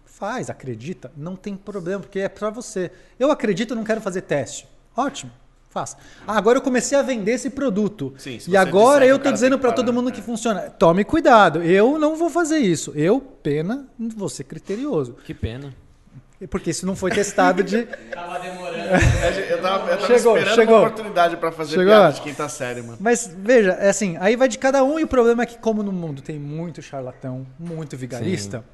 [0.05, 2.91] faz, acredita, não tem problema, porque é para você.
[3.19, 4.67] Eu acredito, eu não quero fazer teste.
[4.97, 5.31] Ótimo,
[5.71, 5.97] faça.
[6.27, 8.13] Ah, agora eu comecei a vender esse produto.
[8.19, 10.13] Sim, se e você agora disser eu cara dizendo para todo mundo é.
[10.13, 10.63] que funciona.
[10.71, 12.93] Tome cuidado, eu não vou fazer isso.
[12.97, 15.13] Eu, pena, vou ser criterioso.
[15.25, 15.73] Que pena.
[16.51, 17.85] Porque isso não foi testado de.
[18.13, 18.77] Tava demorando.
[18.87, 20.75] Eu tava, eu tava Chegou, esperando chegou.
[20.75, 21.87] uma oportunidade pra fazer Chegou.
[21.87, 22.99] piada de quinta série, mano.
[23.01, 25.83] Mas veja, é assim, aí vai de cada um e o problema é que, como
[25.83, 28.65] no mundo tem muito charlatão, muito vigarista,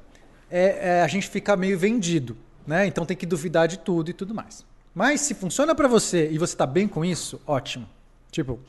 [0.51, 2.85] é, é, a gente fica meio vendido, né?
[2.85, 4.65] Então tem que duvidar de tudo e tudo mais.
[4.93, 7.89] Mas se funciona pra você e você tá bem com isso, ótimo.
[8.29, 8.59] Tipo,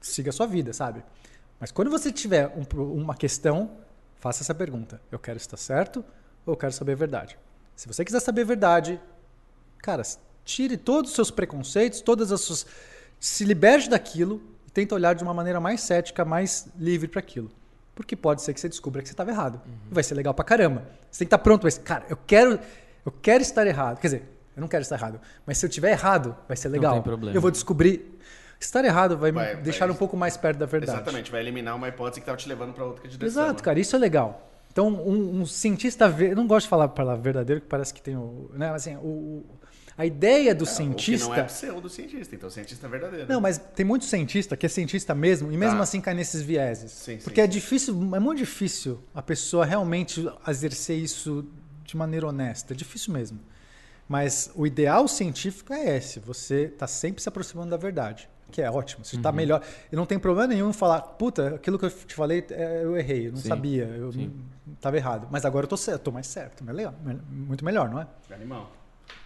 [0.00, 1.04] siga a sua vida, sabe?
[1.60, 3.70] Mas quando você tiver um uma questão,
[4.18, 5.00] faça essa pergunta.
[5.12, 6.04] Eu quero estar certo
[6.44, 7.38] ou eu quero saber a verdade?
[7.80, 9.00] Se você quiser saber a verdade,
[9.78, 10.02] cara,
[10.44, 12.66] tire todos os seus preconceitos, todas as suas.
[13.18, 17.50] Se liberte daquilo e tenta olhar de uma maneira mais cética, mais livre para aquilo.
[17.94, 19.62] Porque pode ser que você descubra que você estava errado.
[19.90, 20.82] E vai ser legal pra caramba.
[21.10, 22.60] Você tem que estar pronto, mas, cara, eu quero,
[23.02, 23.98] eu quero estar errado.
[23.98, 24.22] Quer dizer,
[24.54, 25.18] eu não quero estar errado.
[25.46, 26.92] Mas se eu tiver errado, vai ser legal.
[26.92, 27.34] tem problema.
[27.34, 28.14] Eu vou descobrir.
[28.60, 30.98] Estar errado vai, Vai- me deixar vai- um pouco mais perto da verdade.
[30.98, 33.26] Exatamente, vai eliminar uma hipótese que estava te levando para outra direção.
[33.26, 33.64] Exato, né?
[33.64, 34.49] cara, isso é legal.
[34.72, 37.92] Então, um, um cientista, ver- eu não gosto de falar a palavra verdadeiro, que parece
[37.92, 39.44] que tem o, né, assim, o,
[39.98, 43.26] a ideia do O que cientista, não é pseudocientista, então cientista é verdadeiro.
[43.32, 45.82] não, mas tem muito cientista que é cientista mesmo e mesmo Tá.
[45.82, 46.92] assim cai nesses vieses.
[46.92, 47.50] Sim, sim, porque é sim.
[47.50, 51.44] difícil, é muito difícil a pessoa realmente exercer isso
[51.84, 53.40] de maneira honesta, é difícil mesmo.
[54.08, 58.70] Mas o ideal científico é esse, você tá sempre se aproximando da verdade, que é
[58.70, 59.22] ótimo, você Uhum.
[59.22, 59.62] tá melhor.
[59.90, 62.96] E não tem problema nenhum em falar, puta, aquilo que eu te falei, é, eu
[62.96, 64.26] errei, eu não Sim, sabia, eu sim.
[64.66, 65.28] não- tava errado.
[65.30, 66.62] Mas agora eu tô certo, tô mais certo,
[67.30, 68.06] muito melhor, não é?
[68.34, 68.70] Animal.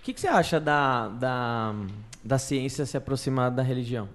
[0.01, 1.75] O que, que você acha da, da,
[2.23, 4.09] da ciência se aproximar da religião?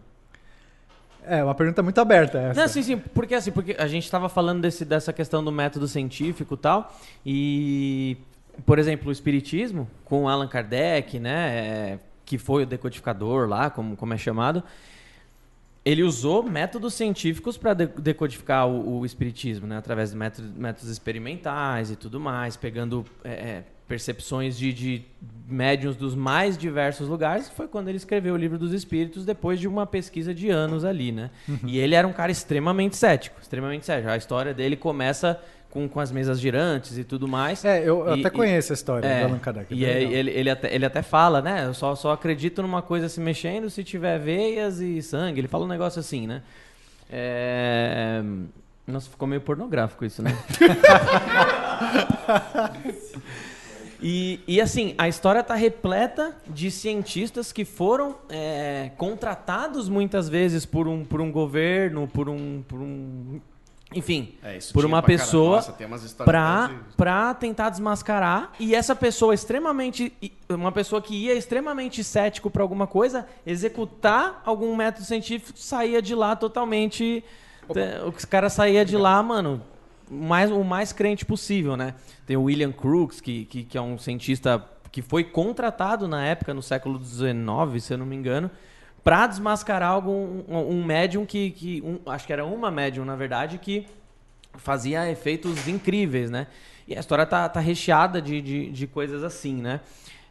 [1.26, 2.62] É, uma pergunta muito aberta essa.
[2.62, 5.88] Não, sim, sim, porque assim, porque a gente estava falando desse, dessa questão do método
[5.88, 8.18] científico e tal, e,
[8.66, 13.96] por exemplo, o espiritismo, com Allan Kardec, né, é, que foi o decodificador lá, como,
[13.98, 14.64] como é chamado,
[15.90, 21.90] ele usou métodos científicos para decodificar o, o espiritismo, né, através de métodos, métodos experimentais
[21.90, 25.04] e tudo mais, pegando é, é, percepções de, de
[25.48, 27.50] médiums dos mais diversos lugares.
[27.50, 31.12] Foi quando ele escreveu o livro dos Espíritos, depois de uma pesquisa de anos ali,
[31.12, 31.32] né?
[31.66, 34.12] E ele era um cara extremamente cético, extremamente cético.
[34.12, 37.64] A história dele começa com, com as mesas girantes e tudo mais.
[37.64, 39.72] É, eu, eu E- até e- conheço a história É, do Allan Kardec.
[39.74, 40.12] é e legal.
[40.14, 41.66] ele, ele, até, ele até fala, né?
[41.66, 45.40] Eu só, só acredito numa coisa se mexendo se tiver veias e sangue.
[45.42, 46.42] Ele fala um negócio assim, né?
[47.10, 48.22] É...
[48.88, 50.36] Nossa, ficou meio pornográfico isso, né?
[54.02, 60.66] E, e, assim, a história está repleta de cientistas que foram é, contratados muitas vezes
[60.66, 63.42] por um, por um governo, por um, por um.
[63.94, 65.62] Enfim, É, por uma pessoa
[66.24, 66.68] pra,
[67.34, 68.52] de- tentar desmascarar.
[68.60, 70.14] E essa pessoa extremamente.
[70.48, 76.14] Uma pessoa que ia extremamente cético pra alguma coisa, executar algum método científico, saía de
[76.14, 77.24] lá totalmente.
[77.74, 79.62] te- O cara saía de lá, mano,
[80.10, 81.96] mais, o mais crente possível, né?
[82.28, 86.54] Tem o William Crookes, que, que, que é um cientista que foi contratado na época,
[86.54, 87.36] no século XIX,
[87.84, 88.50] se eu não me engano,
[89.04, 91.52] para desmascarar algum, um, um médium que.
[91.52, 93.86] que um- acho que era uma médium, na verdade, que
[94.58, 96.48] fazia efeitos incríveis, né?
[96.88, 99.80] E a história tá, tá recheada de, de, de coisas assim, né?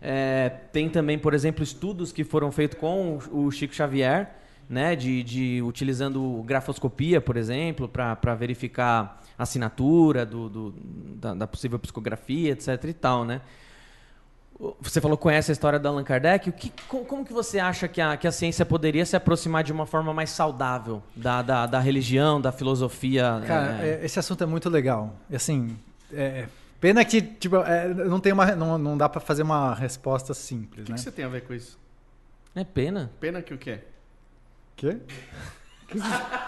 [0.01, 4.31] É, tem também, por exemplo, estudos que foram feitos com o, Chico Xavier,
[4.69, 4.95] né?
[4.97, 10.75] De, de utilizando grafoscopia, por exemplo, para verificar assinatura do, do-
[11.17, 13.41] da, da possível psicografia, etc e tal, né?
[14.81, 16.49] Você falou que conhece a história do Allan Kardec.
[16.49, 19.63] O que, co- como que você acha que a, que a ciência poderia se aproximar
[19.63, 23.41] de uma forma mais saudável da, da, da religião, da filosofia?
[23.47, 25.15] Cara, é, é, esse assunto é muito legal.
[25.31, 25.79] E assim,
[26.13, 26.49] é,
[26.81, 30.35] pena que tipo, é, não, tem uma, não, não dá pra fazer uma resposta O
[30.35, 30.97] simples, que, né?
[30.97, 31.79] que você tem a ver com isso?
[32.57, 33.13] é pena.
[33.21, 33.79] Pena que o quê?
[34.75, 34.97] Quê?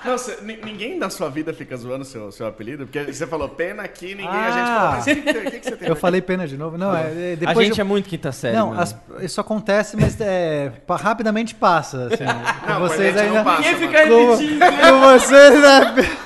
[0.04, 0.16] Não,
[0.64, 4.28] ninguém da sua vida fica zoando seu, seu apelido, porque você falou pena que ninguém.
[4.28, 4.50] A Ah.
[4.50, 5.04] gente falou, mas o
[5.44, 6.00] que, que, que você tem a Eu ver?
[6.00, 6.76] falei pena de novo?
[6.76, 8.56] Não, é, é, a depois gente eu- é muito quinta série.
[8.56, 12.08] Não, as- isso acontece, mas é, rapidamente passa.
[12.12, 13.34] Assim, com Não, vocês a ainda.
[13.34, 14.60] não passa, Ninguém fica com, repetindo.
[14.60, 16.16] com vocês, né?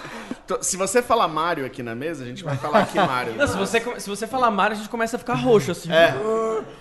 [0.60, 3.34] Se você falar Mário aqui na mesa, a gente vai falar aqui Mário.
[3.34, 5.90] Não, se, você, se você falar Mário, a gente começa a ficar roxo, assim.
[5.90, 6.14] É,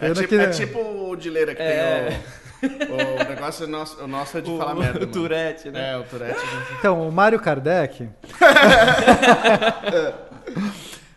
[0.01, 2.07] é, tipo, que- é tipo o Dileira que É.
[2.09, 2.42] tem o.
[2.63, 4.99] O negócio nosso, o nosso é de falar merda.
[4.99, 5.11] o mano.
[5.11, 5.93] Tourette, né?
[5.93, 6.39] É, o Tourette.
[6.79, 8.09] Então, o Mário Kardec.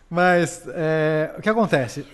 [0.09, 2.05] Mas é, o que acontece?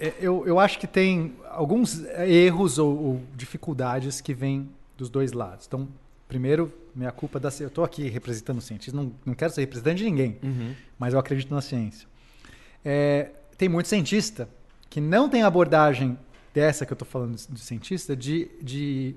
[0.00, 5.32] É, Eu, eu acho que tem alguns erros ou, ou dificuldades que vêm dos dois
[5.32, 5.66] lados.
[5.66, 5.88] Então,
[6.28, 7.64] primeiro, minha culpa da ciência.
[7.64, 10.74] Eu estou aqui representando o cientista, não, não quero ser representante de ninguém, Uhum.
[10.98, 12.08] mas eu acredito na ciência.
[12.84, 14.48] É, tem muito cientista
[14.88, 16.18] que não tem abordagem
[16.54, 19.14] dessa que eu estou falando do cientista, de, de.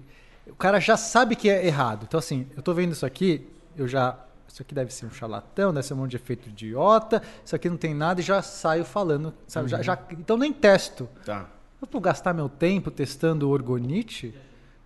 [0.47, 2.05] O cara já sabe que é errado.
[2.07, 3.47] Então, assim, eu estou vendo isso aqui,
[3.77, 4.19] eu já.
[4.47, 7.69] Isso aqui deve ser um charlatão, deve ser um monte de efeito idiota, isso aqui
[7.69, 9.33] não tem nada e já saio falando.
[9.47, 9.67] Sabe?
[9.69, 11.09] Já, já- então, nem testo.
[11.25, 11.49] Tá.
[11.81, 14.33] Eu vou gastar meu tempo testando orgonite?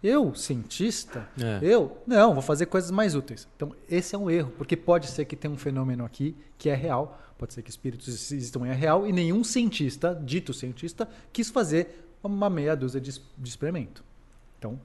[0.02, 1.28] Eu, cientista?
[1.40, 1.60] É.
[1.62, 1.98] Eu?
[2.08, 3.48] Não, vou fazer coisas mais úteis.
[3.56, 6.74] Então, esse é um erro, porque pode ser que tenha um fenômeno aqui que é
[6.74, 11.50] real, pode ser que espíritos existam e é real, e nenhum cientista, dito cientista, quis
[11.50, 14.04] fazer uma meia dúzia de, de experimento.
[14.58, 14.80] Então,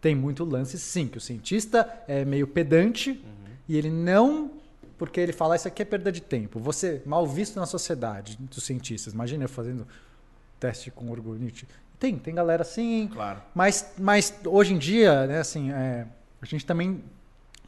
[0.00, 3.20] Tem muito lance, sim, que o cientista é meio pedante
[3.68, 4.52] e ele não.
[4.96, 6.58] Porque ele fala, isso aqui é perda de tempo.
[6.60, 9.12] Você, mal visto na sociedade dos cientistas.
[9.12, 9.86] Imagina eu fazendo
[10.58, 11.68] teste com orgonite.
[11.98, 13.08] Tem, tem galera assim.
[13.12, 13.42] Claro.
[13.54, 16.06] Mas, mas hoje em dia, né, assim, é,
[16.40, 17.02] a gente também,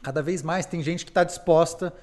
[0.01, 1.93] cada vez mais, tem gente que está disposta.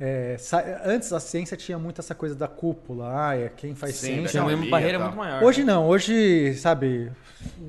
[0.00, 0.36] É,
[0.84, 4.40] antes a ciência tinha muito essa coisa da cúpula, ah, é quem faz Sim, ciência.
[4.42, 5.42] Tinha uma barreira muito maior.
[5.42, 7.12] Hoje não, hoje, sabe,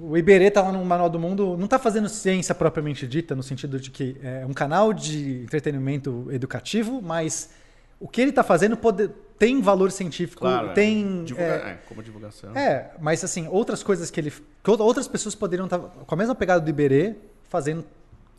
[0.02, 3.44] o Iberê tá lá no Manual do Mundo, não tá fazendo ciência propriamente dita, no
[3.44, 7.52] sentido de que é um canal de entretenimento educativo, mas
[8.00, 10.70] o que ele tá fazendo pode, tem valor científico, Claro.
[10.70, 10.74] é.
[10.74, 11.24] tem.
[11.26, 12.56] Divulga- é, é, como divulgação.
[12.58, 14.32] é, mas assim, outras coisas que ele.
[14.32, 17.16] que outra- outras pessoas poderiam estar com a mesma pegada do Iberê,
[17.50, 17.86] fazendo,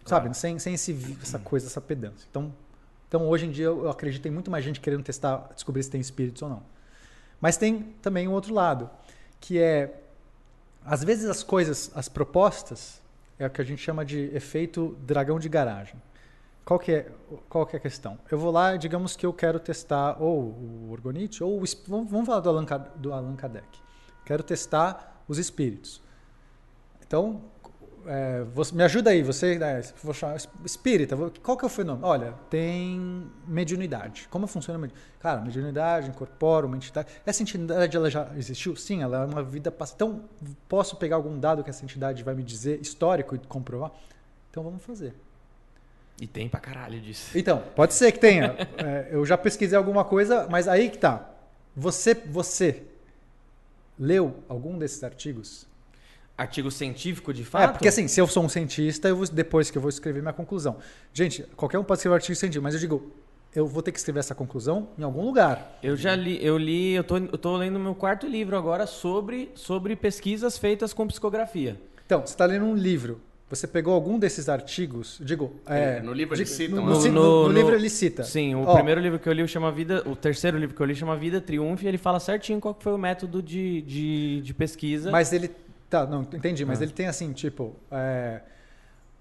[0.05, 2.27] sabe, sem, sem esse, essa coisa, essa pedância.
[2.31, 2.53] Então,
[3.09, 5.91] então, hoje em dia, eu acredito que tem muito mais gente querendo testar, descobrir se
[5.91, 6.63] tem espíritos ou não.
[7.41, 8.91] Mas tem também um outro lado,
[9.41, 10.03] que é.
[10.85, 13.03] Às vezes as coisas, as propostas,
[13.39, 16.01] é o que a gente chama de efeito dragão de garagem.
[16.65, 17.13] Qual que é,
[17.49, 18.19] qual que é a questão?
[18.31, 22.41] Eu vou lá, digamos que eu quero testar ou o Orgonite, ou o, vamos falar
[22.41, 22.65] do Allan,
[22.97, 23.67] do Allan Kardec.
[24.25, 26.03] Quero testar os espíritos.
[27.07, 27.45] Então,
[28.07, 31.67] é, você- me ajuda aí, você, né, vou chamar es- espírita, vou- qual que é
[31.67, 32.07] o fenômeno?
[32.07, 34.27] Olha, tem mediunidade.
[34.31, 35.17] Como funciona a mediunidade?
[35.21, 37.09] Cara, mediunidade incorpora uma entidade.
[37.25, 38.77] Essa entidade ela já existiu?
[38.77, 39.97] Sim, ela é uma vida passada.
[40.05, 40.25] Então,
[40.69, 43.91] posso pegar algum dado que essa entidade vai me dizer, histórico, e comprovar?
[44.51, 45.15] Então, vamos fazer.
[46.21, 47.37] E tem pra caralho disso.
[47.37, 48.55] Então, pode ser que tenha.
[48.79, 51.29] É, eu já pesquisei alguma coisa, mas aí que tá.
[51.77, 52.83] Você, você
[53.99, 55.67] leu algum desses artigos?
[56.39, 57.65] Artigo científico, de fato?
[57.65, 60.21] É, porque assim, se eu sou um cientista, eu vou, depois que eu vou escrever
[60.21, 60.77] minha conclusão.
[61.13, 63.11] Gente, qualquer um pode escrever um artigo científico, mas eu digo,
[63.55, 65.79] eu vou ter que escrever essa conclusão em algum lugar.
[65.83, 69.51] Eu já li, eu li, eu tô, eu tô lendo meu quarto livro agora sobre,
[69.55, 71.81] sobre pesquisas feitas com psicografia.
[72.05, 73.19] Então, você está lendo um livro.
[73.49, 75.19] Você pegou algum desses artigos?
[75.25, 78.25] Digo, é, No livro eles de- citam, no, no, No- no- livro ele cita.
[78.25, 80.03] Sim, o Ó, primeiro livro que eu li chama Vida.
[80.05, 82.93] O terceiro livro que eu li chama Vida Triunfe e ele fala certinho qual foi
[82.93, 85.13] o método de, de, de pesquisa.
[85.13, 85.49] Mas ele.
[85.89, 86.67] Tá, não, entendi, Ah.
[86.67, 87.77] mas ele tem assim, tipo.
[87.91, 88.41] é,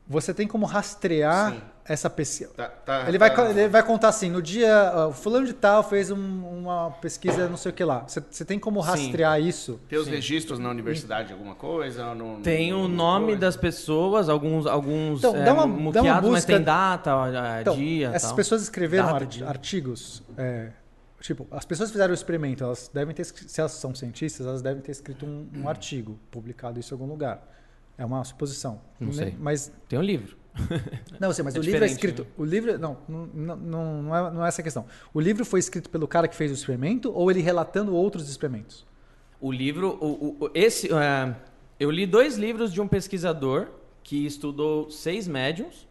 [0.07, 1.61] você tem como rastrear Sim.
[1.83, 2.51] essa pesquisa.
[2.55, 5.81] Tá- tá- Ele vai, tá- ele vai contar assim, no dia, ó, fulano de tal
[5.83, 8.03] fez um- uma pesquisa não sei o que lá.
[8.07, 8.87] Você, você tem como Sim.
[8.89, 9.79] rastrear isso?
[9.89, 12.13] Tem os registros na universidade, alguma coisa?
[12.13, 13.39] no- Tem o nome coisa?
[13.41, 17.15] das pessoas, alguns, alguns Então, é, dá uma- dá uma muqueados, mas busca- tem data,
[17.15, 17.27] ó,
[17.61, 18.09] Então, dia.
[18.09, 18.35] essas tal.
[18.35, 20.21] pessoas escreveram Data, artigos.
[20.37, 20.69] é,
[21.25, 24.81] tipo, as pessoas fizeram o experimento, elas devem ter, se elas são cientistas, elas devem
[24.81, 27.51] ter escrito um, um artigo, publicado isso em algum lugar.
[27.97, 28.81] É uma suposição.
[28.99, 29.35] Não sei.
[29.39, 30.37] Mas Tem um livro.
[31.19, 32.23] Não, eu sei, mas É o livro é escrito.
[32.23, 32.29] né?
[32.37, 32.77] O livro.
[32.79, 34.85] Não, não, não, não, é, não é essa a questão.
[35.13, 38.85] O livro foi escrito pelo cara que fez o experimento ou ele relatando outros experimentos?
[39.41, 41.35] O livro, o, o- esse, é,
[41.79, 43.67] eu li dois livros de um pesquisador
[44.01, 45.87] que estudou seis médiums.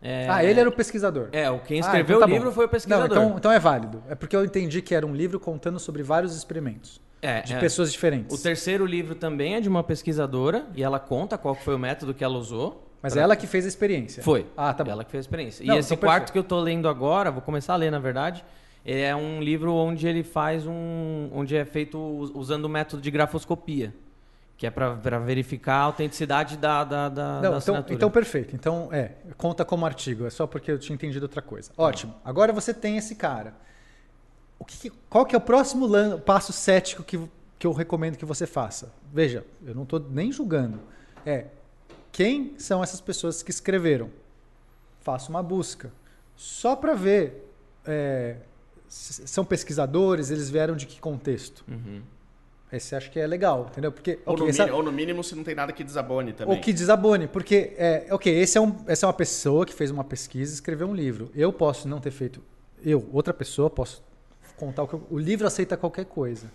[0.00, 1.28] É, Ah, ele era o pesquisador.
[1.32, 2.54] É, o quem Ah, escreveu então tá o livro bom.
[2.54, 3.08] foi o pesquisador.
[3.08, 4.02] Não, então, então é válido.
[4.08, 7.58] É porque eu entendi que era um livro contando sobre vários experimentos é, de é.
[7.58, 8.38] pessoas diferentes.
[8.38, 12.14] O terceiro livro também é de uma pesquisadora e ela conta qual foi o método
[12.14, 12.84] que ela usou.
[13.02, 14.22] Mas é ela que fez a experiência.
[14.22, 14.46] Foi.
[14.56, 14.90] Ah, tá bom.
[14.90, 15.64] Ela que fez a experiência.
[15.66, 16.32] Não, e esse então quarto perfeito.
[16.32, 18.44] que eu tô lendo agora, vou começar a ler na verdade,
[18.84, 21.28] é um livro onde ele faz um.
[21.32, 23.94] onde é feito us- usando o método de grafoscopia.
[24.58, 27.94] Que é para verificar a autenticidade da, da, da, Não, da então, assinatura.
[27.94, 28.54] então perfeito.
[28.54, 30.26] Então, é, conta como artigo.
[30.26, 31.70] É só porque eu tinha entendido outra coisa.
[31.78, 32.14] Ótimo.
[32.24, 33.54] Agora você tem esse cara.
[34.58, 35.88] O que qual que é o próximo
[36.26, 37.18] passo cético que,
[37.56, 38.92] que eu recomendo que você faça?
[39.12, 40.80] Veja, eu não estou nem julgando.
[41.24, 41.46] É,
[42.10, 44.10] quem são essas pessoas que escreveram?
[45.00, 45.92] Faça uma busca.
[46.34, 47.48] Só para ver.
[47.86, 48.36] é,
[48.88, 51.64] são pesquisadores, eles vieram de que contexto?
[51.68, 52.02] Uhum.
[52.70, 53.90] Esse acho que é legal, entendeu?
[53.90, 56.32] Porque Ou, ok, no essa- mínimo, ou no mínimo, se não tem nada que desabone
[56.34, 56.54] também.
[56.54, 59.90] ou que desabone, porque, é, ok, esse é um, essa é uma pessoa que fez
[59.90, 61.30] uma pesquisa e escreveu um livro.
[61.34, 62.42] Eu posso não ter feito,
[62.84, 64.02] eu, outra pessoa, posso
[64.56, 66.50] contar o que eu, o livro aceita qualquer coisa.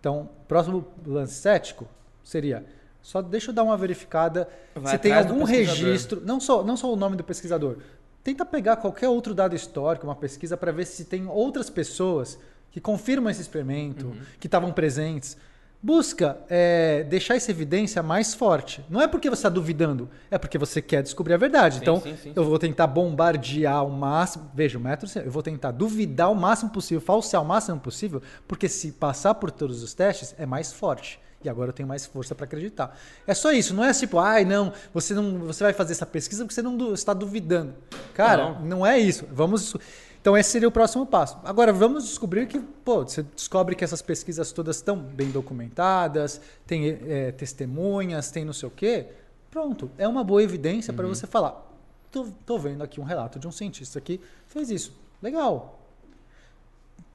[0.00, 1.86] Então, próximo lance cético
[2.24, 2.64] seria,
[3.02, 6.90] só deixa eu dar uma verificada Vai se tem algum registro, não só, não só
[6.90, 7.76] o nome do pesquisador,
[8.24, 12.38] tenta pegar qualquer outro dado histórico, uma pesquisa, para ver se tem outras pessoas
[12.70, 14.16] que confirmam esse experimento, Uhum.
[14.38, 15.36] que estavam presentes.
[15.82, 18.84] Busca é, deixar essa evidência mais forte.
[18.90, 21.76] Não é porque você está duvidando, é porque você quer descobrir a verdade.
[21.76, 24.50] Sim, então, sim, sim, eu vou tentar bombardear o máximo.
[24.54, 28.68] Veja, o método, eu vou tentar duvidar o máximo possível, falsear o máximo possível, porque
[28.68, 31.18] se passar por todos os testes, é mais forte.
[31.42, 32.94] E agora eu tenho mais força para acreditar.
[33.26, 36.44] É só isso, não é tipo, ai, não, você não, você vai fazer essa pesquisa
[36.44, 37.72] porque você não está duvidando.
[38.12, 38.60] Cara, Não.
[38.60, 39.26] não é isso.
[39.32, 39.74] Vamos
[40.20, 41.38] então esse seria o próximo passo.
[41.44, 46.98] Agora vamos descobrir que, pô, você descobre que essas pesquisas todas estão bem documentadas, tem
[47.08, 49.06] é, testemunhas, tem não sei o quê.
[49.50, 51.66] Pronto, é uma boa evidência para você falar.
[52.12, 54.92] Tô, tô vendo aqui um relato de um cientista que fez isso.
[55.22, 55.80] Legal.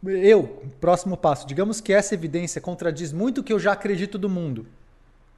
[0.03, 4.29] Eu, próximo passo, digamos que essa evidência contradiz muito o que eu já acredito do
[4.29, 4.65] mundo.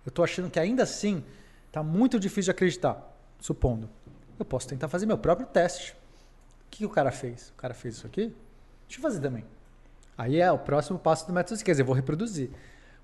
[0.06, 1.24] Eu tô achando que ainda assim
[1.72, 3.90] tá muito difícil de acreditar, supondo.
[4.40, 5.96] Eu posso tentar fazer meu próprio teste.
[6.68, 7.50] O que, o cara fez?
[7.50, 8.34] O cara fez isso aqui?
[8.88, 9.44] Deixa eu fazer também.
[10.18, 12.50] Aí é o próximo passo do método, quer dizer, eu vou reproduzir.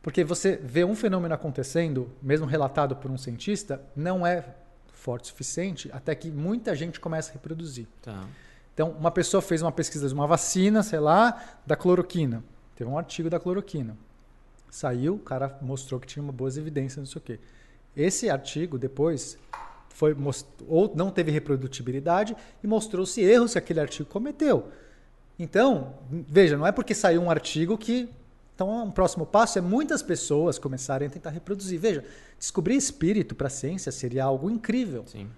[0.02, 4.44] Porque você vê um fenômeno acontecendo, mesmo relatado por um cientista, não é
[4.92, 7.88] forte o suficiente até que muita gente comece a reproduzir.
[8.02, 8.26] Tá.
[8.74, 12.44] Então, uma pessoa fez uma pesquisa de uma vacina, sei lá, da cloroquina.
[12.76, 13.96] Teve um artigo da cloroquina.
[14.70, 17.40] Saiu, o cara mostrou que tinha uma boas evidências, não sei o quê.
[17.96, 19.38] Esse artigo, depois,
[19.94, 20.16] foi
[20.68, 24.70] ou não teve reprodutibilidade e mostrou-se erros que aquele artigo cometeu.
[25.38, 28.10] Então, veja, não é porque saiu um artigo que.
[28.56, 31.80] Então, um próximo passo é muitas pessoas começarem a tentar reproduzir.
[31.80, 32.04] Veja,
[32.38, 35.04] descobrir espírito para a ciência seria algo incrível.
[35.08, 35.30] Sim.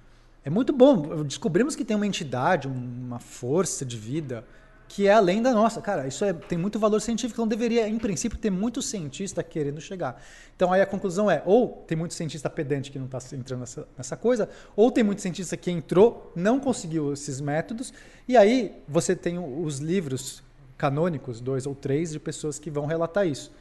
[0.44, 1.24] É muito bom.
[1.24, 4.44] Descobrimos que tem uma entidade, uma força de vida
[4.88, 5.82] que é além da nossa.
[5.82, 9.82] Cara, isso é- tem muito valor científico, então deveria, em princípio, ter muito cientista querendo
[9.82, 10.22] chegar.
[10.56, 13.88] Então aí a conclusão é, ou tem muito cientista pedante que não está entrando nessa,
[13.98, 17.94] nessa coisa, ou tem muito cientista que entrou, não conseguiu esses métodos,
[18.28, 20.44] e aí você tem os livros
[20.78, 23.52] canônicos, dois ou três, de pessoas que vão relatar isso.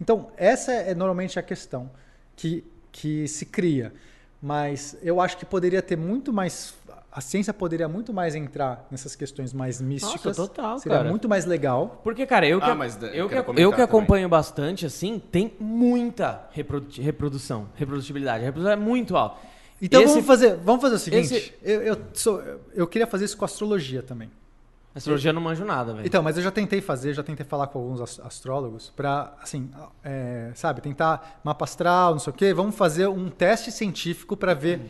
[0.00, 1.90] Então, essa é normalmente a questão
[2.34, 3.92] que, que se cria.
[4.40, 6.74] Mas eu acho que poderia ter muito mais.
[7.16, 10.36] A ciência poderia muito mais entrar nessas questões mais místicas.
[10.36, 11.08] total, Seria cara.
[11.08, 11.98] muito mais legal.
[12.04, 13.82] Porque, cara, eu que, Ah, mas da- eu eu que, eu que também.
[13.84, 18.42] acompanho bastante, assim, tem muita reprodu- reprodução, reprodutibilidade.
[18.42, 19.38] A reprodução é muito alta.
[19.80, 21.34] Então Esse- vamos, fazer, vamos fazer o seguinte.
[21.34, 24.30] esse- Eu, eu, sou- eu- eu queria fazer isso com astrologia também.
[24.94, 26.06] Astrologia eu não manjo nada, velho.
[26.06, 29.70] Então, mas eu já tentei fazer, já tentei falar com alguns ast- astrólogos para, assim,
[30.04, 32.52] é, sabe, tentar mapa astral, não sei o quê.
[32.52, 34.80] Vamos fazer um teste científico para ver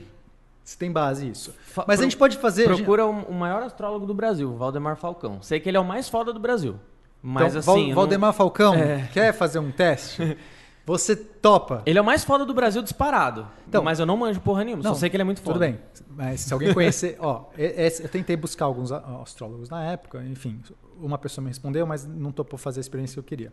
[0.67, 1.55] se tem base isso.
[1.77, 2.65] Mas a pro- gente pode fazer.
[2.65, 5.41] Procura o, o maior astrólogo do Brasil, Valdemar Falcão.
[5.41, 6.75] Sei que ele é o mais foda do Brasil.
[7.23, 7.67] Mas então, assim.
[7.81, 9.09] Val- não- Valdemar Falcão, É.
[9.13, 10.37] quer fazer um teste?
[10.85, 11.83] Você topa?
[11.85, 13.47] Ele é o mais foda do Brasil disparado.
[13.69, 14.83] Então- mas eu não manjo porra nenhuma.
[14.85, 15.55] só sei que ele é muito foda.
[15.55, 15.79] Tudo bem.
[16.11, 20.61] Mas se alguém conhecer, ó, eu tentei buscar alguns a- astrólogos na época, enfim,
[21.01, 23.53] uma pessoa me respondeu, mas não topou fazer a experiência que eu queria.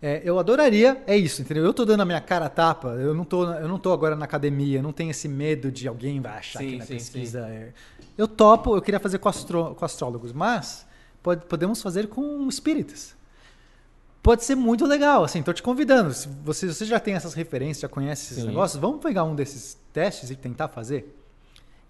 [0.00, 1.64] É, eu adoraria, é isso, entendeu?
[1.64, 4.14] Eu tô dando a minha cara a tapa, eu não tô, eu não tô agora
[4.14, 7.40] na academia, não tenho esse medo de alguém vai achar Sim, que na sim, pesquisa
[7.48, 7.72] é.
[8.16, 10.86] Eu topo, eu queria fazer com, astro- com astrólogos, mas
[11.20, 13.16] pode- podemos fazer com espíritas.
[14.22, 16.12] Pode ser muito legal, assim, tô te convidando.
[16.14, 18.48] Se você, você já tem essas referências, já conhece esses Sim.
[18.48, 21.16] negócios, vamos pegar um desses testes e tentar fazer?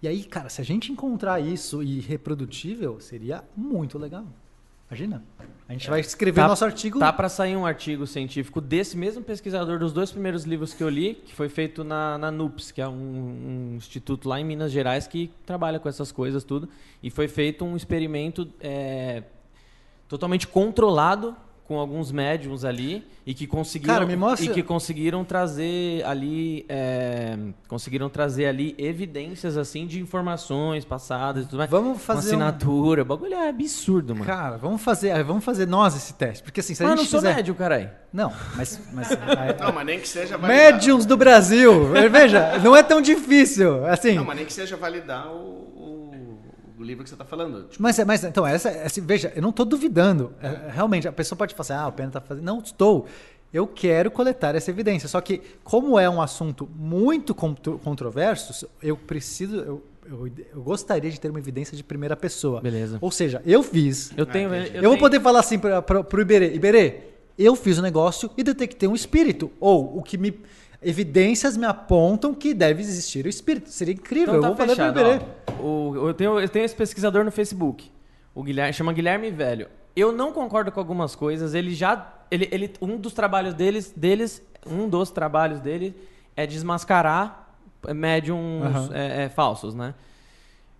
[0.01, 4.25] E aí, cara, se a gente encontrar isso e reprodutível, seria muito legal.
[4.89, 5.23] Imagina.
[5.69, 6.97] A gente vai escrever Tá- nosso artigo.
[6.97, 10.89] Tá pra sair um artigo científico desse mesmo pesquisador dos dois primeiros livros que eu
[10.89, 12.93] li, que foi feito na, na NUPS, que é um,
[13.73, 16.67] um instituto lá em Minas Gerais que trabalha com essas coisas tudo.
[17.03, 19.21] E foi feito um experimento é,
[20.07, 21.35] totalmente controlado
[21.69, 26.65] com alguns médiums ali e que conseguiram Cara, me mostra- e que conseguiram trazer ali
[26.67, 31.69] é, conseguiram trazer ali evidências assim de informações passadas e tudo mais.
[31.69, 34.25] Vamos fazer um- assinatura, o bagulho é absurdo, mano.
[34.25, 36.43] Cara, vamos fazer, é, vamos fazer nós esse teste.
[36.43, 37.35] Porque assim, se a Mas eu gente não sou fizer...
[37.35, 37.91] médium, caralho.
[38.11, 38.81] Não, mas...
[38.91, 39.09] mas
[39.61, 40.71] Não, mas nem que seja validar.
[40.73, 41.91] Médiums do Brasil.
[42.11, 43.85] Veja, não é tão difícil.
[43.85, 45.71] Assim, Não, mas nem que seja validar o,
[46.79, 47.67] o- o livro que você tá falando.
[47.67, 50.33] Tipo, Mas, mas então, essa, essa- veja, eu não estou duvidando.
[50.41, 52.43] É, realmente, a pessoa pode falar assim, ah, o Pena está fazendo.
[52.43, 53.05] Não estou.
[53.51, 55.07] Eu quero coletar essa evidência.
[55.09, 59.55] Só que, como é um assunto muito contro- controverso, eu preciso.
[59.57, 62.61] Eu, eu, eu gostaria de ter uma evidência de primeira pessoa.
[62.61, 62.97] Beleza.
[63.01, 64.11] Ou seja, eu fiz.
[64.15, 64.53] Eu tenho.
[64.53, 64.77] entendi.
[64.77, 66.99] Eu, vou poder falar assim para o Iberê: Iberê,
[67.37, 69.51] eu fiz o negócio e detectei um espírito.
[69.59, 70.39] Ou o que me.
[70.81, 73.69] Evidências me apontam que deve existir o espírito.
[73.69, 74.37] Seria incrível.
[74.37, 74.99] Então eu tá vou falar pro fechado.
[74.99, 75.25] Iberê.
[75.47, 75.63] ó.
[75.63, 77.91] O, eu, tenho, eu tenho esse pesquisador no Facebook.
[78.33, 79.67] O Guilherme chama Guilherme Velho.
[79.95, 81.53] Eu não concordo com algumas coisas.
[81.53, 82.13] Ele já.
[82.31, 84.41] Ele, ele, um dos trabalhos deles, deles.
[84.65, 85.95] Um dos trabalhos dele
[86.35, 87.49] é desmascarar
[87.93, 88.89] médiums Aham.
[88.93, 89.93] é, é, falsos, né?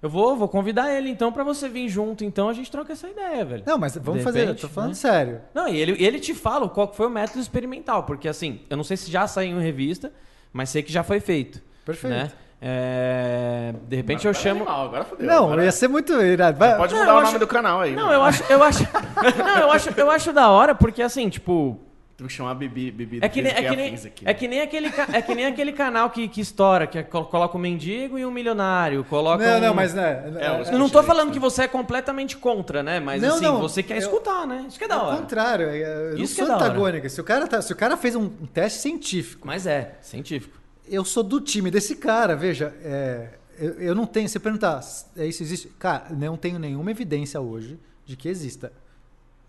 [0.02, 3.08] Eu vou, vou convidar ele então pra você vir junto, então a gente troca essa
[3.10, 3.64] ideia, velho.
[3.66, 4.40] Não, mas vamos De fazer.
[4.46, 4.96] repente, eu tô falando né?
[4.96, 5.42] sério.
[5.54, 8.84] Não, e ele, ele te fala qual foi o método experimental, porque assim, eu não
[8.84, 10.12] sei se já saiu em revista,
[10.54, 11.62] mas sei que já foi feito.
[11.86, 12.14] Perfeito.
[12.14, 12.32] Né?
[12.62, 14.62] É, de repente eu agora chamo.
[14.62, 15.28] Animal, agora fodeu.
[15.28, 16.58] Não, agora ia ser muito irado.
[16.58, 17.96] Vai- Pode Não, mudar eu o acho- nome do canal aí.
[17.96, 18.14] Não, mano.
[18.16, 18.84] eu acho, eu acho,
[19.38, 21.80] não, eu acho, eu acho da hora porque assim, tipo,
[22.20, 24.24] Tem que chamar Bibi, Bibi é que nem, é que nem, aqui.
[24.26, 27.24] é que nem aquele, é que nem aquele canal que, que estoura, que é co-
[27.24, 30.30] coloca um mendigo e um milionário, coloca Não, um- não, mas né.
[30.38, 33.00] É, os- Eu não tô falando que você é completamente contra, né?
[33.00, 34.66] Mas Não, assim, não, você quer eu- escutar, né?
[34.68, 35.18] Isso que é da Ao hora.
[35.18, 37.08] contrário, eu não Isso que sou é antagônica.
[37.08, 40.60] Se o cara, tá- se o cara fez um, teste científico, Mas é, científico.
[40.90, 44.28] eu sou do time desse cara, veja, é, eu, eu não tenho.
[44.28, 44.82] Você perguntar,
[45.16, 45.70] é isso existe?
[45.80, 48.74] Cara, não tenho nenhuma evidência hoje de que exista.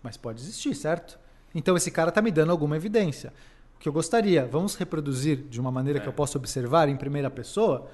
[0.01, 1.19] Mas pode existir, certo?
[1.53, 3.33] Então esse cara está me dando alguma evidência.
[3.75, 7.29] O que eu gostaria, vamos reproduzir de uma maneira que eu possa observar em primeira
[7.29, 7.89] pessoa?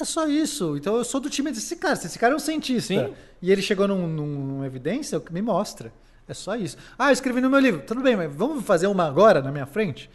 [0.00, 0.76] É só isso.
[0.76, 1.96] Então eu sou do time desse cara.
[1.96, 3.14] Se esse cara é um cientista Sim.
[3.40, 5.92] e ele chegou num, num- numa evidência, me mostra.
[6.28, 6.76] É só isso.
[6.98, 7.82] Ah, eu escrevi no meu livro.
[7.86, 10.10] Tudo bem, mas vamos fazer uma agora na minha frente?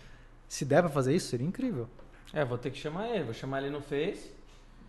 [0.47, 1.87] Se der pra fazer isso, seria incrível.
[2.33, 3.23] É, vou ter que chamar ele.
[3.23, 4.31] Vou chamar ele no Face.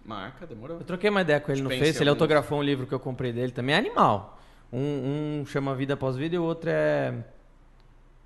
[0.05, 0.79] Marca, demorou.
[0.79, 2.03] Eu troquei uma ideia com ele no Face.
[2.03, 3.75] Ele autografou um livro que eu comprei dele também.
[3.75, 4.41] É animal.
[4.73, 7.15] Um, um chama Vida Após Vida e o outro é.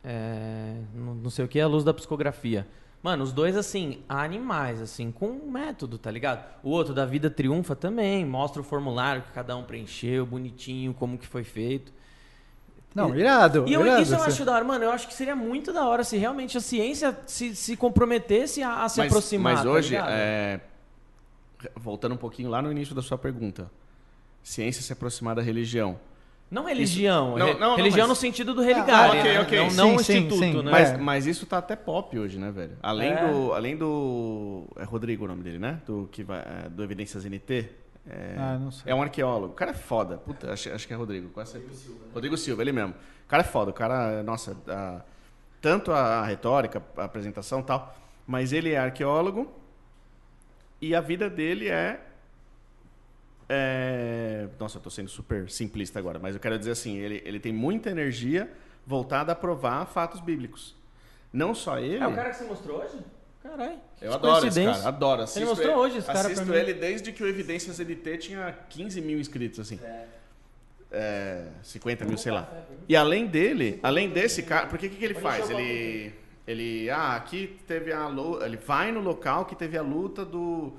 [0.06, 2.66] É não não sei o que, A Luz da Psicografia.
[3.02, 6.44] Mano, os dois, assim, animais, assim, com um método, tá ligado?
[6.62, 8.24] O outro, da Vida Triunfa, também.
[8.24, 11.92] Mostra o formulário que cada um preencheu, bonitinho, como que foi feito.
[12.94, 13.64] Não, irado.
[13.68, 14.84] E eu, irado, isso eu acho da hora, mano.
[14.84, 18.84] Eu acho que seria muito da hora se realmente a ciência se, se comprometesse a,
[18.84, 19.54] a se mas, aproximar.
[19.54, 20.10] mas tá hoje, ligado?
[20.10, 20.60] é,
[21.76, 23.70] voltando um pouquinho lá no início da sua pergunta,
[24.42, 25.98] ciência se aproximar da religião.
[26.50, 27.36] Não religião.
[27.36, 29.14] Não, re- não, não, religião mas- no sentido do religário.
[29.14, 29.40] Ah, ok, né?
[29.40, 29.58] ok.
[29.58, 30.62] Não, Sim, não o sim, instituto, sim.
[30.62, 30.70] né?
[30.70, 30.96] Mas, É.
[30.96, 32.76] mas isso tá até pop hoje, né, velho?
[32.82, 33.26] Além É.
[33.28, 33.52] do.
[33.52, 34.64] Além do.
[34.76, 35.80] É Rodrigo o nome dele, né?
[35.84, 37.68] Do, que vai, é, do Evidências NT.
[38.08, 38.92] É, Ah, não sei.
[38.92, 39.52] é um arqueólogo.
[39.54, 40.16] O cara é foda.
[40.18, 41.28] Puta, acho, acho que é Rodrigo.
[41.30, 41.90] Quase certeza.
[42.14, 42.94] Rodrigo Silva, ele mesmo.
[43.24, 43.72] O cara é foda.
[43.72, 45.00] O cara, nossa, a-
[45.60, 47.92] tanto a, a retórica, a apresentação e tal,
[48.24, 49.50] mas ele é arqueólogo
[50.80, 52.05] e a vida dele é.
[53.48, 57.40] É nossa, eu tô sendo super simplista agora, mas eu quero dizer assim: ele, ele
[57.40, 58.50] tem muita energia
[58.86, 60.74] voltada a provar fatos bíblicos.
[61.32, 62.02] Não só ele.
[62.02, 62.98] É o cara que você mostrou hoje?
[63.42, 63.78] Caralho.
[64.00, 65.22] Eu adoro esse cara, adoro.
[65.22, 66.56] Assisto mostrou ele, hoje esse cara pra Assisto mim.
[66.56, 69.78] ele desde que o Evidências LT tinha 15 mil inscritos, assim.
[70.90, 72.48] É, 50 mil, sei lá.
[72.88, 75.50] E além dele, além desse cara, porque o que, que ele faz?
[75.50, 76.12] Ele,
[76.46, 80.72] ele, ah, aqui teve a luta, ele vai no local que teve a luta do...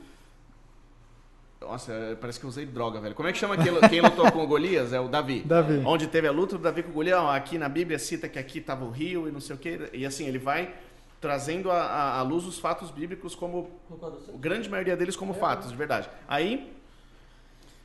[1.59, 3.15] Nossa, parece que eu usei droga, velho.
[3.15, 4.93] Como é que chama quem, quem lutou com o Golias?
[4.93, 5.41] É o Davi.
[5.41, 5.81] Davi.
[5.85, 8.59] Onde teve a luta do Davi com o Golias, aqui na Bíblia cita que aqui
[8.59, 9.89] estava o rio e não sei o quê.
[9.91, 10.73] E assim, ele vai
[11.19, 16.09] trazendo à luz os fatos bíblicos como a grande maioria deles como fatos, de verdade.
[16.27, 16.71] Aí,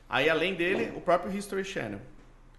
[0.07, 1.99] aí além dele, o próprio History Channel.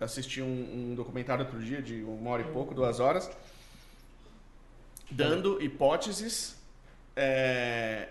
[0.00, 3.30] Eu assisti um, um documentário outro dia de uma hora e pouco, duas horas,
[5.08, 6.60] dando hipóteses,
[7.14, 8.08] é,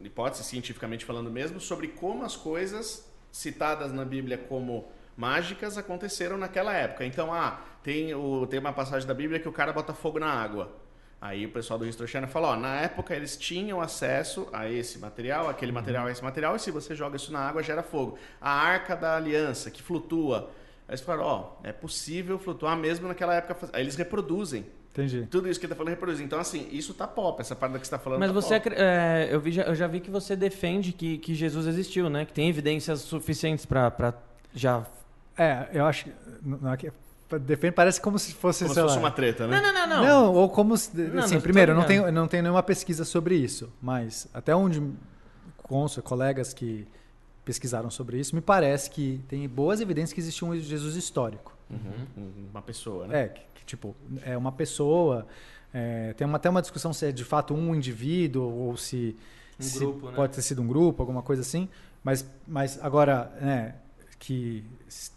[0.00, 6.72] hipóteses cientificamente falando mesmo, sobre como as coisas citadas na Bíblia como mágicas aconteceram naquela
[6.72, 7.04] época.
[7.04, 10.30] Então, ah, tem, o, tem uma passagem da Bíblia que o cara bota fogo na
[10.30, 10.72] água.
[11.20, 15.00] Aí o pessoal do History Channel fala, ó, na época eles tinham acesso a esse
[15.00, 18.16] material, aquele material, esse material, e se você joga isso na água, gera fogo.
[18.40, 20.52] A Arca da Aliança, que flutua.
[20.86, 23.68] Aí eles falaram, ó, é possível flutuar mesmo naquela época.
[23.72, 24.64] Aí eles reproduzem.
[24.98, 25.26] Entendi.
[25.30, 26.20] Tudo isso que ele tá falando reproduz.
[26.20, 29.28] Então, assim, isso tá pop, essa parte que você tá falando Mas tá você, é,
[29.30, 32.24] eu, vi, já- eu já vi que você defende que, que Jesus existiu, né?
[32.24, 34.14] Que tem evidências suficientes pra
[34.54, 34.84] já...
[35.36, 36.12] É, eu acho que.
[36.42, 36.90] não é que-
[37.42, 39.60] Defende, parece como se fosse, Como se fosse lá, uma treta, né?
[39.60, 40.04] Não, não, não, não.
[40.04, 40.76] Não, ou como.
[40.76, 44.26] se- Não, assim, não, primeiro, eu não eu não tenho nenhuma pesquisa sobre isso, mas
[44.32, 44.82] até onde
[45.58, 46.88] consta, colegas que
[47.44, 51.56] pesquisaram sobre isso, me parece que tem boas evidências que existiu um Jesus histórico.
[51.70, 52.46] Uhum.
[52.50, 53.20] Uma pessoa, né?
[53.24, 53.34] É,
[53.68, 55.26] tipo, é uma pessoa.
[55.72, 59.14] é, tem uma, até uma discussão se é de fato um indivíduo ou se,
[59.60, 60.16] Um se grupo, né?
[60.16, 61.68] pode ter sido um grupo, alguma coisa assim.
[62.02, 63.74] Mas, mas agora, né,
[64.18, 64.64] que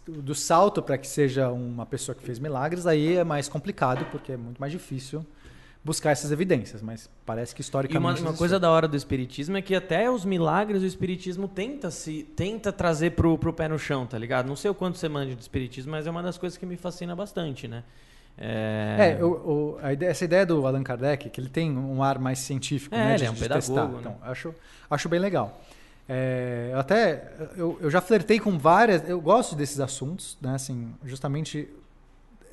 [0.06, 4.32] do salto para que seja uma pessoa que fez milagres, aí é mais complicado, porque
[4.32, 5.24] é muito mais difícil
[5.84, 6.82] buscar essas evidências.
[6.82, 8.20] Mas parece que E uma, historicamente.
[8.20, 12.22] uma coisa da hora do espiritismo é que até os milagres o espiritismo tenta se
[12.36, 14.46] tenta trazer pro, pro pé no chão, tá ligado?
[14.46, 16.76] Não sei o quanto você manja de espiritismo, mas é uma das coisas que me
[16.76, 17.82] fascina bastante, né?
[18.38, 19.28] É, É, o-
[19.76, 22.94] o- a ideia- essa ideia do Allan Kardec, que ele tem um ar mais científico,
[22.94, 23.10] É, né?
[23.10, 23.86] ele de- é um de pedagogo, testar.
[23.88, 23.96] né?
[24.00, 24.54] Então, acho,
[24.90, 25.60] acho bem legal.
[26.08, 29.08] É, eu até eu, eu já flertei com várias.
[29.08, 30.54] Eu gosto desses assuntos, né?
[30.54, 31.68] Assim, justamente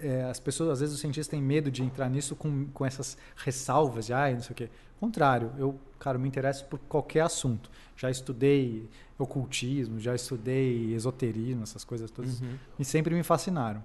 [0.01, 3.17] é, as pessoas, às vezes os cientistas têm medo de entrar nisso com, com essas
[3.35, 4.69] ressalvas de, ai, não sei o quê.
[4.99, 7.69] Contrário, eu, cara, me interesso por qualquer assunto.
[7.97, 12.53] Já estudei ocultismo, já estudei esoterismo, essas coisas todas, Uhum.
[12.79, 13.83] e sempre me fascinaram.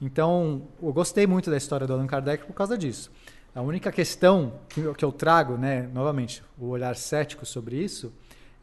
[0.00, 3.10] Então, eu gostei muito da história do Allan Kardec por causa disso.
[3.54, 8.12] A única questão que eu, que eu trago, né, novamente, o olhar cético sobre isso,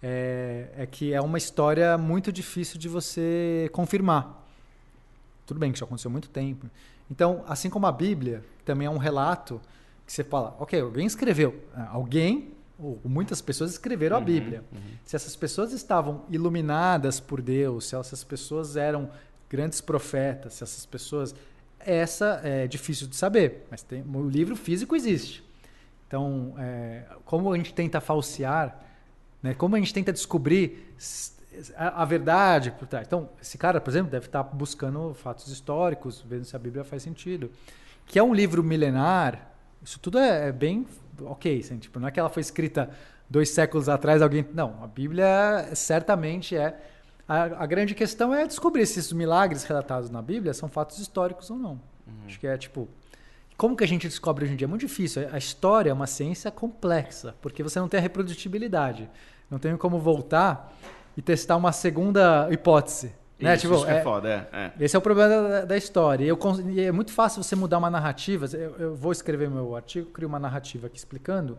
[0.02, 4.48] é, é que é uma história muito difícil de você confirmar.
[5.46, 6.70] Tudo bem que já aconteceu há muito tempo.
[7.10, 9.60] Então, assim como a Bíblia, também é um relato
[10.06, 14.64] que você fala, ok, alguém escreveu, Ah, alguém, ou muitas pessoas escreveram a Bíblia.
[15.04, 19.10] Se essas pessoas estavam iluminadas por Deus, se essas pessoas eram
[19.50, 21.36] grandes profetas, se essas pessoas.
[21.80, 25.44] Essa é difícil de saber, mas tem, o livro físico existe.
[26.08, 28.80] Então, é, como a gente tenta falsear,
[29.42, 29.54] né?
[29.54, 30.96] como a gente tenta descobrir
[31.76, 33.06] a, a verdade por trás.
[33.08, 37.04] Então, esse cara, por exemplo, deve estar buscando fatos históricos, vendo se a Bíblia faz
[37.04, 37.52] sentido.
[38.06, 39.52] Que é um livro milenar,
[39.84, 40.86] isso tudo é, é bem
[41.22, 41.60] ok.
[41.60, 42.90] Assim, tipo, não é que ela foi escrita
[43.30, 44.46] dois séculos atrás, alguém.
[44.54, 46.80] Não, a Bíblia certamente é.
[47.28, 51.50] A, a grande questão é descobrir se esses milagres relatados na Bíblia são fatos históricos
[51.50, 51.82] ou não.
[52.26, 52.88] Acho que é tipo.
[53.58, 54.66] Como que a gente descobre hoje em dia?
[54.66, 55.28] É muito difícil.
[55.32, 59.10] A história é uma ciência complexa, porque você não tem a reprodutibilidade.
[59.50, 60.74] Não tem como voltar
[61.16, 63.14] e testar uma segunda hipótese.
[63.40, 63.54] né?
[63.56, 64.58] Isso, Tipo, isso é, é- foda, é.
[64.58, 64.72] é.
[64.84, 66.26] esse é o problema da, da história.
[66.26, 66.38] E, eu
[66.70, 68.46] e é muito fácil você mudar uma narrativa.
[68.54, 71.58] Eu, eu vou escrever meu artigo, crio uma narrativa aqui explicando,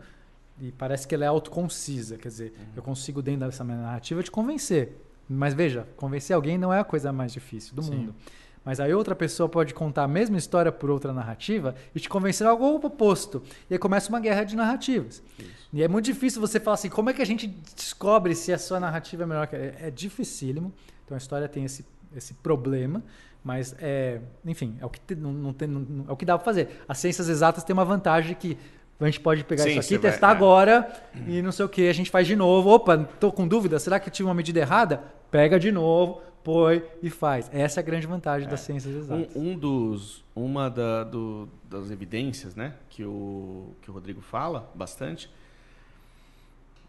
[0.61, 2.15] e parece que ela é autoconcisa.
[2.17, 4.97] Quer dizer, eu consigo, dentro dessa minha narrativa, te convencer.
[5.29, 8.15] Mas veja, convencer alguém não é a coisa mais difícil do mundo.
[8.63, 12.45] Mas aí outra pessoa pode contar a mesma história por outra narrativa e te convencer
[12.45, 13.41] algo oposto.
[13.69, 15.23] E aí começa uma guerra de narrativas.
[15.71, 18.57] E é muito difícil você falar assim, como é que a gente descobre se a
[18.57, 19.59] sua narrativa é melhor que a...
[19.59, 20.73] É dificílimo.
[21.05, 23.01] Então a história tem esse, esse problema,
[23.41, 26.37] mas é, enfim, é o que te- não, não tem, não- é o que dá
[26.37, 26.83] para fazer.
[26.89, 28.57] As ciências exatas têm uma vantagem que
[28.99, 30.31] a gente pode pegar Sim, isso aqui, você vai- testar é.
[30.31, 30.91] agora
[31.27, 32.69] e não sei o que, a gente faz de novo.
[32.69, 35.03] Opa, tô com dúvida, será que eu tive uma medida errada?
[35.29, 37.49] Pega de novo, põe e faz.
[37.53, 39.35] Essa é a grande vantagem das ciências exatas.
[39.35, 44.71] Um, um dos, uma da- do- das evidências, né, que o, que o Rodrigo fala
[44.73, 45.29] bastante,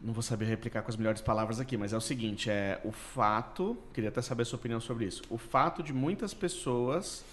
[0.00, 2.92] não vou saber replicar com as melhores palavras aqui, mas é o seguinte, é o
[2.92, 7.24] fato, queria até saber a sua opinião sobre isso, o fato de muitas pessoas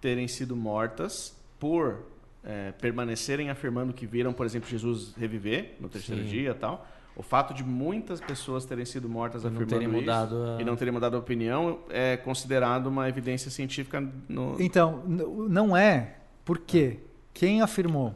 [0.00, 2.00] terem sido mortas por
[2.48, 6.28] é, permanecerem afirmando que viram, por exemplo, Jesus reviver no terceiro Sim.
[6.28, 10.10] dia e tal, o fato de muitas pessoas terem sido mortas E não afirmando isso
[10.10, 15.76] a- e não terem mudado a opinião é considerado uma evidência científica no, Então, não
[15.76, 17.00] é, porque
[17.34, 18.14] quem afirmou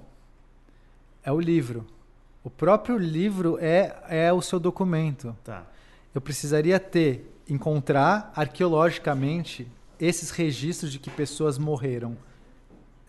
[1.22, 1.86] é o livro.
[2.42, 5.36] O próprio livro é, é o seu documento.
[5.44, 5.64] Tá.
[6.14, 9.66] Eu precisaria ter, encontrar arqueologicamente
[10.00, 12.16] esses registros de que pessoas morreram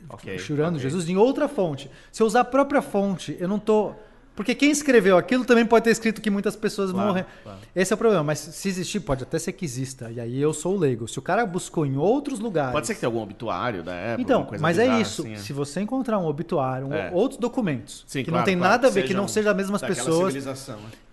[0.09, 0.37] Ok.
[0.37, 0.81] chorando ok.
[0.81, 1.89] Jesus em outra fonte.
[2.11, 3.93] Se eu usar a própria fonte, eu não tô.
[4.35, 7.25] Porque quem escreveu aquilo também pode ter escrito que muitas pessoas Claro, morrem.
[7.43, 7.59] claro.
[7.75, 8.23] Esse é o problema.
[8.23, 10.09] Mas se existir, pode até ser que exista.
[10.11, 11.07] E aí eu sou o leigo.
[11.07, 12.71] Se o cara buscou em outros lugares.
[12.71, 14.21] Pode ser que tenha algum obituário da época.
[14.21, 15.21] Então, mas é isso.
[15.21, 15.37] assim, é.
[15.37, 17.11] Se você encontrar um obituário, um- É.
[17.13, 19.81] outros documentos Sim, que claro, não tem nada a ver, que não sejam as mesmas
[19.81, 20.53] pessoas, né?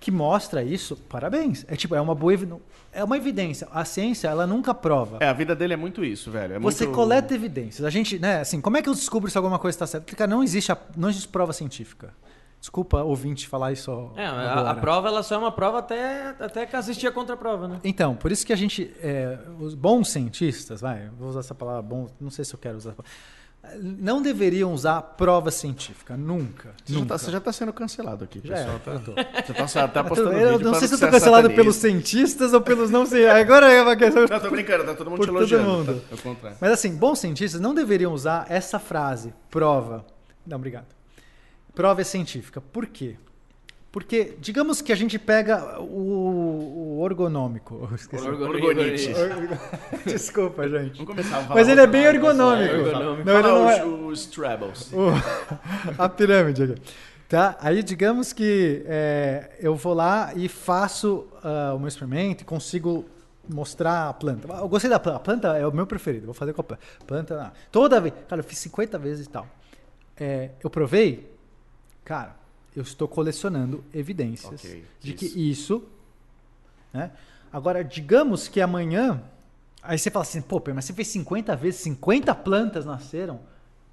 [0.00, 1.65] que mostra isso, parabéns.
[1.68, 2.32] É tipo, é uma boa
[2.92, 3.68] é uma evidência.
[3.70, 5.18] A ciência, ela nunca prova.
[5.20, 6.55] É, a vida dele é muito isso, velho.
[6.55, 6.97] É Você muito...
[6.97, 7.84] coleta evidências.
[7.84, 10.05] A gente, né, assim, como é que eu descubro se alguma coisa está certa?
[10.07, 12.12] Porque, cara, não existe, a- não existe prova científica.
[12.60, 14.70] Desculpa, ouvinte, falar isso É, a, agora.
[14.70, 17.80] a prova ela só é uma prova até, até que assistir a contraprova, né?
[17.82, 21.80] Então, por isso que a gente, é, os bons cientistas, vai, vou usar essa palavra
[21.80, 22.94] bom, não sei se eu quero usar,
[23.82, 26.74] não deveriam usar prova científica, nunca.
[26.84, 27.08] Você já, nunca.
[27.14, 28.76] tá, você já tá sendo cancelado aqui, Já pessoal.
[28.76, 31.06] é, Tá, você tá, você tá Eu, postando eu vídeo não sei se eu tô
[31.06, 31.62] é cancelado satanista.
[31.62, 33.36] pelos cientistas ou pelos não cientistas.
[33.40, 34.26] Agora é uma questão.
[34.28, 35.64] Não, tô brincando, tá todo mundo Por te todo elogiando.
[35.68, 36.00] mundo.
[36.00, 36.06] Tá?
[36.10, 36.58] É o contrário.
[36.60, 40.05] Mas assim, bons cientistas não deveriam usar essa frase, prova.
[40.47, 40.86] Não, obrigado.
[41.74, 42.60] Prova é científica.
[42.60, 43.16] Por quê?
[43.92, 47.00] Porque, digamos que a gente pega o, o
[47.97, 48.24] esqueci.
[48.24, 49.12] Orgonite.
[50.07, 50.92] Desculpa, gente.
[50.99, 52.73] Vamos começar a falar Mas ele é bem ergonômico.
[52.73, 52.86] pessoal.
[53.02, 53.26] Ergonômico.
[53.26, 54.92] Não, ele Fala não é- os, os trebles.
[54.92, 55.10] o-
[55.99, 56.82] a pirâmide aqui.
[57.28, 57.57] Tá?
[57.60, 63.05] Aí, digamos que é, eu vou lá e faço ah, o meu experimento e consigo
[63.49, 64.52] mostrar a planta.
[64.52, 65.16] Eu gostei da planta.
[65.16, 66.26] A planta é o meu preferido.
[66.26, 66.82] Vou fazer com a planta.
[67.07, 68.15] Planta, toda vez.
[68.28, 69.47] Cara, eu fiz 50 vezes e tal.
[70.16, 71.28] É, eu provei.
[72.04, 72.36] Cara,
[72.74, 75.18] eu estou colecionando evidências Ok, de isso.
[75.18, 75.84] que isso.
[76.92, 77.10] Né?
[77.52, 79.22] Agora, digamos que amanhã.
[79.82, 83.40] Aí você fala assim, pô, mas você fez 50 vezes, 50 plantas nasceram.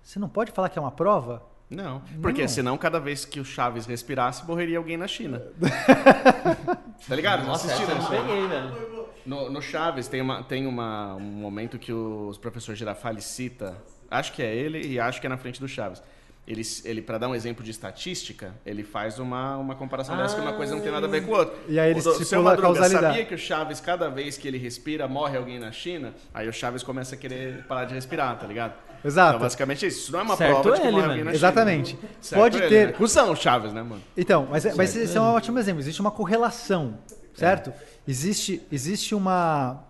[0.03, 1.43] Você não pode falar que é uma prova?
[1.69, 2.47] Não, porque Não.
[2.47, 5.41] senão cada vez que o Chaves respirasse, morreria alguém na China.
[7.07, 7.45] tá ligado?
[7.45, 8.09] Não assistiram isso?
[8.09, 9.07] peguei, velho.
[9.25, 13.75] No, no Chaves tem, uma, tem uma, um momento que o professor Girafales cita,
[14.09, 16.01] acho que é ele e acho que é na frente do Chaves.
[16.47, 20.41] Ele, ele para dar um exemplo de estatística, ele faz uma, uma comparação dessa que
[20.41, 21.55] uma coisa não tem nada a ver com a outra.
[21.67, 23.05] E aí ele o seu a Madruga, causalidade.
[23.05, 26.13] sabia que o Chaves, cada vez que ele respira, morre alguém na China?
[26.33, 28.75] Aí o Chaves começa a querer parar de respirar, tá ligado?
[29.03, 29.31] Exato.
[29.31, 29.99] Então, basicamente é isso.
[29.99, 31.11] Isso não é uma Certo prova de que ele, morre mano.
[31.11, 31.89] alguém na Exatamente.
[31.91, 32.01] China.
[32.21, 32.93] Certo Pode ele, ter- Né?
[32.93, 34.01] Cusão o Chaves, né, mano?
[34.15, 35.81] Então, mas, mas esse é um ótimo exemplo.
[35.81, 36.97] Existe uma correlação,
[37.35, 37.73] certo?
[38.07, 39.83] Existe, existe uma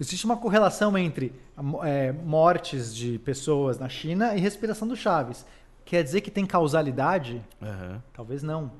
[0.00, 1.32] existe uma correlação entre
[1.84, 5.46] é, mortes de pessoas na China e respiração do Chaves.
[5.86, 7.42] Quer dizer que tem causalidade?
[7.62, 8.02] Aham.
[8.12, 8.70] Talvez não.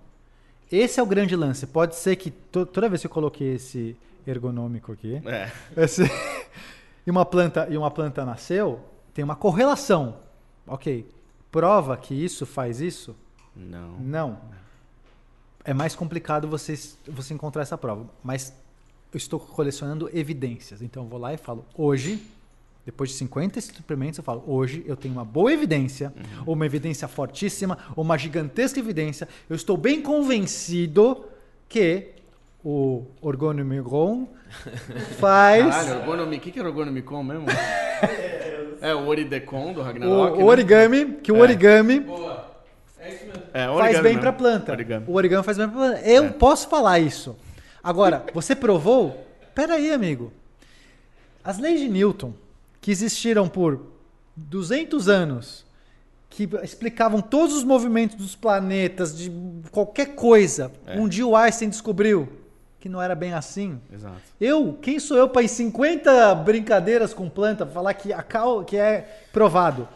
[0.70, 1.66] Esse é o grande lance.
[1.66, 5.50] Pode ser que to- toda vez que eu coloquei esse ergonômico aqui, É.
[5.76, 6.02] esse-
[7.06, 8.80] e uma planta e uma planta nasceu,
[9.14, 10.16] tem uma correlação.
[10.66, 11.08] Ok.
[11.52, 13.16] Prova que isso faz isso?
[13.54, 13.92] Não.
[14.00, 14.38] Não.
[15.64, 16.74] É mais complicado você,
[17.08, 18.04] você encontrar essa prova.
[18.22, 18.52] Mas
[19.12, 20.82] eu estou colecionando evidências.
[20.82, 22.20] Então eu vou lá e falo, hoje,
[22.86, 26.14] depois de 50 experimentos, eu falo, hoje eu tenho uma boa evidência,
[26.46, 29.28] ou uma evidência fortíssima, ou uma gigantesca evidência.
[29.50, 31.24] Eu estou bem convencido
[31.68, 32.12] que
[32.64, 34.28] o orgonomigron
[35.18, 35.66] faz.
[35.66, 36.36] Caralho, orgonomi.
[36.36, 37.46] O que, que era orgonomicon mesmo?
[38.80, 40.34] é o Oridecon do O, Ragnarok.
[40.34, 40.44] o né?
[40.44, 41.40] origami, que o É.
[41.40, 42.46] origami Boa.
[43.00, 43.42] É isso mesmo.
[43.52, 44.70] É, faz bem para planta.
[44.72, 45.04] Origami.
[45.08, 46.00] O origami faz bem para planta.
[46.08, 46.28] Eu É.
[46.28, 47.36] posso falar isso.
[47.82, 49.26] Agora, você provou?
[49.54, 50.32] Pera aí, amigo.
[51.42, 52.32] As leis de Newton,
[52.86, 53.80] que existiram por
[54.36, 55.66] 200 anos,
[56.30, 59.28] que explicavam todos os movimentos dos planetas, de
[59.72, 60.96] qualquer coisa, É.
[60.96, 62.28] um dia o Einstein descobriu
[62.78, 63.80] que não era bem assim.
[63.92, 64.20] Exato.
[64.40, 68.76] Eu, quem sou eu para em 50 brincadeiras com planta falar que, a cal, que
[68.76, 69.88] é provado?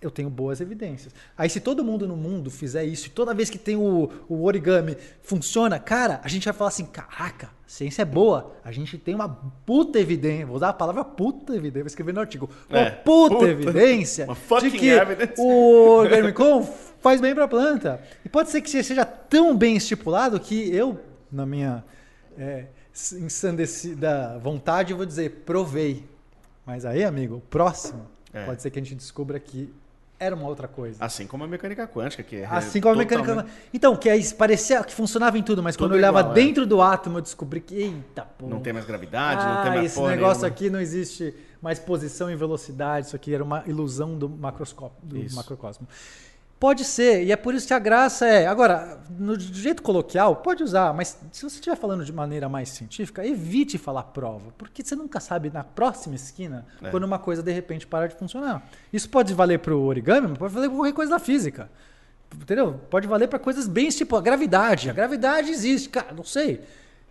[0.00, 1.14] Eu tenho boas evidências.
[1.38, 4.44] Aí, se todo mundo no mundo fizer isso, e toda vez que tem o, o
[4.44, 8.52] origami funciona, cara, a gente vai falar assim: caraca, a ciência é boa.
[8.62, 9.26] A gente tem uma
[9.64, 10.44] puta evidência.
[10.46, 12.48] Vou usar a palavra puta evidência, vou escrever no artigo.
[12.68, 13.48] Uma É, puta, puta.
[13.48, 15.40] evidência Uma de que evidence.
[15.40, 16.62] o Organicon
[17.00, 18.00] faz bem para a planta.
[18.22, 21.00] E pode ser que seja tão bem estipulado que eu,
[21.32, 21.82] na minha
[22.38, 22.66] é,
[23.18, 26.04] ensandecida vontade, vou dizer, provei.
[26.66, 28.44] Mas aí, amigo, o próximo, É.
[28.44, 29.72] pode ser que a gente descubra que
[30.18, 31.04] era uma outra coisa.
[31.04, 33.28] Assim como a mecânica quântica, que é Assim como a mecânica.
[33.28, 36.32] totalmente- Então, que aí parecia que funcionava em tudo, mas quando Tudo eu olhava igual,
[36.32, 36.34] é.
[36.34, 38.46] dentro do átomo, eu descobri que, eita, pô.
[38.46, 40.46] Não tem mais gravidade, ah, não tem mais esse negócio nenhuma.
[40.46, 45.34] aqui não existe mais posição e velocidade, isso aqui era uma ilusão do, macroscópio, do
[45.34, 45.86] macrocosmo.
[46.58, 48.46] Pode ser, e é por isso que a graça é.
[48.46, 52.70] Agora, no do jeito coloquial, pode usar, mas se você estiver falando de maneira mais
[52.70, 56.90] científica, evite falar prova, porque você nunca sabe na próxima esquina É.
[56.90, 58.66] quando uma coisa de repente para de funcionar.
[58.90, 61.70] Isso pode valer para o origami, mas pode valer para qualquer coisa da física.
[62.34, 62.80] Entendeu?
[62.88, 64.88] Pode valer para coisas bem tipo a gravidade.
[64.88, 66.62] A gravidade existe, cara, não sei.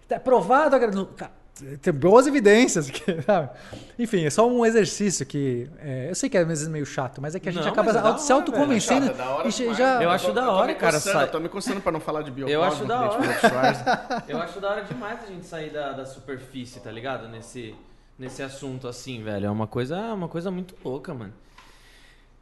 [0.02, 1.08] Está provado a gravidade.
[1.16, 1.32] Cara,
[1.82, 2.90] tem boas evidências.
[2.90, 3.04] que?
[3.98, 5.70] Enfim, é só um exercício que.
[5.80, 7.72] é, eu sei que é às vezes meio chato, mas é que a gente Não,
[7.72, 9.06] acaba mas é auto- se hora, autoconvencendo.
[9.06, 11.32] É chato, é hora e já, Eu acho da tô hora, cara, coçando, sai- Eu
[11.32, 12.54] tô me coçando pra não falar de biocosmo.
[12.54, 14.24] Eu acho da hora.
[14.28, 17.28] Eu acho da hora demais a gente sair da, da superfície, tá ligado?
[17.30, 17.74] Nesse,
[18.20, 19.46] nesse assunto assim, velho.
[19.46, 21.34] É uma coisa, uma coisa muito louca, mano.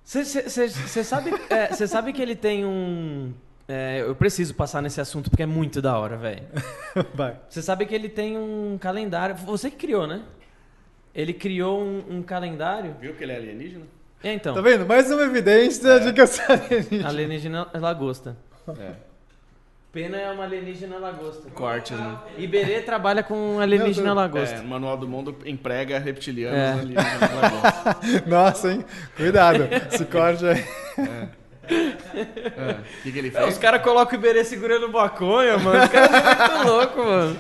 [0.03, 3.33] Você sabe, é, sabe que ele tem um.
[3.67, 6.43] É, eu preciso passar nesse assunto porque é muito da hora, velho.
[7.13, 7.35] Vai.
[7.49, 9.35] Você sabe que ele tem um calendário.
[9.35, 10.21] Você que criou, né?
[11.15, 12.95] Ele criou um, um calendário.
[12.99, 13.85] Viu que ele é alienígena?
[14.23, 14.53] É, então.
[14.55, 14.85] Tá vendo?
[14.85, 17.07] Mais uma evidência de que eu sou alienígena.
[17.09, 18.37] Alienígena lagosta.
[18.79, 18.91] É.
[19.91, 21.49] Pena é uma alienígena lagosta.
[21.51, 22.17] Cortes, né?
[22.39, 24.15] Iberê trabalha com alienígena Deus.
[24.15, 24.55] lagosta.
[24.55, 26.71] É, o Manual do Mundo emprega reptilianos É.
[26.71, 28.23] alienígenas na lagosta.
[28.25, 28.85] Nossa, hein?
[29.15, 29.67] Cuidado.
[29.91, 30.65] Esse corte aí.
[30.97, 31.42] É.
[31.63, 33.53] O que, que ele É, fez?
[33.53, 35.83] os caras colocam o Iberê segurando maconha, mano.
[35.83, 37.39] Os caras são muito loucos, mano.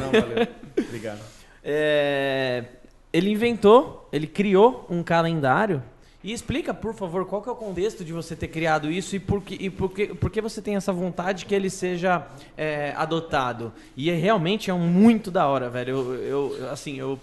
[0.00, 0.46] Não, valeu.
[0.78, 1.20] Obrigado.
[1.62, 2.64] É,
[3.12, 5.82] ele inventou, ele criou um calendário.
[6.22, 9.18] E explica, por favor, qual que é o contexto de você ter criado isso e
[9.20, 12.26] por que, e por que, por que você tem essa vontade que ele seja
[12.56, 13.70] é, adotado.
[13.94, 15.90] E é, realmente é um muito da hora, velho.
[16.14, 16.14] Eu,
[16.56, 17.18] eu- assim, eu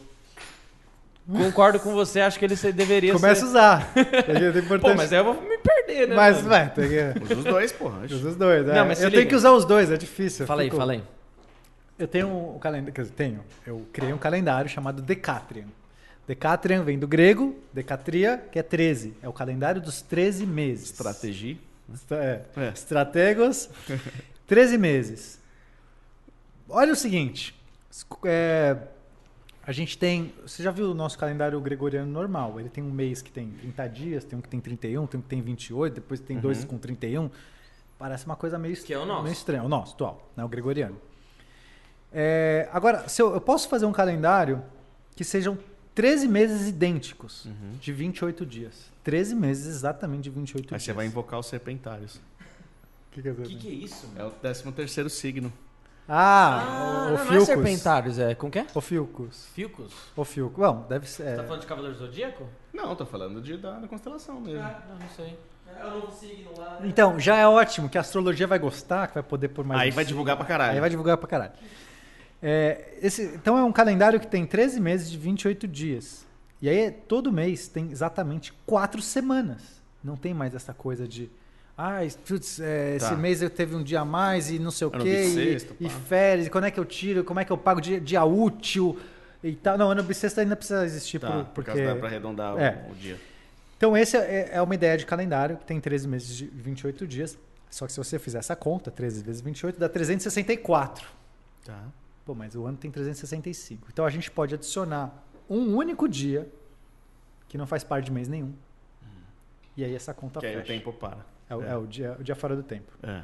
[1.27, 3.45] concordo com você, acho que ele deveria Começa a ser...
[3.45, 3.93] usar.
[3.95, 4.81] É importante.
[4.81, 6.49] Pô, mas aí eu vou me perder, né, Mas, mano?
[6.49, 7.23] vai, tem que.
[7.23, 8.05] Os dos dois, porra.
[8.05, 8.73] Os dos dois, é.
[8.73, 9.17] Não, mas eu liga.
[9.19, 10.45] tenho que usar os dois, é difícil.
[10.45, 11.03] Fala aí, fico- fala aí.
[11.99, 13.41] Eu tenho um calendário, quer dizer, tenho.
[13.65, 15.65] Eu criei um calendário chamado Decatrian.
[16.27, 19.13] Decatrian vem do grego, Decatria, que é 13.
[19.21, 20.85] É o calendário dos 13 meses.
[20.91, 21.57] Estratégia.
[21.93, 22.41] Estra- É.
[22.57, 22.69] É.
[22.69, 23.69] Estrategos,
[24.47, 25.39] 13 meses.
[26.69, 27.53] Olha o seguinte,
[28.25, 28.77] é,
[29.63, 33.21] a gente tem, você já viu o nosso calendário gregoriano normal, ele tem um mês
[33.21, 36.19] que tem 30 dias, tem um que tem 31, tem um que tem 28, depois
[36.19, 37.29] tem dois com 31,
[37.97, 39.23] parece uma coisa meio, Que é o nosso.
[39.23, 40.97] meio estranha, o nosso, atual, né, o gregoriano.
[42.11, 44.63] É, agora, se eu, eu posso fazer um calendário
[45.15, 45.57] que sejam
[45.93, 47.77] 13 meses idênticos, Uhum.
[47.79, 48.89] de 28 dias.
[49.03, 50.83] 13 meses exatamente de 28 Aí dias.
[50.83, 52.15] você vai invocar os serpentários.
[52.15, 52.19] O
[53.11, 53.43] que O dizer?
[53.47, 54.07] que, que é isso?
[54.15, 55.51] É o 13 terceiro signo.
[56.13, 57.45] Ah, o, o não é Filcus.
[57.45, 58.35] serpentários, é.
[58.35, 58.67] Como que é?
[58.75, 59.45] O Filcus.
[59.53, 59.93] Filcos?
[60.13, 60.59] O Filcus.
[60.59, 61.23] Bom, deve ser.
[61.23, 62.49] Você tá é, falando de Cavaleiro Zodíaco?
[62.73, 64.61] Não, tô falando de, da, da constelação mesmo.
[64.61, 65.39] Não, não sei.
[65.79, 66.79] É o novo signo lá.
[66.81, 66.87] né?
[66.89, 69.79] Então, já é ótimo que a astrologia vai gostar, que vai poder pôr mais.
[69.79, 70.15] Aí um vai signo.
[70.15, 70.73] divulgar pra caralho.
[70.73, 71.53] Aí vai divulgar pra caralho.
[72.43, 76.25] É, esse, então é um calendário que tem 13 meses de 28 dias.
[76.61, 79.81] E aí todo mês tem exatamente quatro semanas.
[80.03, 81.31] Não tem mais essa coisa de.
[81.77, 83.07] Ah, putz, é, Tá.
[83.07, 85.15] esse mês eu teve um dia a mais e não sei o Ano quê.
[85.23, 87.81] bissexto, E, e férias, e quando é que eu tiro, como é que eu pago
[87.81, 88.99] dia, dia útil
[89.43, 89.77] e tal.
[89.77, 91.71] Não, ano bissexto ainda precisa existir Tá, por- por porque.
[91.71, 92.85] causa da, pra arredondar o- É.
[92.91, 93.17] o, dia.
[93.77, 97.35] Então, esse é, é uma ideia de calendário que tem 13 meses de 28 dias.
[97.69, 101.07] Só que se você fizer essa conta, 13 vezes 28 dá 364.
[101.65, 101.81] Tá.
[102.25, 103.87] Pô, mas o ano tem 365.
[103.91, 105.11] Então a gente pode adicionar
[105.49, 106.47] um único dia
[107.49, 108.53] que não faz parte de mês nenhum.
[109.75, 110.73] E aí essa conta Que aí o fecha.
[110.73, 111.25] tempo para.
[111.51, 112.91] É, o- é o, dia, o dia fora do tempo.
[113.03, 113.21] É.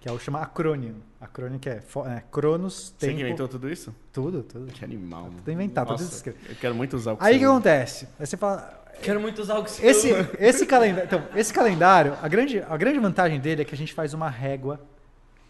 [0.00, 1.02] Que é o chama acrônimo.
[1.20, 3.92] Acrônimo que é, é Cronos, Você tempo, que inventou tudo isso?
[4.12, 4.70] tudo, tudo.
[4.72, 5.24] Que animal.
[5.24, 5.36] mano.
[5.38, 6.38] Tudo inventado, tudo Nossa, escrito.
[6.48, 8.08] Eu quero muito usar o que Aí o você que acontece?
[8.18, 12.16] Aí você fala, Quero muito usar o que você esse, esse calendário, então, esse calendário,
[12.22, 14.80] a grande, a grande vantagem dele é que a gente faz uma régua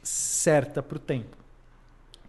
[0.03, 1.37] certa para o tempo.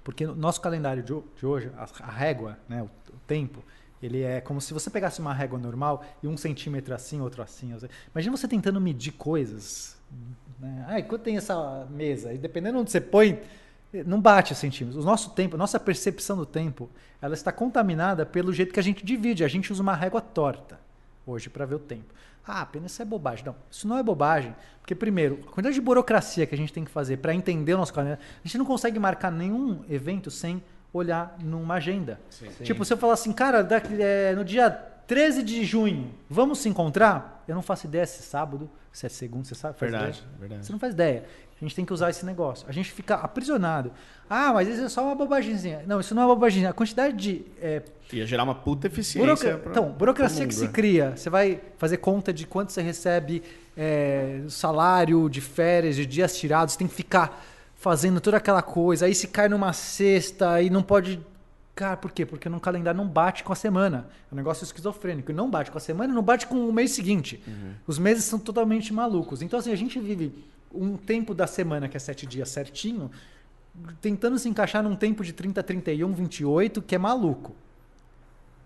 [0.03, 3.63] Porque no nosso calendário de, ho- de hoje, a, a régua, né, o, o tempo,
[4.01, 7.73] ele é como se você pegasse uma régua normal e um centímetro assim, outro assim.
[7.73, 9.97] outro- Imagina você tentando medir coisas.
[10.59, 10.85] Né?
[10.87, 12.33] Ai, quanto tem essa mesa?
[12.33, 13.41] E dependendo onde você põe,
[14.05, 15.03] não bate os centímetros.
[15.03, 16.89] O nosso tempo, a nossa percepção do tempo,
[17.21, 19.43] ela está contaminada pelo jeito que a gente divide.
[19.43, 20.79] A gente usa uma régua torta
[21.25, 22.13] hoje para ver o tempo.
[22.45, 23.45] Ah, apenas isso é bobagem.
[23.45, 26.83] Não, isso não é bobagem, porque primeiro, a quantidade de burocracia que a gente tem
[26.83, 30.63] que fazer para entender o nosso calendário, a gente não consegue marcar nenhum evento sem
[30.93, 32.19] olhar numa agenda.
[32.63, 34.69] Tipo, se eu falar assim, cara, da- é, no dia
[35.07, 37.43] 13 de junho, vamos se encontrar?
[37.47, 39.77] Eu não faço ideia se é sábado, se é segundo, você sabe?
[39.77, 40.37] Faz Verdade, ideia?
[40.39, 40.65] verdade.
[40.65, 41.23] Você não faz ideia.
[41.61, 42.65] A gente tem que usar esse negócio.
[42.69, 43.91] A gente fica aprisionado.
[44.29, 45.83] Ah, mas isso é só uma bobagemzinha.
[45.85, 46.69] Não, isso não é uma bobagemzinha.
[46.69, 47.81] A quantidade de é,
[48.13, 49.19] Ia gerar uma puta eficiência.
[49.27, 50.71] Burocra- pra- Então, burocracia pro que mundo, se né?
[50.73, 51.13] cria.
[51.17, 53.43] Você vai fazer conta de quanto você recebe,
[53.75, 57.43] é, salário de férias, de dias tirados, tem que ficar
[57.79, 59.05] fazendo toda aquela coisa.
[59.07, 61.19] Aí se cai numa sexta e não pode.
[61.73, 62.25] Cara, por quê?
[62.25, 64.07] Porque no calendário não bate com a semana.
[64.29, 65.31] É um negócio esquizofrênico.
[65.31, 67.41] Não bate com a semana e não bate com o mês seguinte.
[67.87, 69.41] Os meses são totalmente malucos.
[69.41, 70.43] Então, assim, a gente vive
[70.73, 73.09] um tempo da semana que é sete dias certinho,
[74.01, 77.55] tentando se encaixar num tempo de 30, 31, 28, que é maluco.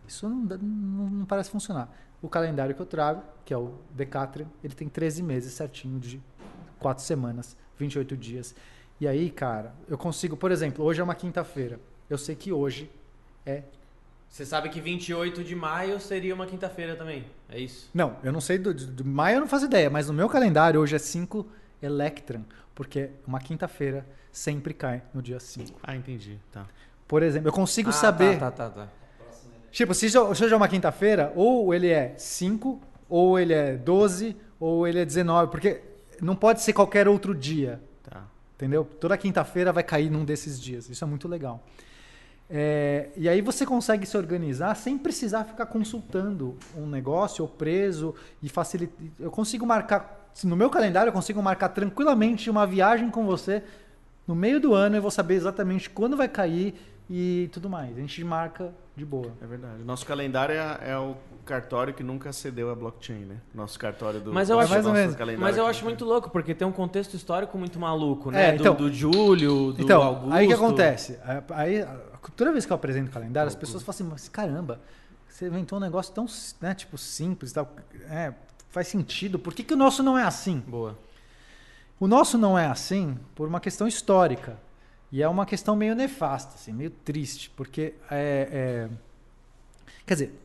[0.08, 1.90] Isso não, não- não parece funcionar.
[2.22, 6.20] O calendário que eu trago, que é o Decathlon, ele tem 13 meses certinho de
[6.80, 8.56] 4 semanas, 28 dias.
[9.00, 11.80] E aí, cara, eu consigo, por exemplo, hoje é uma quinta-feira.
[12.10, 12.90] Eu sei que hoje
[13.46, 13.64] é.
[14.30, 17.26] Você sabe que 28 de maio seria uma quinta-feira também.
[17.50, 17.90] É isso?
[17.94, 20.96] Não, eu não sei do, maio, eu não faço ideia, mas no meu calendário hoje
[20.96, 21.46] é 5
[21.82, 25.80] Electron, porque uma quinta-feira sempre cai no dia 5.
[25.84, 26.40] Ah, entendi.
[26.52, 26.66] Tá.
[27.08, 28.40] Por exemplo, eu consigo Ah, saber.
[28.40, 28.86] Tá, tá, tá.
[28.86, 28.90] tá.
[29.72, 34.88] Tipo, se hoje é uma quinta-feira, ou ele é 5, ou ele é 12, ou
[34.88, 35.82] ele é 19, porque
[36.22, 38.24] não pode ser qualquer outro dia, Tá.
[38.56, 38.86] Entendeu?
[39.00, 40.90] Toda quinta-feira vai cair num desses dias.
[40.90, 41.64] Isso é muito legal.
[42.50, 48.14] É, e aí você consegue se organizar sem precisar ficar consultando um negócio ou preso
[48.42, 48.96] e facilitar.
[49.20, 53.64] Eu consigo marcar, no meu calendário, eu consigo marcar tranquilamente uma viagem com você
[54.28, 54.96] no meio do ano.
[54.96, 56.76] Eu vou saber exatamente quando vai cair
[57.10, 57.98] e tudo mais.
[57.98, 59.32] A gente marca de boa.
[59.42, 59.84] É verdade.
[59.84, 61.16] Nosso calendário é, é o
[61.46, 63.38] cartório que nunca cedeu a blockchain, né?
[63.54, 64.32] Nosso cartório do.
[64.32, 65.16] Mas eu acho- mais ou nosso menos.
[65.16, 65.72] calendário Mas eu aqui.
[65.72, 68.52] acho muito louco, porque tem um contexto histórico muito maluco, né?
[68.52, 70.34] É, então- do, do Júlio, do então, Augusto.
[70.34, 71.20] aí o que acontece?
[71.50, 71.98] Aí, a-
[72.36, 74.80] toda vez que eu apresento o calendário, as pessoas falam assim, mas caramba,
[75.28, 76.26] você inventou um negócio tão,
[76.62, 77.74] né, tipo, simples, tal,
[78.10, 78.32] é,
[78.70, 80.60] faz sentido, por que, que o nosso não é assim?
[80.68, 80.98] Boa.
[82.00, 84.58] O nosso não é assim por uma questão histórica.
[85.14, 88.90] E é uma questão meio nefasta, assim, meio triste, porque é, é-
[90.08, 90.40] Quer dizer,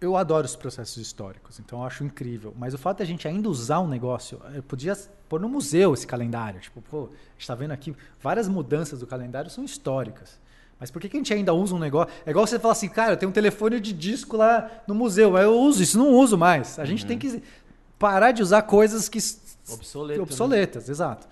[0.00, 2.52] eu adoro os processos históricos, então eu acho incrível.
[2.58, 4.96] Mas o fato de a gente ainda usar um negócio, eu podia
[5.28, 6.58] pôr no museu esse calendário.
[6.60, 10.36] Tipo, pô, a gente está vendo aqui, várias mudanças do calendário são históricas.
[10.80, 12.12] Mas por que, que a gente ainda usa um negócio?
[12.26, 15.30] É igual você falar assim, cara, eu tenho um telefone de disco lá no museu,
[15.30, 16.76] mas eu uso isso, não uso mais.
[16.76, 17.40] A gente tem que
[17.96, 19.18] parar de usar coisas que
[19.70, 20.22] Obsoleto, né?
[20.24, 21.28] obsoletas, exato.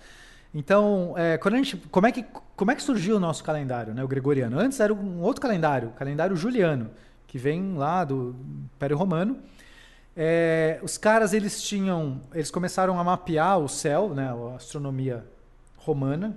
[0.57, 3.93] Então, é, quando a gente, como, é que, como é que surgiu o nosso calendário,
[3.93, 4.59] né, o gregoriano?
[4.59, 6.89] Antes era um outro calendário, o calendário juliano,
[7.27, 8.35] que vem lá do
[8.73, 9.37] Império Romano.
[10.15, 15.23] É, os caras, eles tinham, eles começaram a mapear o céu, né, a astronomia
[15.77, 16.35] romana.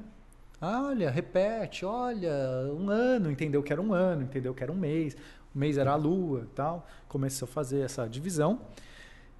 [0.60, 2.30] Ah, olha, repete, olha,
[2.78, 5.16] um ano, entendeu que era um ano, entendeu que era um mês,
[5.54, 6.86] o mês era a lua tal.
[7.08, 8.60] Começou a fazer essa divisão.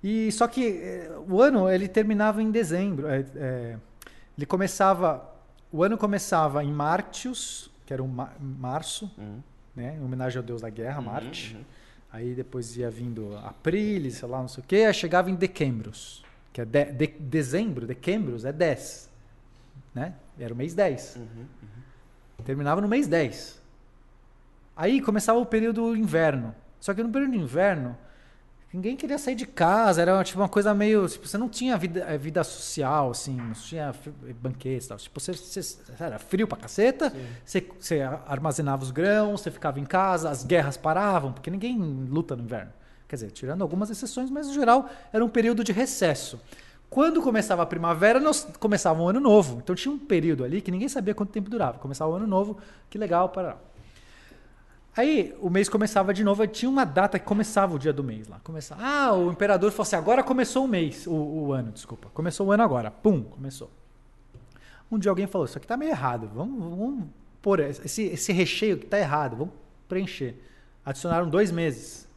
[0.02, 3.07] E só que eh, o ano ele terminava em dezembro.
[3.09, 3.76] eh, eh,
[4.41, 5.23] ele começava,
[5.70, 9.41] o ano começava em Martius, que era o ma- março, Uhum.
[9.77, 11.55] né, em homenagem ao deus da guerra, Uhum, Marte.
[11.57, 11.65] uhum.
[12.12, 16.25] Aí depois ia vindo Aprilis, sei lá, não sei o quê, aí chegava em Decembros,
[16.52, 19.10] que é de, de- dezembro, Decembros é 10,
[19.94, 20.15] né?
[20.39, 21.17] Era o mês 10.
[21.17, 21.47] Uhum.
[22.44, 23.60] Terminava no mês 10.
[24.75, 26.55] Aí começava o período inverno.
[26.81, 27.97] Só que no período inverno,
[28.73, 32.00] ninguém queria sair de casa, era tipo uma coisa meio, tipo, você não tinha vida,
[32.08, 34.99] eh, vida social assim, não tinha f- banquetes, e tal.
[34.99, 37.12] Tipo, você, você- era frio pra caceta,
[37.44, 41.76] você, você armazenava os grãos, você ficava em casa, as guerras paravam, porque ninguém
[42.08, 42.73] luta no inverno.
[43.08, 46.40] Quer dizer, tirando algumas exceções, mas no geral era um período de recesso.
[46.89, 49.58] Quando começava a primavera, nós começava o ano novo.
[49.62, 51.78] Então tinha um período ali que ninguém sabia quanto tempo durava.
[51.78, 52.58] Começava o ano novo,
[52.89, 53.57] que legal, para.
[54.97, 58.27] Aí o mês começava de novo, tinha uma data que começava o dia do mês
[58.27, 58.41] lá.
[58.43, 58.83] Começava.
[58.85, 62.09] Ah, o imperador falou assim: agora começou o mês, o, o ano, desculpa.
[62.12, 62.91] Começou o ano agora.
[62.91, 63.70] Pum, começou.
[64.91, 66.28] Um dia alguém falou: Isso aqui tá meio errado.
[66.35, 67.05] Vamos, vamos
[67.41, 69.36] pôr esse, esse recheio que tá errado.
[69.36, 69.55] Vamos
[69.89, 70.35] preencher.
[70.85, 72.09] Adicionaram dois meses: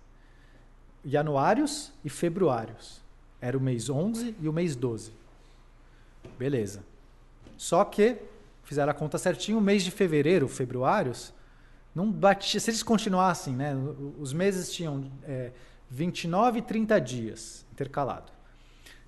[1.05, 3.03] januários e februários.
[3.39, 5.11] Era o mês 11 e o mês 12.
[6.39, 6.83] Beleza.
[7.57, 8.17] Só que
[8.63, 9.59] fizeram a conta certinho.
[9.59, 11.33] O mês de fevereiro, februários,
[11.93, 12.59] não batia.
[12.59, 13.75] Se eles continuassem, né?
[14.19, 15.51] Os meses tinham é,
[15.89, 18.31] 29 e 30 dias intercalado.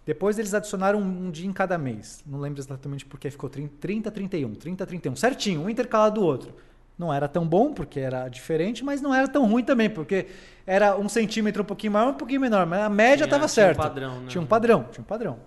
[0.06, 2.24] Depois eles adicionaram um, um dia em cada mês.
[2.26, 5.16] Não lembro exatamente porque ficou 30, 30, 31, 30, 31.
[5.16, 6.54] Certinho, um intercalado do outro.
[6.98, 10.28] Não era tão bom, porque era diferente, mas não era tão ruim também, porque
[10.66, 12.66] era um centímetro um pouquinho maior, um pouquinho menor.
[12.66, 13.82] Mas a média estava tinha um certa.
[13.82, 14.28] padrão, né?
[14.28, 15.40] Tinha um padrão, tinha um padrão.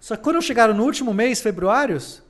[0.00, 2.22] Só que quando chegaram no último mês, februários,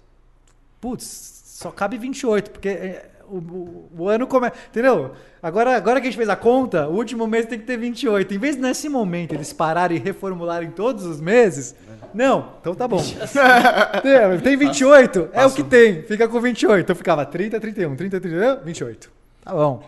[0.81, 4.55] putz, só cabe 28, porque é, o, o, ano começa.
[4.69, 5.13] Entendeu?
[5.43, 8.35] Agora, agora que a gente fez a conta, o último mês tem que ter 28.
[8.35, 11.75] Em vez de nesse momento eles pararem e reformularem todos os meses,
[12.13, 13.03] não, então tá bom.
[14.03, 16.85] tem, tem 28, é o que tem, fica com 28.
[16.85, 19.11] Então ficava 30, 31, 30, 31, 28.
[19.45, 19.83] Tá bom,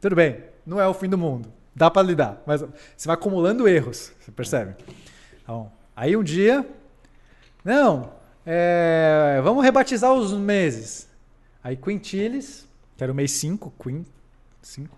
[0.00, 2.62] tudo bem, não é o fim do mundo, dá pra lidar, mas
[2.96, 4.74] você vai acumulando erros, você percebe?
[5.46, 5.66] Tá.
[5.96, 6.66] Aí um dia,
[7.64, 8.10] não,
[8.46, 11.08] é, vamos rebatizar os meses.
[11.62, 14.06] Aí Quintilis, que era o mês 5, Queen,
[14.62, 14.96] 5,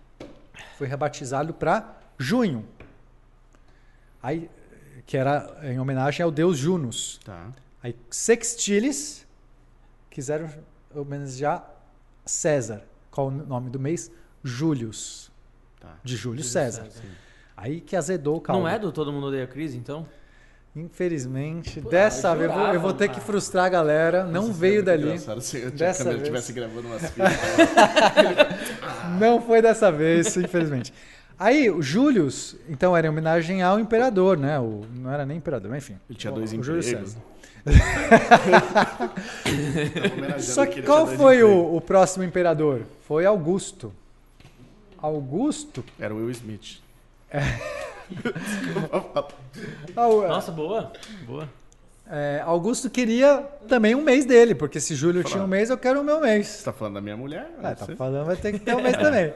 [0.77, 2.65] foi rebatizado para junho.
[4.21, 4.49] Aí,
[5.05, 7.19] que era em homenagem ao deus Junos.
[7.23, 7.53] Tá.
[7.81, 9.25] Aí Sextilis
[10.09, 10.49] quiseram
[10.93, 11.69] homenagear
[12.25, 12.83] César.
[13.09, 14.11] Qual o nome do mês?
[14.43, 15.31] Július.
[15.79, 15.97] Tá.
[16.03, 16.83] De Júlio Júlio César.
[16.85, 17.03] César.
[17.55, 18.59] Aí que azedou o caldo.
[18.59, 20.07] Não é do Todo Mundo Odeia a Crise, então?
[20.77, 24.23] Infelizmente, Pô, dessa eu vez eu vou, eu ter que frustrar a galera.
[24.25, 25.17] Não veio muito dali.
[25.41, 26.21] se a Dessa câmera vez.
[26.21, 27.31] estivesse gravando umas fitas.
[29.19, 30.93] Não foi dessa vez, infelizmente.
[31.39, 34.59] Aí, o Július, então, era em homenagem ao imperador, né?
[34.59, 35.99] O, não era nem imperador, mas enfim.
[36.09, 37.11] Ele tinha dois o Júlio empregos.
[37.11, 37.21] César.
[40.39, 42.81] Só que qual foi o, o próximo imperador?
[43.07, 43.93] Foi Augusto.
[44.97, 45.83] Augusto?
[45.99, 46.79] Era o Will Smith.
[47.33, 47.41] Au-
[50.27, 50.91] Nossa, boa.
[51.25, 51.49] Boa.
[52.09, 56.01] é, Augusto queria também um mês dele, porque se Júlio tinha um mês, eu quero
[56.01, 56.47] o meu mês.
[56.47, 57.49] Você tá falando da minha mulher?
[57.61, 59.29] Ah, tá falando, vai ter que ter um mês também.
[59.29, 59.33] O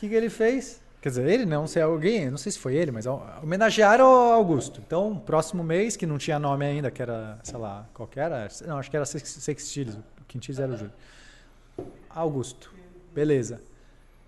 [0.00, 0.80] que, que ele fez?
[1.02, 4.32] Quer dizer, ele não, se é alguém, não sei se foi ele, mas homenagearam o
[4.32, 4.82] Augusto.
[4.86, 8.46] Então, próximo mês, que não tinha nome ainda, que era, sei lá, qual que era?
[8.66, 10.92] Não, acho que era Sex- Sextilis, o Quintilis era o Júlio.
[12.10, 12.70] Augusto.
[13.14, 13.62] Beleza.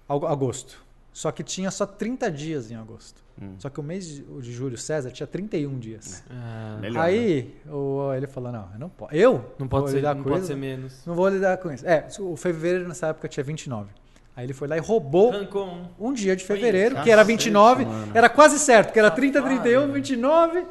[0.09, 0.83] Au- Agosto.
[1.12, 3.23] Só que tinha só 30 dias em agosto.
[3.41, 3.55] Hum.
[3.58, 6.24] Só que o mês de, o de Júlio César tinha 31 dias.
[6.31, 7.00] Ah, Melhor, né?
[7.00, 9.15] Aí, o, ele falou, não, eu não posso.
[9.15, 9.55] Eu?
[9.58, 10.49] não pode, vou ser, lidar não com pode isso?
[10.49, 11.02] ser menos.
[11.07, 11.86] Não vou lidar com isso.
[11.86, 13.91] É, o fevereiro nessa época tinha 29.
[14.34, 16.08] Aí ele foi lá e roubou Arrancou um.
[16.08, 18.12] um dia de fevereiro, que era 29, mano.
[18.15, 20.65] era quase certo, que era 30, Safado, 31, 29,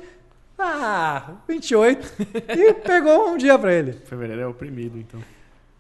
[0.58, 2.14] ah, 28,
[2.58, 3.94] e pegou um dia pra ele.
[3.94, 5.20] Fevereiro é oprimido, então.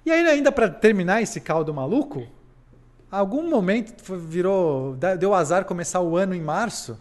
[0.05, 2.27] E aí, ainda pra terminar esse caldo maluco,
[3.11, 6.97] algum momento virou, deu azar começar o ano em março,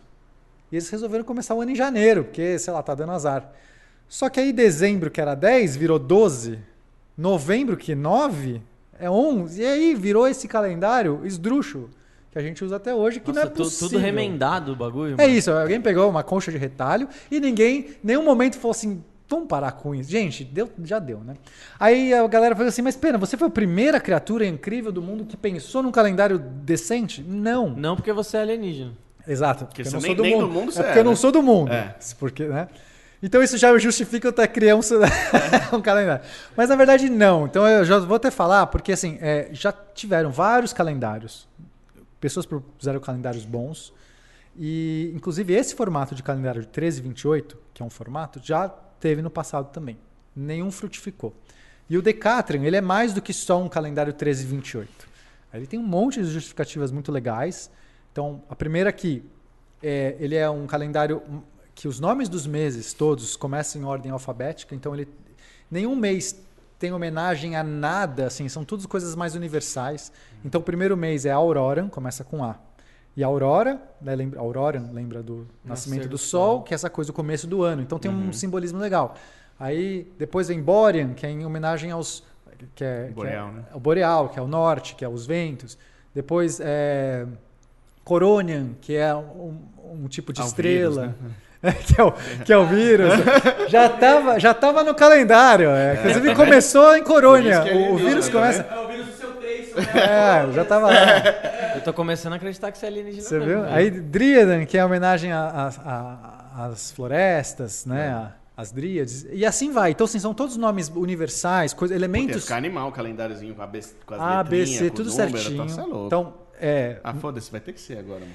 [0.71, 3.53] e eles resolveram começar o ano em janeiro, porque, sei lá, tá dando azar.
[4.09, 6.59] Só que aí dezembro, que era 10, virou 12,
[7.17, 8.61] novembro, que 9,
[8.99, 11.91] é 11, e aí virou esse calendário esdrúxulo,
[12.31, 13.89] que a gente usa até hoje, que Nossa, não é possível.
[13.89, 15.15] tudo remendado o bagulho.
[15.15, 15.39] É mano.
[15.39, 19.73] isso, alguém pegou uma concha de retalho e ninguém, nenhum momento falou assim, vamos parar
[19.73, 20.11] com isso.
[20.11, 21.35] Gente, deu, já deu, né?
[21.79, 25.25] Aí a galera falou assim, mas pena, você foi a primeira criatura incrível do mundo
[25.25, 27.23] que pensou num calendário decente?
[27.23, 27.71] Não.
[27.71, 28.93] Não porque você é alienígena.
[29.27, 29.65] Exato.
[29.67, 30.47] Porque Porque eu você não nem- sou do nem mundo.
[30.47, 31.17] do mundo é porque é, eu não né?
[31.17, 31.73] sou do mundo.
[31.73, 31.95] É.
[32.19, 32.69] Porque, né?
[33.23, 34.99] Então isso já justifica eu ter criança
[35.73, 36.25] um calendário.
[36.57, 37.47] Mas na verdade não.
[37.47, 41.47] Então eu já vou até falar, porque assim, é, já tiveram vários calendários.
[42.19, 43.93] Pessoas propuseram calendários bons.
[44.59, 48.73] E inclusive esse formato de calendário de 13 e 28, que é um formato, já
[49.01, 49.99] teve no passado também.
[50.37, 51.35] Nenhum frutificou.
[51.89, 55.09] E o Decatrium, ele é mais do que só um calendário 13 e 28.
[55.53, 57.71] Ele tem um monte de justificativas muito legais.
[58.13, 59.25] Então, a primeira aqui,
[59.83, 61.23] é, ele é um calendário
[61.75, 65.09] que os nomes dos meses todos começam em ordem alfabética, então ele
[65.71, 66.37] nenhum mês
[66.79, 70.13] tem homenagem a nada, assim, são todas coisas mais universais.
[70.45, 72.59] Então o primeiro mês é Aurora, começa com A.
[73.21, 76.89] E a Aurora, né, lembra, Aurora lembra do nascimento do, do sol, que é essa
[76.89, 77.83] coisa do começo do ano.
[77.83, 79.15] Então tem um simbolismo legal.
[79.59, 82.25] Aí depois vem Borean, que é em homenagem aos
[82.75, 83.65] que é, que Boreal, é, né?
[83.75, 85.77] o boreal, que é o norte, que é os ventos.
[86.15, 87.27] Depois é
[88.05, 91.09] Coronian, que é um, um tipo de Ao estrela.
[91.09, 91.21] vírus,
[91.61, 91.73] né?
[91.85, 92.13] que, é o,
[92.47, 93.11] que é o vírus,
[93.69, 95.69] já estava já tava no calendário.
[95.69, 95.97] é.
[95.97, 97.61] Inclusive começou em Corônia.
[97.61, 98.63] Que O, o vírus liga, começa.
[98.63, 100.47] É o vírus do seu trace, né?
[100.49, 100.95] É, já estava lá.
[101.81, 103.63] Eu tô começando a acreditar que você é alienígena Você mesmo, viu?
[103.63, 103.75] velho.
[103.75, 108.09] Aí Dríadan, que é homenagem às florestas, né?
[108.11, 109.27] a- As dríades.
[109.33, 109.93] E assim vai.
[109.93, 113.67] Então, assim, são todos nomes universais, coisa, Pô, elementos ficar animal o calendáriozinho com, a
[113.67, 115.67] B, com as A, B, letrinhas, C, com tudo os números, certinho.
[115.77, 116.07] Tá, é louco.
[116.07, 117.01] Então, é.
[117.03, 118.33] Ah, foda-se, vai ter que ser agora, mano.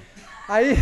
[0.48, 0.74] Aí.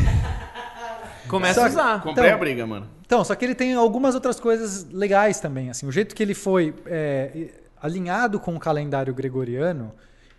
[1.28, 2.02] Começa Só a usar.
[2.02, 2.86] Comprei Então- a briga, mano.
[3.04, 5.68] Então, só que ele tem algumas outras coisas legais também.
[5.68, 7.48] Assim, o jeito que ele foi é,
[7.82, 9.92] alinhado com o calendário gregoriano,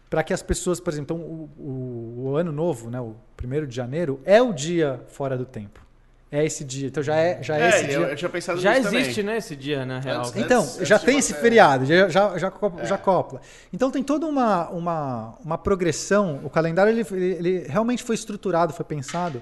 [0.09, 3.65] para que as pessoas, por exemplo, então, o, o- o ano novo, né, o primeiro
[3.67, 5.83] de janeiro, é o dia fora do tempo.
[6.31, 6.87] É esse dia.
[6.87, 8.09] Então já é, já é, esse eu, dia.
[8.09, 9.25] eu tinha pensado Já nisso existe, também.
[9.33, 10.19] né, esse dia, na real.
[10.21, 12.85] Antes- Então, antes já de tem esse feriado, já, já, já, co- É.
[12.85, 13.39] já copla.
[13.71, 16.41] Então tem toda uma, uma, uma progressão.
[16.43, 19.41] O calendário ele, ele- ele realmente foi estruturado, foi pensado.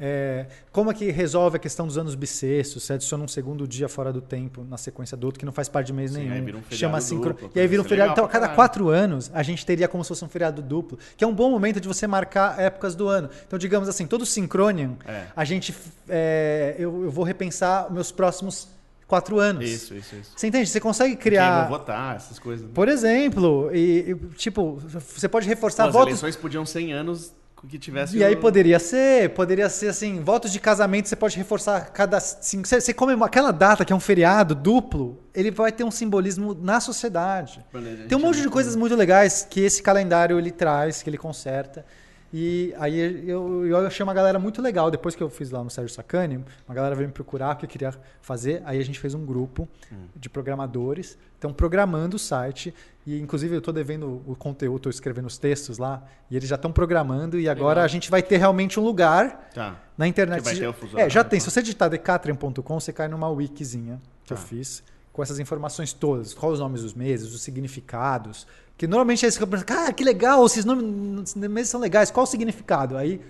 [0.00, 2.84] É, como é que resolve a questão dos anos bissextos?
[2.84, 5.68] Você adiciona um segundo dia fora do tempo na sequência do outro, que não faz
[5.68, 6.58] parte de mês Sim, nenhum.
[6.58, 7.30] um chama sincro...
[7.34, 8.12] duplo, E aí vira um é feriado.
[8.12, 11.24] Então, a cada quatro anos, a gente teria como se fosse um feriado duplo, que
[11.24, 13.28] é um bom momento de você marcar épocas do ano.
[13.46, 15.26] Então, digamos assim, todo Synchronian, É.
[15.34, 15.74] a gente.
[16.08, 18.68] é, eu, eu vou repensar meus próximos
[19.06, 19.68] quatro anos.
[19.68, 20.32] Isso, isso, isso.
[20.36, 20.68] Você entende?
[20.68, 21.60] Você consegue Quem criar.
[21.62, 22.66] vai votar, essas coisas.
[22.66, 22.72] né?
[22.74, 26.08] Por exemplo, e, e, tipo, você pode Pô, reforçar as votos.
[26.08, 27.32] eleições podiam 100 anos
[27.66, 28.16] que tivesse...
[28.16, 32.20] E aí o- poderia ser, poderia ser assim, votos de casamento, você pode reforçar cada
[32.20, 32.68] cinco.
[32.68, 36.54] Você, você comemora aquela data que é um feriado duplo, ele vai ter um simbolismo
[36.54, 37.64] na sociedade.
[38.08, 41.84] Tem um monte de coisas muito legais que esse calendário ele traz, que ele conserta.
[42.32, 44.90] E aí eu, eu achei uma galera muito legal.
[44.90, 47.68] Depois que eu fiz lá no Sérgio Sacani, uma galera veio me procurar que eu
[47.68, 48.62] queria fazer.
[48.66, 49.66] Aí a gente fez um grupo
[50.14, 51.16] de programadores.
[51.34, 52.74] Estão programando o site.
[53.06, 56.02] E inclusive eu estou devendo o conteúdo, estou escrevendo os textos lá.
[56.30, 57.40] E eles já estão programando.
[57.40, 57.84] E agora Legal.
[57.84, 59.80] a gente vai ter realmente um lugar Tá.
[59.96, 60.38] na internet.
[60.40, 61.38] Que vai ter já- o fuso é, já tem.
[61.38, 61.44] tá?
[61.46, 64.42] Se você digitar decatrium.com, você cai numa wikizinha que eu Tá.
[64.42, 64.82] fiz,
[65.14, 66.34] com essas informações todas.
[66.34, 68.46] Quais os nomes dos meses, os significados.
[68.78, 71.80] Que normalmente é isso que eu penso, cara, que legal, esses nomes, esses meses são
[71.80, 72.12] legais.
[72.12, 72.96] Qual o significado?
[72.96, 73.20] Aí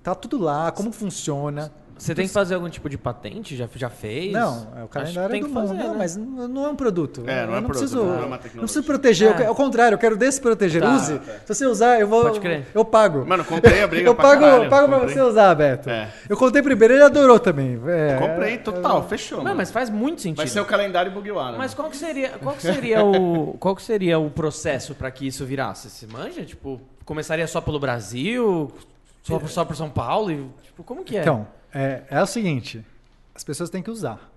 [0.00, 1.72] tá tudo lá, como funciona.
[2.02, 3.56] Você tem que fazer algum tipo de patente?
[3.56, 4.32] Já, já fez?
[4.32, 5.68] Não, é o calendário tem do que mundo.
[5.68, 5.94] fazer, não, né?
[5.98, 7.22] mas não não é um produto.
[7.24, 8.60] É, não é eu um não produto, preciso, não é uma não tecnologia.
[8.60, 9.28] preciso proteger.
[9.28, 9.36] eu É.
[9.36, 10.82] quero- ao contrário, eu quero desproteger.
[10.82, 10.94] Tá.
[10.96, 11.20] Use.
[11.46, 12.22] Se você usar, eu vou.
[12.24, 12.66] Pode crer.
[12.74, 13.24] Eu pago.
[13.24, 14.64] Mano, comprei a briga eu pra pago, caralho.
[14.64, 15.14] eu pago pra Comprei.
[15.14, 15.88] você usar, Beto.
[15.90, 16.08] É.
[16.28, 17.80] Eu contei primeiro, ele adorou também.
[17.86, 19.38] É, Comprei, total, fechou.
[19.38, 19.56] Não, mano.
[19.56, 20.38] mas faz muito sentido.
[20.38, 21.56] Vai ser o calendário Bugiwara.
[21.56, 25.26] Mas qual que seria, qual que seria o, qual que seria o processo para que
[25.26, 25.88] isso virasse?
[25.88, 26.44] Você manja?
[26.44, 28.72] Tipo, começaria só pelo Brasil,
[29.22, 31.20] só, por- só por São Paulo e tipo, como que é?
[31.20, 32.84] Então, é, é o seguinte:
[33.34, 34.31] as pessoas têm que usar.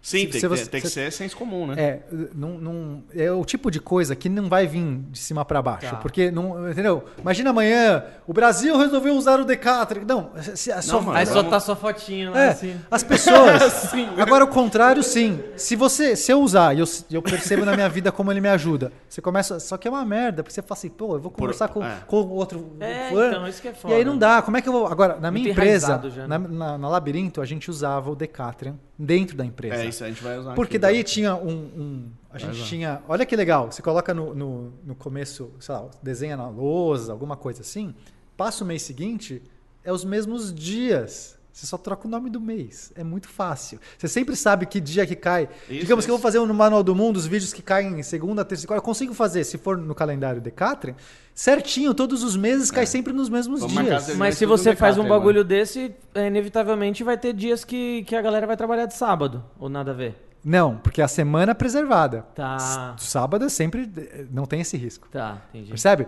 [0.00, 1.74] Sim, se- tem, você- tem que se- ser senso comum, né?
[1.76, 2.00] É,
[2.34, 5.90] não, não- é o tipo de coisa que não vai vir de cima para baixo.
[5.90, 5.96] Tá.
[5.96, 7.04] Porque, não, entendeu?
[7.18, 10.04] Imagina amanhã, o Brasil resolveu usar o Decathlon.
[10.06, 12.80] Não, se, a só, mano, Aí só vamos- tá sua fotinho lá É, assim.
[12.90, 13.92] as pessoas.
[14.16, 15.40] Agora, o contrário, sim.
[15.56, 18.48] Se você, se eu usar e eu, eu percebo na minha vida como ele me
[18.48, 19.58] ajuda, você começa.
[19.60, 21.96] Só que é uma merda, porque você fala assim, pô, eu vou conversar com, é.
[22.06, 22.72] com o outro.
[22.80, 23.92] É, fulano, então, isso que é foda.
[23.92, 24.40] E aí não dá.
[24.42, 24.86] Como é que eu vou.
[24.86, 26.38] Agora, na minha empresa, já, né?
[26.38, 29.76] na, na- na Labirinto, a gente usava o Decathlon dentro da empresa.
[29.76, 30.54] É, isso a gente vai usar.
[30.54, 31.02] Porque aqui, daí né?
[31.04, 31.48] tinha um.
[31.50, 32.64] um- a gente usar.
[32.66, 33.02] tinha.
[33.08, 33.70] Olha que legal.
[33.70, 37.94] Você coloca no, no, no começo, sei lá, desenha na lousa, alguma coisa assim.
[38.36, 39.42] Passa o mês seguinte,
[39.84, 41.37] é os mesmos dias.
[41.58, 42.92] Você só troca o nome do mês.
[42.94, 43.80] É muito fácil.
[43.98, 45.48] Você sempre sabe que dia que cai.
[45.68, 46.22] Isso, Digamos que eu vou isso.
[46.22, 48.78] fazer no Manual do Mundo os vídeos que caem em segunda, terça e quarta.
[48.78, 50.94] Eu consigo fazer, se for no calendário Decathlon,
[51.34, 54.08] certinho, todos os meses cai sempre nos mesmos Vamos dias.
[54.10, 58.14] as Mas se você faz um bagulho desse, é, inevitavelmente vai ter dias que, que
[58.14, 60.14] a galera vai trabalhar de sábado, ou nada a ver.
[60.44, 62.22] Não, porque a semana é preservada.
[62.36, 63.90] Tá, Sábado é sempre.
[64.30, 65.08] Não tem esse risco.
[65.10, 65.70] tá, entendi.
[65.70, 66.06] Percebe?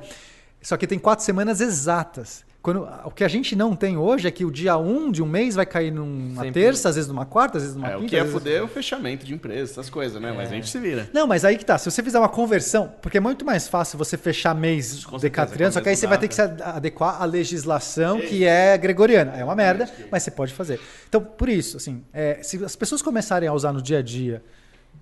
[0.62, 2.44] Só que tem quatro semanas exatas.
[2.62, 5.26] Quando, o que a gente não tem hoje é que o dia 1 de um
[5.26, 6.60] mês vai cair numa Sempre.
[6.62, 8.04] terça, às vezes numa quarta, às vezes numa É, quinta.
[8.04, 10.30] o que ia às vezes- fuder é o fechamento de empresa, essas coisas, né?
[10.36, 11.08] Mas a gente se vira.
[11.10, 11.78] Não, mas aí que tá.
[11.78, 15.72] Se você fizer uma conversão, porque é muito mais fácil você fechar mês certeza, decatriano,
[15.72, 16.64] só que aí você vai ter que se data.
[16.64, 19.32] ad- adequar à legislação que é gregoriana.
[19.36, 20.78] É uma merda, mas você pode fazer.
[21.08, 24.42] Então, por isso, assim, é, se as pessoas começarem a usar no dia a dia,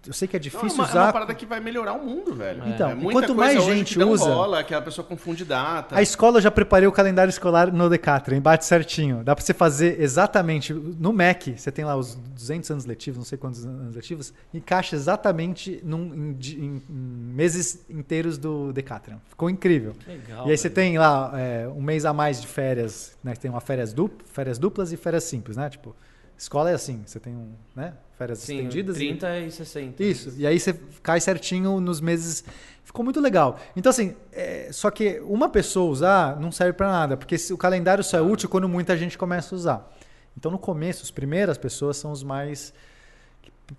[0.06, 1.02] eu sei que é Não, é difícil uma, é usar.
[1.04, 2.62] uma parada que vai melhorar o mundo, velho.
[2.68, 5.44] Então, é muita quanto coisa mais gente que não usa- rola, que a pessoa confunde
[5.44, 5.96] data.
[5.96, 9.22] A escola eu já preparei o calendário escolar no Decathlon, bate certinho.
[9.24, 13.24] Dá pra você fazer exatamente no Mac, você tem lá os 200 anos letivos, não
[13.24, 19.16] sei quantos anos letivos, encaixa exatamente num- em, em- em meses inteiros do Decathlon.
[19.28, 19.94] Ficou incrível.
[20.06, 20.46] Legal.
[20.46, 23.32] e aí você tem lá é, um mês a mais de férias, né?
[23.32, 25.68] que Tem uma férias, dupl, férias duplas e férias simples, né?
[25.68, 25.94] Tipo,
[26.36, 27.94] escola é assim, você tem um, né?
[28.18, 30.02] Férias Sim, estendidas e 30 e 60.
[30.02, 30.34] isso.
[30.36, 30.74] E aí você
[31.04, 32.42] cai certinho nos meses.
[32.82, 33.60] Ficou muito legal.
[33.76, 38.02] Então, assim, é, só que uma pessoa usar não serve pra nada, porque o calendário
[38.02, 39.96] só é útil quando muita gente começa a usar.
[40.36, 42.74] Então, no começo, as primeiras pessoas são os mais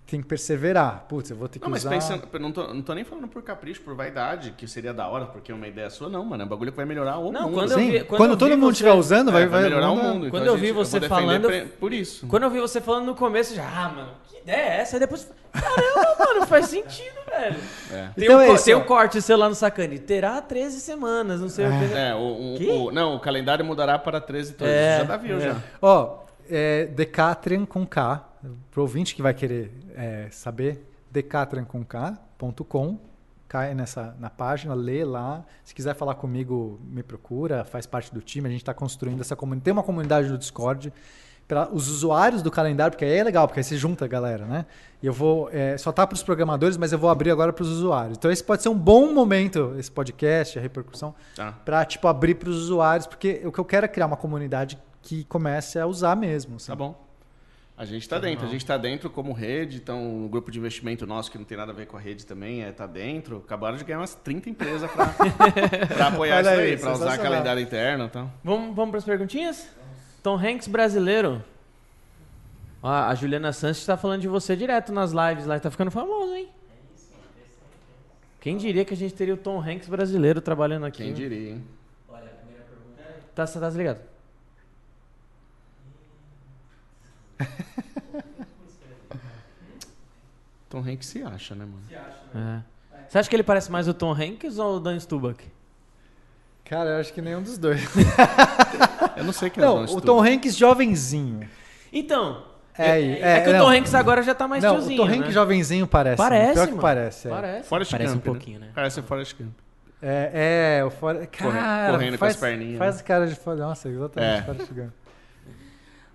[0.06, 1.04] tem que perseverar.
[1.08, 1.90] Putz, eu vou ter que Não, mas usar.
[1.90, 5.08] pensando, eu não tô, não tô nem falando por capricho, por vaidade, que seria da
[5.08, 6.42] hora, porque é uma ideia sua, não, mano.
[6.42, 7.54] É um bagulho que vai melhorar o Não, mundo.
[7.54, 9.62] quando eu vi- quando, quando eu todo vi mundo você- estiver usando, vai, É, vai
[9.64, 10.30] melhorar o mundo- mundo.
[10.30, 12.26] Quando então, eu vi gente, você defender falando, pre- Por isso.
[12.28, 14.96] Quando eu vi você falando no começo, já, ah, mano, que ideia é essa?
[14.96, 17.56] Aí depois, caramba, mano, faz sentido, velho.
[17.92, 18.08] É.
[18.14, 19.98] Tem, Então um, é tem um corte seu lá no Sacane.
[19.98, 21.94] Terá 13 semanas, não sei o que.
[21.94, 22.66] É, o, o- Que?
[22.70, 24.72] o- não, o calendário mudará para 13 torres.
[24.72, 25.40] É, já tá viu, é.
[25.40, 25.56] já.
[25.82, 28.24] Ó, é, Decatrian com K,
[28.70, 32.98] pro ouvinte que vai querer é, saber, decatriancomk.com,
[33.48, 35.44] cai nessa na página, lê lá.
[35.64, 38.46] Se quiser falar comigo, me procura, faz parte do time.
[38.48, 39.64] A gente está construindo essa comunidade.
[39.64, 40.92] Tem uma comunidade no Discord
[41.48, 44.46] para os usuários do calendário, porque aí é legal, porque aí você junta a galera,
[44.46, 44.66] né?
[45.02, 45.50] E eu vou.
[45.52, 48.16] é, só tá para os programadores, mas eu vou abrir agora para os usuários.
[48.16, 51.50] Então esse pode ser um bom momento, esse podcast, a repercussão, Tá.
[51.64, 54.78] para tipo abrir para os usuários, porque o que eu quero é criar uma comunidade
[55.02, 56.52] que comece a usar mesmo.
[56.52, 56.78] Tá sabe?
[56.78, 57.09] bom.
[57.80, 61.06] A gente tá dentro, a gente tá dentro como rede, então o grupo de investimento
[61.06, 63.38] nosso, que não tem nada a ver com a rede também, é, tá dentro.
[63.38, 65.06] Acabaram de ganhar umas 30 empresas pra,
[65.96, 68.30] pra apoiar Olha isso aí, pra usar calendário interno e tal.
[68.44, 69.66] Vamos, vamos pras perguntinhas?
[70.22, 71.42] Tom Hanks brasileiro.
[72.82, 75.58] Ó, a Juliana Santos tá falando de você direto nas lives lá.
[75.58, 76.50] Tá ficando famoso, hein?
[78.42, 81.02] Quem diria que a gente teria o Tom Hanks brasileiro trabalhando aqui?
[81.02, 81.64] Quem diria, hein?
[83.34, 84.00] Tá, tá desligado.
[90.68, 91.82] Tom Hanks se acha, né, mano?
[92.34, 92.60] É.
[93.08, 95.42] Você acha que ele parece mais o Tom Hanks ou o Dan Stubach?
[96.64, 97.82] Cara, eu acho que nenhum dos dois.
[99.16, 100.04] Eu não sei quem é Não, Don o Stuart.
[100.04, 101.48] Tom Hanks jovenzinho.
[101.92, 102.44] Então,
[102.78, 103.64] É, é, é, que o não.
[103.64, 105.32] Tom Hanks agora já tá mais não, tiozinho, o Tom Hanks né?
[105.32, 106.16] jovenzinho parece.
[106.16, 106.82] Parece, Pior que mano.
[106.82, 107.26] parece.
[107.26, 107.30] é.
[107.32, 107.68] Parece.
[107.68, 108.38] Forrest Parece Gump, um né?
[108.38, 108.70] pouquinho, né?
[108.72, 109.52] Parece o Forrest Gump.
[110.00, 111.26] É, é, o fora...
[111.26, 113.02] Cara, correndo com faz, as perninhas, Faz né?
[113.02, 113.36] cara de...
[113.58, 114.38] Nossa, exatamente.
[114.38, 114.42] É.
[114.42, 114.90] Forrest Gump.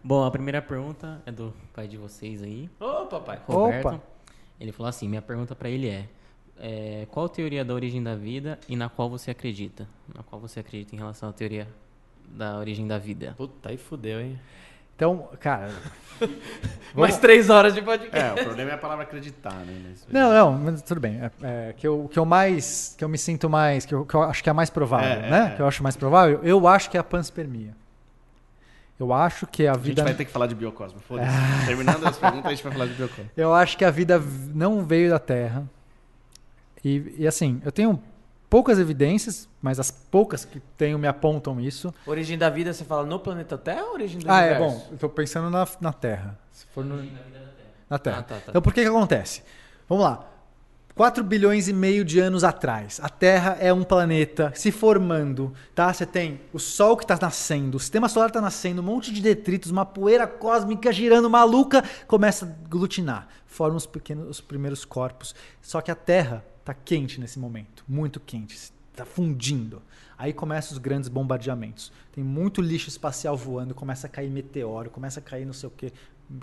[0.07, 3.39] Bom, a primeira pergunta é do pai de vocês aí, Ô, papai.
[3.47, 3.87] Roberto.
[3.87, 4.01] Opa.
[4.59, 6.05] Ele falou assim: minha pergunta pra ele é,
[6.59, 9.87] é, qual teoria da origem da vida e na qual você acredita?
[10.13, 11.67] Na qual você acredita em relação à teoria
[12.27, 13.33] da origem da vida?
[13.35, 14.39] Puta, aí fudeu, hein?
[14.95, 15.73] Então, cara...
[16.93, 18.39] Mais três horas de podcast.
[18.39, 19.95] É, o problema é a palavra acreditar, né?
[20.07, 21.19] Não, não, mas tudo bem.
[21.19, 22.95] É, é, que, eu, que eu mais...
[22.95, 23.85] Que eu me sinto mais...
[23.85, 25.51] Que eu, que eu acho que é a mais provável, É, é, né?
[25.51, 25.55] é.
[25.55, 26.39] Que eu acho mais provável.
[26.43, 27.75] Eu acho que é a panspermia.
[28.99, 30.03] Eu acho que a A gente vida...
[30.03, 31.27] vai ter que falar de biocosmo, foda-se.
[31.65, 33.29] Terminando as perguntas, a gente vai falar de biocosmo.
[33.35, 34.21] Eu acho que a vida
[34.53, 35.69] não veio da Terra.
[36.83, 38.01] E, e, assim, eu tenho
[38.49, 41.93] poucas evidências, mas as poucas que tenho me apontam isso.
[42.05, 44.77] Origem da vida, você fala no planeta Terra ou origem do Ah, é universo?
[44.79, 44.87] bom.
[44.91, 46.39] Eu tô pensando na, na Terra.
[46.51, 46.95] Se for no,
[47.89, 48.19] na Terra.
[48.19, 48.41] Ah, tá, tá.
[48.49, 49.43] Então, por que que acontece?
[49.89, 50.25] Vamos lá.
[50.95, 55.93] 4 bilhões e meio de anos atrás, a Terra é um planeta se formando, tá?
[55.93, 59.21] Você tem o Sol que está nascendo, o Sistema Solar está nascendo, um monte de
[59.21, 65.35] detritos, uma poeira cósmica girando maluca, começa a glutinar, forma os pequenos, os primeiros corpos.
[65.61, 69.81] Só que a Terra está quente nesse momento, muito quente, está fundindo.
[70.17, 71.91] Aí começam os grandes bombardeamentos.
[72.13, 75.73] Tem muito lixo espacial voando, começa a cair meteoro, começa a cair não sei o
[75.75, 75.91] quê.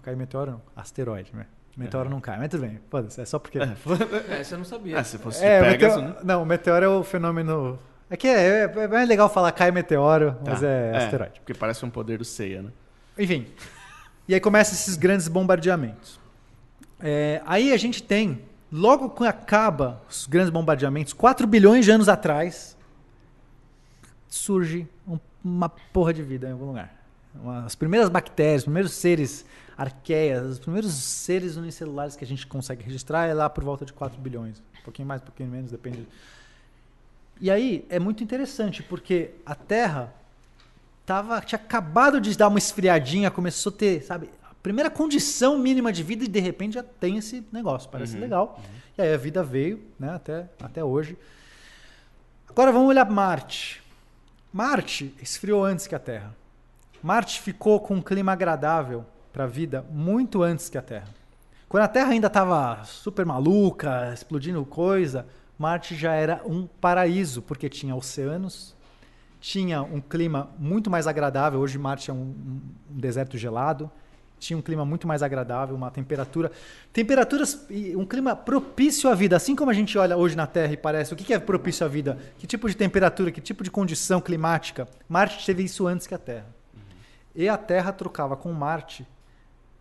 [0.03, 1.47] Cair meteoro não, asteroide, né?
[1.77, 3.59] Meteoro não cai, mas tudo bem, foda-se, é só porque...
[3.59, 3.75] É,
[4.45, 4.99] você não sabia.
[4.99, 6.21] Ah, se fosse É, Pegasus, meteoro, né?
[6.25, 7.79] não, o meteoro é o fenômeno.
[8.11, 10.67] É que é, é mais legal falar cai meteoro, mas Tá.
[10.67, 11.41] é, asteroide.
[11.41, 12.71] Porque parece um poder do Seiya, né?
[13.19, 13.47] Enfim.
[14.29, 16.21] E aí começam esses grandes bombardeamentos.
[17.01, 22.09] É, aí a gente tem, logo que acaba os grandes bombardeamentos, 4 bilhões de anos
[22.09, 22.77] atrás,
[24.29, 26.95] surge um- uma porra de vida em algum lugar.
[27.35, 29.45] Uma- as primeiras bactérias, os primeiros seres
[29.77, 33.93] arqueias, os primeiros seres unicelulares que a gente consegue registrar é lá por volta de
[33.93, 34.63] 4 bilhões.
[34.81, 36.07] Um pouquinho mais, um pouquinho menos, depende.
[37.41, 40.13] E aí é muito interessante, porque a Terra
[41.05, 45.93] tava, tinha acabado de dar uma esfriadinha, começou a ter, sabe, a primeira condição mínima
[45.93, 47.91] de vida e de repente já tem esse negócio.
[47.91, 48.61] Parece legal.
[48.97, 51.17] E aí a vida veio, né, até, até hoje.
[52.49, 53.83] Agora vamos olhar Marte.
[54.53, 56.37] Marte esfriou antes que a Terra.
[57.03, 61.09] Marte ficou com um clima agradável para a vida muito antes que a Terra.
[61.69, 65.27] Quando a Terra ainda estava super maluca, explodindo coisa,
[65.59, 68.75] Marte já era um paraíso, porque tinha oceanos,
[69.41, 71.61] tinha um clima muito mais agradável.
[71.61, 73.91] Hoje Marte é um, um- deserto gelado.
[74.39, 76.51] Tinha um clima muito mais agradável, uma temperatura.
[76.93, 79.37] Temperaturas e um clima propício à vida.
[79.37, 81.89] Assim como a gente olha hoje na Terra e parece o que é propício à
[81.89, 82.19] vida?
[82.39, 84.89] Que tipo de temperatura, que tipo de condição climática?
[85.09, 86.47] Marte teve isso antes que a Terra.
[87.37, 89.07] E a Terra trocava com Marte,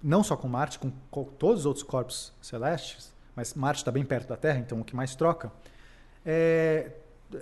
[0.04, 4.30] não só com Marte, com, todos os outros corpos celestes, mas Marte está bem perto
[4.30, 5.52] da Terra, então o que mais troca,
[6.26, 6.92] é,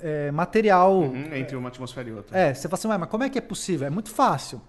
[0.02, 1.00] é material.
[1.00, 2.38] Uhum, entre uma atmosfera e outra.
[2.38, 3.88] É, você fala assim, "Ué, mas como é que é possível?
[3.88, 4.62] É muito fácil.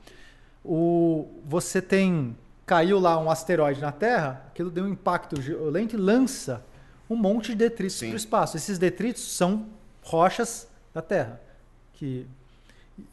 [0.65, 2.36] o, você tem.
[2.67, 6.65] Caiu lá um asteroide na Terra, aquilo deu um impacto violento e lança
[7.09, 8.57] um monte de detritos para o espaço.
[8.57, 9.67] Esses detritos são
[10.02, 11.41] rochas da Terra.
[11.94, 12.28] Que,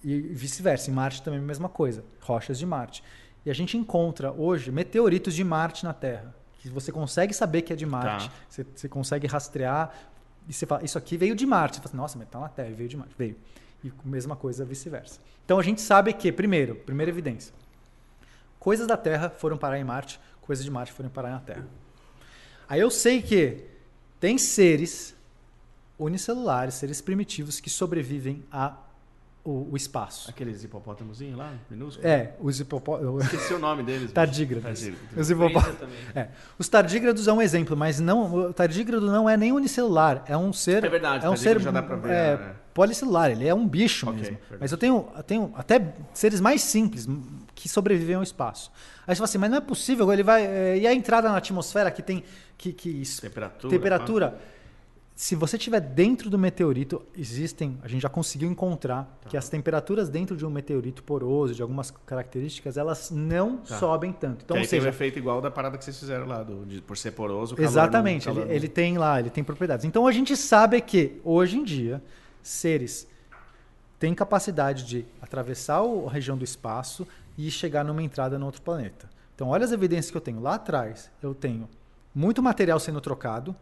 [0.03, 0.91] e vice-versa.
[0.91, 2.03] Em Marte também é a mesma coisa.
[2.21, 3.03] Rochas de Marte.
[3.45, 6.35] E a gente encontra hoje meteoritos de Marte na Terra.
[6.59, 8.29] Que você consegue saber que é de Marte.
[8.29, 8.35] Tá.
[8.49, 9.93] Você, você consegue rastrear.
[10.47, 11.75] E você fala, isso aqui veio de Marte.
[11.75, 13.13] Você fala assim, nossa, mas tá na Terra, veio de Marte.
[13.17, 13.35] Veio.
[13.83, 15.19] E mesma coisa vice-versa.
[15.45, 17.53] Então a gente sabe que, primeiro, primeira evidência.
[18.59, 21.65] Coisas da Terra foram parar em Marte, coisas de Marte foram parar na Terra.
[22.67, 23.63] Aí eu sei que
[24.19, 25.15] tem seres
[25.97, 28.86] unicelulares, seres primitivos que sobrevivem ao
[29.49, 30.29] o espaço.
[30.29, 32.05] Aqueles hipopótamozinhos lá, minúsculos?
[32.05, 33.23] É, os hipopótamos.
[33.23, 34.11] Esqueci o nome deles.
[34.11, 34.63] Tardígrados.
[34.63, 35.17] Tardígrados.
[35.17, 35.95] Os hipopótamos.
[36.15, 36.27] É.
[36.59, 40.51] Os tardígrados é um exemplo, mas não, o tardígrado não é nem unicelular, é um
[40.51, 40.83] ser.
[40.83, 42.55] É verdade, é um ser já dá pra ver, é, é.
[42.73, 44.37] policelular, ele é um bicho Ok, mesmo.
[44.37, 44.57] verdade.
[44.59, 47.07] Mas eu tenho, eu tenho até seres mais simples
[47.55, 48.71] que sobrevivem ao espaço.
[49.07, 50.45] Aí você fala assim, mas não é possível, ele vai.
[50.45, 52.23] é, e a entrada na atmosfera que tem.
[52.57, 53.69] Que, que Temperatura.
[53.71, 54.39] temperatura.
[55.19, 59.29] Se você estiver dentro do meteorito, existem, a gente já conseguiu encontrar Tá.
[59.29, 63.79] que as temperaturas dentro de um meteorito poroso, de algumas características, elas não Tá.
[63.79, 64.43] sobem tanto.
[64.45, 66.63] Então, que aí tem o seja, efeito igual da parada que vocês fizeram lá, do,
[66.67, 67.55] de- por ser poroso.
[67.59, 69.85] Exatamente, não- ele, ele tem lá, ele tem propriedades.
[69.85, 71.99] Então a gente sabe que hoje em dia
[72.43, 73.07] seres
[73.97, 79.09] têm capacidade de atravessar a região do espaço e chegar numa entrada no outro planeta.
[79.33, 81.09] Então olha as evidências que eu tenho lá atrás.
[81.23, 81.67] Eu tenho
[82.13, 83.55] muito material sendo trocado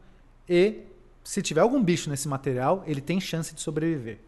[0.50, 0.82] e
[1.26, 4.20] se tiver algum bicho nesse material, ele tem chance de sobreviver.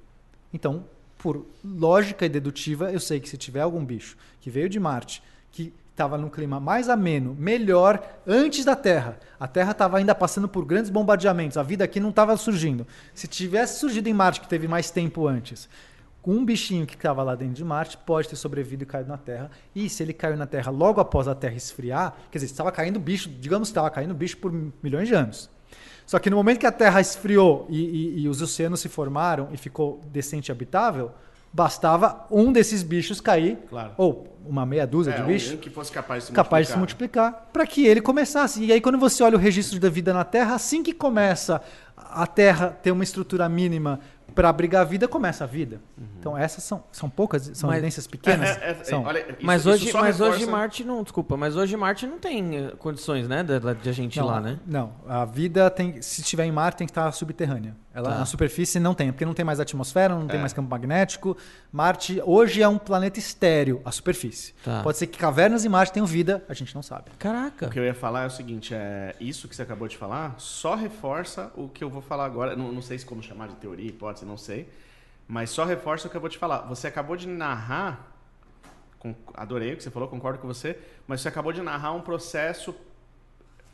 [0.51, 0.83] Então,
[1.15, 5.21] por lógica e dedutiva, eu sei que se tiver algum bicho que veio de Marte,
[5.51, 9.19] que estava num clima mais ameno, melhor antes da Terra.
[9.39, 12.85] A Terra estava ainda passando por grandes bombardeamentos, a vida aqui não estava surgindo.
[13.13, 15.69] Se tivesse surgido em Marte, que teve mais tempo antes,
[16.25, 19.51] um bichinho que estava lá dentro de Marte pode ter sobrevivido e caído na Terra.
[19.75, 22.99] E se ele caiu na Terra logo após a Terra esfriar, quer dizer, estava caindo
[22.99, 24.51] bicho, digamos que estava caindo bicho por
[24.81, 25.47] milhões de anos.
[26.07, 29.49] Só que no momento que a Terra esfriou e, e- e os oceanos se formaram
[29.51, 31.11] e ficou decente e habitável,
[31.51, 33.91] bastava um desses bichos cair, Claro.
[33.97, 36.73] ou uma meia dúzia É, de bichos, um que fosse capaz de se capaz de
[36.73, 38.63] se multiplicar, para que ele começasse.
[38.63, 41.61] E aí, quando você olha o registro da vida na Terra, assim que começa
[41.97, 43.99] a Terra ter uma estrutura mínima
[44.37, 45.81] para abrigar a vida, começa a vida.
[46.19, 48.47] Então, essas são, são poucas, são Mas- evidências pequenas.
[48.49, 49.03] É, é, é, são.
[49.03, 52.55] olha, isso- mas hoje, mas hoje reforça- Marte não, desculpa, mas hoje Marte não tem
[52.55, 54.59] eh, condições, né, de, de a gente ir Não, lá, né?
[54.67, 57.75] Não, a vida tem, se estiver em Marte, tem que estar subterrânea.
[57.97, 58.17] Ela Tá.
[58.19, 60.39] na superfície não tem, porque não tem mais atmosfera, não tem É.
[60.39, 61.35] mais campo magnético.
[61.71, 64.53] Marte hoje é um planeta estéreo, a superfície.
[64.63, 64.83] Tá.
[64.83, 67.09] Pode ser que cavernas em Marte tenham vida, a gente não sabe.
[67.17, 67.65] Caraca.
[67.65, 70.35] O que eu ia falar é o seguinte, é, isso que você acabou de falar
[70.37, 72.55] só reforça o que eu vou falar agora.
[72.55, 74.69] Não, não sei se como chamar de teoria, hipótese, não sei.
[75.27, 76.59] Mas só reforça o que eu vou te falar.
[76.67, 78.11] Você acabou de narrar,
[78.99, 80.77] com- adorei o que você falou, concordo com você,
[81.07, 82.75] mas você acabou de narrar um processo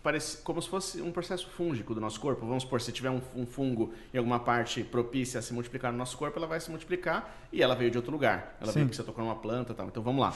[0.03, 2.45] parece, como se fosse um processo fúngico do nosso corpo.
[2.45, 5.97] Vamos supor, se tiver um, um fungo em alguma parte propícia a se multiplicar no
[5.97, 8.55] nosso corpo, ela vai se multiplicar e ela veio de outro lugar.
[8.61, 8.79] Ela Sim.
[8.79, 9.87] veio que você tocou numa planta e tal.
[9.87, 10.33] Então vamos lá.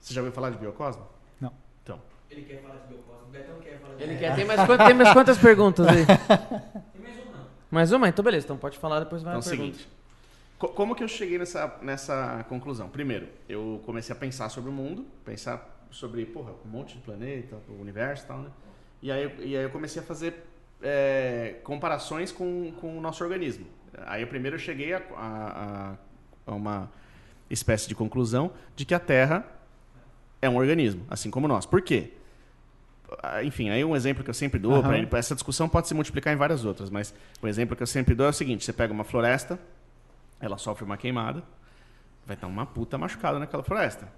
[0.00, 1.04] Você já ouviu falar de biocosmo?
[1.40, 1.52] Não.
[1.82, 2.00] Então.
[2.30, 4.84] Ele quer falar de Biocosmo, o Betão quer falar de Ele quer, tem mais, quant-
[4.84, 6.04] tem mais quantas perguntas aí?
[7.70, 8.08] Mais uma?
[8.08, 9.76] Então beleza, então pode falar, depois vai Então é a pergunta.
[9.78, 9.88] seguinte.
[10.58, 12.88] co- Como que eu cheguei nessa, nessa conclusão?
[12.88, 17.56] Primeiro, eu comecei a pensar sobre o mundo, pensar sobre, porra, um monte de planeta,
[17.68, 18.50] o universo e tal, né?
[19.02, 20.44] E aí, eu- e aí eu comecei a fazer
[20.80, 23.66] é, comparações com, com o nosso organismo.
[24.06, 25.96] Aí eu primeiro eu cheguei a, a-
[26.46, 26.88] a- uma
[27.50, 29.44] espécie de conclusão de que a Terra
[30.40, 31.66] é um organismo, assim como nós.
[31.66, 32.12] Por quê?
[33.22, 34.82] Ah, Enfim, aí um exemplo que eu sempre dou, Aham.
[34.82, 37.86] pra ele- essa discussão pode se multiplicar em várias outras, mas o exemplo que eu
[37.86, 39.58] sempre dou é o seguinte: você pega uma floresta,
[40.38, 41.42] ela sofre uma queimada,
[42.26, 44.08] vai estar uma puta machucada naquela floresta.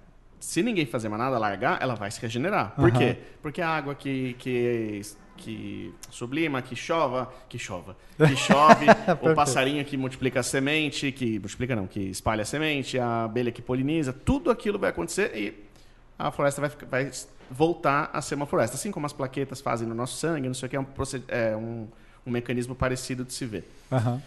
[0.41, 2.75] Se ninguém fazer mais nada, largar, ela vai se regenerar.
[2.75, 2.99] Por Aham.
[2.99, 3.19] quê?
[3.43, 5.03] Porque a água que, que,
[5.37, 8.87] que sublima, que chova, que chova, que chove,
[9.21, 13.53] o passarinho que multiplica a semente, que multiplica não, que espalha a semente, a abelha
[13.53, 15.71] que poliniza, tudo aquilo vai acontecer e
[16.19, 17.11] a floresta vai, vai
[17.51, 18.77] voltar a ser uma floresta.
[18.77, 20.87] Assim como as plaquetas fazem no nosso sangue, não sei o que, é um,
[21.29, 21.89] é um,
[22.27, 23.71] um mecanismo parecido de se ver.
[23.93, 24.23] Aham.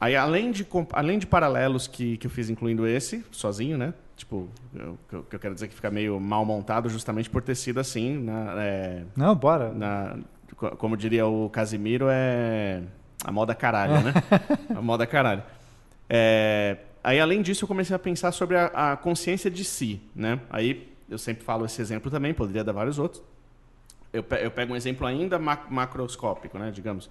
[0.00, 3.92] Aí, além de, além de paralelos que, que eu fiz, incluindo esse, sozinho, né?
[4.20, 7.40] Tipo, eu- que eu, que eu quero dizer que fica meio mal montado justamente por
[7.40, 9.72] ter sido assim, na, é, Não, bora.
[9.72, 10.18] na-
[10.56, 12.82] co- como diria o Casimiro, é
[13.24, 14.12] a moda caralho, né?
[14.76, 15.42] a moda caralho.
[16.06, 20.38] É, aí, além disso, eu comecei a pensar sobre a, a consciência de si, né?
[20.50, 23.22] Aí, eu sempre falo esse exemplo também, poderia dar vários outros.
[24.12, 26.70] Eu, pe- eu pego um exemplo ainda ma- macroscópico, né?
[26.70, 27.08] Digamos,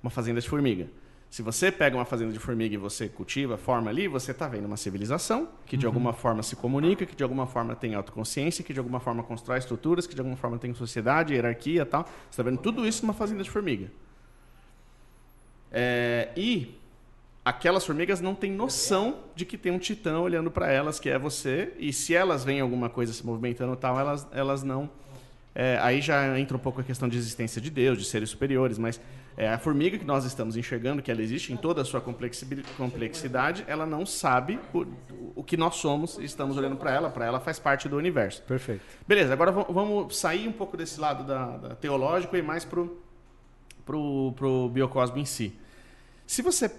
[0.00, 0.86] uma fazenda de formiga.
[1.32, 4.66] Se você pega uma fazenda de formiga e você cultiva, forma ali, você está vendo
[4.66, 8.70] uma civilização que de alguma forma se comunica, que de alguma forma tem autoconsciência, que
[8.70, 12.04] de alguma forma constrói estruturas, que de alguma forma tem sociedade, hierarquia e tal.
[12.04, 13.90] Você está vendo tudo isso numa fazenda de formiga.
[15.72, 16.78] É, e
[17.42, 21.18] aquelas formigas não têm noção de que tem um titã olhando para elas, que é
[21.18, 24.90] você, e se elas veem alguma coisa se movimentando tal, elas, elas não.
[25.54, 28.76] é, aí já entra um pouco a questão de existência de Deus, de seres superiores,
[28.76, 29.00] mas
[29.36, 32.62] é, a formiga que nós estamos enxergando, que ela existe em toda a sua complexi-
[32.76, 34.86] complexidade, ela não sabe o,
[35.36, 38.42] o que nós somos e estamos olhando para ela, para ela faz parte do universo.
[38.42, 38.82] Perfeito.
[39.08, 43.00] Beleza, agora va- vamos sair um pouco desse lado da, da teológico e mais pro,
[43.86, 45.54] pro, pro biocosmo em si.
[46.26, 46.70] Se você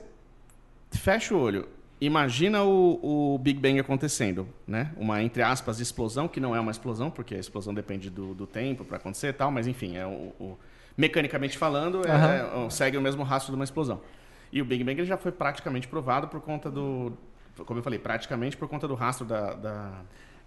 [0.91, 1.67] fecha o olho,
[1.99, 4.91] imagina o, o Big Bang acontecendo, né?
[4.97, 8.45] Uma, entre aspas, explosão, que não é uma explosão, porque a explosão depende do, do
[8.45, 10.57] tempo para acontecer e tal, mas enfim, é o, o-
[10.97, 14.01] mecanicamente falando, é- segue o mesmo rastro de uma explosão.
[14.51, 17.13] E o Big Bang ele já foi praticamente provado por conta do...
[17.65, 19.91] Como eu falei, praticamente por conta do rastro da- da,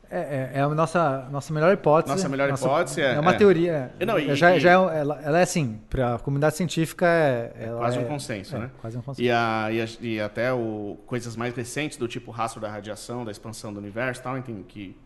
[0.09, 2.15] É, é- é a nossa, nossa melhor hipótese.
[2.15, 3.35] Nossa melhor hipótese é- É uma é.
[3.35, 3.93] teoria.
[4.07, 7.73] Não, e- já, e- já ela, ela é assim, para a comunidade científica é.
[7.77, 8.71] quase um consenso, né?
[8.81, 9.23] Quase um consenso.
[9.27, 13.25] E, a, e, a- e até o, coisas mais recentes, do tipo rastro da radiação,
[13.25, 14.63] da expansão do universo e tal, entende?
[14.63, 14.97] Que,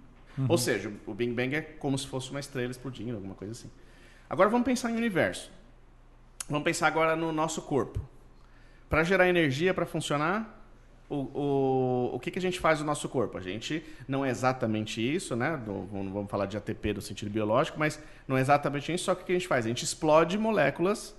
[0.48, 3.70] Ou seja, o Big Bang é como se fosse uma estrela explodindo, alguma coisa assim.
[4.30, 5.50] Agora vamos pensar em universo.
[6.48, 8.00] Vamos pensar agora no nosso corpo.
[8.88, 10.56] Para gerar energia, para funcionar,
[11.08, 13.36] o, o, o que, que a gente faz no nosso corpo?
[13.36, 15.56] A gente não é exatamente isso, né?
[15.56, 19.22] Do- vamos falar de ATP no sentido biológico, mas não é exatamente isso, só que
[19.22, 19.64] o que a gente faz?
[19.64, 21.14] A gente explode moléculas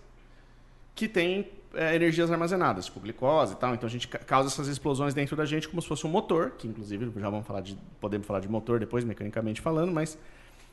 [0.96, 3.74] que têm é, energias armazenadas, tipo glicose e tal.
[3.74, 6.52] Então a gente ca- causa essas explosões dentro da gente como se fosse um motor,
[6.58, 10.18] que inclusive já vamos falar de, podemos falar de motor depois, mecanicamente falando, mas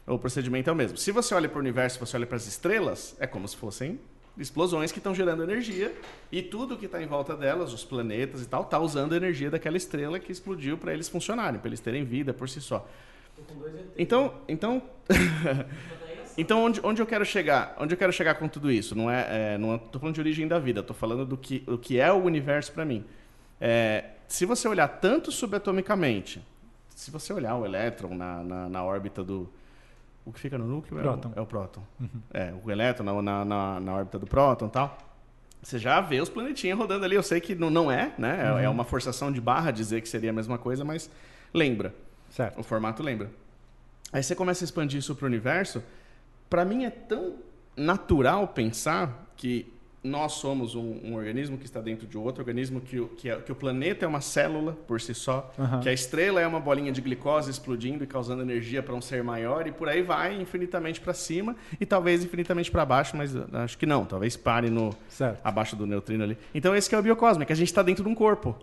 [0.08, 0.96] o procedimento é o mesmo.
[0.96, 3.56] Se você olha para o universo, se você olha para as estrelas, é como se
[3.56, 3.98] fossem
[4.38, 5.92] explosões que estão gerando energia
[6.30, 9.50] e tudo que está em volta delas, os planetas e tal, está usando a energia
[9.50, 12.88] daquela estrela que explodiu para eles funcionarem, para eles terem vida por si só.
[13.96, 14.82] Então, então,
[16.38, 17.76] então onde, onde eu quero chegar?
[17.78, 18.94] Onde eu quero chegar com tudo isso?
[18.94, 21.78] Não é, é não estou falando de origem da vida, estou falando do que, do
[21.78, 23.04] que é o universo para mim.
[23.60, 26.40] É, se você olhar tanto subatomicamente,
[26.94, 29.48] se você olhar o elétron na, na, na órbita do
[30.28, 31.32] o que fica no núcleo é o- Próton.
[31.36, 31.82] é o próton.
[32.32, 34.98] É, o elétron na, na, na, na órbita do próton e tal.
[35.62, 37.16] Você já vê os planetinhos rodando ali.
[37.16, 38.54] Eu sei que não, não é, né?
[38.60, 41.10] É, é uma forçação de barra dizer que seria a mesma coisa, mas
[41.52, 41.94] lembra.
[42.30, 42.60] Certo.
[42.60, 43.30] O formato lembra.
[44.12, 45.82] Aí você começa a expandir isso para o universo.
[46.48, 47.36] Para mim é tão
[47.76, 49.72] natural pensar que
[50.08, 53.36] nós somos um, um organismo que está dentro de outro organismo, que o, que, é-
[53.36, 55.80] que o planeta é uma célula por si só, Aham.
[55.80, 59.22] que a estrela é uma bolinha de glicose explodindo e causando energia para um ser
[59.22, 63.46] maior, e por aí vai infinitamente para cima e talvez infinitamente para baixo, mas eu
[63.52, 65.40] acho que não, talvez pare no Certo.
[65.44, 66.38] abaixo do neutrino ali.
[66.54, 68.56] Então esse que é o biocosmo, é que a gente está dentro de um corpo.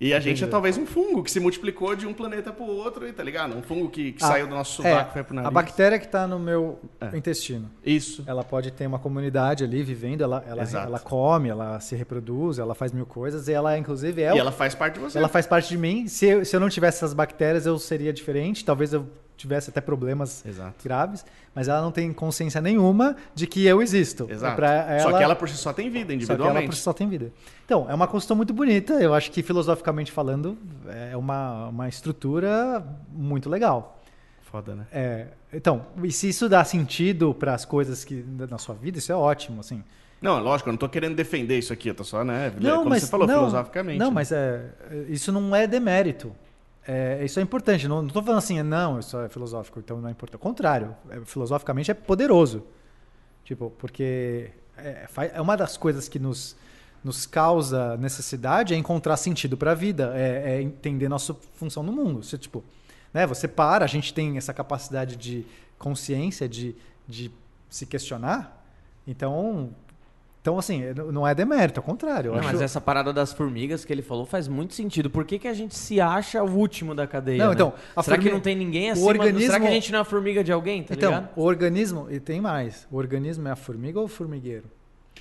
[0.00, 2.68] E a gente é talvez um fungo que se multiplicou de um planeta para o
[2.68, 3.56] outro, e tá ligado?
[3.56, 5.96] Um fungo que, que Ah, saiu do nosso sovaco e É, foi pro a bactéria
[5.96, 7.16] que está no meu É.
[7.16, 8.24] intestino, Isso.
[8.26, 12.74] ela pode ter uma comunidade ali vivendo, ela, ela, ela come, ela se reproduz, ela
[12.74, 15.18] faz mil coisas e ela, inclusive, é E ela faz parte de você.
[15.18, 16.08] ela faz parte de mim.
[16.08, 18.64] Se eu, se eu não tivesse essas bactérias, eu seria diferente.
[18.64, 20.74] Talvez eu tivesse até problemas Exato.
[20.84, 24.26] graves, mas ela não tem consciência nenhuma de que eu existo.
[24.30, 24.52] Exato.
[24.52, 26.58] É pra Só ela- que ela por si só tem vida só que individualmente.
[26.58, 27.32] ela por si só tem vida.
[27.64, 28.94] Então, é uma construção muito bonita.
[28.94, 30.56] Eu acho que, filosoficamente falando,
[31.10, 34.00] é uma, uma estrutura muito legal.
[34.42, 34.86] Foda, né?
[34.92, 39.10] É, então, e se isso dá sentido para as coisas que na sua vida, isso
[39.10, 39.82] é ótimo, assim.
[40.20, 42.52] Não, lógico, eu não tô querendo defender isso aqui, eu tô só, né?
[42.60, 43.98] Não, como mas você falou, não, filosoficamente.
[43.98, 44.12] Não, né?
[44.14, 44.62] mas é,
[45.08, 46.32] isso não é demérito.
[46.86, 47.86] É, isso é importante.
[47.86, 50.40] Não estou falando assim, não, isso é filosófico, então não é importante.
[50.40, 52.64] Ao contrário, é, filosoficamente é poderoso.
[53.44, 56.56] Tipo, porque é, é uma das coisas que nos,
[57.02, 61.92] nos causa necessidade é encontrar sentido para a vida, é, é entender nossa função no
[61.92, 62.22] mundo.
[62.22, 62.64] Você, tipo,
[63.12, 65.44] né, você para, a gente tem essa capacidade de
[65.78, 66.74] consciência, de,
[67.06, 67.30] de
[67.68, 68.64] se questionar.
[69.06, 69.70] Então,
[70.42, 72.28] então, assim, não é demérito, ao contrário.
[72.28, 72.48] Eu Não, acho...
[72.48, 75.08] mas essa parada das formigas que ele falou faz muito sentido.
[75.08, 77.38] Por que, que a gente se acha o último da cadeia?
[77.38, 77.54] Não, né?
[77.54, 79.06] então, a Será que formi- não tem ninguém acima?
[79.06, 81.28] organismo- Será que a gente não é a formiga de alguém, tá então, ligado?
[81.36, 84.64] o organismo, e tem mais, o organismo é a formiga ou o formigueiro?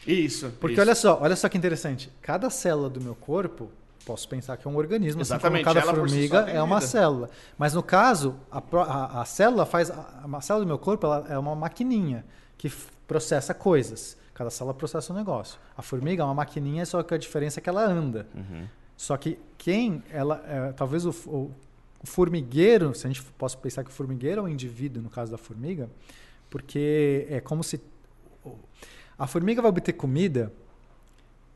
[0.08, 0.52] Isso.
[0.60, 0.82] Porque isso.
[0.82, 2.12] olha só, olha só que interessante.
[2.22, 3.70] Cada célula do meu corpo,
[4.04, 6.82] posso pensar que é um organismo, Exatamente, assim como cada si formiga tem é uma
[6.82, 7.30] célula.
[7.60, 9.92] Mas no caso, a, a- a célula faz.
[9.92, 12.26] A, a célula do meu corpo ela é uma maquininha
[12.58, 12.74] que
[13.08, 14.20] processa coisas.
[14.42, 15.60] Cada célula processa um negócio.
[15.78, 18.26] A formiga é uma maquininha, só que a diferença é que ela anda.
[18.34, 18.66] Uhum.
[18.98, 21.52] Só que quem ela é, talvez o, o-
[22.04, 25.38] formigueiro, se a gente possa pensar que o formigueiro é um indivíduo no caso da
[25.38, 25.88] formiga,
[26.50, 27.80] porque é como se
[29.16, 30.52] a formiga vai obter comida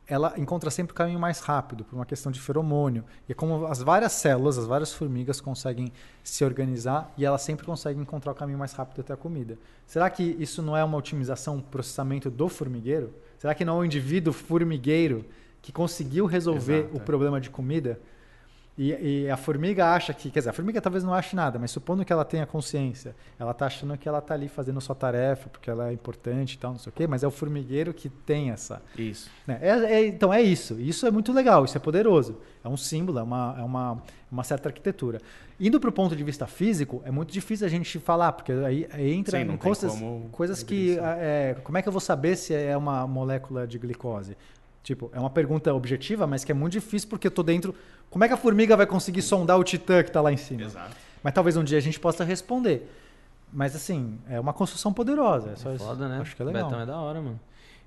[0.07, 3.03] ela encontra sempre o caminho mais rápido, por uma questão de feromônio.
[3.27, 5.91] E é como as várias células, as várias formigas conseguem
[6.23, 9.57] se organizar e ela sempre consegue encontrar o caminho mais rápido até a comida.
[9.87, 13.13] Será que isso não é uma otimização, um processamento do formigueiro?
[13.39, 15.25] Será que não é um indivíduo formigueiro
[15.61, 17.03] que conseguiu resolver Exato, o é.
[17.03, 17.99] problema de comida?
[18.77, 21.71] E, e a formiga acha que, quer dizer, a formiga talvez não ache nada, mas
[21.71, 25.47] supondo que ela tenha consciência, ela está achando que ela está ali fazendo sua tarefa,
[25.47, 28.09] porque ela é importante e tal, não sei o quê, mas é o formigueiro que
[28.09, 29.31] tem essa, Isso.
[29.47, 29.59] né?
[29.61, 30.77] É- é- então é isso.
[30.77, 32.35] Isso é muito legal, isso é poderoso.
[32.65, 35.21] É um símbolo, é uma, é uma, uma certa arquitetura.
[35.57, 38.89] Indo para o ponto de vista físico, é muito difícil a gente falar, porque aí,
[38.91, 39.93] aí entra Sim, em coisas,
[40.33, 40.75] coisas que.
[40.91, 40.99] isso.
[41.01, 44.35] É, como é que eu vou saber se é uma molécula de glicose?
[44.83, 47.73] Tipo, é uma pergunta objetiva, mas que é muito difícil porque eu tô dentro.
[48.09, 50.61] Como é que a formiga vai conseguir sondar o titã que está lá em cima?
[50.63, 50.95] Exato.
[51.23, 52.89] Mas talvez um dia a gente possa responder.
[53.51, 55.51] Mas assim, é uma construção poderosa.
[55.51, 55.83] É só isso.
[55.83, 56.19] Foda, né?
[56.21, 56.63] Acho que é legal.
[56.65, 57.39] Betão é da hora, mano.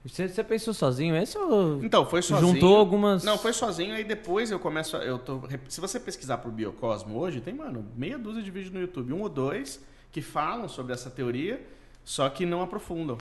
[0.04, 2.54] Você, você pensou sozinho esse ou Então, foi sozinho.
[2.54, 3.24] juntou algumas...
[3.24, 4.96] Não, foi sozinho, aí depois eu começo.
[4.96, 8.72] a- Eu tô, se você pesquisar por Biocosmo hoje, tem, mano, meia dúzia de vídeos
[8.72, 9.82] no YouTube, um ou dois,
[10.12, 11.60] que falam sobre essa teoria,
[12.04, 13.18] só que não aprofundam,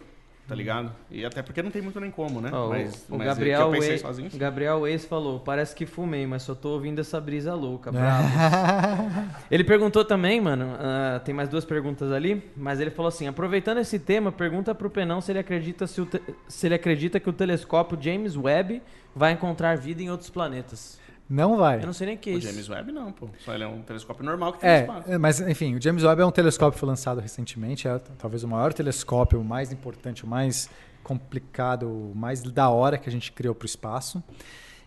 [0.48, 0.92] tá ligado?
[1.12, 2.50] E até porque não tem muito nem como, né?
[2.54, 4.30] Ó, mas, o, o mas Gabriel que eu pensei sozinho.
[4.34, 7.54] Gabriel Weiss falou, parece que fumei, mas só tô ouvindo essa brisa É.
[7.54, 8.28] louca, bravo.
[9.52, 13.80] Ele perguntou também, mano, ah, tem mais duas perguntas ali, mas ele falou assim, aproveitando
[13.80, 16.08] esse tema, pergunta pro Penão se ele acredita, se,
[16.48, 18.82] se ele acredita que o telescópio James Webb
[19.16, 21.00] vai encontrar vida em outros planetas.
[21.30, 21.82] Não vai.
[21.82, 22.48] Eu não sei nem o que é O isso.
[22.48, 23.28] James Webb não, pô.
[23.40, 25.12] Só ele é um telescópio normal que tem no É, espaço.
[25.12, 28.44] é, mas enfim, o James Webb é um telescópio que foi lançado recentemente, é talvez
[28.44, 30.70] o maior telescópio, o mais importante, o mais
[31.04, 34.24] complicado, o mais da hora que a gente criou para o espaço.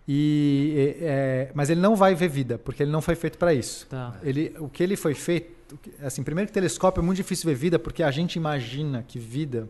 [0.08, 3.86] E, é, mas ele não vai ver vida, porque ele não foi feito para isso.
[3.88, 4.14] Tá.
[4.22, 7.48] Ele, o que ele foi feito, o que- assim, primeiro que telescópio é muito difícil
[7.48, 9.68] ver vida, porque a gente imagina que vida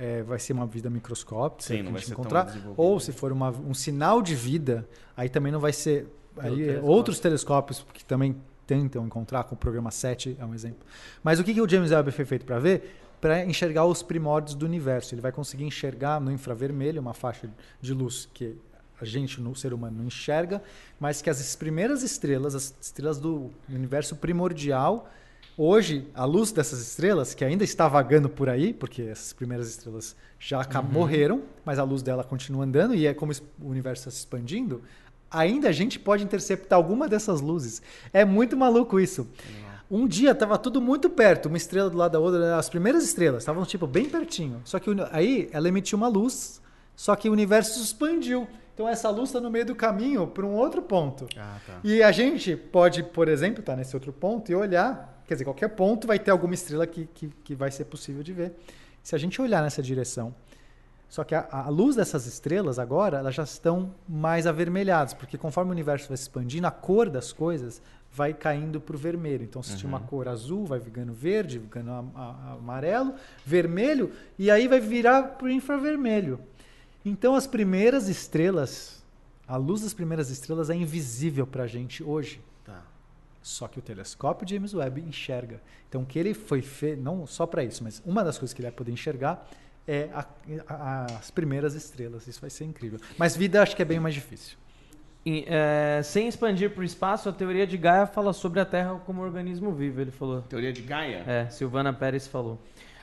[0.00, 3.50] é, vai ser uma vida microscópica Sim, que a gente encontrar, ou se for uma-
[3.50, 6.06] um sinal de vida, aí também não vai ser.
[6.38, 6.84] Aí, telescópio.
[6.90, 8.34] outros telescópios que também
[8.66, 10.86] tentam encontrar, com o programa 7 é um exemplo.
[11.22, 12.96] Mas o que, que o James Webb foi feito para ver?
[13.20, 15.14] Para enxergar os primórdios do universo.
[15.14, 18.56] Ele vai conseguir enxergar no infravermelho uma faixa de luz que
[18.98, 20.62] a gente, no ser humano, não enxerga,
[20.98, 25.10] mas que as primeiras estrelas, as estrelas do universo primordial,
[25.62, 30.16] hoje, a luz dessas estrelas, que ainda está vagando por aí, porque essas primeiras estrelas
[30.38, 34.10] já acab- morreram, mas a luz dela continua andando, e é como o universo está
[34.10, 34.82] se expandindo,
[35.30, 37.82] ainda a gente pode interceptar alguma dessas luzes.
[38.12, 39.28] É muito maluco isso.
[39.90, 43.42] Um dia estava tudo muito perto, uma estrela do lado da outra, as primeiras estrelas
[43.42, 44.60] estavam tipo bem pertinho.
[44.64, 46.60] Só que aí ela emitiu uma luz,
[46.94, 48.46] só que o universo se expandiu.
[48.72, 51.26] Então essa luz está no meio do caminho para um outro ponto.
[51.36, 51.80] Ah, tá.
[51.84, 55.68] E a gente pode, por exemplo, estar nesse outro ponto e olhar, quer dizer, qualquer
[55.68, 58.52] ponto vai ter alguma estrela que, que, que vai ser possível de ver.
[59.00, 60.34] Se a gente olhar nessa direção,
[61.08, 65.70] só que a, a luz dessas estrelas agora, elas já estão mais avermelhadas, porque conforme
[65.70, 67.80] o universo vai se expandindo, a cor das coisas
[68.12, 69.44] vai caindo para o vermelho.
[69.44, 73.14] Então, se tinha uma cor azul, vai ficando verde, ficando a- a- amarelo,
[73.46, 76.40] vermelho, e aí vai virar para o infravermelho.
[77.04, 79.00] Então, as primeiras estrelas,
[79.46, 82.40] a luz das primeiras estrelas é invisível para a gente hoje.
[83.42, 85.60] Só que o telescópio James Webb enxerga.
[85.88, 88.60] Então, o que ele foi feito, não só para isso, mas uma das coisas que
[88.60, 89.48] ele vai poder enxergar
[89.88, 90.26] é a-
[90.68, 92.26] a- as primeiras estrelas.
[92.26, 93.00] Isso vai ser incrível.
[93.16, 94.56] Mas vida acho que é bem mais difícil.
[95.24, 99.00] E, é, sem expandir para o espaço, a teoria de Gaia fala sobre a Terra
[99.04, 100.42] como organismo vivo, ele falou.
[100.42, 101.24] Teoria de Gaia?
[101.26, 102.58] É, Silvana Pérez falou.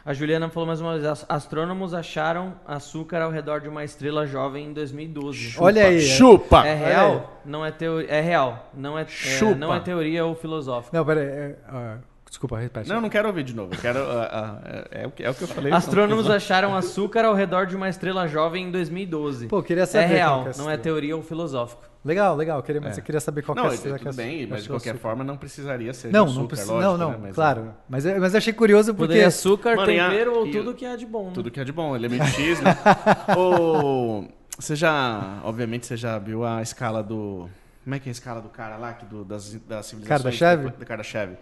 [0.08, 4.26] A Juliana falou mais uma vez, "As- astrônomos acharam açúcar ao redor de uma estrela
[4.26, 5.56] jovem em 2012.
[5.60, 6.00] Olha aí.
[6.00, 6.66] Chupa!
[6.66, 7.42] É real?
[7.44, 8.10] Não é teoria.
[8.10, 8.70] É real.
[8.74, 9.56] Não é, é, Chupa.
[9.56, 10.96] não é teoria ou filosófica.
[10.98, 11.26] Não, peraí.
[11.26, 12.88] é, ah, desculpa, repete.
[12.88, 13.74] Não, não quero ouvir de novo.
[13.74, 14.00] Eu quero.
[14.00, 15.74] ah, ah, é, é o que, é o que eu falei.
[15.74, 19.48] Astrônomos acharam açúcar ao redor de uma estrela jovem em 2012.
[19.48, 21.84] Pô, eu queria saber é real, que é não é teoria ou filosófico.
[22.08, 22.64] Legal, legal.
[22.64, 23.02] Queria, mas É.
[23.02, 24.92] eu queria saber qual Não, que é que tudo é- bem, mas é de qualquer
[24.92, 25.02] açúcar.
[25.02, 26.08] forma não precisaria ser.
[26.08, 26.72] de Não, açúcar, não precisa.
[26.74, 27.18] lógico, não, não, né?
[27.24, 27.74] Mas, claro.
[27.90, 29.08] Mas, eu- mas eu achei curioso porque.
[29.10, 31.26] Poderia açúcar, Mano, tempero ou tudo o- que é de bom.
[31.26, 31.32] né?
[31.34, 32.72] Tudo que é de bom, elemento X, né?
[33.38, 34.28] Ou,
[34.58, 37.50] você já, obviamente, você já viu a escala do...
[37.84, 40.38] Como é que é a escala do cara lá, que do, das, das civilizações?
[40.40, 40.70] Kardashev?
[40.78, 41.34] Do Kardashev.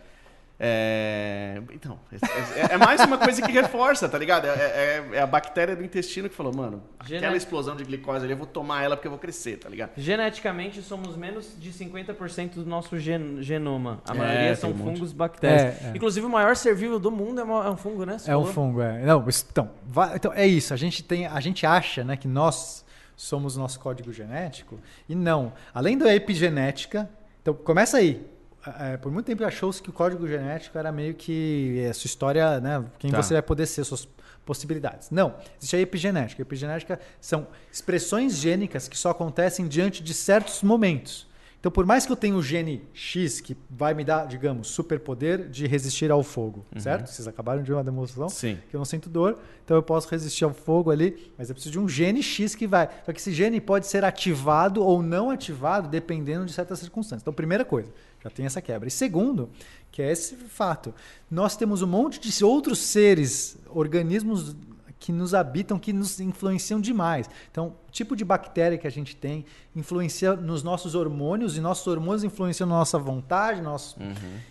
[0.58, 2.00] É, então,
[2.56, 4.46] é, é mais uma coisa que reforça, tá ligado?
[4.46, 8.24] É, é- é a bactéria do intestino que falou, mano, Gene- aquela explosão de glicose
[8.24, 9.92] ali, eu vou tomar ela porque eu vou crescer, tá ligado?
[9.98, 14.02] Geneticamente, somos menos de 50% do nosso gen- genoma.
[14.08, 14.94] A É, maioria são um monte.
[14.96, 15.82] fungos, bactérias.
[15.84, 15.92] É, é.
[15.96, 18.18] Inclusive, o maior ser vivo do mundo é uma- é um fungo, né?
[18.18, 19.04] Você É um fungo, é.
[19.04, 20.74] Não, então, va- então, é isso.
[20.74, 22.86] A gente, tem, a gente acha né, que nós
[23.16, 24.80] somos o nosso código genético.
[25.08, 25.52] E não.
[25.74, 27.10] Além da epigenética,
[27.42, 28.26] então começa aí.
[28.80, 32.60] É, por muito tempo achou-se que o código genético era meio que é, sua história,
[32.60, 32.84] né?
[33.00, 33.22] Quem Tá.
[33.22, 34.08] você vai poder ser, suas
[34.46, 35.10] possibilidades.
[35.10, 36.42] Não, existe a epigenética.
[36.42, 41.28] A epigenética são expressões gênicas que só acontecem diante de certos momentos.
[41.60, 45.50] Então, por mais que eu tenha o gene X, que vai me dar, digamos, superpoder
[45.50, 47.08] de resistir ao fogo, certo?
[47.10, 48.60] Vocês acabaram de uma demonstração Sim.
[48.70, 51.72] que eu não sinto dor, então eu posso resistir ao fogo ali, mas eu preciso
[51.72, 52.88] de um gene X que vai.
[53.04, 57.24] Só que esse gene pode ser ativado ou não ativado dependendo de certas circunstâncias.
[57.24, 57.92] Então, primeira coisa,
[58.26, 58.88] já tem essa quebra.
[58.88, 59.50] E segundo,
[59.92, 60.94] que é esse fato,
[61.30, 64.56] nós temos um monte de outros seres, organismos
[65.00, 67.30] que nos habitam, que nos influenciam demais.
[67.52, 69.46] Então, o tipo de bactéria que a gente tem
[69.76, 73.98] influencia nos nossos hormônios, e nossos hormônios influenciam na nossa vontade, nosso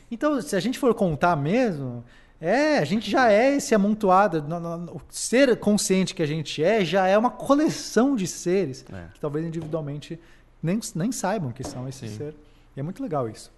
[0.09, 2.05] então, se a gente for contar mesmo,
[2.41, 4.45] é, a gente já é esse amontoado.
[4.93, 9.07] O ser consciente que a gente é já é uma coleção de seres É.
[9.13, 10.21] que talvez individualmente
[10.63, 12.17] nem, nem saibam que são esse Sim.
[12.17, 12.37] ser.
[12.77, 13.51] E é muito legal isso.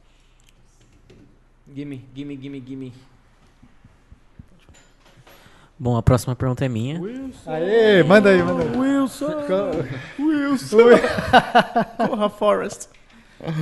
[1.74, 2.92] Gimme, gimme, gimme, gimme.
[5.78, 7.00] Bom, a próxima pergunta é minha.
[7.46, 8.76] Aê, manda aí, manda aí.
[8.76, 9.32] Wilson!
[10.18, 10.78] Wilson!
[12.08, 12.88] Corra, Forrest!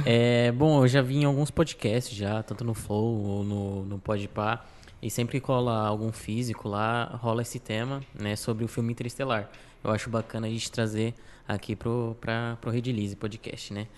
[0.06, 3.98] É, bom, eu já vi em alguns podcasts já, tanto no Flow ou no, no
[3.98, 4.64] Podpah,
[5.02, 9.50] e sempre que cola algum físico lá, rola esse tema, né, sobre o filme Interestelar.
[9.82, 11.14] Eu acho bacana a gente trazer
[11.46, 13.88] aqui pro, pra, pro Redilize Podcast, né.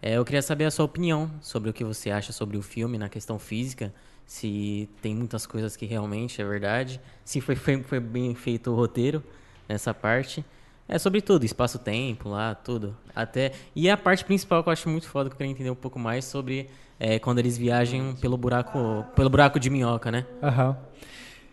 [0.00, 2.98] É, eu queria saber a sua opinião sobre o que você acha sobre o filme
[2.98, 3.92] na questão física,
[4.26, 8.74] se tem muitas coisas que realmente é verdade, se foi, foi, foi bem feito o
[8.74, 9.22] roteiro
[9.68, 10.44] nessa parte.
[10.88, 12.96] É sobre tudo, espaço-tempo lá, tudo.
[13.14, 15.74] Até e a parte principal que eu acho muito foda que eu queria entender um
[15.76, 16.68] pouco mais sobre
[16.98, 20.26] é, quando eles viajam pelo buraco, pelo buraco de minhoca, né?
[20.42, 20.76] Aham.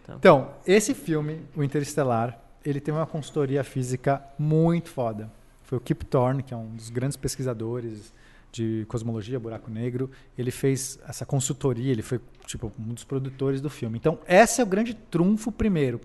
[0.04, 0.16] Então.
[0.18, 5.32] Então, esse filme, o Interestelar, ele tem uma consultoria física muito foda.
[5.64, 8.14] Foi o Kip Thorne, que é um dos grandes pesquisadores
[8.54, 10.10] de cosmologia, buraco negro.
[10.38, 13.98] Ele fez essa consultoria, ele foi tipo um dos produtores do filme.
[13.98, 16.00] Então, esse é o grande trunfo primeiro,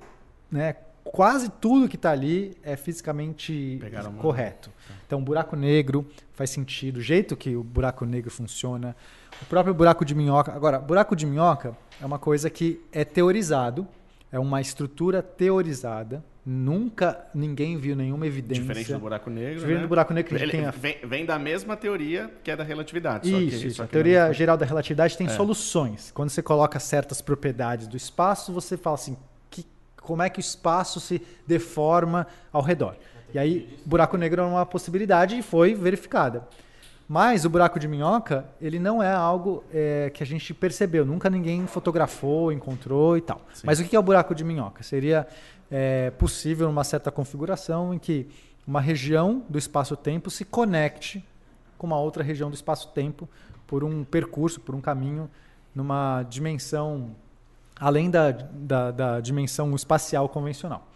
[0.50, 0.74] né?
[1.04, 4.70] Quase tudo que está ali é fisicamente Pegaram uma- correto.
[5.06, 8.94] Então, buraco negro faz sentido, o jeito que o buraco negro funciona,
[9.40, 10.52] o próprio buraco de minhoca.
[10.52, 13.86] Agora, buraco de minhoca é uma coisa que é teorizado,
[14.30, 16.22] é uma estrutura teorizada.
[16.50, 18.62] Nunca ninguém viu nenhuma evidência.
[18.62, 19.56] Diferente do buraco negro.
[19.56, 19.82] Diferente né?
[19.82, 22.64] do buraco negro que Ele tem a- vem, vem da mesma teoria que é da
[22.64, 23.28] relatividade.
[23.30, 23.82] só que- Isso, isso.
[23.82, 25.30] A teoria não- geral da relatividade tem É.
[25.30, 26.10] soluções.
[26.10, 29.14] Quando você coloca certas propriedades do espaço, você fala assim,
[29.50, 29.66] que,
[30.00, 32.96] como é que o espaço se deforma ao redor.
[33.34, 36.48] E aí, buraco negro é uma possibilidade e foi verificada.
[37.06, 41.04] Mas o buraco de minhoca, ele não é algo é, que a gente percebeu.
[41.04, 43.42] Nunca ninguém fotografou, encontrou e tal.
[43.64, 44.82] Mas o que é o buraco de minhoca?
[44.82, 45.26] Seria
[45.70, 48.26] é, possível uma certa configuração em que
[48.66, 51.24] uma região do espaço-tempo se conecte
[51.76, 53.28] com uma outra região do espaço-tempo
[53.66, 55.30] por um percurso, por um caminho,
[55.74, 57.14] numa dimensão
[57.78, 60.86] além da, da, da dimensão espacial convencional.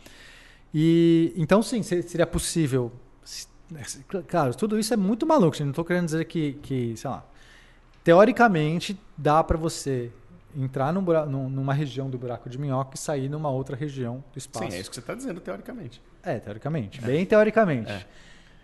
[0.75, 2.91] E então sim, se- seria possível.
[3.25, 3.47] se-
[4.27, 5.57] Claro, tudo isso é muito maluco.
[5.61, 7.25] Não estou querendo dizer que, que, sei lá,
[8.03, 10.11] teoricamente dá para você
[10.57, 14.23] entrar num bura- num- numa região do buraco de minhoca e sair numa outra região
[14.33, 14.71] do espaço.
[14.71, 16.01] Sim, é isso que você está dizendo, teoricamente.
[16.23, 17.01] É, teoricamente.
[17.01, 17.91] Bem teoricamente.
[17.91, 18.05] É.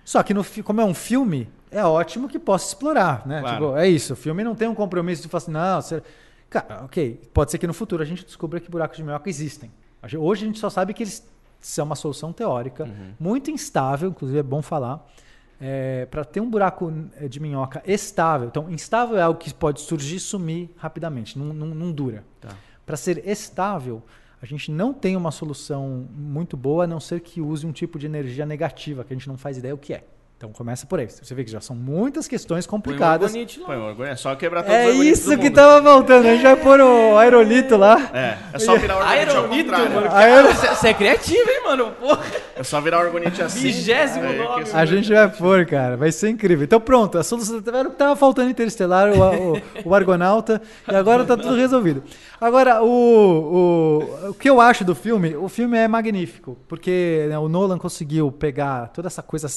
[0.04, 3.40] Só que, no, como é um filme, é ótimo que possa explorar, né?
[3.40, 3.56] Claro.
[3.66, 4.12] Tipo, é isso.
[4.14, 6.02] O filme não tem um compromisso de falar assim, não, você...
[6.48, 7.20] Cara, ok.
[7.34, 9.70] Pode ser que no futuro a gente descubra que buracos de minhoca existem.
[10.18, 11.22] Hoje a gente só sabe que eles
[11.60, 13.12] são uma solução teórica, Uhum.
[13.20, 15.04] muito instável, inclusive é bom falar.
[16.10, 18.48] Para ter um buraco eh, de minhoca estável.
[18.48, 22.24] Então, instável é algo que pode surgir e sumir rapidamente, não, não- não dura.
[22.40, 22.50] Tá.
[22.86, 24.02] Para ser estável,
[24.40, 27.98] a gente não tem uma solução muito boa, a não ser que use um tipo
[27.98, 30.04] de energia negativa, que a gente não faz ideia o que é.
[30.38, 31.08] Então começa por aí.
[31.10, 33.34] Você vê que já são muitas questões Põe um complicadas.
[33.34, 33.40] lá.
[33.66, 36.28] Põe o orgulho, é só quebrar todos É isso que tava faltando.
[36.28, 38.08] A gente vai pôr o aerolito lá.
[38.14, 39.94] É, é só virar o ao Aeronito, contrário.
[39.96, 40.08] mano.
[40.12, 41.90] Aero- Você é criativo, hein, mano?
[42.00, 42.22] Porra.
[42.54, 43.58] É só virar o orgonite assim.
[43.62, 45.96] Vigésimo Aí, nome, A gente vai pôr, cara.
[45.96, 46.62] Vai ser incrível.
[46.64, 50.94] Então pronto, a solução era o que tava faltando Interestelar, o, o, o Argonauta, e
[50.94, 52.04] agora tá tudo resolvido.
[52.40, 52.88] Agora, o,
[54.24, 57.76] o, o que eu acho do filme, o filme é magnífico, porque né, o Nolan
[57.78, 59.48] conseguiu pegar toda essa coisa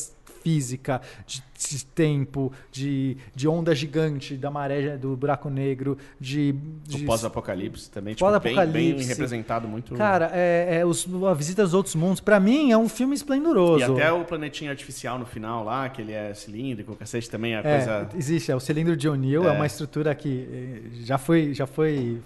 [0.41, 6.53] física, de, de tempo, de, de onda gigante, da maré do buraco negro, de...
[6.87, 9.95] De pós-apocalipse também, tipo, bem, bem representado muito.
[9.95, 13.79] Cara, é, é os, a visita aos outros mundos, pra mim, é um filme esplendoroso.
[13.79, 17.55] E até o planetinho artificial no final lá, que ele é cilíndrico, o cacete também
[17.55, 18.09] é É, coisa.
[18.17, 19.47] existe, é o cilindro de O'Neill, é.
[19.47, 19.51] É.
[19.51, 22.19] uma estrutura que eh, já foi, já foi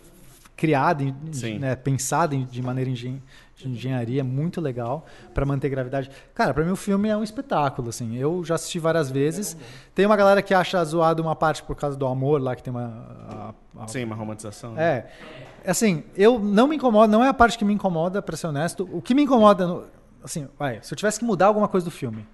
[0.56, 1.04] criada,
[1.60, 3.22] né, pensada de maneira engen-
[3.56, 6.10] de engenharia muito legal para manter gravidade.
[6.34, 8.16] Cara, para mim o filme é um espetáculo, assim.
[8.18, 9.56] Eu já assisti várias vezes.
[9.94, 12.72] Tem uma galera que acha zoado uma parte por causa do amor lá que tem
[12.72, 14.74] uma a- a- Sim, uma romantização.
[14.74, 14.84] né?
[15.64, 15.70] é.
[15.70, 18.88] Assim, eu não me incomoda, não é a parte que me incomoda, pra ser honesto.
[18.94, 19.84] O que me incomoda, no-
[20.24, 22.26] assim, vai, se eu tivesse que mudar alguma coisa do filme,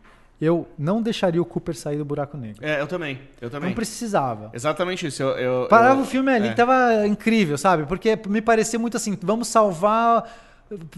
[0.41, 2.65] eu não deixaria o Cooper sair do buraco negro.
[2.65, 3.19] É, eu também.
[3.39, 3.69] Eu também.
[3.69, 4.49] Não precisava.
[4.53, 5.21] Exatamente isso.
[5.21, 6.53] Eu, eu- Parava eu- o filme ali, é.
[6.53, 7.85] tava incrível, sabe?
[7.85, 10.27] Porque me parecia muito assim, vamos salvar.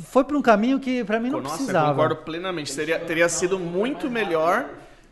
[0.05, 1.89] Foi por um caminho que pra mim não Nossa, eu precisava.
[1.91, 2.71] concordo plenamente.
[2.71, 4.65] Seria, teria sido muito melhor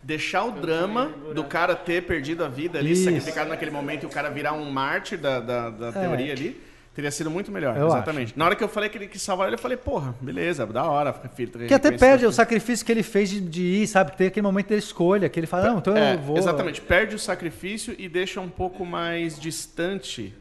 [0.03, 3.03] deixar o drama do cara ter perdido a vida ali, Isso.
[3.03, 6.59] sacrificado naquele momento e o cara virar um mártir da, da, da teoria ali.
[6.93, 8.37] Teria sido muito melhor, Eu exatamente.
[8.37, 10.83] Na hora que eu falei que ele quis salvar ele, eu falei, porra, beleza, da
[10.83, 11.49] hora, filho.
[11.65, 14.11] Que até perde o sacrifício que ele fez de, de ir, sabe?
[14.11, 16.37] Que tem aquele momento da escolha, que ele fala, não, então É, eu vou.
[16.37, 20.33] Exatamente, perde o sacrifício e deixa um pouco mais distante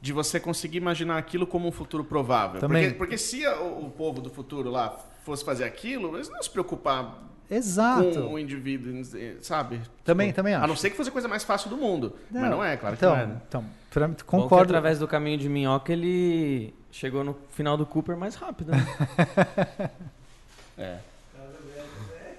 [0.00, 2.60] de você conseguir imaginar aquilo como um futuro provável.
[2.60, 2.84] Também.
[2.84, 6.48] Porque, porque se o, o povo do futuro lá fosse fazer aquilo, eles não se
[6.48, 8.22] preocupar Exato.
[8.22, 8.92] com o indivíduo,
[9.40, 9.80] sabe?
[10.04, 10.68] Também- Tipo, também A acho.
[10.68, 12.14] não ser que fosse a coisa mais fácil do mundo.
[12.30, 13.26] Mas não é, claro então, que não é.
[13.28, 13.40] né?
[13.48, 14.64] Então, pra, Bom que concordo.
[14.64, 18.72] através do caminho de minhoca ele chegou no final do Cooper mais rápido.
[18.72, 18.78] Né?
[20.78, 20.98] É.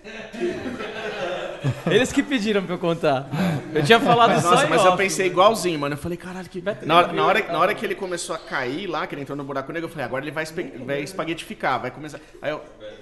[1.90, 3.30] Eles que pediram pra eu contar.
[3.74, 4.98] Eu tinha falado só Nossa, mas eu off.
[4.98, 5.96] pensei igualzinho, mano.
[5.96, 6.64] Eu falei, caralho, que.
[6.86, 9.38] Na hora, na, hora, na hora que ele começou a cair lá, que ele entrou
[9.38, 10.46] no buraco negro, eu falei, agora ele vai,
[10.86, 12.20] vai espaguetificar, vai começar.
[12.42, 12.62] Aí eu.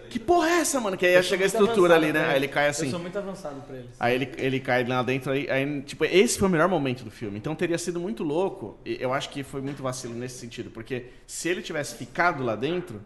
[0.09, 0.95] Que porra é essa, mano?
[0.95, 2.27] Que aí ia chegar a estrutura ali, né?
[2.29, 2.89] Aí ele cai Eu assim.
[2.89, 3.89] sou muito avançado pra eles.
[3.99, 7.11] Aí ele, ele cai lá dentro, aí, aí, tipo, esse foi o melhor momento do
[7.11, 7.37] filme.
[7.37, 11.49] Então teria sido muito louco, eu acho que foi muito vacilo nesse sentido, porque se
[11.49, 13.01] ele tivesse ficado lá dentro,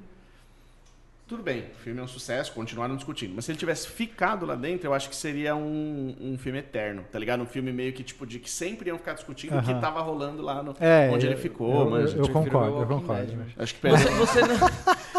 [1.29, 3.33] tudo bem, o filme é um sucesso, continuaram discutindo.
[3.35, 7.05] Mas se ele tivesse ficado lá dentro, eu acho que seria um, um filme eterno,
[7.11, 7.41] tá ligado?
[7.43, 9.79] Um filme meio que, tipo, de que sempre iam ficar discutindo o que Aham.
[9.79, 12.17] tava rolando lá no, É, onde eu- ele ficou, eu, manja.
[12.17, 13.25] eu, prefiro concordo, eu concordo.
[13.27, 13.49] Dead, velho.
[13.57, 14.57] Acho que Você, você, não,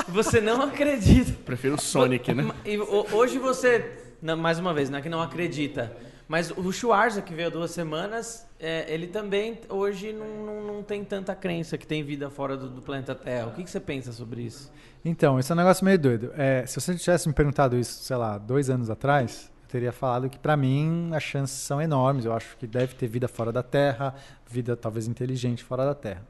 [0.09, 1.33] você não acredita.
[1.45, 2.51] prefiro o Sonic, né?
[2.65, 3.89] E ho- hoje você,
[4.21, 5.97] não, mais uma vez, não é que não acredita,
[6.31, 10.83] mas o Schwarza, que veio há duas semanas, é, ele também hoje não, não, não
[10.85, 13.49] tem tanta crença que tem vida fora do, do planeta Terra.
[13.49, 14.71] O que, que você pensa sobre isso?
[15.05, 16.31] Então, esse é um negócio meio doido.
[16.37, 20.31] É, se você tivesse me perguntado isso, sei lá, dois anos atrás, eu teria falado
[20.31, 22.25] que pra mim as chances são enormes.
[22.25, 24.15] Eu acho que deve ter vida fora da Terra,
[24.49, 26.23] vida talvez inteligente fora da Terra.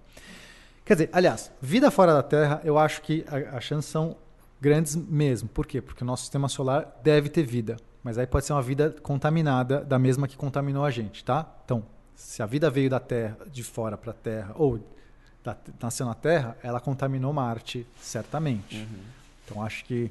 [0.82, 3.22] Quer dizer, aliás, vida fora da Terra, eu acho que
[3.52, 4.16] as chances são
[4.58, 5.46] grandes mesmo.
[5.46, 5.82] Por quê?
[5.82, 7.76] Porque o nosso sistema solar deve ter vida.
[8.02, 11.46] Mas aí pode ser uma vida contaminada da mesma que contaminou a gente, tá?
[11.64, 11.82] Então,
[12.14, 14.80] se a vida veio da Terra, de fora para a Terra, ou
[15.44, 18.86] da- nasceu na Terra, ela contaminou Marte, certamente.
[19.44, 20.10] Então acho que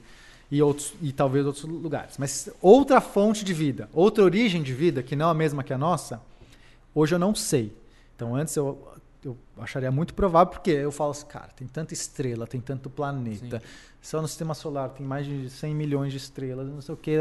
[0.52, 2.18] e outros e talvez outros lugares.
[2.18, 5.78] Mas outra fonte de vida, outra origem de vida que não a mesma que a
[5.78, 6.22] nossa,
[6.94, 7.76] hoje eu não sei.
[8.16, 8.88] Então antes eu
[9.24, 13.62] eu acharia muito provável porque eu falo assim, cara, tem tanta estrela, tem tanto planeta.
[14.02, 17.18] Só no sistema solar tem mais de 100 milhões de estrelas, não sei o que.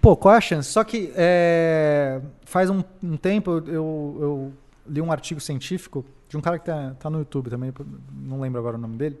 [0.00, 0.68] Pô, qual é a chance?
[0.70, 4.52] Só que é, faz um, um tempo eu, eu,
[4.86, 7.72] li um artigo científico de um cara que tá, tá no YouTube também,
[8.12, 9.18] não lembro agora o nome dele,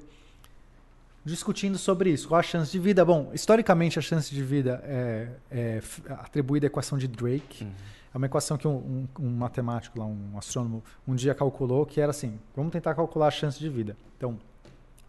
[1.24, 2.28] discutindo sobre isso.
[2.28, 3.04] Qual a chance de vida?
[3.04, 7.66] Bom, historicamente a chance de vida é, é atribuída à equação de Drake.
[8.12, 12.00] É uma equação que um, um- um matemático, lá, um astrônomo, um dia calculou que
[12.00, 13.96] era assim: vamos tentar calcular a chance de vida.
[14.16, 14.38] Então,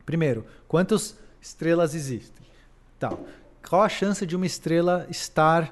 [0.06, 2.46] primeiro, quantas estrelas existem?
[3.00, 3.18] Tá.
[3.68, 5.72] Qual a chance de uma estrela estar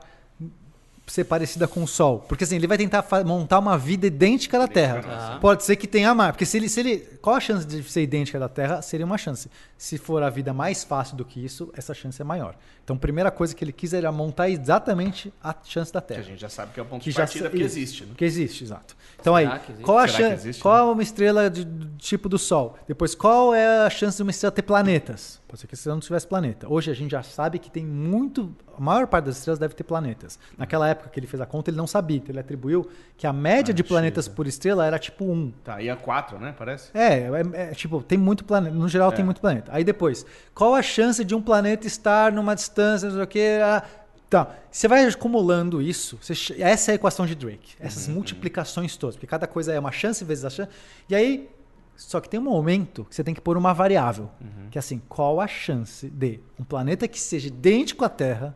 [1.11, 2.19] ser parecida com o Sol?
[2.27, 5.01] Porque assim, ele vai tentar montar uma vida idêntica da Terra.
[5.01, 5.37] Tá.
[5.41, 8.01] Pode ser que tenha mais, porque se ele, se ele, qual a chance de ser
[8.03, 8.81] idêntica da Terra?
[8.81, 9.49] Seria uma chance.
[9.77, 12.55] Se for a vida mais fácil do que isso, essa chance é maior.
[12.83, 16.15] Então, a primeira coisa que ele quis era montar exatamente a chance da Que a
[16.15, 16.23] Terra.
[16.27, 17.77] gente já sabe que é o ponto Que de já partida, sa- porque isso.
[17.77, 18.13] existe, né?
[18.17, 18.95] Que existe, exato.
[19.19, 19.83] Então aí, Será existe?
[19.83, 20.33] qual a Será chance?
[20.47, 20.89] existe, qual né?
[20.89, 22.77] é uma estrela de- do tipo do Sol?
[22.87, 25.39] Depois, qual é a chance de uma estrela ter planetas?
[25.47, 26.67] Pode ser que a estrela não tivesse planeta.
[26.67, 28.55] Hoje a gente já sabe que tem muito.
[28.79, 30.39] A maior parte das estrelas deve ter planetas.
[30.57, 32.17] Naquela época que ele fez a conta, ele não sabia.
[32.17, 34.35] Então ele atribuiu que a média Ah, de planetas chega.
[34.37, 35.51] por estrela era tipo um.
[35.63, 36.55] Tá, e a 4, né?
[36.57, 36.89] Parece?
[36.93, 38.73] É, é, é, tipo, tem muito planeta.
[38.75, 39.25] No geral, tem É.
[39.25, 39.69] muito planeta.
[39.73, 40.25] Aí depois,
[40.55, 43.59] qual a chance de um planeta estar numa distância, não sei o que.
[43.63, 43.83] Ah,
[44.29, 44.47] Tá.
[44.69, 46.15] Você vai acumulando isso.
[46.21, 47.73] você essa é a equação de Drake.
[47.79, 49.15] Essas multiplicações todas.
[49.15, 50.69] Porque cada coisa é uma chance vezes a chance.
[51.09, 51.49] E aí.
[51.97, 54.29] Só que tem um momento que você tem que pôr uma variável.
[54.71, 58.55] Que é assim: qual a chance de um planeta que seja idêntico à Terra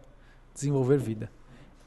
[0.53, 1.30] desenvolver vida?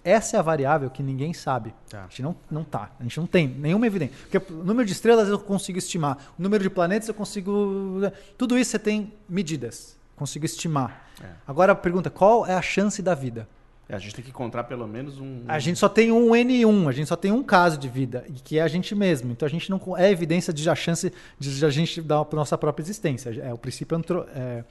[0.02, 1.74] Essa é a variável que ninguém sabe.
[1.88, 2.04] Tá.
[2.04, 2.92] A gente não, não tá.
[3.00, 4.14] A gente não tem nenhuma evidência.
[4.28, 6.32] Porque o número de estrelas eu consigo estimar.
[6.38, 8.00] O número de planetas eu consigo.
[8.38, 9.96] Tudo isso você tem medidas.
[10.14, 11.10] Consigo estimar.
[11.20, 11.26] É.
[11.44, 13.48] Agora a pergunta: qual é a chance da vida?
[13.88, 15.42] É, a gente tem que encontrar pelo menos um.
[15.46, 18.58] A gente só tem um N1, a gente só tem um caso de vida, que
[18.58, 19.30] é a gente mesmo.
[19.30, 22.58] Então a gente não é evidência de a chance de a gente dar a nossa
[22.58, 23.30] própria existência.
[23.40, 24.64] É o princípio antro, é,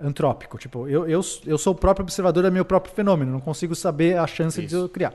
[0.00, 0.58] antrópico.
[0.58, 4.18] Tipo, eu, eu, eu sou o próprio observador do meu próprio fenômeno, não consigo saber
[4.18, 4.76] a chance de Isso.
[4.76, 5.14] eu criar.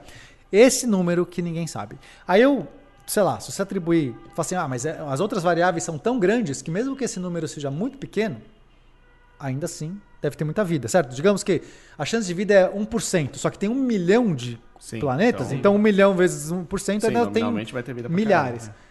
[0.51, 1.95] Esse número que ninguém sabe.
[2.27, 2.67] Aí eu,
[3.05, 6.19] sei lá, se você atribuir, fala assim, ah, mas é- as outras variáveis são tão
[6.19, 8.37] grandes que mesmo que esse número seja muito pequeno,
[9.39, 11.13] ainda assim deve ter muita vida, certo?
[11.15, 11.61] Digamos que
[11.97, 15.57] a chance de vida é 1%, só que tem um milhão de Sim, planetas, então-
[15.57, 18.63] então, um milhão vezes 1% Sim, ainda tem vai ter vida milhares.
[18.67, 18.88] caralho,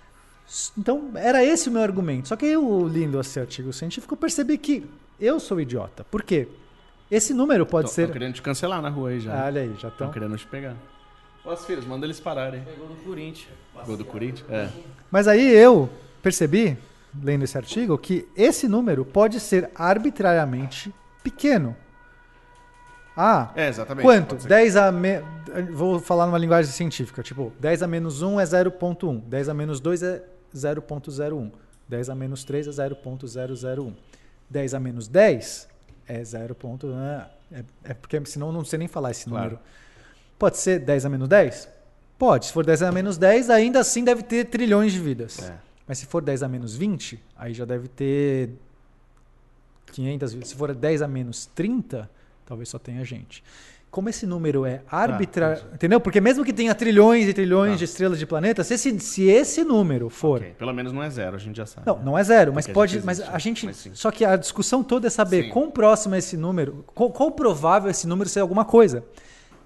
[0.76, 2.28] Então, era esse o meu argumento.
[2.28, 4.86] Só que eu, lendo esse artigo científico, eu percebi que
[5.20, 6.04] eu sou idiota.
[6.04, 6.48] Por quê?
[7.10, 8.06] Esse número pode Tô, ser...
[8.06, 9.42] tô querendo te cancelar na rua aí já.
[9.42, 10.10] Ah, olha aí, já Estão estão...
[10.10, 10.74] querendo te pegar.
[11.44, 12.62] Ó, os filhos, manda eles pararem.
[12.62, 13.48] Pegou do Corinthians.
[13.86, 14.50] Gol do Corinthians?
[14.50, 14.68] É.
[15.10, 15.88] Mas aí eu
[16.22, 16.76] percebi,
[17.22, 21.74] lendo esse artigo, que esse número pode ser arbitrariamente pequeno.
[23.16, 24.04] Ah, É, exatamente.
[24.04, 24.28] quanto?
[24.30, 24.48] pode ser.
[24.48, 24.92] 10 a...
[24.92, 25.20] Me...
[25.72, 27.22] Vou falar numa linguagem científica.
[27.22, 29.22] Tipo, 10 a menos 1 é 0.1.
[29.24, 30.22] 10 a menos 2 é
[30.54, 31.50] 0.01.
[31.88, 33.94] 10 a menos 3 é 0.001.
[34.50, 35.68] 10 a menos 10
[36.06, 36.54] é 0.
[36.54, 36.88] ponto-
[37.50, 39.44] É, é porque senão eu não sei nem falar esse Claro.
[39.52, 39.60] número.
[40.38, 41.68] Pode ser 10 a menos 10?
[42.18, 42.46] Pode.
[42.46, 45.38] Se for 10 a menos 10, ainda assim deve ter trilhões de vidas.
[45.42, 45.58] É.
[45.86, 48.50] Mas se for 10 a menos 20, aí já deve ter
[49.92, 50.48] 500 vidas.
[50.50, 52.10] Se for 10 a menos 30,
[52.44, 53.42] talvez só tenha gente.
[53.98, 55.98] Como esse número é arbitrário, entendeu?
[55.98, 57.76] Porque mesmo que tenha trilhões e trilhões Tá.
[57.78, 61.10] de estrelas de planetas, se esse, se esse número for Ok, Pelo menos não é
[61.10, 61.84] zero, a gente já sabe.
[61.84, 62.92] não, não é zero, mas Porque a pode.
[62.92, 63.66] gente Mas a gente.
[63.66, 65.50] mas só que a discussão toda é saber Sim.
[65.50, 69.02] quão próximo é esse número, qual, qual provável esse número ser alguma coisa.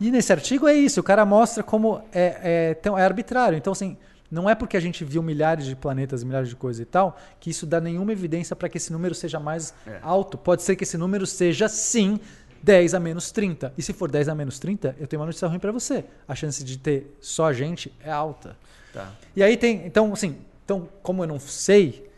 [0.01, 3.59] E nesse artigo é isso, o cara mostra como é, é, é arbitrário.
[3.59, 3.99] Então, assim,
[4.31, 7.51] não é porque a gente viu milhares de planetas, milhares de coisas e tal, que
[7.51, 9.99] isso dá nenhuma evidência para que esse número seja mais É.
[10.02, 10.39] alto.
[10.39, 12.19] Pode ser que esse número seja, sim,
[12.62, 13.73] 10 a menos 30.
[13.76, 16.05] E se for 10 a menos 30, eu tenho uma notícia ruim para você.
[16.28, 18.57] A chance de ter só a gente é alta.
[18.92, 19.12] Tá.
[19.34, 22.08] E aí tem, então, assim, então, como eu não sei,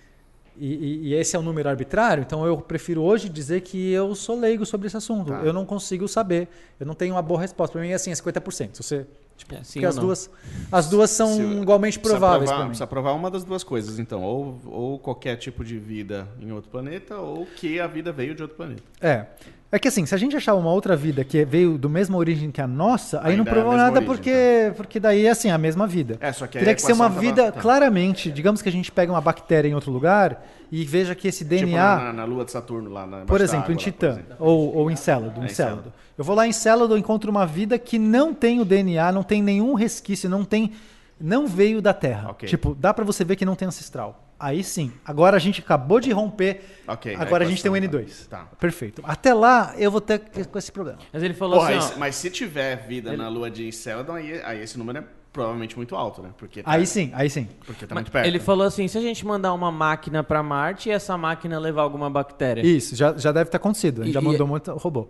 [0.57, 4.39] e, e- esse é um número arbitrário, então eu prefiro hoje dizer que eu sou
[4.39, 5.33] leigo sobre esse assunto.
[5.33, 5.41] Tá.
[5.43, 6.49] Eu não consigo saber,
[6.79, 7.73] eu não tenho uma boa resposta.
[7.73, 8.75] Para mim, assim, é 50%.
[8.77, 9.07] Se você,
[9.37, 10.05] tipo, É, sim porque as não.
[10.05, 10.31] duas,
[10.73, 12.71] as duas são Se- igualmente Precisa prováveis provar, para mim.
[12.71, 14.23] precisa provar uma das duas coisas, então.
[14.23, 18.43] Ou, ou qualquer tipo de vida em outro planeta, ou que a vida veio de
[18.43, 18.83] outro planeta.
[19.01, 19.27] É.
[19.73, 22.49] É que assim, se a gente achar uma outra vida que veio do mesma origem
[22.53, 25.31] que a nossa, aí Ainda não é provou mesma nada origem, porque, porque daí é
[25.31, 26.17] assim, a mesma vida.
[26.21, 27.61] É, só que Teria que ser uma vida tava- tá.
[27.61, 31.45] claramente, digamos que a gente pega uma bactéria em outro lugar e veja que esse
[31.45, 33.77] Tipo DNA na, na- na lua de Saturno, lá na Por exemplo, em água lá,
[33.79, 34.37] por Titã exemplo.
[34.39, 35.41] ou, ou em Célado.
[35.41, 35.77] É, em em Célado.
[35.79, 35.93] Célado.
[36.17, 39.24] Eu vou lá em Célado, eu encontro uma vida que não tem o DNA, não
[39.25, 40.73] tem nenhum resquício, não tem,
[41.21, 42.31] não veio da Terra.
[42.31, 42.49] Ok.
[42.49, 44.21] Tipo, dá pra você ver que não tem ancestral.
[44.39, 44.93] Aí sim.
[45.05, 46.61] Agora a gente acabou de romper.
[46.87, 48.29] Ok, agora a, gente tem o equação, N2.
[48.29, 48.45] Tá.
[48.61, 49.01] Perfeito.
[49.05, 50.99] Até lá eu vou ter que- com esse problema.
[51.13, 54.41] Mas ele falou Porra, assim, ó, mas se tiver vida na lua de Celadon, aí,
[54.45, 56.31] aí esse número é provavelmente muito alto, né?
[56.37, 57.49] Porque tá, Aí sim, aí sim.
[57.65, 58.27] Porque tá mas muito perto.
[58.27, 61.83] ele falou assim, se a gente mandar uma máquina pra Marte e essa máquina levar
[61.83, 62.61] alguma bactéria.
[62.67, 64.03] Isso, já, já deve ter acontecido.
[64.03, 65.09] A gente E- já e- mandou muito robô.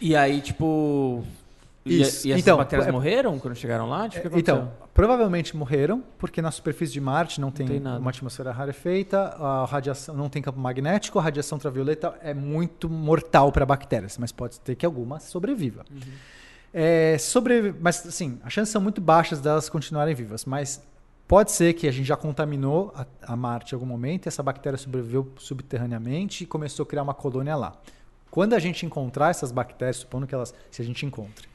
[0.00, 1.22] E aí, tipo...
[1.84, 2.26] E, Isso.
[2.28, 4.06] e essas Então, bactérias é- morreram quando chegaram lá?
[4.08, 7.98] Tipo, que Então, provavelmente morreram, porque na superfície de Marte não tem, tem nada.
[7.98, 13.50] uma atmosfera rarefeita, a radiação não tem campo magnético, a radiação ultravioleta é muito mortal
[13.50, 15.84] para bactérias, mas pode ter que alguma sobreviva.
[15.90, 16.00] Uhum.
[16.72, 20.82] É, sobre, mas assim, as chances são muito baixas delas continuarem vivas, mas
[21.26, 24.42] pode ser que a gente já contaminou a, a Marte em algum momento, e essa
[24.42, 27.72] bactéria sobreviveu subterraneamente e começou a criar uma colônia lá.
[28.30, 31.48] Quando a gente encontrar essas bactérias, supondo que elas, se a gente encontre,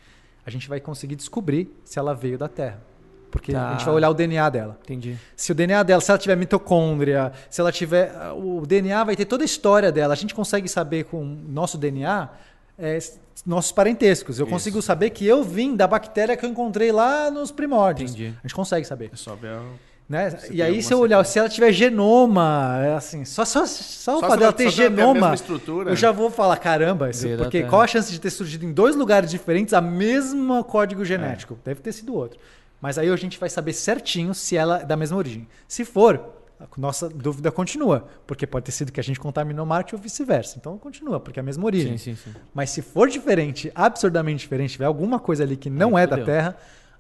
[0.46, 2.82] a gente vai conseguir descobrir se ela veio da Terra.
[3.32, 3.70] Porque Tá.
[3.70, 4.78] a gente vai olhar o DNA dela.
[4.84, 5.18] Entendi.
[5.36, 8.14] Se o DNA dela, se ela tiver mitocôndria, se ela tiver.
[8.34, 10.14] O DNA vai ter toda a história dela.
[10.14, 12.30] A gente consegue saber com o nosso DNA
[12.78, 12.98] é,
[13.46, 14.40] nossos parentescos.
[14.40, 14.54] Eu Isso.
[14.54, 18.12] consigo saber que eu vim da bactéria que eu encontrei lá nos primórdios.
[18.12, 18.34] Entendi.
[18.40, 19.10] A gente consegue saber.
[19.12, 19.74] É só ver o...
[20.08, 20.38] Né?
[20.52, 24.20] E aí, se eu olhar, se ela tiver genoma, é assim, só, só, só o
[24.20, 25.36] Só fato se dela ela- ter genoma,
[25.88, 28.96] eu já vou falar, caramba, isso, porque qual a chance de ter surgido em dois
[28.96, 31.58] lugares diferentes a mesma código genético?
[31.66, 32.40] Deve ter sido outro.
[32.80, 35.48] Mas aí a gente vai saber certinho se ela é da mesma origem.
[35.68, 36.22] Se for,
[36.60, 40.58] a nossa dúvida continua, porque pode ter sido que a gente contaminou Marte ou vice-versa.
[40.60, 41.98] Então continua, porque é a mesma origem.
[41.98, 42.40] Sim, sim, sim.
[42.54, 46.18] Mas se for diferente, absurdamente diferente, tiver alguma coisa ali que não Aí é da.
[46.20, 46.56] Terra,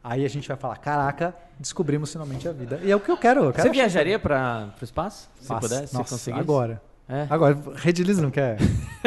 [0.08, 2.80] aí a gente vai falar, caraca, descobrimos finalmente a vida.
[2.84, 3.45] E é o que eu quero.
[3.45, 5.30] Eu quero Você viajaria para o espaço?
[5.40, 6.40] Se Nossa, pudesse, se nossa, conseguisse?
[6.42, 6.82] agora.
[7.08, 7.27] É.
[7.30, 8.58] Agora, Rediliz não quer.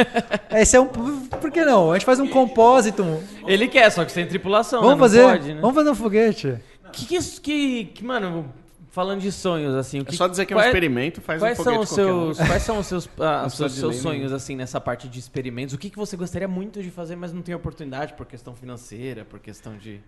[0.53, 0.87] Esse é um.
[0.87, 1.91] Por que não?
[1.91, 3.05] A gente faz um compósito.
[3.47, 5.01] Ele quer, só que sem tripulação, Vamos né?
[5.01, 5.23] Fazer.
[5.25, 5.61] pode, né?
[5.61, 6.59] Vamos fazer um foguete.
[6.93, 8.53] Que, que, isso- que, que, mano,
[8.93, 11.41] falando de sonhos, assim, o É que, só dizer que é um quais- experimento, faz
[11.41, 12.35] Quais um são foguete os qualquer um.
[12.35, 15.19] seus, quais são os seus, ah, os seus, seus lei sonhos assim nessa parte de
[15.19, 15.75] experimentos?
[15.75, 19.25] O que, que você gostaria muito de fazer, mas não tem oportunidade por questão financeira,
[19.25, 20.01] por questão de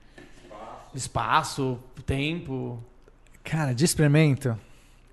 [0.95, 2.83] espaço, tempo?
[3.45, 4.57] Cara, de experimento.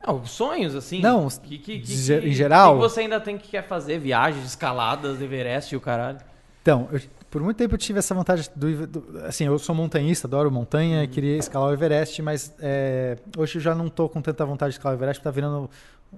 [0.06, 1.02] Não, sonhos assim.
[1.02, 5.22] Não, que, que, que, em geral- que você ainda tem que quer fazer viagens, escaladas,
[5.22, 6.20] Everest e o caralho.
[6.62, 10.28] Então, eu- por muito tempo eu tive essa vontade do, do- assim, eu sou montanhista,
[10.28, 14.22] adoro montanha, e queria escalar o Everest, mas é, hoje eu já não tô com
[14.22, 15.70] tanta vontade de escalar o Everest, porque tá virando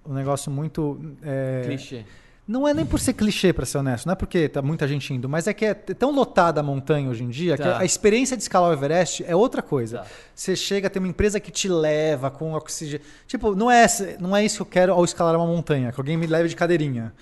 [0.05, 2.05] um negócio muito é, Clichê.
[2.49, 5.13] Não é nem por ser clichê, pra ser honesto, não é porque tá muita gente
[5.13, 7.77] indo, mas é que é tão lotada a montanha hoje em dia que Tá.
[7.77, 9.99] a experiência de escalar o Everest é outra coisa.
[9.99, 10.07] Tá.
[10.33, 13.05] Você chega, tem uma empresa que te leva com oxigênio.
[13.27, 13.85] Tipo, não é,
[14.19, 16.55] não é isso que eu quero ao escalar uma montanha, que alguém me leve de
[16.55, 17.13] cadeirinha.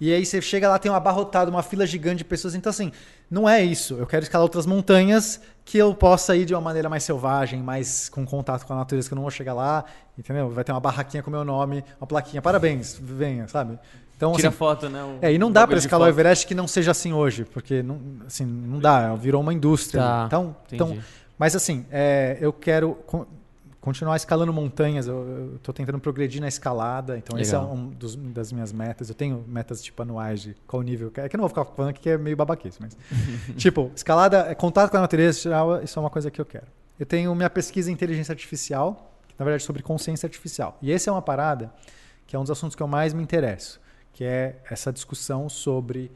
[0.00, 2.54] E aí você chega lá, tem uma abarrotada, uma fila gigante de pessoas.
[2.54, 2.92] Então, assim,
[3.28, 3.94] não é isso.
[3.94, 8.08] Eu quero escalar outras montanhas que eu possa ir de uma maneira mais selvagem, mais
[8.08, 9.84] com contato com a natureza, que eu não vou chegar lá,
[10.16, 10.48] entendeu?
[10.48, 13.80] Vai ter uma barraquinha com meu nome, uma plaquinha, parabéns, venha, sabe?
[14.16, 15.02] Então, Tira assim, foto, né?
[15.04, 16.10] o é, e não dá para escalar o.
[16.10, 20.00] Everest que não seja assim hoje, porque não, assim, não dá, virou uma indústria.
[20.00, 21.04] Tá, então, então, entendi.
[21.38, 23.26] mas assim, é, eu quero con-
[23.78, 28.50] continuar escalando montanhas, eu estou tentando progredir na escalada, então esse é um dos, das
[28.50, 29.08] minhas metas.
[29.10, 31.90] Eu tenho metas tipo anuais de qual nível, é que eu não vou ficar falando
[31.90, 32.96] aqui que é meio babaquice, mas
[33.56, 36.66] tipo, escalada, é, contato com a natureza, geral, isso é uma coisa que eu quero.
[36.98, 40.78] Eu tenho minha pesquisa em inteligência artificial, que na verdade é sobre consciência artificial.
[40.80, 41.70] E essa é uma parada
[42.26, 43.78] que é um dos assuntos que eu mais me interesso,
[44.16, 46.10] que é essa discussão sobre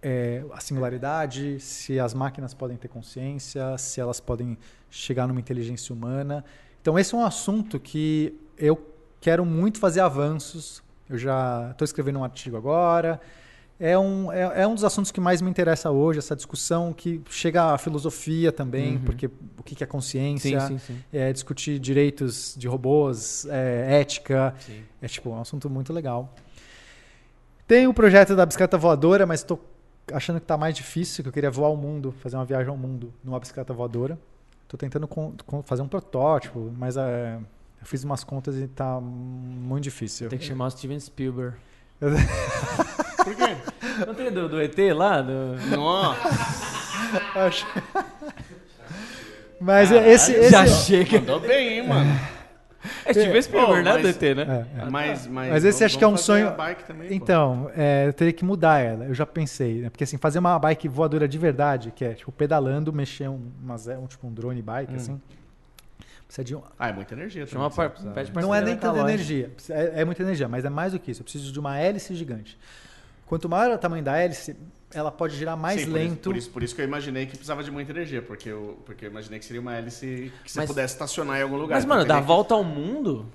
[0.00, 4.56] é, a singularidade, se as máquinas podem ter consciência, se elas podem
[4.88, 6.44] chegar numa inteligência humana.
[6.80, 8.80] Então, esse é um assunto que eu
[9.20, 10.84] quero muito fazer avanços.
[11.10, 13.20] Eu já estou escrevendo um artigo agora.
[13.76, 17.20] É um, é, é um dos assuntos que mais me interessa hoje, essa discussão que
[17.28, 19.26] chega à filosofia também, porque
[19.58, 21.04] o que que é consciência, Sim, sim, sim.
[21.12, 24.54] é discutir direitos de robôs, é, ética.
[25.00, 26.32] É tipo um assunto muito legal.
[27.72, 29.58] Tem o projeto da bicicleta voadora, mas estou
[30.12, 32.76] achando que está mais difícil, que eu queria voar o mundo, fazer uma viagem ao
[32.76, 34.18] mundo numa bicicleta voadora.
[34.64, 35.08] Estou tentando
[35.64, 37.38] fazer um protótipo, mas é,
[37.80, 40.28] eu fiz umas contas e está muito difícil.
[40.28, 41.56] Tem que chamar o Steven Spielberg.
[41.98, 43.56] Por quê?
[44.06, 45.22] Não tem do, do ET lá?
[45.22, 45.56] Do...
[45.74, 46.28] Nossa.
[47.36, 47.66] Acho-
[49.58, 51.20] Mas é esse, esse Já chega.
[51.20, 52.20] Mandou bem, hein, mano.
[53.06, 53.92] É Steven Spielberg, Pô, né?
[53.92, 54.66] mas- Do ET, né?
[54.76, 54.84] é, é.
[54.90, 56.52] Mas, mas, Mas esse vamos- acho que é um sonho-
[56.86, 57.12] também.
[57.14, 59.04] Então, é, eu teria que mudar ela.
[59.04, 59.90] Eu já pensei, né?
[59.90, 63.76] Porque assim, fazer uma bike voadora de verdade, que é tipo pedalando, mexer um, uma,
[63.78, 65.20] ze- um tipo um drone bike, assim.
[66.26, 67.70] Precisa de um, Ah, é muita energia também.
[67.70, 67.90] par...
[67.90, 69.12] pede Não é nem tanta Calói.
[69.12, 69.50] energia.
[69.70, 71.20] É, é muita energia, mas é mais do que isso.
[71.20, 72.58] Eu preciso de uma hélice gigante.
[73.26, 74.56] Quanto maior é o tamanho da hélice,
[74.94, 76.22] ela pode girar mais Sim, por isso- lento.
[76.30, 79.04] Por isso, por isso que eu imaginei que precisava de muita energia, porque eu, porque
[79.06, 81.76] eu imaginei que seria uma hélice que você Mas- pudesse estacionar em algum lugar.
[81.76, 83.26] Mas, mano, dar a volta ao mundo,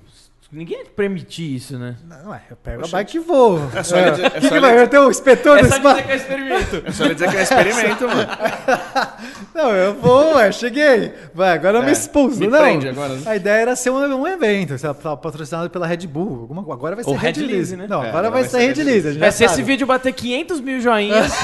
[0.51, 1.95] ninguém ia permitir isso, né?
[2.07, 2.95] Não, é, eu pego Oxe.
[2.95, 3.59] a bike e vou.
[3.75, 4.71] É só ele dizer- é que só que vai?
[4.71, 5.95] dizer- Eu tenho o inspetor É do só espaço.
[5.95, 6.83] dizer que é experimento.
[6.85, 8.29] É só ele dizer que é um experimento, mano.
[9.53, 11.13] Não, eu vou, ué, cheguei.
[11.33, 12.39] Vai, agora eu me É, expulso.
[12.39, 12.59] me não.
[12.89, 13.21] agora, né?
[13.25, 16.41] A ideia era ser um, um evento, lá, patrocinado pela Red Bull.
[16.41, 17.87] Alguma, agora vai ser Ou Red Red Lease, Lease, né?
[17.89, 19.07] Não, É, agora vai vai ser ser Red Lease.
[19.09, 19.63] É, já se esse sabe.
[19.65, 21.31] vídeo bater 500 mil joinhas,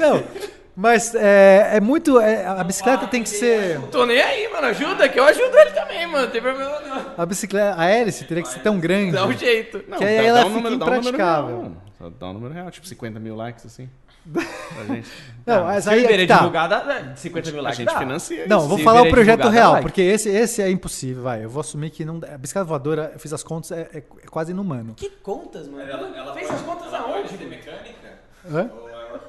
[0.00, 0.22] Não,
[0.82, 2.18] mas é, é muito.
[2.20, 3.80] é, a bicicleta tem que ser.
[3.92, 4.66] tô nem aí, mano.
[4.66, 6.24] Ajuda, que eu ajudo ele também, mano.
[6.26, 7.14] Não tem problema não.
[7.16, 9.12] A bicicleta, a hélice teria que ser tão grande.
[9.12, 9.82] Dá um jeito.
[9.88, 11.58] Não, Que aí dá- ela dá um fica número- dá um número impraticável.
[12.00, 13.88] real, Dá um número real, tipo 50 mil likes, assim.
[14.32, 15.08] Pra gente.
[15.46, 16.36] Não, mas Se aí é que tá.
[16.36, 17.78] divulgar, dá dá 50 mil A likes.
[17.78, 17.98] gente dá.
[17.98, 19.82] financia Não, vou Se falar o Iberê projeto real, like.
[19.84, 21.44] porque esse, esse é impossível, vai.
[21.44, 22.20] Eu vou assumir que não.
[22.32, 24.94] A bicicleta voadora, eu fiz as contas, é, é- é quase inumano.
[24.94, 25.82] Que contas, mano?
[25.88, 27.22] Ela, ela Fez pode, as contas ela aonde?
[27.28, 28.08] pode ter mecânica?
[28.48, 28.70] Hã?
[28.80, 29.20] Ou ela,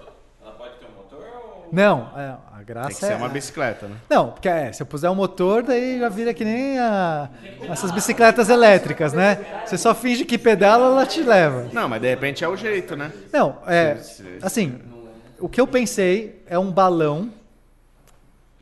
[0.44, 1.26] ela pode ter um motor?
[1.44, 1.63] Ou...
[1.74, 3.08] Não, é, a graça Tem que é.
[3.08, 3.96] ser uma bicicleta, né?
[4.08, 7.28] Não, porque é, se eu puser o motor, daí já vira que nem a-
[7.68, 9.64] essas bicicletas elétricas, né?
[9.66, 11.68] Você só finge que pedala, ela te leva.
[11.74, 13.12] Não, mas de repente é o jeito, né?
[13.34, 13.98] Não, é.
[14.44, 14.80] Assim,
[15.40, 17.32] o que eu pensei é um balão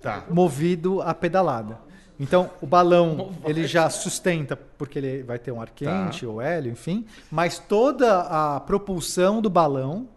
[0.02, 0.24] Tá.
[0.30, 1.78] movido a pedalada.
[2.20, 6.72] Então, o balão, ele já sustenta, porque ele vai ter um ar quente ou hélio,
[6.72, 10.08] enfim, mas toda a propulsão do balão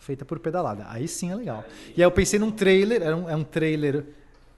[0.00, 0.86] feita por pedalada.
[0.88, 1.64] Aí sim é legal.
[1.90, 4.04] E aí eu pensei num trailer, é um, é um trailer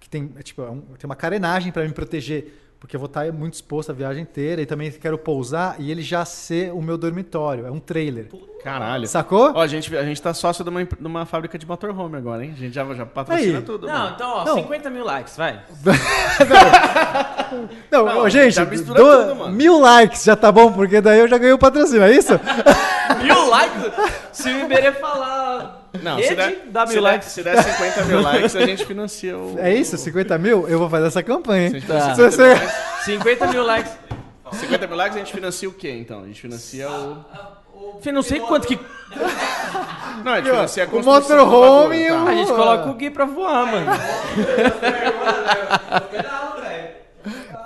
[0.00, 3.06] que tem, é tipo, é um- tem uma carenagem para me proteger, porque eu vou
[3.06, 6.82] estar muito exposto a viagem inteira e também quero pousar e ele já ser o
[6.82, 7.64] meu dormitório.
[7.64, 8.26] É um trailer.
[8.64, 9.06] Caralho.
[9.06, 9.52] Sacou?
[9.54, 12.44] Ó, a gente, a gente tá sócio de uma, de uma fábrica de motorhome agora,
[12.44, 12.52] hein?
[12.56, 13.64] A gente já, já patrocina Aí.
[13.64, 13.86] tudo.
[13.86, 14.12] Não, mano.
[14.16, 14.54] então, ó, Não.
[14.56, 15.62] 50 mil likes, vai.
[17.88, 19.54] Não, Não, gente, já mistura do- tudo, mano.
[19.54, 22.32] mil likes já tá bom, porque daí eu já ganhei o patrocínio, é isso?
[23.22, 23.92] Mil likes?
[24.32, 27.28] Se o Iberê falar Não, Rede se der, W se, der, likes.
[27.32, 29.58] se der 50 mil likes, a gente financia o.
[29.58, 29.96] É isso?
[29.98, 30.66] 50 mil?
[30.68, 31.82] Eu vou fazer essa campanha, Se hein?
[31.86, 32.14] Tá.
[32.14, 33.92] financia Se 50 mil você- likes- 50 mil likes.
[34.52, 36.22] 50 mil likes, a gente financia o quê, então?
[36.22, 37.24] A gente financia o.
[38.00, 38.78] Filho, não sei quanto que.
[40.24, 42.22] Não, a gente financia a O construção do motorhome e tá?
[42.24, 43.86] o- A gente coloca o Gui pra voar, mano.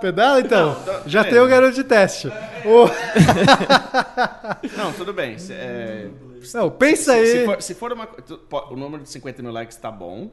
[0.00, 0.76] Pedala, então?
[1.06, 1.24] Já beleza.
[1.30, 2.28] tem o garoto de teste.
[2.64, 2.88] O-
[4.76, 5.38] Não, tudo bem.
[5.38, 5.54] se-
[6.54, 7.26] é, Não, pensa aí.
[7.26, 8.08] se for, se for uma.
[8.70, 10.30] O número de 50 mil likes tá bom.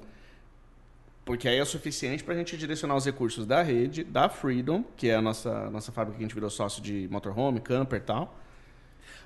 [1.26, 5.08] Porque aí é o suficiente pra gente direcionar os recursos da rede, da Freedom, que
[5.10, 8.36] é a nossa, nossa fábrica que a gente virou sócio de motorhome, camper e tal.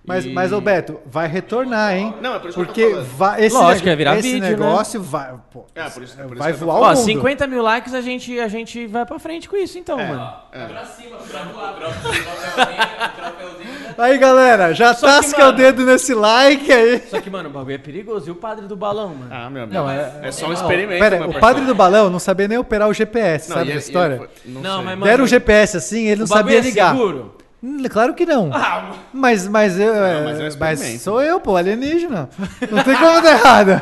[0.06, 2.14] Mas, E- mas, ô Beto, vai retornar, hein?
[2.22, 3.06] Não, é por isso que eu tô Porque falando.
[3.17, 4.49] vai, esse, Lógico, vai virar esse vídeo, né?
[4.51, 5.38] negócio vai.
[5.51, 7.03] pô, É, por isso, por isso vai voar o Ó, mundo.
[7.03, 10.33] 50 mil likes a gente, a gente vai pra frente com isso, então, mano.
[10.51, 11.74] Pra cima, pra voar.
[11.74, 13.76] O troféuzinho.
[13.98, 17.01] Aí, galera, já Só que, tasca o mano- dedo nesse like aí.
[17.09, 18.27] Só que, mano, o bagulho é perigoso.
[18.27, 19.27] E o padre do balão, mano?
[19.32, 19.74] Ah, meu amigo.
[19.77, 21.00] Não, é, é- só um experimento.
[21.00, 23.76] Pera, o padre do balão não sabia nem operar o GPS, Não, sabe e- a
[23.76, 24.17] e história?
[24.17, 24.85] foi- não, Não, sei.
[24.85, 26.92] mas, mano, Deram o GPS assim, ele não o sabia é ligar.
[26.93, 27.35] seguro.
[27.63, 28.51] Hum, Claro que não.
[28.53, 29.91] Ah, Mas, mas eu.
[29.93, 32.29] é, mas é um mas sou eu, pô, alienígena.
[32.69, 33.81] Não tem como dar errado.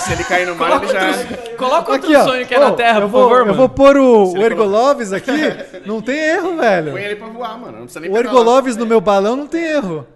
[0.00, 1.56] Se ele cair no mar, ele já.
[1.56, 2.24] coloca outro Aqui, ó.
[2.24, 3.56] sonho que é Ô, na Terra, eu por vou, favor, Eu mano.
[3.58, 5.30] vou pôr o, Se o Ergoloves aqui.
[5.86, 6.90] Não tem erro, velho.
[6.92, 7.72] Põe ele pra voar, mano.
[7.72, 8.16] Não precisa nem O.
[8.16, 10.06] Ergoloves no meu balão não tem erro.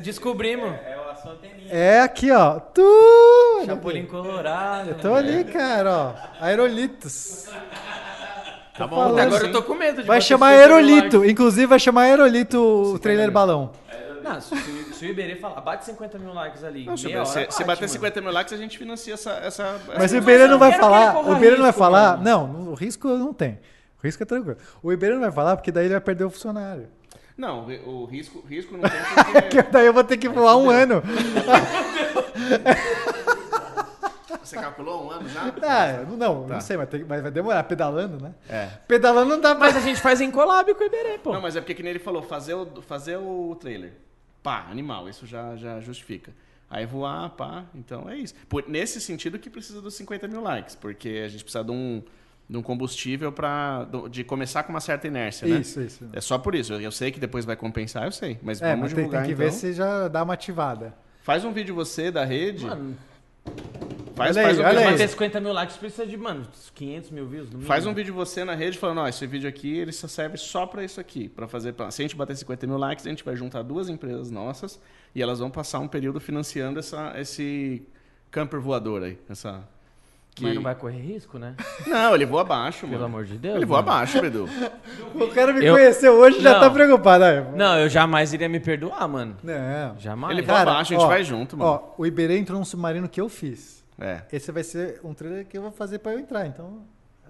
[0.00, 0.70] Descobrimos.
[0.84, 1.68] É a sua anteninha.
[1.70, 2.58] É aqui, ó.
[2.60, 3.62] Tu.
[3.64, 4.90] Chapolin Colorado.
[4.90, 6.12] Eu tô ali, cara, ó.
[6.44, 7.46] Aerolitos.
[8.76, 9.18] Tá bom, falando.
[9.20, 11.24] Agora eu tô com medo de Vai chamar Aerolito.
[11.24, 12.58] Inclusive vai chamar Aerolito
[12.94, 13.70] o trailer balão.
[14.24, 16.86] Não, se, o- se o Iberê falar, bate 50 mil likes ali.
[16.86, 17.92] Não, se, meia hora, se, se bate, bater mano.
[17.92, 19.32] 50 mil likes, a gente financia essa.
[19.32, 21.12] essa Mas essa- o Iberê não vai quero que ele falar.
[21.12, 22.10] corra O Iberê não vai risco, falar.
[22.18, 22.22] mano.
[22.24, 23.58] Não, o risco não tem.
[24.00, 24.56] O risco é tranquilo.
[24.82, 26.86] O Iberê não vai falar porque daí ele vai perder o funcionário.
[27.36, 29.62] Não, o risco, risco não tem Que porque.
[29.72, 31.02] daí eu vou ter que voar um ano.
[34.42, 35.42] Você calculou um ano já?
[35.62, 36.54] Ah, não, Tá.
[36.54, 38.34] não sei, mas, tem- mas vai demorar pedalando, né?
[38.48, 38.66] É.
[38.88, 39.66] Pedalando não dá pra.
[39.66, 41.32] Mas a gente faz em collab com o Iberê, pô.
[41.32, 43.92] Não, mas é porque que nem ele falou, fazer o, fazer o trailer.
[44.42, 46.32] Pá, animal, isso já, já justifica.
[46.68, 48.34] Aí voar, pá, então é isso.
[48.48, 52.02] Por, nesse sentido que precisa dos 50 mil likes, porque a gente precisa de um,
[52.48, 55.60] de um combustível para de começar com uma certa inércia, né?
[55.60, 56.08] Isso, isso.
[56.14, 56.72] É só por isso.
[56.72, 58.38] Eu, eu sei que depois vai compensar, eu sei.
[58.42, 59.52] Mas É, vamos mas tem, divulgar tem que então.
[59.52, 60.94] ver se já dá uma ativada.
[61.22, 62.64] Faz um vídeo você da rede.
[62.66, 62.96] Mano,
[64.24, 67.10] faz, olha faz aí, um olha vídeo ter 50 mil likes precisa de, mano, 500
[67.10, 67.66] mil views no mínimo.
[67.66, 70.66] Faz um vídeo você na rede falando, ó, esse vídeo aqui ele só serve só
[70.66, 73.24] pra isso aqui, Pra fazer, pra- se a gente bater 50 mil likes, a gente
[73.24, 74.80] vai juntar duas empresas nossas
[75.14, 77.82] e elas vão passar um período financiando essa, esse
[78.30, 79.62] camper voador aí, essa.
[80.34, 81.54] que- Mas não vai correr risco, né?
[81.86, 82.96] Não, ele voa abaixo, mano.
[82.96, 83.56] Pelo amor de Deus.
[83.56, 83.92] Ele voa mano.
[83.92, 84.48] abaixo, Bedu.
[85.14, 87.24] O cara me Eu- conheceu hoje e já tá preocupado.
[87.24, 87.42] Aí.
[87.54, 89.36] Não, eu jamais iria me perdoar, mano.
[89.42, 89.98] Não.
[89.98, 90.32] Jamais.
[90.32, 91.70] Ele voa abaixo, a gente vai junto, mano.
[91.70, 93.81] Ó, o Iberê entrou num submarino que eu fiz.
[94.00, 94.22] É.
[94.32, 96.78] Esse vai ser um trailer que eu vou fazer pra eu entrar, então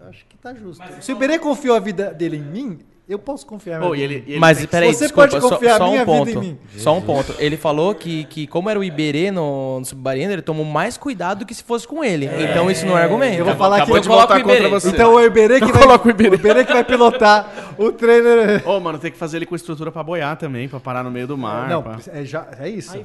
[0.01, 0.83] eu acho que tá justo.
[1.01, 3.83] Se o Iberê confiou a vida dele em mim, eu posso confiar.
[3.83, 6.25] Oh, ele, ele Mas peraí, Você desculpa, pode só- confiar só, a minha um ponto.
[6.25, 6.59] vida em mim.
[6.79, 7.35] Só um ponto.
[7.39, 11.41] Ele falou que, que como era o Iberê no, no submarino, ele tomou mais cuidado
[11.41, 12.27] do que se fosse com ele.
[12.27, 13.39] Então isso não é argumento.
[13.39, 14.55] Eu vou falar Acabou que eu coloco o Iberê.
[14.63, 14.89] contra você.
[14.89, 16.65] Então o Iberê que Eu vai, coloco o Iberê.
[16.65, 18.67] que vai pilotar o trailer.
[18.67, 21.27] Ô, mano, tem que fazer ele com estrutura pra boiar também, pra parar no meio
[21.27, 21.69] do mar.
[21.69, 21.99] Não, pá.
[22.13, 22.93] é, já, é isso.
[22.95, 23.05] Ai,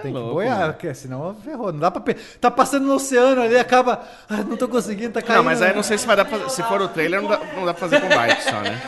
[0.00, 0.02] fudeu.
[0.02, 0.72] Tem que louco, boiar, mano.
[0.72, 1.72] porque senão ferrou.
[1.72, 2.14] Não dá pra.
[2.40, 4.00] Tá passando no oceano ali, acaba.
[4.28, 5.38] Ah, não tô conseguindo, tá caindo.
[5.38, 7.40] Não, mas aí não sei se vai dar pra, Se for o trailer, não dá,
[7.56, 8.80] não dá pra fazer com bike só, né?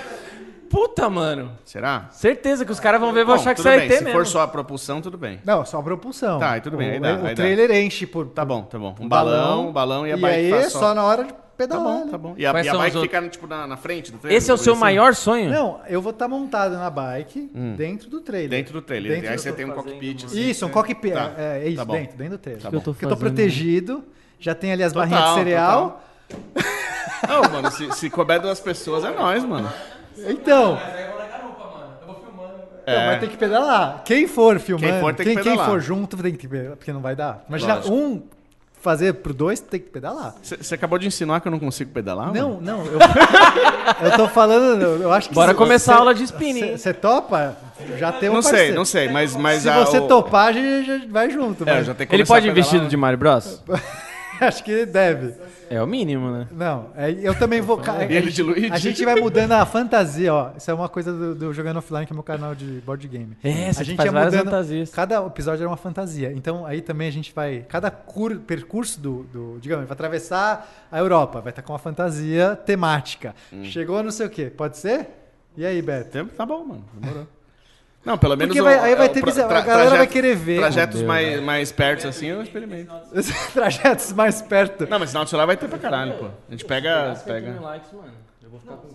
[0.69, 1.53] Puta, mano.
[1.67, 2.07] Será?
[2.11, 3.87] Certeza que os caras vão ver e vão Bom, achar que isso é bem.
[3.89, 4.19] ET Se mesmo.
[4.19, 5.39] for só a propulsão, tudo bem.
[5.45, 6.39] Não, só a propulsão.
[6.39, 7.35] Tá, aí tudo bem, O, aí dá, o aí dá.
[7.35, 8.29] trailer enche por.
[8.29, 8.95] Tá bom, tá bom.
[8.99, 10.95] Um um balão, um balão e a bike aí faz só...
[10.95, 11.85] na hora de Tá pedalar.
[11.99, 12.11] bom, né?
[12.11, 12.35] tá bom.
[12.37, 14.37] E a, Quais e a bike os fica tipo, na, na frente do trailer?
[14.39, 14.81] Esse é o seu assim?
[14.81, 15.51] maior sonho?
[15.51, 18.49] Não, eu vou estar montado na bike dentro do trailer.
[18.51, 19.13] Dentro do trailer.
[19.13, 20.41] Dentro aí do- você tem um cockpit assim.
[20.51, 21.13] Isso, um cockpit.
[21.13, 21.33] Tá.
[21.37, 21.93] É, é isso, Tá bom.
[21.95, 22.63] dentro, dentro do trailer.
[22.63, 22.85] Tá que eu bom.
[22.85, 24.03] tô Porque eu tô protegido,
[24.41, 26.03] já tem ali as Total, barrinhas de cereal.
[27.29, 29.71] Não, mano, se, se couber duas pessoas, é nóis, mano.
[30.17, 31.91] Então, Mas aí eu vou na garupa, mano.
[32.01, 32.55] Eu vou filmando.
[32.87, 33.07] Não, É.
[33.07, 34.03] vai ter que pedalar.
[34.05, 35.67] Quem for filmando, Quem for tem que quem, pedalar.
[35.71, 37.45] for junto tem que pedalar, porque não vai dar.
[37.49, 37.95] Imagina Lógico.
[37.95, 38.23] um
[38.83, 40.35] fazer pro dois, tem que pedalar.
[40.43, 42.33] Você acabou de insinuar que eu não consigo pedalar?
[42.33, 42.61] Não, mano?
[42.61, 42.99] não, eu,
[44.05, 46.77] eu tô falando, eu eu acho que Bora se começar você- a aula de spinning.
[46.77, 47.57] Você topa?
[47.99, 48.77] Já tem um Não sei, parceiro.
[48.77, 49.35] não sei, mas.
[49.37, 51.69] mas Se a- você o- topar, já, já vai junto.
[51.69, 53.63] É, mas já tem que Ele pode a ir vestido de Mario Bros?
[54.49, 55.35] acho que deve.
[55.71, 56.49] É o mínimo, né?
[56.53, 57.79] Não, é, eu também vou.
[57.79, 58.71] ca- E ele de Luigi?
[58.71, 60.51] A gente vai mudando a fantasia, ó.
[60.57, 63.37] Isso é uma coisa do, do Jogando Offline, que é meu canal de board game.
[63.43, 64.45] É, a você gente faz ia várias mudando.
[64.51, 64.91] fantasias.
[64.91, 66.33] Cada episódio era uma fantasia.
[66.33, 67.65] Então aí também a gente vai.
[67.69, 69.59] Cada cur- percurso do, do.
[69.61, 73.35] Digamos, vai atravessar a Europa, vai estar com uma fantasia temática.
[73.53, 73.65] Hum.
[73.65, 74.53] Chegou não sei o quê.
[74.55, 75.09] Pode ser?
[75.57, 76.11] E aí, Beto?
[76.11, 76.85] Tempo- Tá bom, mano.
[76.95, 77.27] Demorou.
[78.05, 80.35] Não, pelo menos Porque o- vai- aí vai o ter que- a galera vai querer
[80.35, 80.59] ver.
[80.59, 82.93] Trajetos Meu mais, mais perto assim, eu experimento.
[83.55, 84.89] Trajetos mais perto.
[84.89, 86.27] Não, mas sinal de celular vai ter pra caralho, pô.
[86.27, 87.15] A gente pega.
[87.15, 87.61] 50 mil pega...
[87.61, 88.13] likes, mano.
[88.43, 88.93] Eu vou ficar com...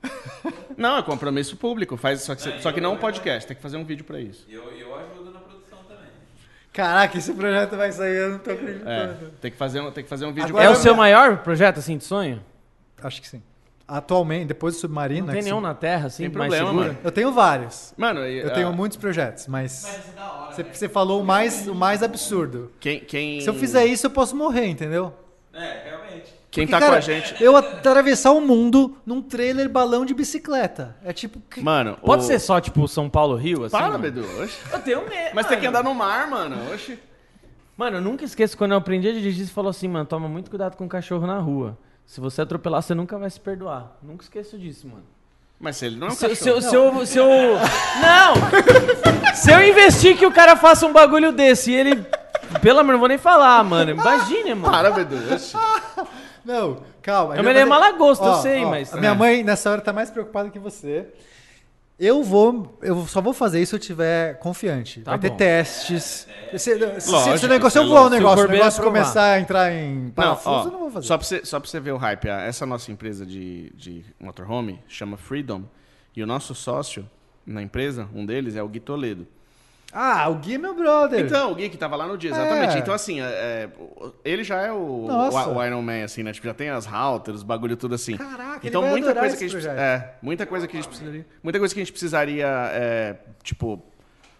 [0.76, 1.96] Não, é compromisso público.
[1.96, 4.20] Faz, só, que, você- só que não um podcast, tem que fazer um vídeo pra
[4.20, 4.44] isso.
[4.48, 6.06] E eu, eu ajudo na produção também.
[6.72, 8.88] Caraca, esse projeto vai sair, eu não tô acreditando.
[8.90, 10.94] É, tem que fazer, um- tem que fazer um vídeo Agora É o pra- seu
[10.94, 12.44] maior projeto, assim, de sonho?
[13.02, 13.42] Acho que sim.
[13.88, 15.20] Atualmente, depois do Submarino...
[15.20, 16.86] Não né, tem nenhum na Terra, assim, Tem mais problema, segura?
[16.88, 16.98] mano.
[17.02, 17.94] Eu tenho vários.
[17.96, 19.82] Mano, e, Eu tenho ah, muitos projetos, mas...
[19.82, 20.52] Mas é da hora.
[20.52, 22.70] Você, você falou o mais, o mais absurdo.
[22.78, 25.14] Quem, quem, Se eu fizer isso, eu posso morrer, entendeu?
[25.54, 26.34] É, realmente.
[26.50, 27.42] Quem Porque, tá cara, com a gente.
[27.42, 30.94] Eu atravessar o mundo num trailer balão de bicicleta.
[31.02, 31.40] É tipo...
[31.40, 33.72] que- Mano, Pode o- ser só, tipo, São Paulo-Rio, assim?
[33.72, 34.00] Para, mano?
[34.00, 34.26] Bedu.
[34.42, 34.58] Oxe.
[34.70, 35.30] Eu tenho medo.
[35.34, 36.56] Mas tem que andar no mar, mano.
[36.74, 36.98] Oxe.
[37.74, 40.50] Mano, eu nunca esqueço quando eu aprendi a dirigir, você falou assim, mano, toma muito
[40.50, 41.78] cuidado com o cachorro na rua.
[42.08, 43.92] Se você atropelar, você nunca vai se perdoar.
[44.02, 45.04] Nunca esqueço disso, mano.
[45.60, 47.28] Mas se ele não é um Se, eu- se, eu- se eu, se eu.
[48.00, 49.34] Não!
[49.34, 52.06] Se eu investir que o cara faça um bagulho desse e ele.
[52.62, 53.90] Pelo amor, não vou nem falar, mano.
[53.90, 54.72] Imagine, mano.
[54.72, 55.16] Para, Bedu.
[56.44, 57.34] Não, calma.
[57.34, 59.14] Eu já me lembro fazer- Malagosto, eu sei, ó, mas- A minha É.
[59.14, 61.08] mãe, nessa hora, tá mais preocupada que você.
[61.98, 62.78] Eu vou.
[62.80, 65.00] Eu só vou fazer isso se eu tiver confiante.
[65.00, 65.36] Tá Vai ter bom.
[65.36, 66.28] testes.
[66.52, 68.82] Se, se, se, Lógico, se o negócio eu se voar o o negócio, o negócio
[68.84, 71.06] começar a entrar em Não, parafuso, ó, eu não vou fazer.
[71.08, 74.80] Só pra, você, só pra você ver o hype, essa nossa empresa de, de motorhome
[74.86, 75.64] chama Freedom.
[76.14, 77.08] E o nosso sócio
[77.44, 79.26] na empresa, um deles, é o Gui Toledo.
[79.92, 81.24] Ah, o Gui é meu brother.
[81.24, 82.76] Então, o Gui que tava lá no dia, exatamente.
[82.76, 82.78] É.
[82.78, 83.68] Então, assim, é, é,
[84.24, 86.32] ele já é o, o, o Iron Man, assim, né?
[86.32, 88.16] Tipo, já tem as routers, os bagulho tudo assim.
[88.16, 90.88] Caraca, ele então, vai muita coisa que a gente é, muita coisa que a gente
[90.88, 93.82] precisaria, muita coisa que a gente precisaria, é, tipo,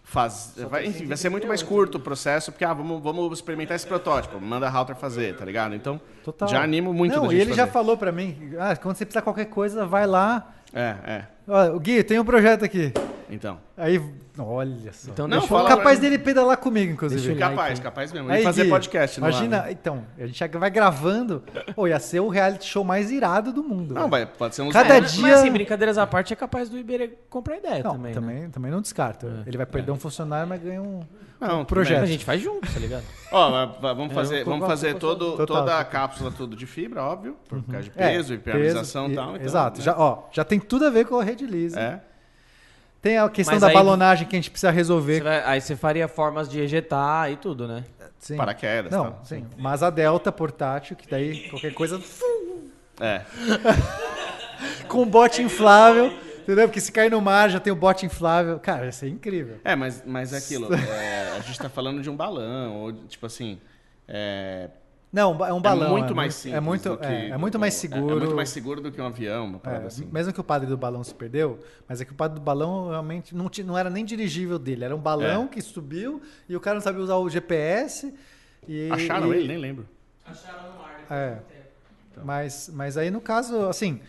[0.05, 3.75] fazer, vai, enfim, vai ser muito mais curto o processo, porque ah, vamos, vamos experimentar
[3.75, 5.75] esse protótipo, manda a router fazer, tá ligado?
[5.75, 6.49] Então, Total.
[6.49, 7.73] já animo muito Não, da e gente ele já fazer.
[7.73, 10.55] falou pra mim: ah, quando você precisar de qualquer coisa, vai lá.
[10.75, 11.25] É, é.
[11.49, 12.93] Ó, o Gui, tem um projeto aqui.
[13.31, 14.01] Então, Aí,
[14.39, 15.11] olha só.
[15.11, 17.35] Então Não, fala- capaz dele pedalar comigo, inclusive.
[17.37, 18.31] Capaz, like, capaz mesmo.
[18.31, 19.73] Aí, E fazer Gui, podcast, no Imagina, ar, né?
[19.73, 21.43] então, a gente já vai gravando.
[21.75, 23.95] Pô, ia ser o reality show mais irado do mundo.
[23.95, 26.69] Não, vai, pode ser uns Cada É, dia- Mas assim, brincadeiras à parte, é capaz
[26.69, 28.49] do Iberê comprar ideia Não, também, também, né?
[28.51, 29.27] também, não descarto.
[29.47, 31.01] Ele vai perder um funcionário, mas ganha um,
[31.41, 32.03] Não, um projeto.
[32.03, 33.05] A gente faz junto, tá ligado?
[33.31, 35.85] Ó, vamos fazer, É, tô- vamos fazer todo, Total, toda a total.
[35.85, 39.35] cápsula tudo de fibra, óbvio, por causa de É, peso, impermeabilização e peso, tal.
[39.37, 39.79] então, Exato.
[39.79, 39.85] né?
[39.85, 41.79] Já, ó, já tem tudo a ver com a rede lisa.
[41.79, 42.01] É.
[43.01, 45.21] Tem a questão Mas da aí- balonagem que a gente precisa Você resolver.
[45.23, 47.85] vai- aí você faria formas de ejetar e tudo, né?
[48.19, 48.37] Sim.
[48.37, 48.91] Paraquedas.
[48.91, 49.21] Não, tal.
[49.25, 49.47] sim.
[49.57, 52.01] Mas a Delta portátil, que daí qualquer coisa
[53.01, 53.23] É.
[54.89, 56.07] com bote inflável,
[56.43, 56.67] entendeu?
[56.69, 58.59] Porque se cair no mar já tem o bote inflável.
[58.59, 59.59] Cara, ia ser incrível.
[59.65, 60.69] É, mas, mas é aquilo.
[60.75, 63.59] é, a gente tá falando de um balão, ou tipo assim.
[64.09, 64.69] É,
[65.11, 65.89] Não, é um balão.
[65.89, 66.55] é muito é mais muito- simples.
[66.55, 68.17] É muito, que- é, é muito mais é- seguro.
[68.17, 70.05] É, muito mais seguro do que um avião, uma É, parada assim.
[70.13, 72.91] Mesmo que o padre do balão se perdeu, mas é que o padre do balão
[72.91, 74.85] realmente não, não era nem dirigível dele.
[74.85, 75.49] Era um balão É.
[75.49, 78.13] que subiu e o cara não sabia usar o GPS.
[78.69, 79.49] E, Acharam e- ele?
[79.49, 79.89] Nem lembro.
[80.27, 81.01] Acharam no mar.
[81.11, 81.31] É.
[81.37, 82.27] tempo.
[82.27, 84.01] Mas, mas aí, no caso, assim,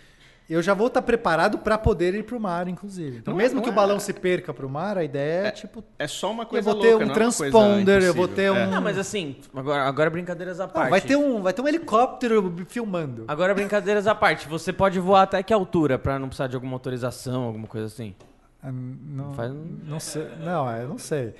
[0.49, 3.17] eu já vou estar preparado para poder ir pro mar, inclusive.
[3.19, 5.47] Então, Não é- mesmo não que o é- balão se perca pro mar, a ideia
[5.47, 8.13] é, tipo, É só uma eu coisa vou ter louca, um não é transponder, eu
[8.13, 8.51] vou ter É.
[8.51, 8.69] um.
[8.71, 10.89] Não, mas assim, agora, agora brincadeiras à Não, parte.
[10.89, 13.25] vai, ter um, vai ter um helicóptero filmando.
[13.27, 14.47] Agora brincadeiras à parte.
[14.49, 18.15] Você pode voar até que altura pra não precisar de alguma autorização, alguma coisa assim?
[18.63, 19.53] Ah, Não, Faz-
[19.87, 20.27] não sei.
[20.43, 21.33] Não, eu não sei.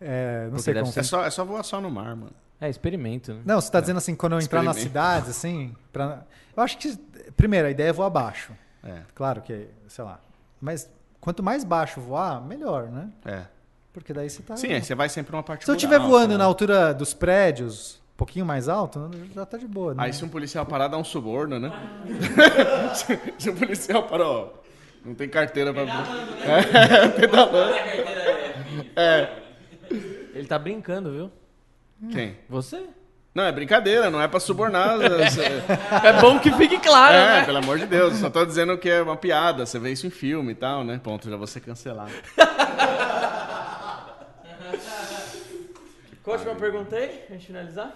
[0.00, 0.92] É, não Porque sei deve como.
[0.92, 2.32] ser- É só, é só voar só no mar, mano.
[2.60, 3.42] É, experimento, né?
[3.44, 5.04] Não, você tá dizendo assim, quando eu entrar nas Experimento.
[5.06, 5.74] cidades, assim.
[5.92, 6.24] Pra...
[6.56, 6.96] Eu acho que.
[7.36, 8.52] Primeiro, a ideia é voar baixo.
[8.82, 10.20] É, Claro que, sei lá.
[10.60, 13.10] Mas quanto mais baixo voar, melhor, né?
[13.24, 13.42] é.
[13.92, 14.56] Porque daí você tá.
[14.56, 17.14] Sim, aí você vai sempre numa parte Se eu estiver voando sei na altura dos
[17.14, 20.04] prédios, um pouquinho mais alto, já tá de boa, né?
[20.04, 21.72] Aí se um policial parar, dá um suborno, né?
[22.94, 24.50] se, se um policial parar, ó,
[25.04, 25.82] não tem carteira pra...
[26.44, 27.74] É, pedalando.
[28.94, 29.36] É,
[30.34, 31.32] Ele tá brincando, viu?
[32.10, 32.36] Quem?
[32.48, 32.82] Você?
[33.34, 34.96] Não, é brincadeira, não é pra subornar.
[36.04, 37.44] É bom que fique claro, É, né?
[37.44, 40.10] pelo amor de Deus, só tô dizendo que é uma piada, você vê isso em
[40.10, 41.00] filme e tal, né?
[41.02, 42.10] Ponto, já vou ser cancelado.
[46.22, 47.08] Qual a última pergunta aí?
[47.26, 47.92] Pra gente finalizar?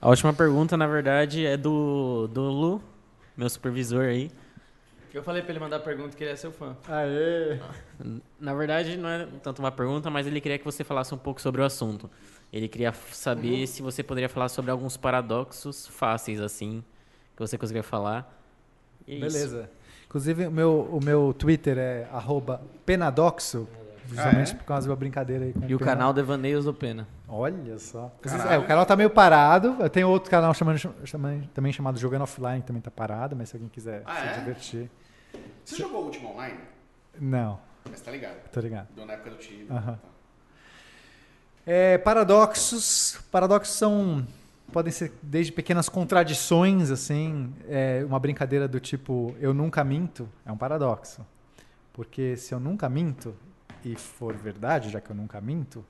[0.00, 2.82] A última pergunta, na verdade, é do, do Lu,
[3.36, 4.30] meu supervisor aí.
[5.12, 6.76] Eu falei pra ele mandar a pergunta que ele é seu fã.
[6.88, 7.58] Aê!
[8.38, 11.40] Na verdade, não é tanto uma pergunta, mas ele queria que você falasse um pouco
[11.40, 12.08] sobre o assunto.
[12.52, 16.84] Ele queria saber se você poderia falar sobre alguns paradoxos fáceis, assim,
[17.36, 18.32] que você conseguia falar.
[19.06, 19.36] E é isso.
[19.36, 19.70] Beleza.
[20.06, 23.68] Inclusive, o meu, o meu Twitter é arroba penadoxo,
[24.08, 24.58] justamente Ah, é?
[24.58, 25.90] por causa de uma brincadeira aí com E o pena.
[25.92, 27.06] canal Devaneios do Pena.
[27.28, 28.10] Olha só.
[28.20, 28.50] Caralho.
[28.50, 29.76] É, o canal tá meio parado.
[29.78, 33.48] Eu tenho outro canal chamando, chama- também chamado Jogando Offline, que também tá parado, mas
[33.50, 34.32] se alguém quiser Ah, se é?
[34.40, 34.90] divertir.
[35.64, 36.58] Você jogou o último online?
[37.18, 38.50] Não, Mas tá ligado.
[38.50, 38.88] tô ligado.
[38.94, 39.66] Deu na época do time.
[39.70, 39.96] Aham.
[39.96, 40.08] Tá.
[41.66, 43.18] É, paradoxos.
[43.30, 44.26] Paradoxos são.
[44.72, 47.52] Podem ser desde pequenas contradições, assim.
[47.68, 51.26] é, uma brincadeira do tipo, eu nunca minto, é um paradoxo.
[51.92, 53.34] Porque se eu nunca minto,
[53.84, 55.84] e for verdade, já que eu nunca minto,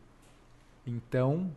[0.87, 1.51] então.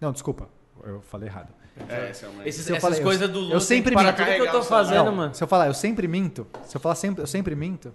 [0.00, 0.48] Não, desculpa,
[0.84, 1.52] eu falei errado.
[1.88, 2.10] É, é.
[2.44, 4.26] Esses, Se eu essas falei, eu- coisas do eu Lula sempre que parar me tudo
[4.34, 5.34] que eu tô fazendo, Não, mano.
[5.34, 7.92] Se eu falar eu sempre minto, se eu falar sempre, eu sempre minto,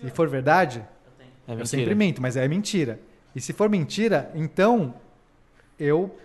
[0.00, 0.84] se for verdade,
[1.46, 2.98] É eu sempre minto, mas é mentira.
[3.34, 4.94] E se for mentira, então
[5.78, 6.16] eu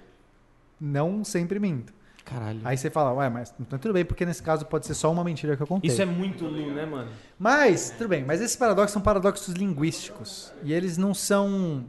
[0.80, 1.94] não sempre minto.
[2.26, 2.62] Caralho.
[2.64, 5.24] Aí você fala, ué, mas então tudo bem, porque nesse caso pode ser só uma
[5.24, 5.90] mentira que eu contei.
[5.90, 7.10] Isso é muito Lu, né, mano?
[7.40, 10.54] Mas, tudo bem, mas esses paradoxos são paradoxos linguísticos.
[10.64, 11.86] E eles não são.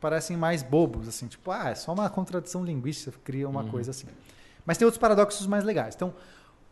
[0.00, 4.06] Parecem mais bobos, assim, tipo, ah, é só uma contradição linguística, cria uma coisa assim.
[4.64, 5.94] Mas tem outros paradoxos mais legais.
[5.94, 6.14] Então,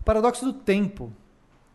[0.00, 1.12] o paradoxo do tempo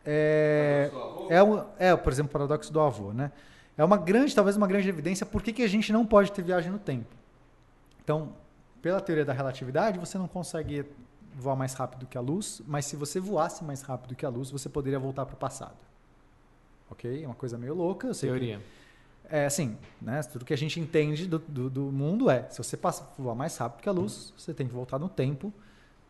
[0.06, 0.90] é.
[1.30, 3.32] É, um, é, por exemplo, o paradoxo do avô, né?
[3.78, 6.44] É uma grande, talvez uma grande evidência por que, que a gente não pode ter
[6.44, 7.08] viagem no tempo.
[8.04, 8.34] Então,
[8.82, 10.86] pela teoria da relatividade, você não consegue
[11.36, 14.52] voar mais rápido que a luz, mas se você voasse mais rápido que a luz,
[14.52, 15.78] você poderia voltar para o passado.
[16.92, 17.24] Ok?
[17.24, 18.62] É uma coisa meio louca, eu sei que- Teoria.
[19.30, 20.22] É assim, né?
[20.24, 23.56] Tudo que a gente entende do, do, do mundo é, se você passa voar mais
[23.58, 25.52] rápido que a luz, você tem que voltar no tempo,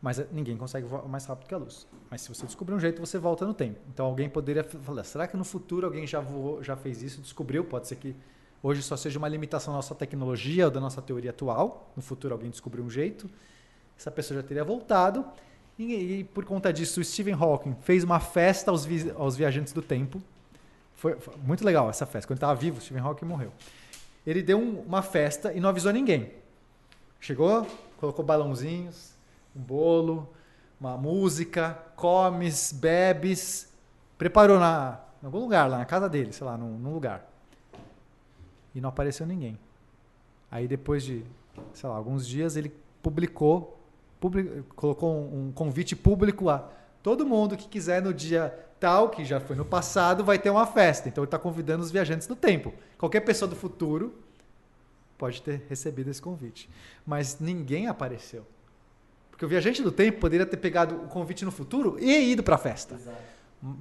[0.02, 1.88] mas eh, ninguém consegue voar mais rápido que a luz.
[2.10, 3.80] Mas se você descobrir um jeito, você volta no tempo.
[3.94, 7.64] Então alguém poderia falar, será que no futuro alguém já voou, já fez isso, descobriu?
[7.64, 8.16] Pode ser que
[8.62, 11.92] hoje só seja uma limitação da nossa tecnologia ou da nossa teoria atual.
[11.96, 13.30] No futuro alguém descobriu um jeito.
[13.98, 15.26] Essa pessoa já teria voltado.
[15.78, 19.82] E, e por conta disso, Stephen Hawking fez uma festa aos, vi- aos viajantes do
[19.82, 20.22] tempo.
[21.04, 22.26] Foi, foi muito legal essa festa.
[22.28, 23.52] Quando ele estava vivo, Stephen Hawking morreu.
[24.26, 26.32] Ele deu um- uma festa e não avisou ninguém.
[27.20, 27.68] Chegou,
[27.98, 29.14] colocou balãozinhos,
[29.54, 30.30] um bolo,
[30.80, 33.70] uma música, comes, bebes,
[34.18, 37.30] preparou na, em algum lugar lá, na casa dele, sei lá, num, num lugar.
[38.74, 39.60] E não apareceu ninguém.
[40.50, 41.22] Aí depois de,
[41.74, 43.78] sei lá, alguns dias ele publicou,
[44.22, 46.70] publi- colocou um, um convite público a
[47.04, 50.66] todo mundo que quiser no dia tal, que já foi no passado, vai ter uma
[50.66, 51.08] festa.
[51.10, 52.74] Então ele está convidando os viajantes do tempo.
[52.98, 54.14] Qualquer pessoa do futuro
[55.18, 56.70] pode ter recebido esse convite.
[57.06, 58.46] Mas ninguém apareceu.
[59.30, 62.56] Porque o viajante do tempo poderia ter pegado o convite no futuro e ido para
[62.56, 62.98] a festa.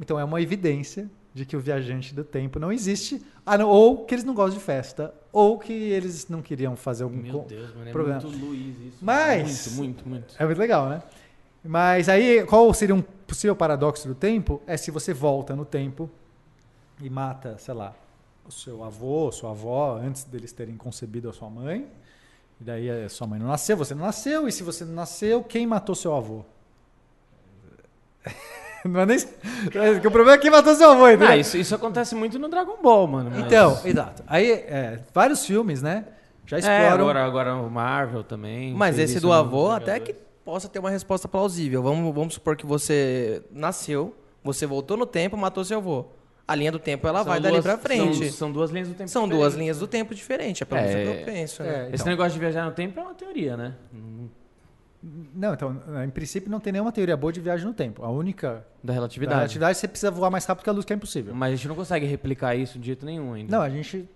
[0.00, 3.20] Então é uma evidência de que o viajante do tempo não existe,
[3.66, 7.40] ou que eles não gostam de festa, ou que eles não queriam fazer algum Meu
[7.40, 8.20] Deus, mano, é problema.
[8.20, 8.98] muito Luiz isso.
[9.00, 10.34] Mas- Muito, muito, muito.
[10.38, 11.02] É muito legal, né?
[11.64, 14.60] Mas aí, qual seria um possível paradoxo do tempo?
[14.66, 16.10] É se você volta no tempo
[17.00, 17.94] e mata, sei lá,
[18.46, 21.86] o seu avô, sua avó, antes deles terem concebido a sua mãe.
[22.60, 24.48] E daí a sua mãe não nasceu, você não nasceu.
[24.48, 26.42] E se você não nasceu, quem matou seu avô?
[28.84, 29.16] Não é nem.
[30.04, 31.28] O problema é quem matou seu avô, entendeu?
[31.28, 33.30] Ah, isso, isso acontece muito no Dragon Ball, mano.
[33.30, 34.24] mas- Então, exato.
[34.26, 36.04] Aí, é, vários filmes, né?
[36.46, 36.92] Já É, exploram.
[37.04, 38.74] agora, agora o Marvel também.
[38.74, 41.82] Mas esse do avô até que possa ter uma resposta plausível.
[41.82, 46.06] Vamos, vamos supor que você nasceu, você voltou no tempo, matou seu avô.
[46.46, 48.16] A linha do tempo ela São vai dali duas- pra frente.
[48.16, 49.56] São, São, são duas linhas do tempo duas diferentes.
[49.56, 51.68] linhas do tempo diferentes, é pelo menos É, o que eu penso, né?
[51.68, 52.06] É, Esse então.
[52.06, 53.74] negócio de viajar no tempo é uma teoria, né?
[55.34, 58.04] Não, então, em princípio não tem nenhuma teoria boa de viagem no tempo.
[58.04, 59.34] A única Da da relatividade.
[59.36, 61.34] relatividade você precisa voar mais rápido que a luz, que é impossível.
[61.34, 63.50] Mas a gente não consegue replicar isso de jeito nenhum ainda.
[63.56, 64.08] Não, a gente,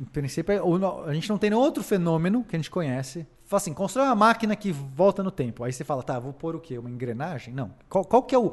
[0.00, 3.26] em princípio, é- a gente não tem nenhum outro fenômeno que a gente conhece.
[3.44, 5.64] Fala assim, constrói uma máquina que volta no tempo.
[5.64, 6.78] Aí você fala, tá, vou pôr o quê?
[6.78, 7.52] Uma engrenagem?
[7.54, 7.70] Não.
[7.88, 8.52] Qual, qual que é o...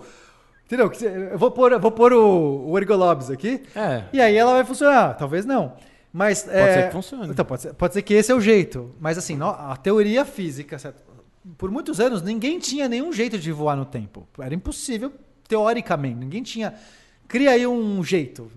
[0.65, 0.91] Entendeu?
[1.31, 4.03] Eu vou pôr, vou pôr o, o ergolobis aqui, É.
[4.11, 5.13] e aí ela vai funcionar.
[5.15, 5.73] Talvez não.
[6.11, 7.29] Mas, Pode é, ser que funcione.
[7.29, 8.95] Então, pode ser, pode ser que esse é o jeito.
[8.99, 11.03] Mas assim, a teoria física, certo?
[11.57, 14.27] por muitos anos, ninguém tinha nenhum jeito de voar no tempo.
[14.39, 15.13] Era impossível,
[15.47, 16.15] teoricamente.
[16.15, 16.73] Ninguém tinha.
[17.27, 18.49] Cria aí um jeito.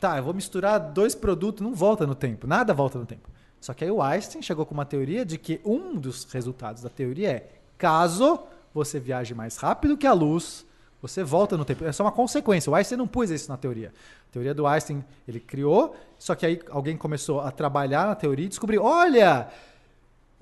[0.00, 2.46] Tá, eu vou misturar dois produtos, não volta no tempo.
[2.46, 3.28] Nada volta no tempo.
[3.60, 6.88] Só que aí o Einstein chegou com uma teoria de que um dos resultados da
[6.88, 8.40] teoria é caso
[8.72, 10.64] você viaje mais rápido que a luz,
[11.02, 11.84] você volta no tempo.
[11.84, 12.70] É só uma consequência.
[12.70, 13.92] O Einstein não pôs isso na teoria.
[14.30, 18.46] A teoria do Einstein ele criou, só que aí alguém começou a trabalhar na teoria
[18.46, 19.48] e descobriu: olha,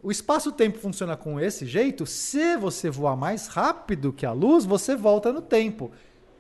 [0.00, 2.06] o espaço-tempo funciona com esse jeito.
[2.06, 5.90] Se você voar mais rápido que a luz, você volta no tempo.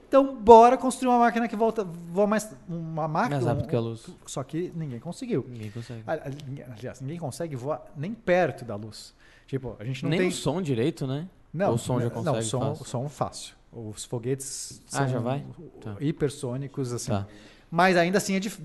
[0.08, 3.36] Então, bora construir uma máquina que volta, voa mais uma máquina.
[3.36, 4.06] Mais rápido que a luz.
[4.24, 5.44] Só que ninguém conseguiu.
[5.48, 6.02] Ninguém consegue.
[6.06, 9.14] Ali- ali- Aliás, ninguém consegue voar nem perto da luz.
[9.46, 11.28] Tipo, a gente não Nem tem o som direito, né?
[11.52, 12.84] não, Ou o som já não, consegue som, fácil?
[12.86, 13.54] som fácil.
[13.70, 15.44] Os foguetes Ah, são já vai?
[15.80, 15.96] Tá.
[16.00, 17.10] hipersônicos, assim.
[17.10, 17.26] Tá.
[17.70, 18.62] Mas ainda assim é, dif-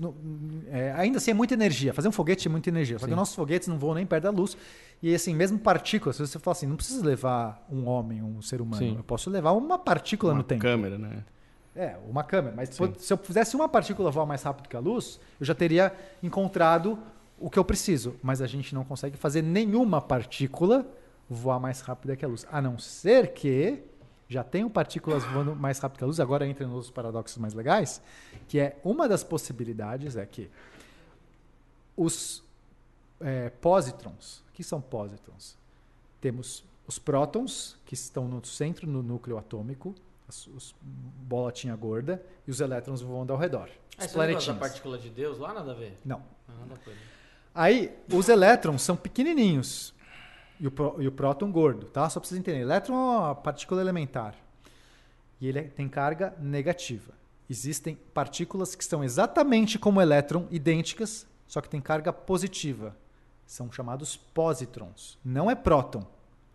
[0.68, 1.92] é, ainda assim é muita energia.
[1.92, 2.98] Fazer um foguete é muita energia.
[2.98, 3.16] Só que Sim.
[3.16, 4.56] nossos foguetes não voam nem perto da luz.
[5.02, 8.62] E assim, mesmo partículas, se você falar assim, não precisa levar um homem, um ser
[8.62, 8.82] humano.
[8.82, 8.94] Sim.
[8.96, 10.62] Eu posso levar uma partícula Uma no tempo.
[10.62, 11.22] câmera, né?
[11.76, 12.54] É, uma câmera.
[12.54, 15.54] Mas pô, se eu fizesse uma partícula voar mais rápido que a luz, eu já
[15.54, 16.98] teria encontrado
[17.38, 18.16] o que eu preciso.
[18.22, 20.86] Mas a gente não consegue fazer nenhuma partícula
[21.28, 22.46] voar mais rápida que a luz.
[22.50, 23.82] A não ser que
[24.28, 28.00] já tenham partículas voando mais rápido que a luz, agora entra nos paradoxos mais legais,
[28.48, 30.50] que é uma das possibilidades é que
[31.96, 32.42] os
[33.20, 35.56] é, pósitrons, o que são pósitrons?
[36.20, 39.94] Temos os prótons, que estão no centro, no núcleo atômico,
[40.28, 43.68] os, os bolotinha gorda, e os elétrons voando ao redor.
[43.96, 45.98] Ah, Os esse negócio da partícula de Deus lá, nada a ver?
[46.04, 46.22] Não.
[46.48, 46.96] Nada a ver.
[47.54, 49.94] Aí, os elétrons são pequenininhos
[50.58, 52.08] e o, pró- e o próton gordo, tá?
[52.10, 52.60] Só precisa entender.
[52.60, 54.34] Elétron é uma partícula elementar
[55.40, 57.12] e ele é- tem carga negativa.
[57.48, 62.96] Existem partículas que são exatamente como o elétron, idênticas, só que tem carga positiva.
[63.46, 65.18] São chamados pósitrons.
[65.24, 66.04] Não é próton,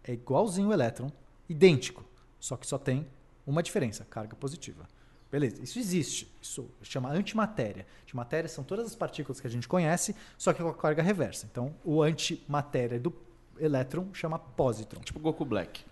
[0.03, 1.09] é igualzinho o elétron,
[1.47, 2.03] idêntico,
[2.39, 3.07] só que só tem
[3.49, 4.87] uma diferença, carga positiva.
[5.31, 6.31] Beleza, isso existe.
[6.41, 7.85] Isso chama antimatéria.
[8.03, 11.47] Antimatéria são todas as partículas que a gente conhece, só que com a carga reversa.
[11.49, 13.13] Então, o antimatéria do
[13.59, 15.01] elétron chama positron.
[15.01, 15.85] Tipo Goku Black.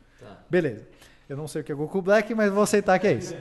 [0.49, 0.87] Beleza.
[1.29, 3.35] Eu não sei o que é Goku Black, mas vou aceitar que é isso.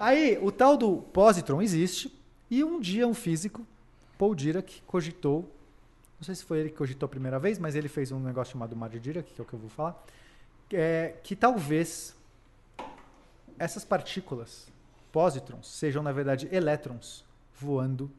[0.00, 2.12] Aí, o tal do positron existe,
[2.50, 3.66] e um dia um físico,
[4.16, 5.42] Paul Dirac, cogitou,
[6.18, 8.52] não sei se foi ele que cogitou a primeira vez, mas ele fez um negócio
[8.52, 10.02] chamado mar de Dirac, que é o que eu vou falar,
[10.68, 12.16] que é que talvez
[13.58, 14.68] essas partículas,
[15.12, 17.24] pósitrons, sejam na verdade elétrons
[17.54, 18.10] voando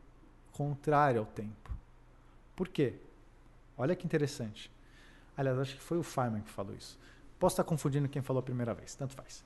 [0.52, 1.72] contrário ao tempo.
[2.56, 2.94] Por quê?
[3.78, 4.72] Olha que interessante.
[5.36, 6.98] Aliás, acho que foi o Feynman que falou isso.
[7.38, 9.44] Posso estar confundindo quem falou a primeira vez, tanto faz.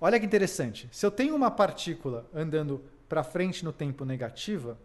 [0.00, 0.88] Olha que interessante.
[0.92, 4.78] Se eu tenho uma partícula andando para frente no tempo negativa,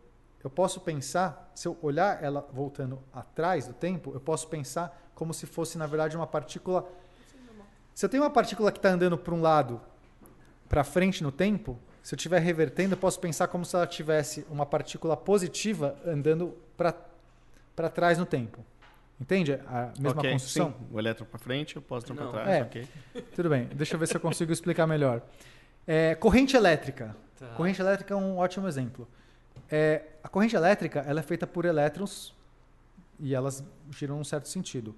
[0.44, 5.34] eu posso pensar, se eu olhar ela voltando atrás do tempo, eu posso pensar como
[5.34, 6.90] se fosse, na verdade, uma partícula.
[7.94, 9.82] Se eu tenho uma partícula que está andando para um lado,
[10.70, 14.46] para frente no tempo, se eu estiver revertendo, eu posso pensar como se ela tivesse
[14.50, 18.64] uma partícula positiva andando para trás no tempo.
[19.20, 20.70] Entende a mesma Ok, construção?
[20.80, 20.88] sim.
[20.94, 22.32] O elétron pra frente, o pósitron pra Não.
[22.32, 22.48] trás.
[22.50, 22.62] É.
[22.62, 22.88] ok.
[23.36, 25.22] Tudo bem, deixa eu ver se eu consigo explicar melhor.
[25.86, 27.16] É, corrente elétrica.
[27.38, 27.48] Tá.
[27.48, 29.08] Corrente elétrica é um ótimo exemplo.
[29.70, 32.34] É, a corrente elétrica ela é feita por elétrons
[33.20, 34.96] e elas giram num certo sentido.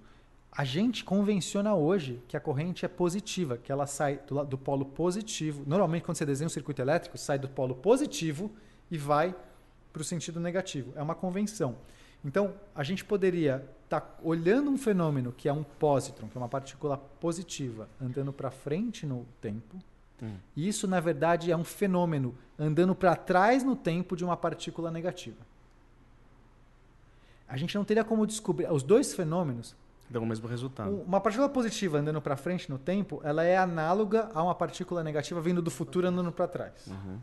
[0.52, 4.84] A gente convenciona hoje que a corrente é positiva, que ela sai do, do polo
[4.84, 5.64] positivo.
[5.66, 8.52] Normalmente, quando você desenha um circuito elétrico, sai do polo positivo
[8.90, 9.34] e vai
[9.94, 10.92] para o sentido negativo.
[10.96, 11.78] É uma convenção.
[12.24, 16.50] Então, a gente poderia estar olhando um fenômeno que é um pósitron, que é uma
[16.50, 19.78] partícula positiva, andando para frente no tempo.
[20.22, 20.36] Hum.
[20.56, 24.92] E isso, na verdade, é um fenômeno andando para trás no tempo de uma partícula
[24.92, 25.40] negativa.
[27.48, 28.72] A gente não teria como descobrir.
[28.72, 29.76] Os dois fenômenos
[30.12, 30.92] Deu o mesmo resultado.
[30.92, 35.04] um- Uma partícula positiva andando para frente no tempo, ela é análoga a uma partícula
[35.04, 36.86] negativa vindo do futuro andando para trás.
[36.88, 37.18] Uhum.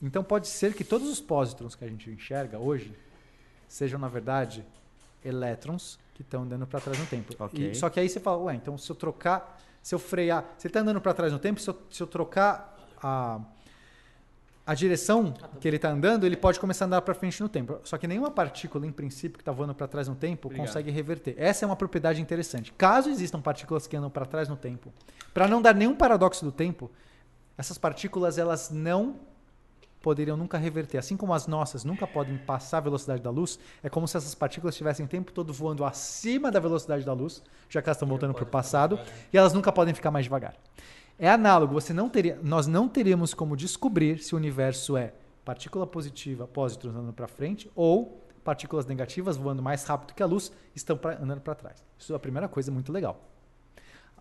[0.00, 2.96] Então pode ser que todos os pósitrons que a gente enxerga hoje
[3.68, 4.64] sejam, na verdade,
[5.24, 7.34] elétrons que estão andando para trás no tempo.
[7.38, 7.70] Ok.
[7.70, 10.68] E- só que aí você fala, ué, então se eu trocar, se eu frear, ele
[10.68, 13.40] está andando para trás no tempo, se eu, se eu trocar a,
[14.70, 17.80] a direção que ele está andando, ele pode começar a andar para frente no tempo.
[17.82, 20.68] Só que nenhuma partícula, em princípio, que está voando para trás no tempo, Obrigado.
[20.68, 21.34] consegue reverter.
[21.36, 22.72] Essa é uma propriedade interessante.
[22.78, 24.92] Caso existam partículas que andam para trás no tempo,
[25.34, 26.88] para não dar nenhum paradoxo do tempo,
[27.58, 29.16] essas partículas elas não
[30.00, 30.98] poderiam nunca reverter.
[30.98, 34.36] Assim como as nossas nunca podem passar a velocidade da luz, é como se essas
[34.36, 38.08] partículas estivessem o tempo todo voando acima da velocidade da luz, já que elas estão
[38.08, 39.00] voltando para o passado,
[39.32, 40.54] e elas nunca podem ficar mais devagar.
[41.22, 45.12] É análogo, você não teria, nós não teríamos como descobrir se o universo é
[45.44, 50.50] partícula positiva, pósitrons andando para frente, ou partículas negativas voando mais rápido que a luz
[50.74, 51.84] estão pra- andando para trás.
[51.98, 53.20] Isso é a primeira coisa muito legal.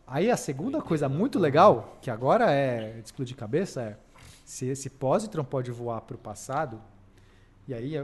[0.06, 3.98] Aí a segunda coisa muito legal, que agora é explodir cabeça, é
[4.44, 6.82] se esse pósitron pode voar para o passado,
[7.66, 7.96] e aí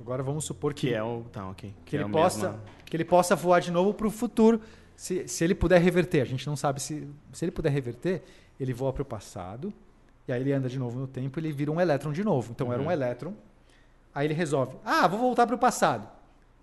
[0.00, 1.24] agora vamos supor que, Que é o.
[1.32, 1.74] Tá, ok.
[1.84, 4.60] que, é ele possa, mesmo- que ele possa voar de novo para o futuro,
[4.96, 6.22] se, se ele puder reverter.
[6.22, 8.22] A gente não sabe se, se ele puder reverter,
[8.58, 9.72] ele voa para o passado,
[10.26, 12.50] e aí ele anda de novo no tempo, ele vira um elétron de novo.
[12.52, 12.90] Então era um Uhum.
[12.90, 13.34] elétron,
[14.14, 16.08] aí ele resolve, ah, vou voltar para o passado.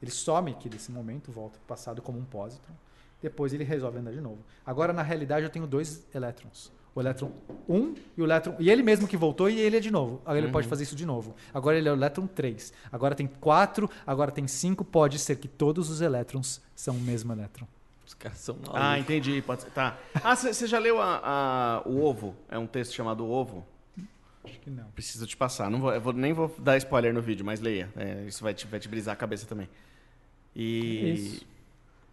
[0.01, 2.73] Ele some aqui desse momento, volta para o passado como um pósitron,
[3.21, 4.39] depois ele resolve andar de novo.
[4.65, 6.71] Agora, na realidade, eu tenho dois elétrons.
[6.95, 7.31] O elétron
[7.69, 8.55] 1 e o elétron.
[8.59, 10.21] E ele mesmo que voltou e ele é de novo.
[10.25, 11.33] Agora ele pode fazer isso de novo.
[11.51, 12.71] Agora ele é o elétron 3.
[12.91, 14.83] Agora tem 4, agora tem 5.
[14.85, 17.65] Pode ser que todos os elétrons são o mesmo elétron.
[18.05, 18.75] Os caras são malucos.
[18.81, 19.41] Ah, entendi.
[19.41, 19.71] Pode ser.
[19.71, 19.97] Tá.
[20.23, 22.35] Ah, você já leu a, a- o Ovo?
[22.49, 23.65] É um texto chamado O Ovo?
[24.43, 24.83] Acho que não.
[24.93, 25.69] Preciso te passar.
[25.71, 27.89] Não vou, eu vou- nem vou dar spoiler no vídeo, mas leia.
[27.95, 29.69] É, isso vai te, vai te brisar a cabeça também.
[30.55, 31.13] E.
[31.13, 31.53] Isso.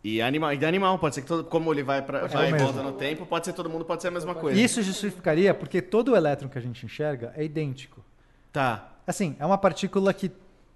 [0.03, 2.57] E animal, e animal, pode ser que todo, como ele vai, pra, É vai e
[2.57, 4.59] volta no tempo, pode ser todo mundo, pode ser a mesma coisa.
[4.59, 8.03] Isso justificaria porque todo o elétron que a gente enxerga é idêntico.
[8.51, 8.95] Tá.
[9.07, 10.31] Assim, é uma partícula que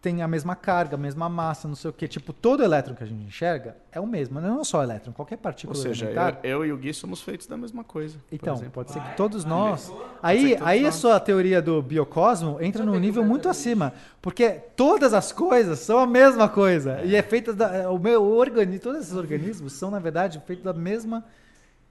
[0.04, 2.06] tem a mesma carga, a mesma massa, não sei o quê.
[2.06, 4.38] Tipo, todo elétron que a gente enxerga é o mesmo.
[4.38, 6.40] Não é só elétron, qualquer Ou partícula seja, elementar.
[6.42, 8.18] eu, eu e o Gui somos feitos da mesma coisa.
[8.30, 9.80] Então, pode ser que todos nós.
[9.80, 10.94] ser Aí, aí a nós.
[10.96, 13.94] sua teoria do biocosmo entra num nível muito acima.
[14.20, 17.00] Porque todas as coisas são a mesma coisa.
[17.02, 17.90] E é feita da.
[17.90, 21.24] O meu organismo, todos esses organismos são, na verdade, feitos da mesma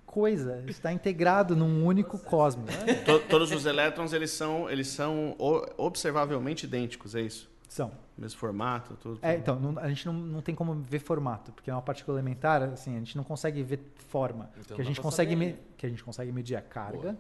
[0.06, 0.64] coisa.
[0.68, 2.70] Está integrado num único cosmos.
[3.06, 5.36] To- todos os elétrons, eles são, eles são
[5.78, 7.52] observavelmente idênticos, é isso?
[7.74, 7.92] São.
[8.16, 9.18] Mesmo formato, tudo.
[9.24, 12.16] É, então, não- a gente não, não tem como ver formato, porque é uma partícula
[12.20, 13.80] elementar, assim, a gente não consegue ver
[14.10, 14.48] forma.
[14.60, 17.18] Então que, a gente consegue me- que a gente consegue medir a carga,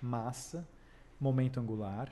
[0.00, 0.66] massa,
[1.20, 2.08] momento angular.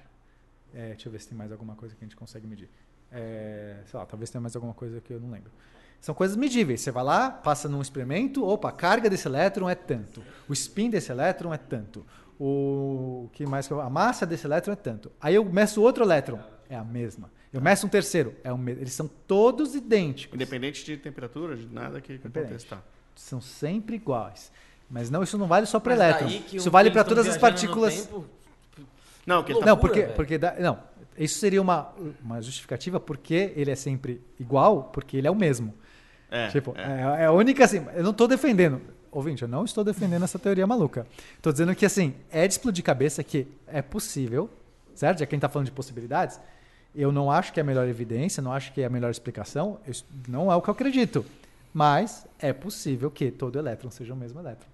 [0.74, 2.68] É, deixa eu ver se tem mais alguma coisa que a gente consegue medir.
[3.10, 5.50] É, sei lá, talvez tenha mais alguma coisa que eu não lembro.
[5.98, 6.82] São coisas medíveis.
[6.82, 10.22] Você vai lá, passa num experimento, opa, a carga desse elétron é tanto.
[10.46, 12.04] O spin desse elétron é tanto.
[12.38, 15.10] O que mais que eu- a massa desse elétron é tanto.
[15.18, 17.30] Aí eu meço outro elétron, é a mesma.
[17.52, 18.82] Eu meço um terceiro, é o mesmo.
[18.82, 20.34] Eles são todos idênticos.
[20.34, 22.66] Independente de temperatura, de nada que, aconteça.
[22.68, 22.82] Tá.
[23.14, 24.52] São sempre iguais.
[24.90, 26.28] Mas não, isso não vale só para Mas elétron.
[26.28, 28.06] daí que Isso um- vale para todas as partículas.
[28.06, 28.24] tempo,
[29.26, 30.14] Não, que ele tá Não, porque, velho.
[30.14, 30.78] porque dá- não,
[31.18, 35.74] isso seria uma, uma justificativa porque ele é sempre igual, porque ele é o mesmo.
[36.30, 36.82] É, tipo, é.
[37.20, 37.22] é.
[37.22, 38.80] é a única assim, eu não estou defendendo.
[39.10, 41.06] Ouvinte, eu não estou defendendo essa teoria maluca.
[41.36, 44.48] Estou dizendo que assim, é de explodir cabeça que é possível,
[44.94, 45.18] certo?
[45.20, 46.38] Já que a gente está falando de possibilidades,
[47.00, 49.78] eu não acho que é a melhor evidência, não acho que é a melhor explicação,
[49.86, 49.94] eu-
[50.28, 51.24] não é o que eu acredito.
[51.72, 54.68] Mas é possível que todo elétron seja o mesmo elétron.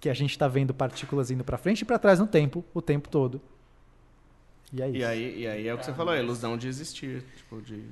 [0.00, 2.80] Que a gente está vendo partículas indo para frente e para trás no tempo, o
[2.80, 3.40] tempo todo.
[4.72, 4.96] E é isso.
[4.98, 7.24] E aí, e aí é o que você falou, a ilusão de existir.
[7.36, 7.82] Tipo, de.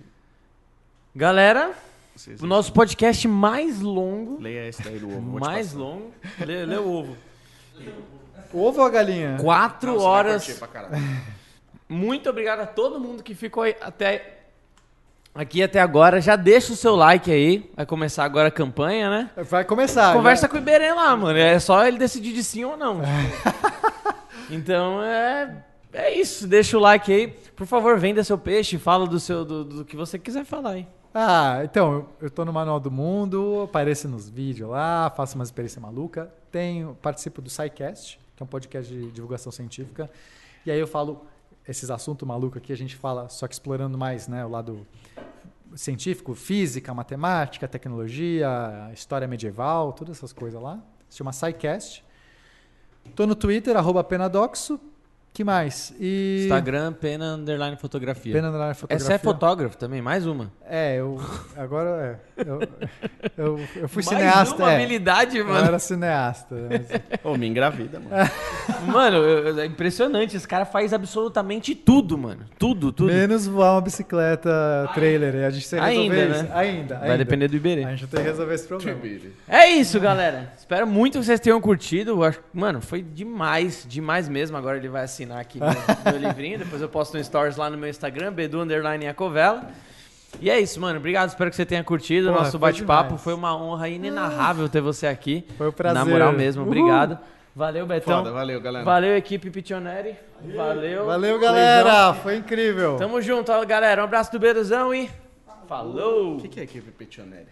[1.14, 1.74] Galera,
[2.40, 4.40] o nosso podcast mais longo.
[4.40, 5.40] Leia esse daí do ovo.
[5.40, 6.12] Mais longo.
[6.46, 7.16] Lê, lê o ovo.
[8.54, 9.36] Ovo ou a galinha?
[9.40, 10.44] Quatro Não, você vai horas.
[10.44, 11.04] curtir pra caralho.
[11.88, 14.36] Muito obrigado a todo mundo que ficou aí até
[15.34, 16.20] aqui até agora.
[16.20, 17.70] Já deixa o seu like aí.
[17.76, 19.30] Vai começar agora a campanha, né?
[19.44, 20.14] Vai começar.
[20.14, 20.48] Conversa já.
[20.48, 21.38] com o Iberê lá, mano.
[21.38, 23.00] É só ele decidir de sim ou não.
[24.50, 25.64] então é.
[25.92, 26.46] É isso.
[26.46, 27.28] Deixa o like aí.
[27.28, 28.78] Por favor, venda seu peixe.
[28.78, 30.88] Fala do seu do, do que você quiser falar aí.
[31.18, 35.80] Ah, então, eu, tô no Manual do Mundo, apareço nos vídeos lá, faço uma experiência
[35.80, 36.30] maluca.
[36.52, 40.10] Tenho, participo do SciCast, que é um podcast de divulgação científica.
[40.66, 41.24] E aí eu falo
[41.68, 44.86] esses assuntos malucos aqui, a gente fala, só que explorando mais né, o lado
[45.74, 50.82] científico, física, matemática, tecnologia, história medieval, todas essas coisas lá.
[51.08, 52.04] Se chama SciCast.
[53.14, 54.80] Tô no Twitter, arroba Penadoxo.
[55.36, 55.92] Que mais?
[56.00, 56.44] E...
[56.44, 58.32] Instagram, pena underline fotografia.
[58.32, 59.04] Pena Underline Fotografia.
[59.04, 60.50] Essa é fotógrafo também, mais uma.
[60.66, 61.20] É, eu.
[61.54, 62.42] Agora é.
[62.42, 62.60] Eu,
[63.36, 64.56] eu, eu fui mais cineasta.
[64.56, 64.76] uma é.
[64.76, 65.66] habilidade, Eu mano.
[65.66, 66.56] era cineasta.
[66.70, 66.86] mas-
[67.22, 68.30] Ô, me engravida, mano.
[68.86, 70.36] Mano, eu- eu- é impressionante.
[70.36, 72.44] Esse cara faz absolutamente tudo, mano.
[72.58, 73.12] Tudo, tudo.
[73.12, 75.34] Menos voar uma bicicleta trailer.
[75.34, 76.42] E a gente tem que Ainda, isso.
[76.44, 76.50] né?
[76.52, 76.94] Ainda.
[76.98, 77.18] Vai ainda.
[77.18, 77.84] depender do Iberê.
[77.84, 79.00] A gente tem que resolver esse problema.
[79.48, 80.52] É isso, galera.
[80.56, 82.24] Espero muito que vocês tenham curtido.
[82.24, 84.56] Eu Mano, foi demais, demais mesmo.
[84.56, 86.58] Agora ele vai assinar aqui meu, meu livrinho.
[86.58, 89.70] Depois eu posto um stories lá no meu Instagram, Bedu Underline Iacovella.
[90.40, 90.98] E é isso, mano.
[90.98, 91.28] Obrigado.
[91.28, 93.16] Espero que você tenha curtido o nosso bate-papo.
[93.16, 95.46] Foi uma honra inenarrável ter você aqui.
[95.56, 95.98] Foi um prazer.
[95.98, 96.62] Na moral mesmo.
[96.62, 96.70] Uhul.
[96.72, 97.18] Obrigado.
[97.54, 98.18] Valeu, Betão.
[98.18, 98.84] Foda, valeu, galera.
[98.84, 100.14] Valeu, equipe Pitioneri.
[100.54, 101.06] Valeu.
[101.06, 101.40] Valeu, Leizão.
[101.40, 102.14] galera.
[102.14, 102.96] Foi incrível.
[102.98, 104.02] Tamo junto, galera.
[104.02, 105.08] Um abraço do Beduzão e
[105.66, 106.36] falou!
[106.36, 107.48] O que, que é equipe Petionelli?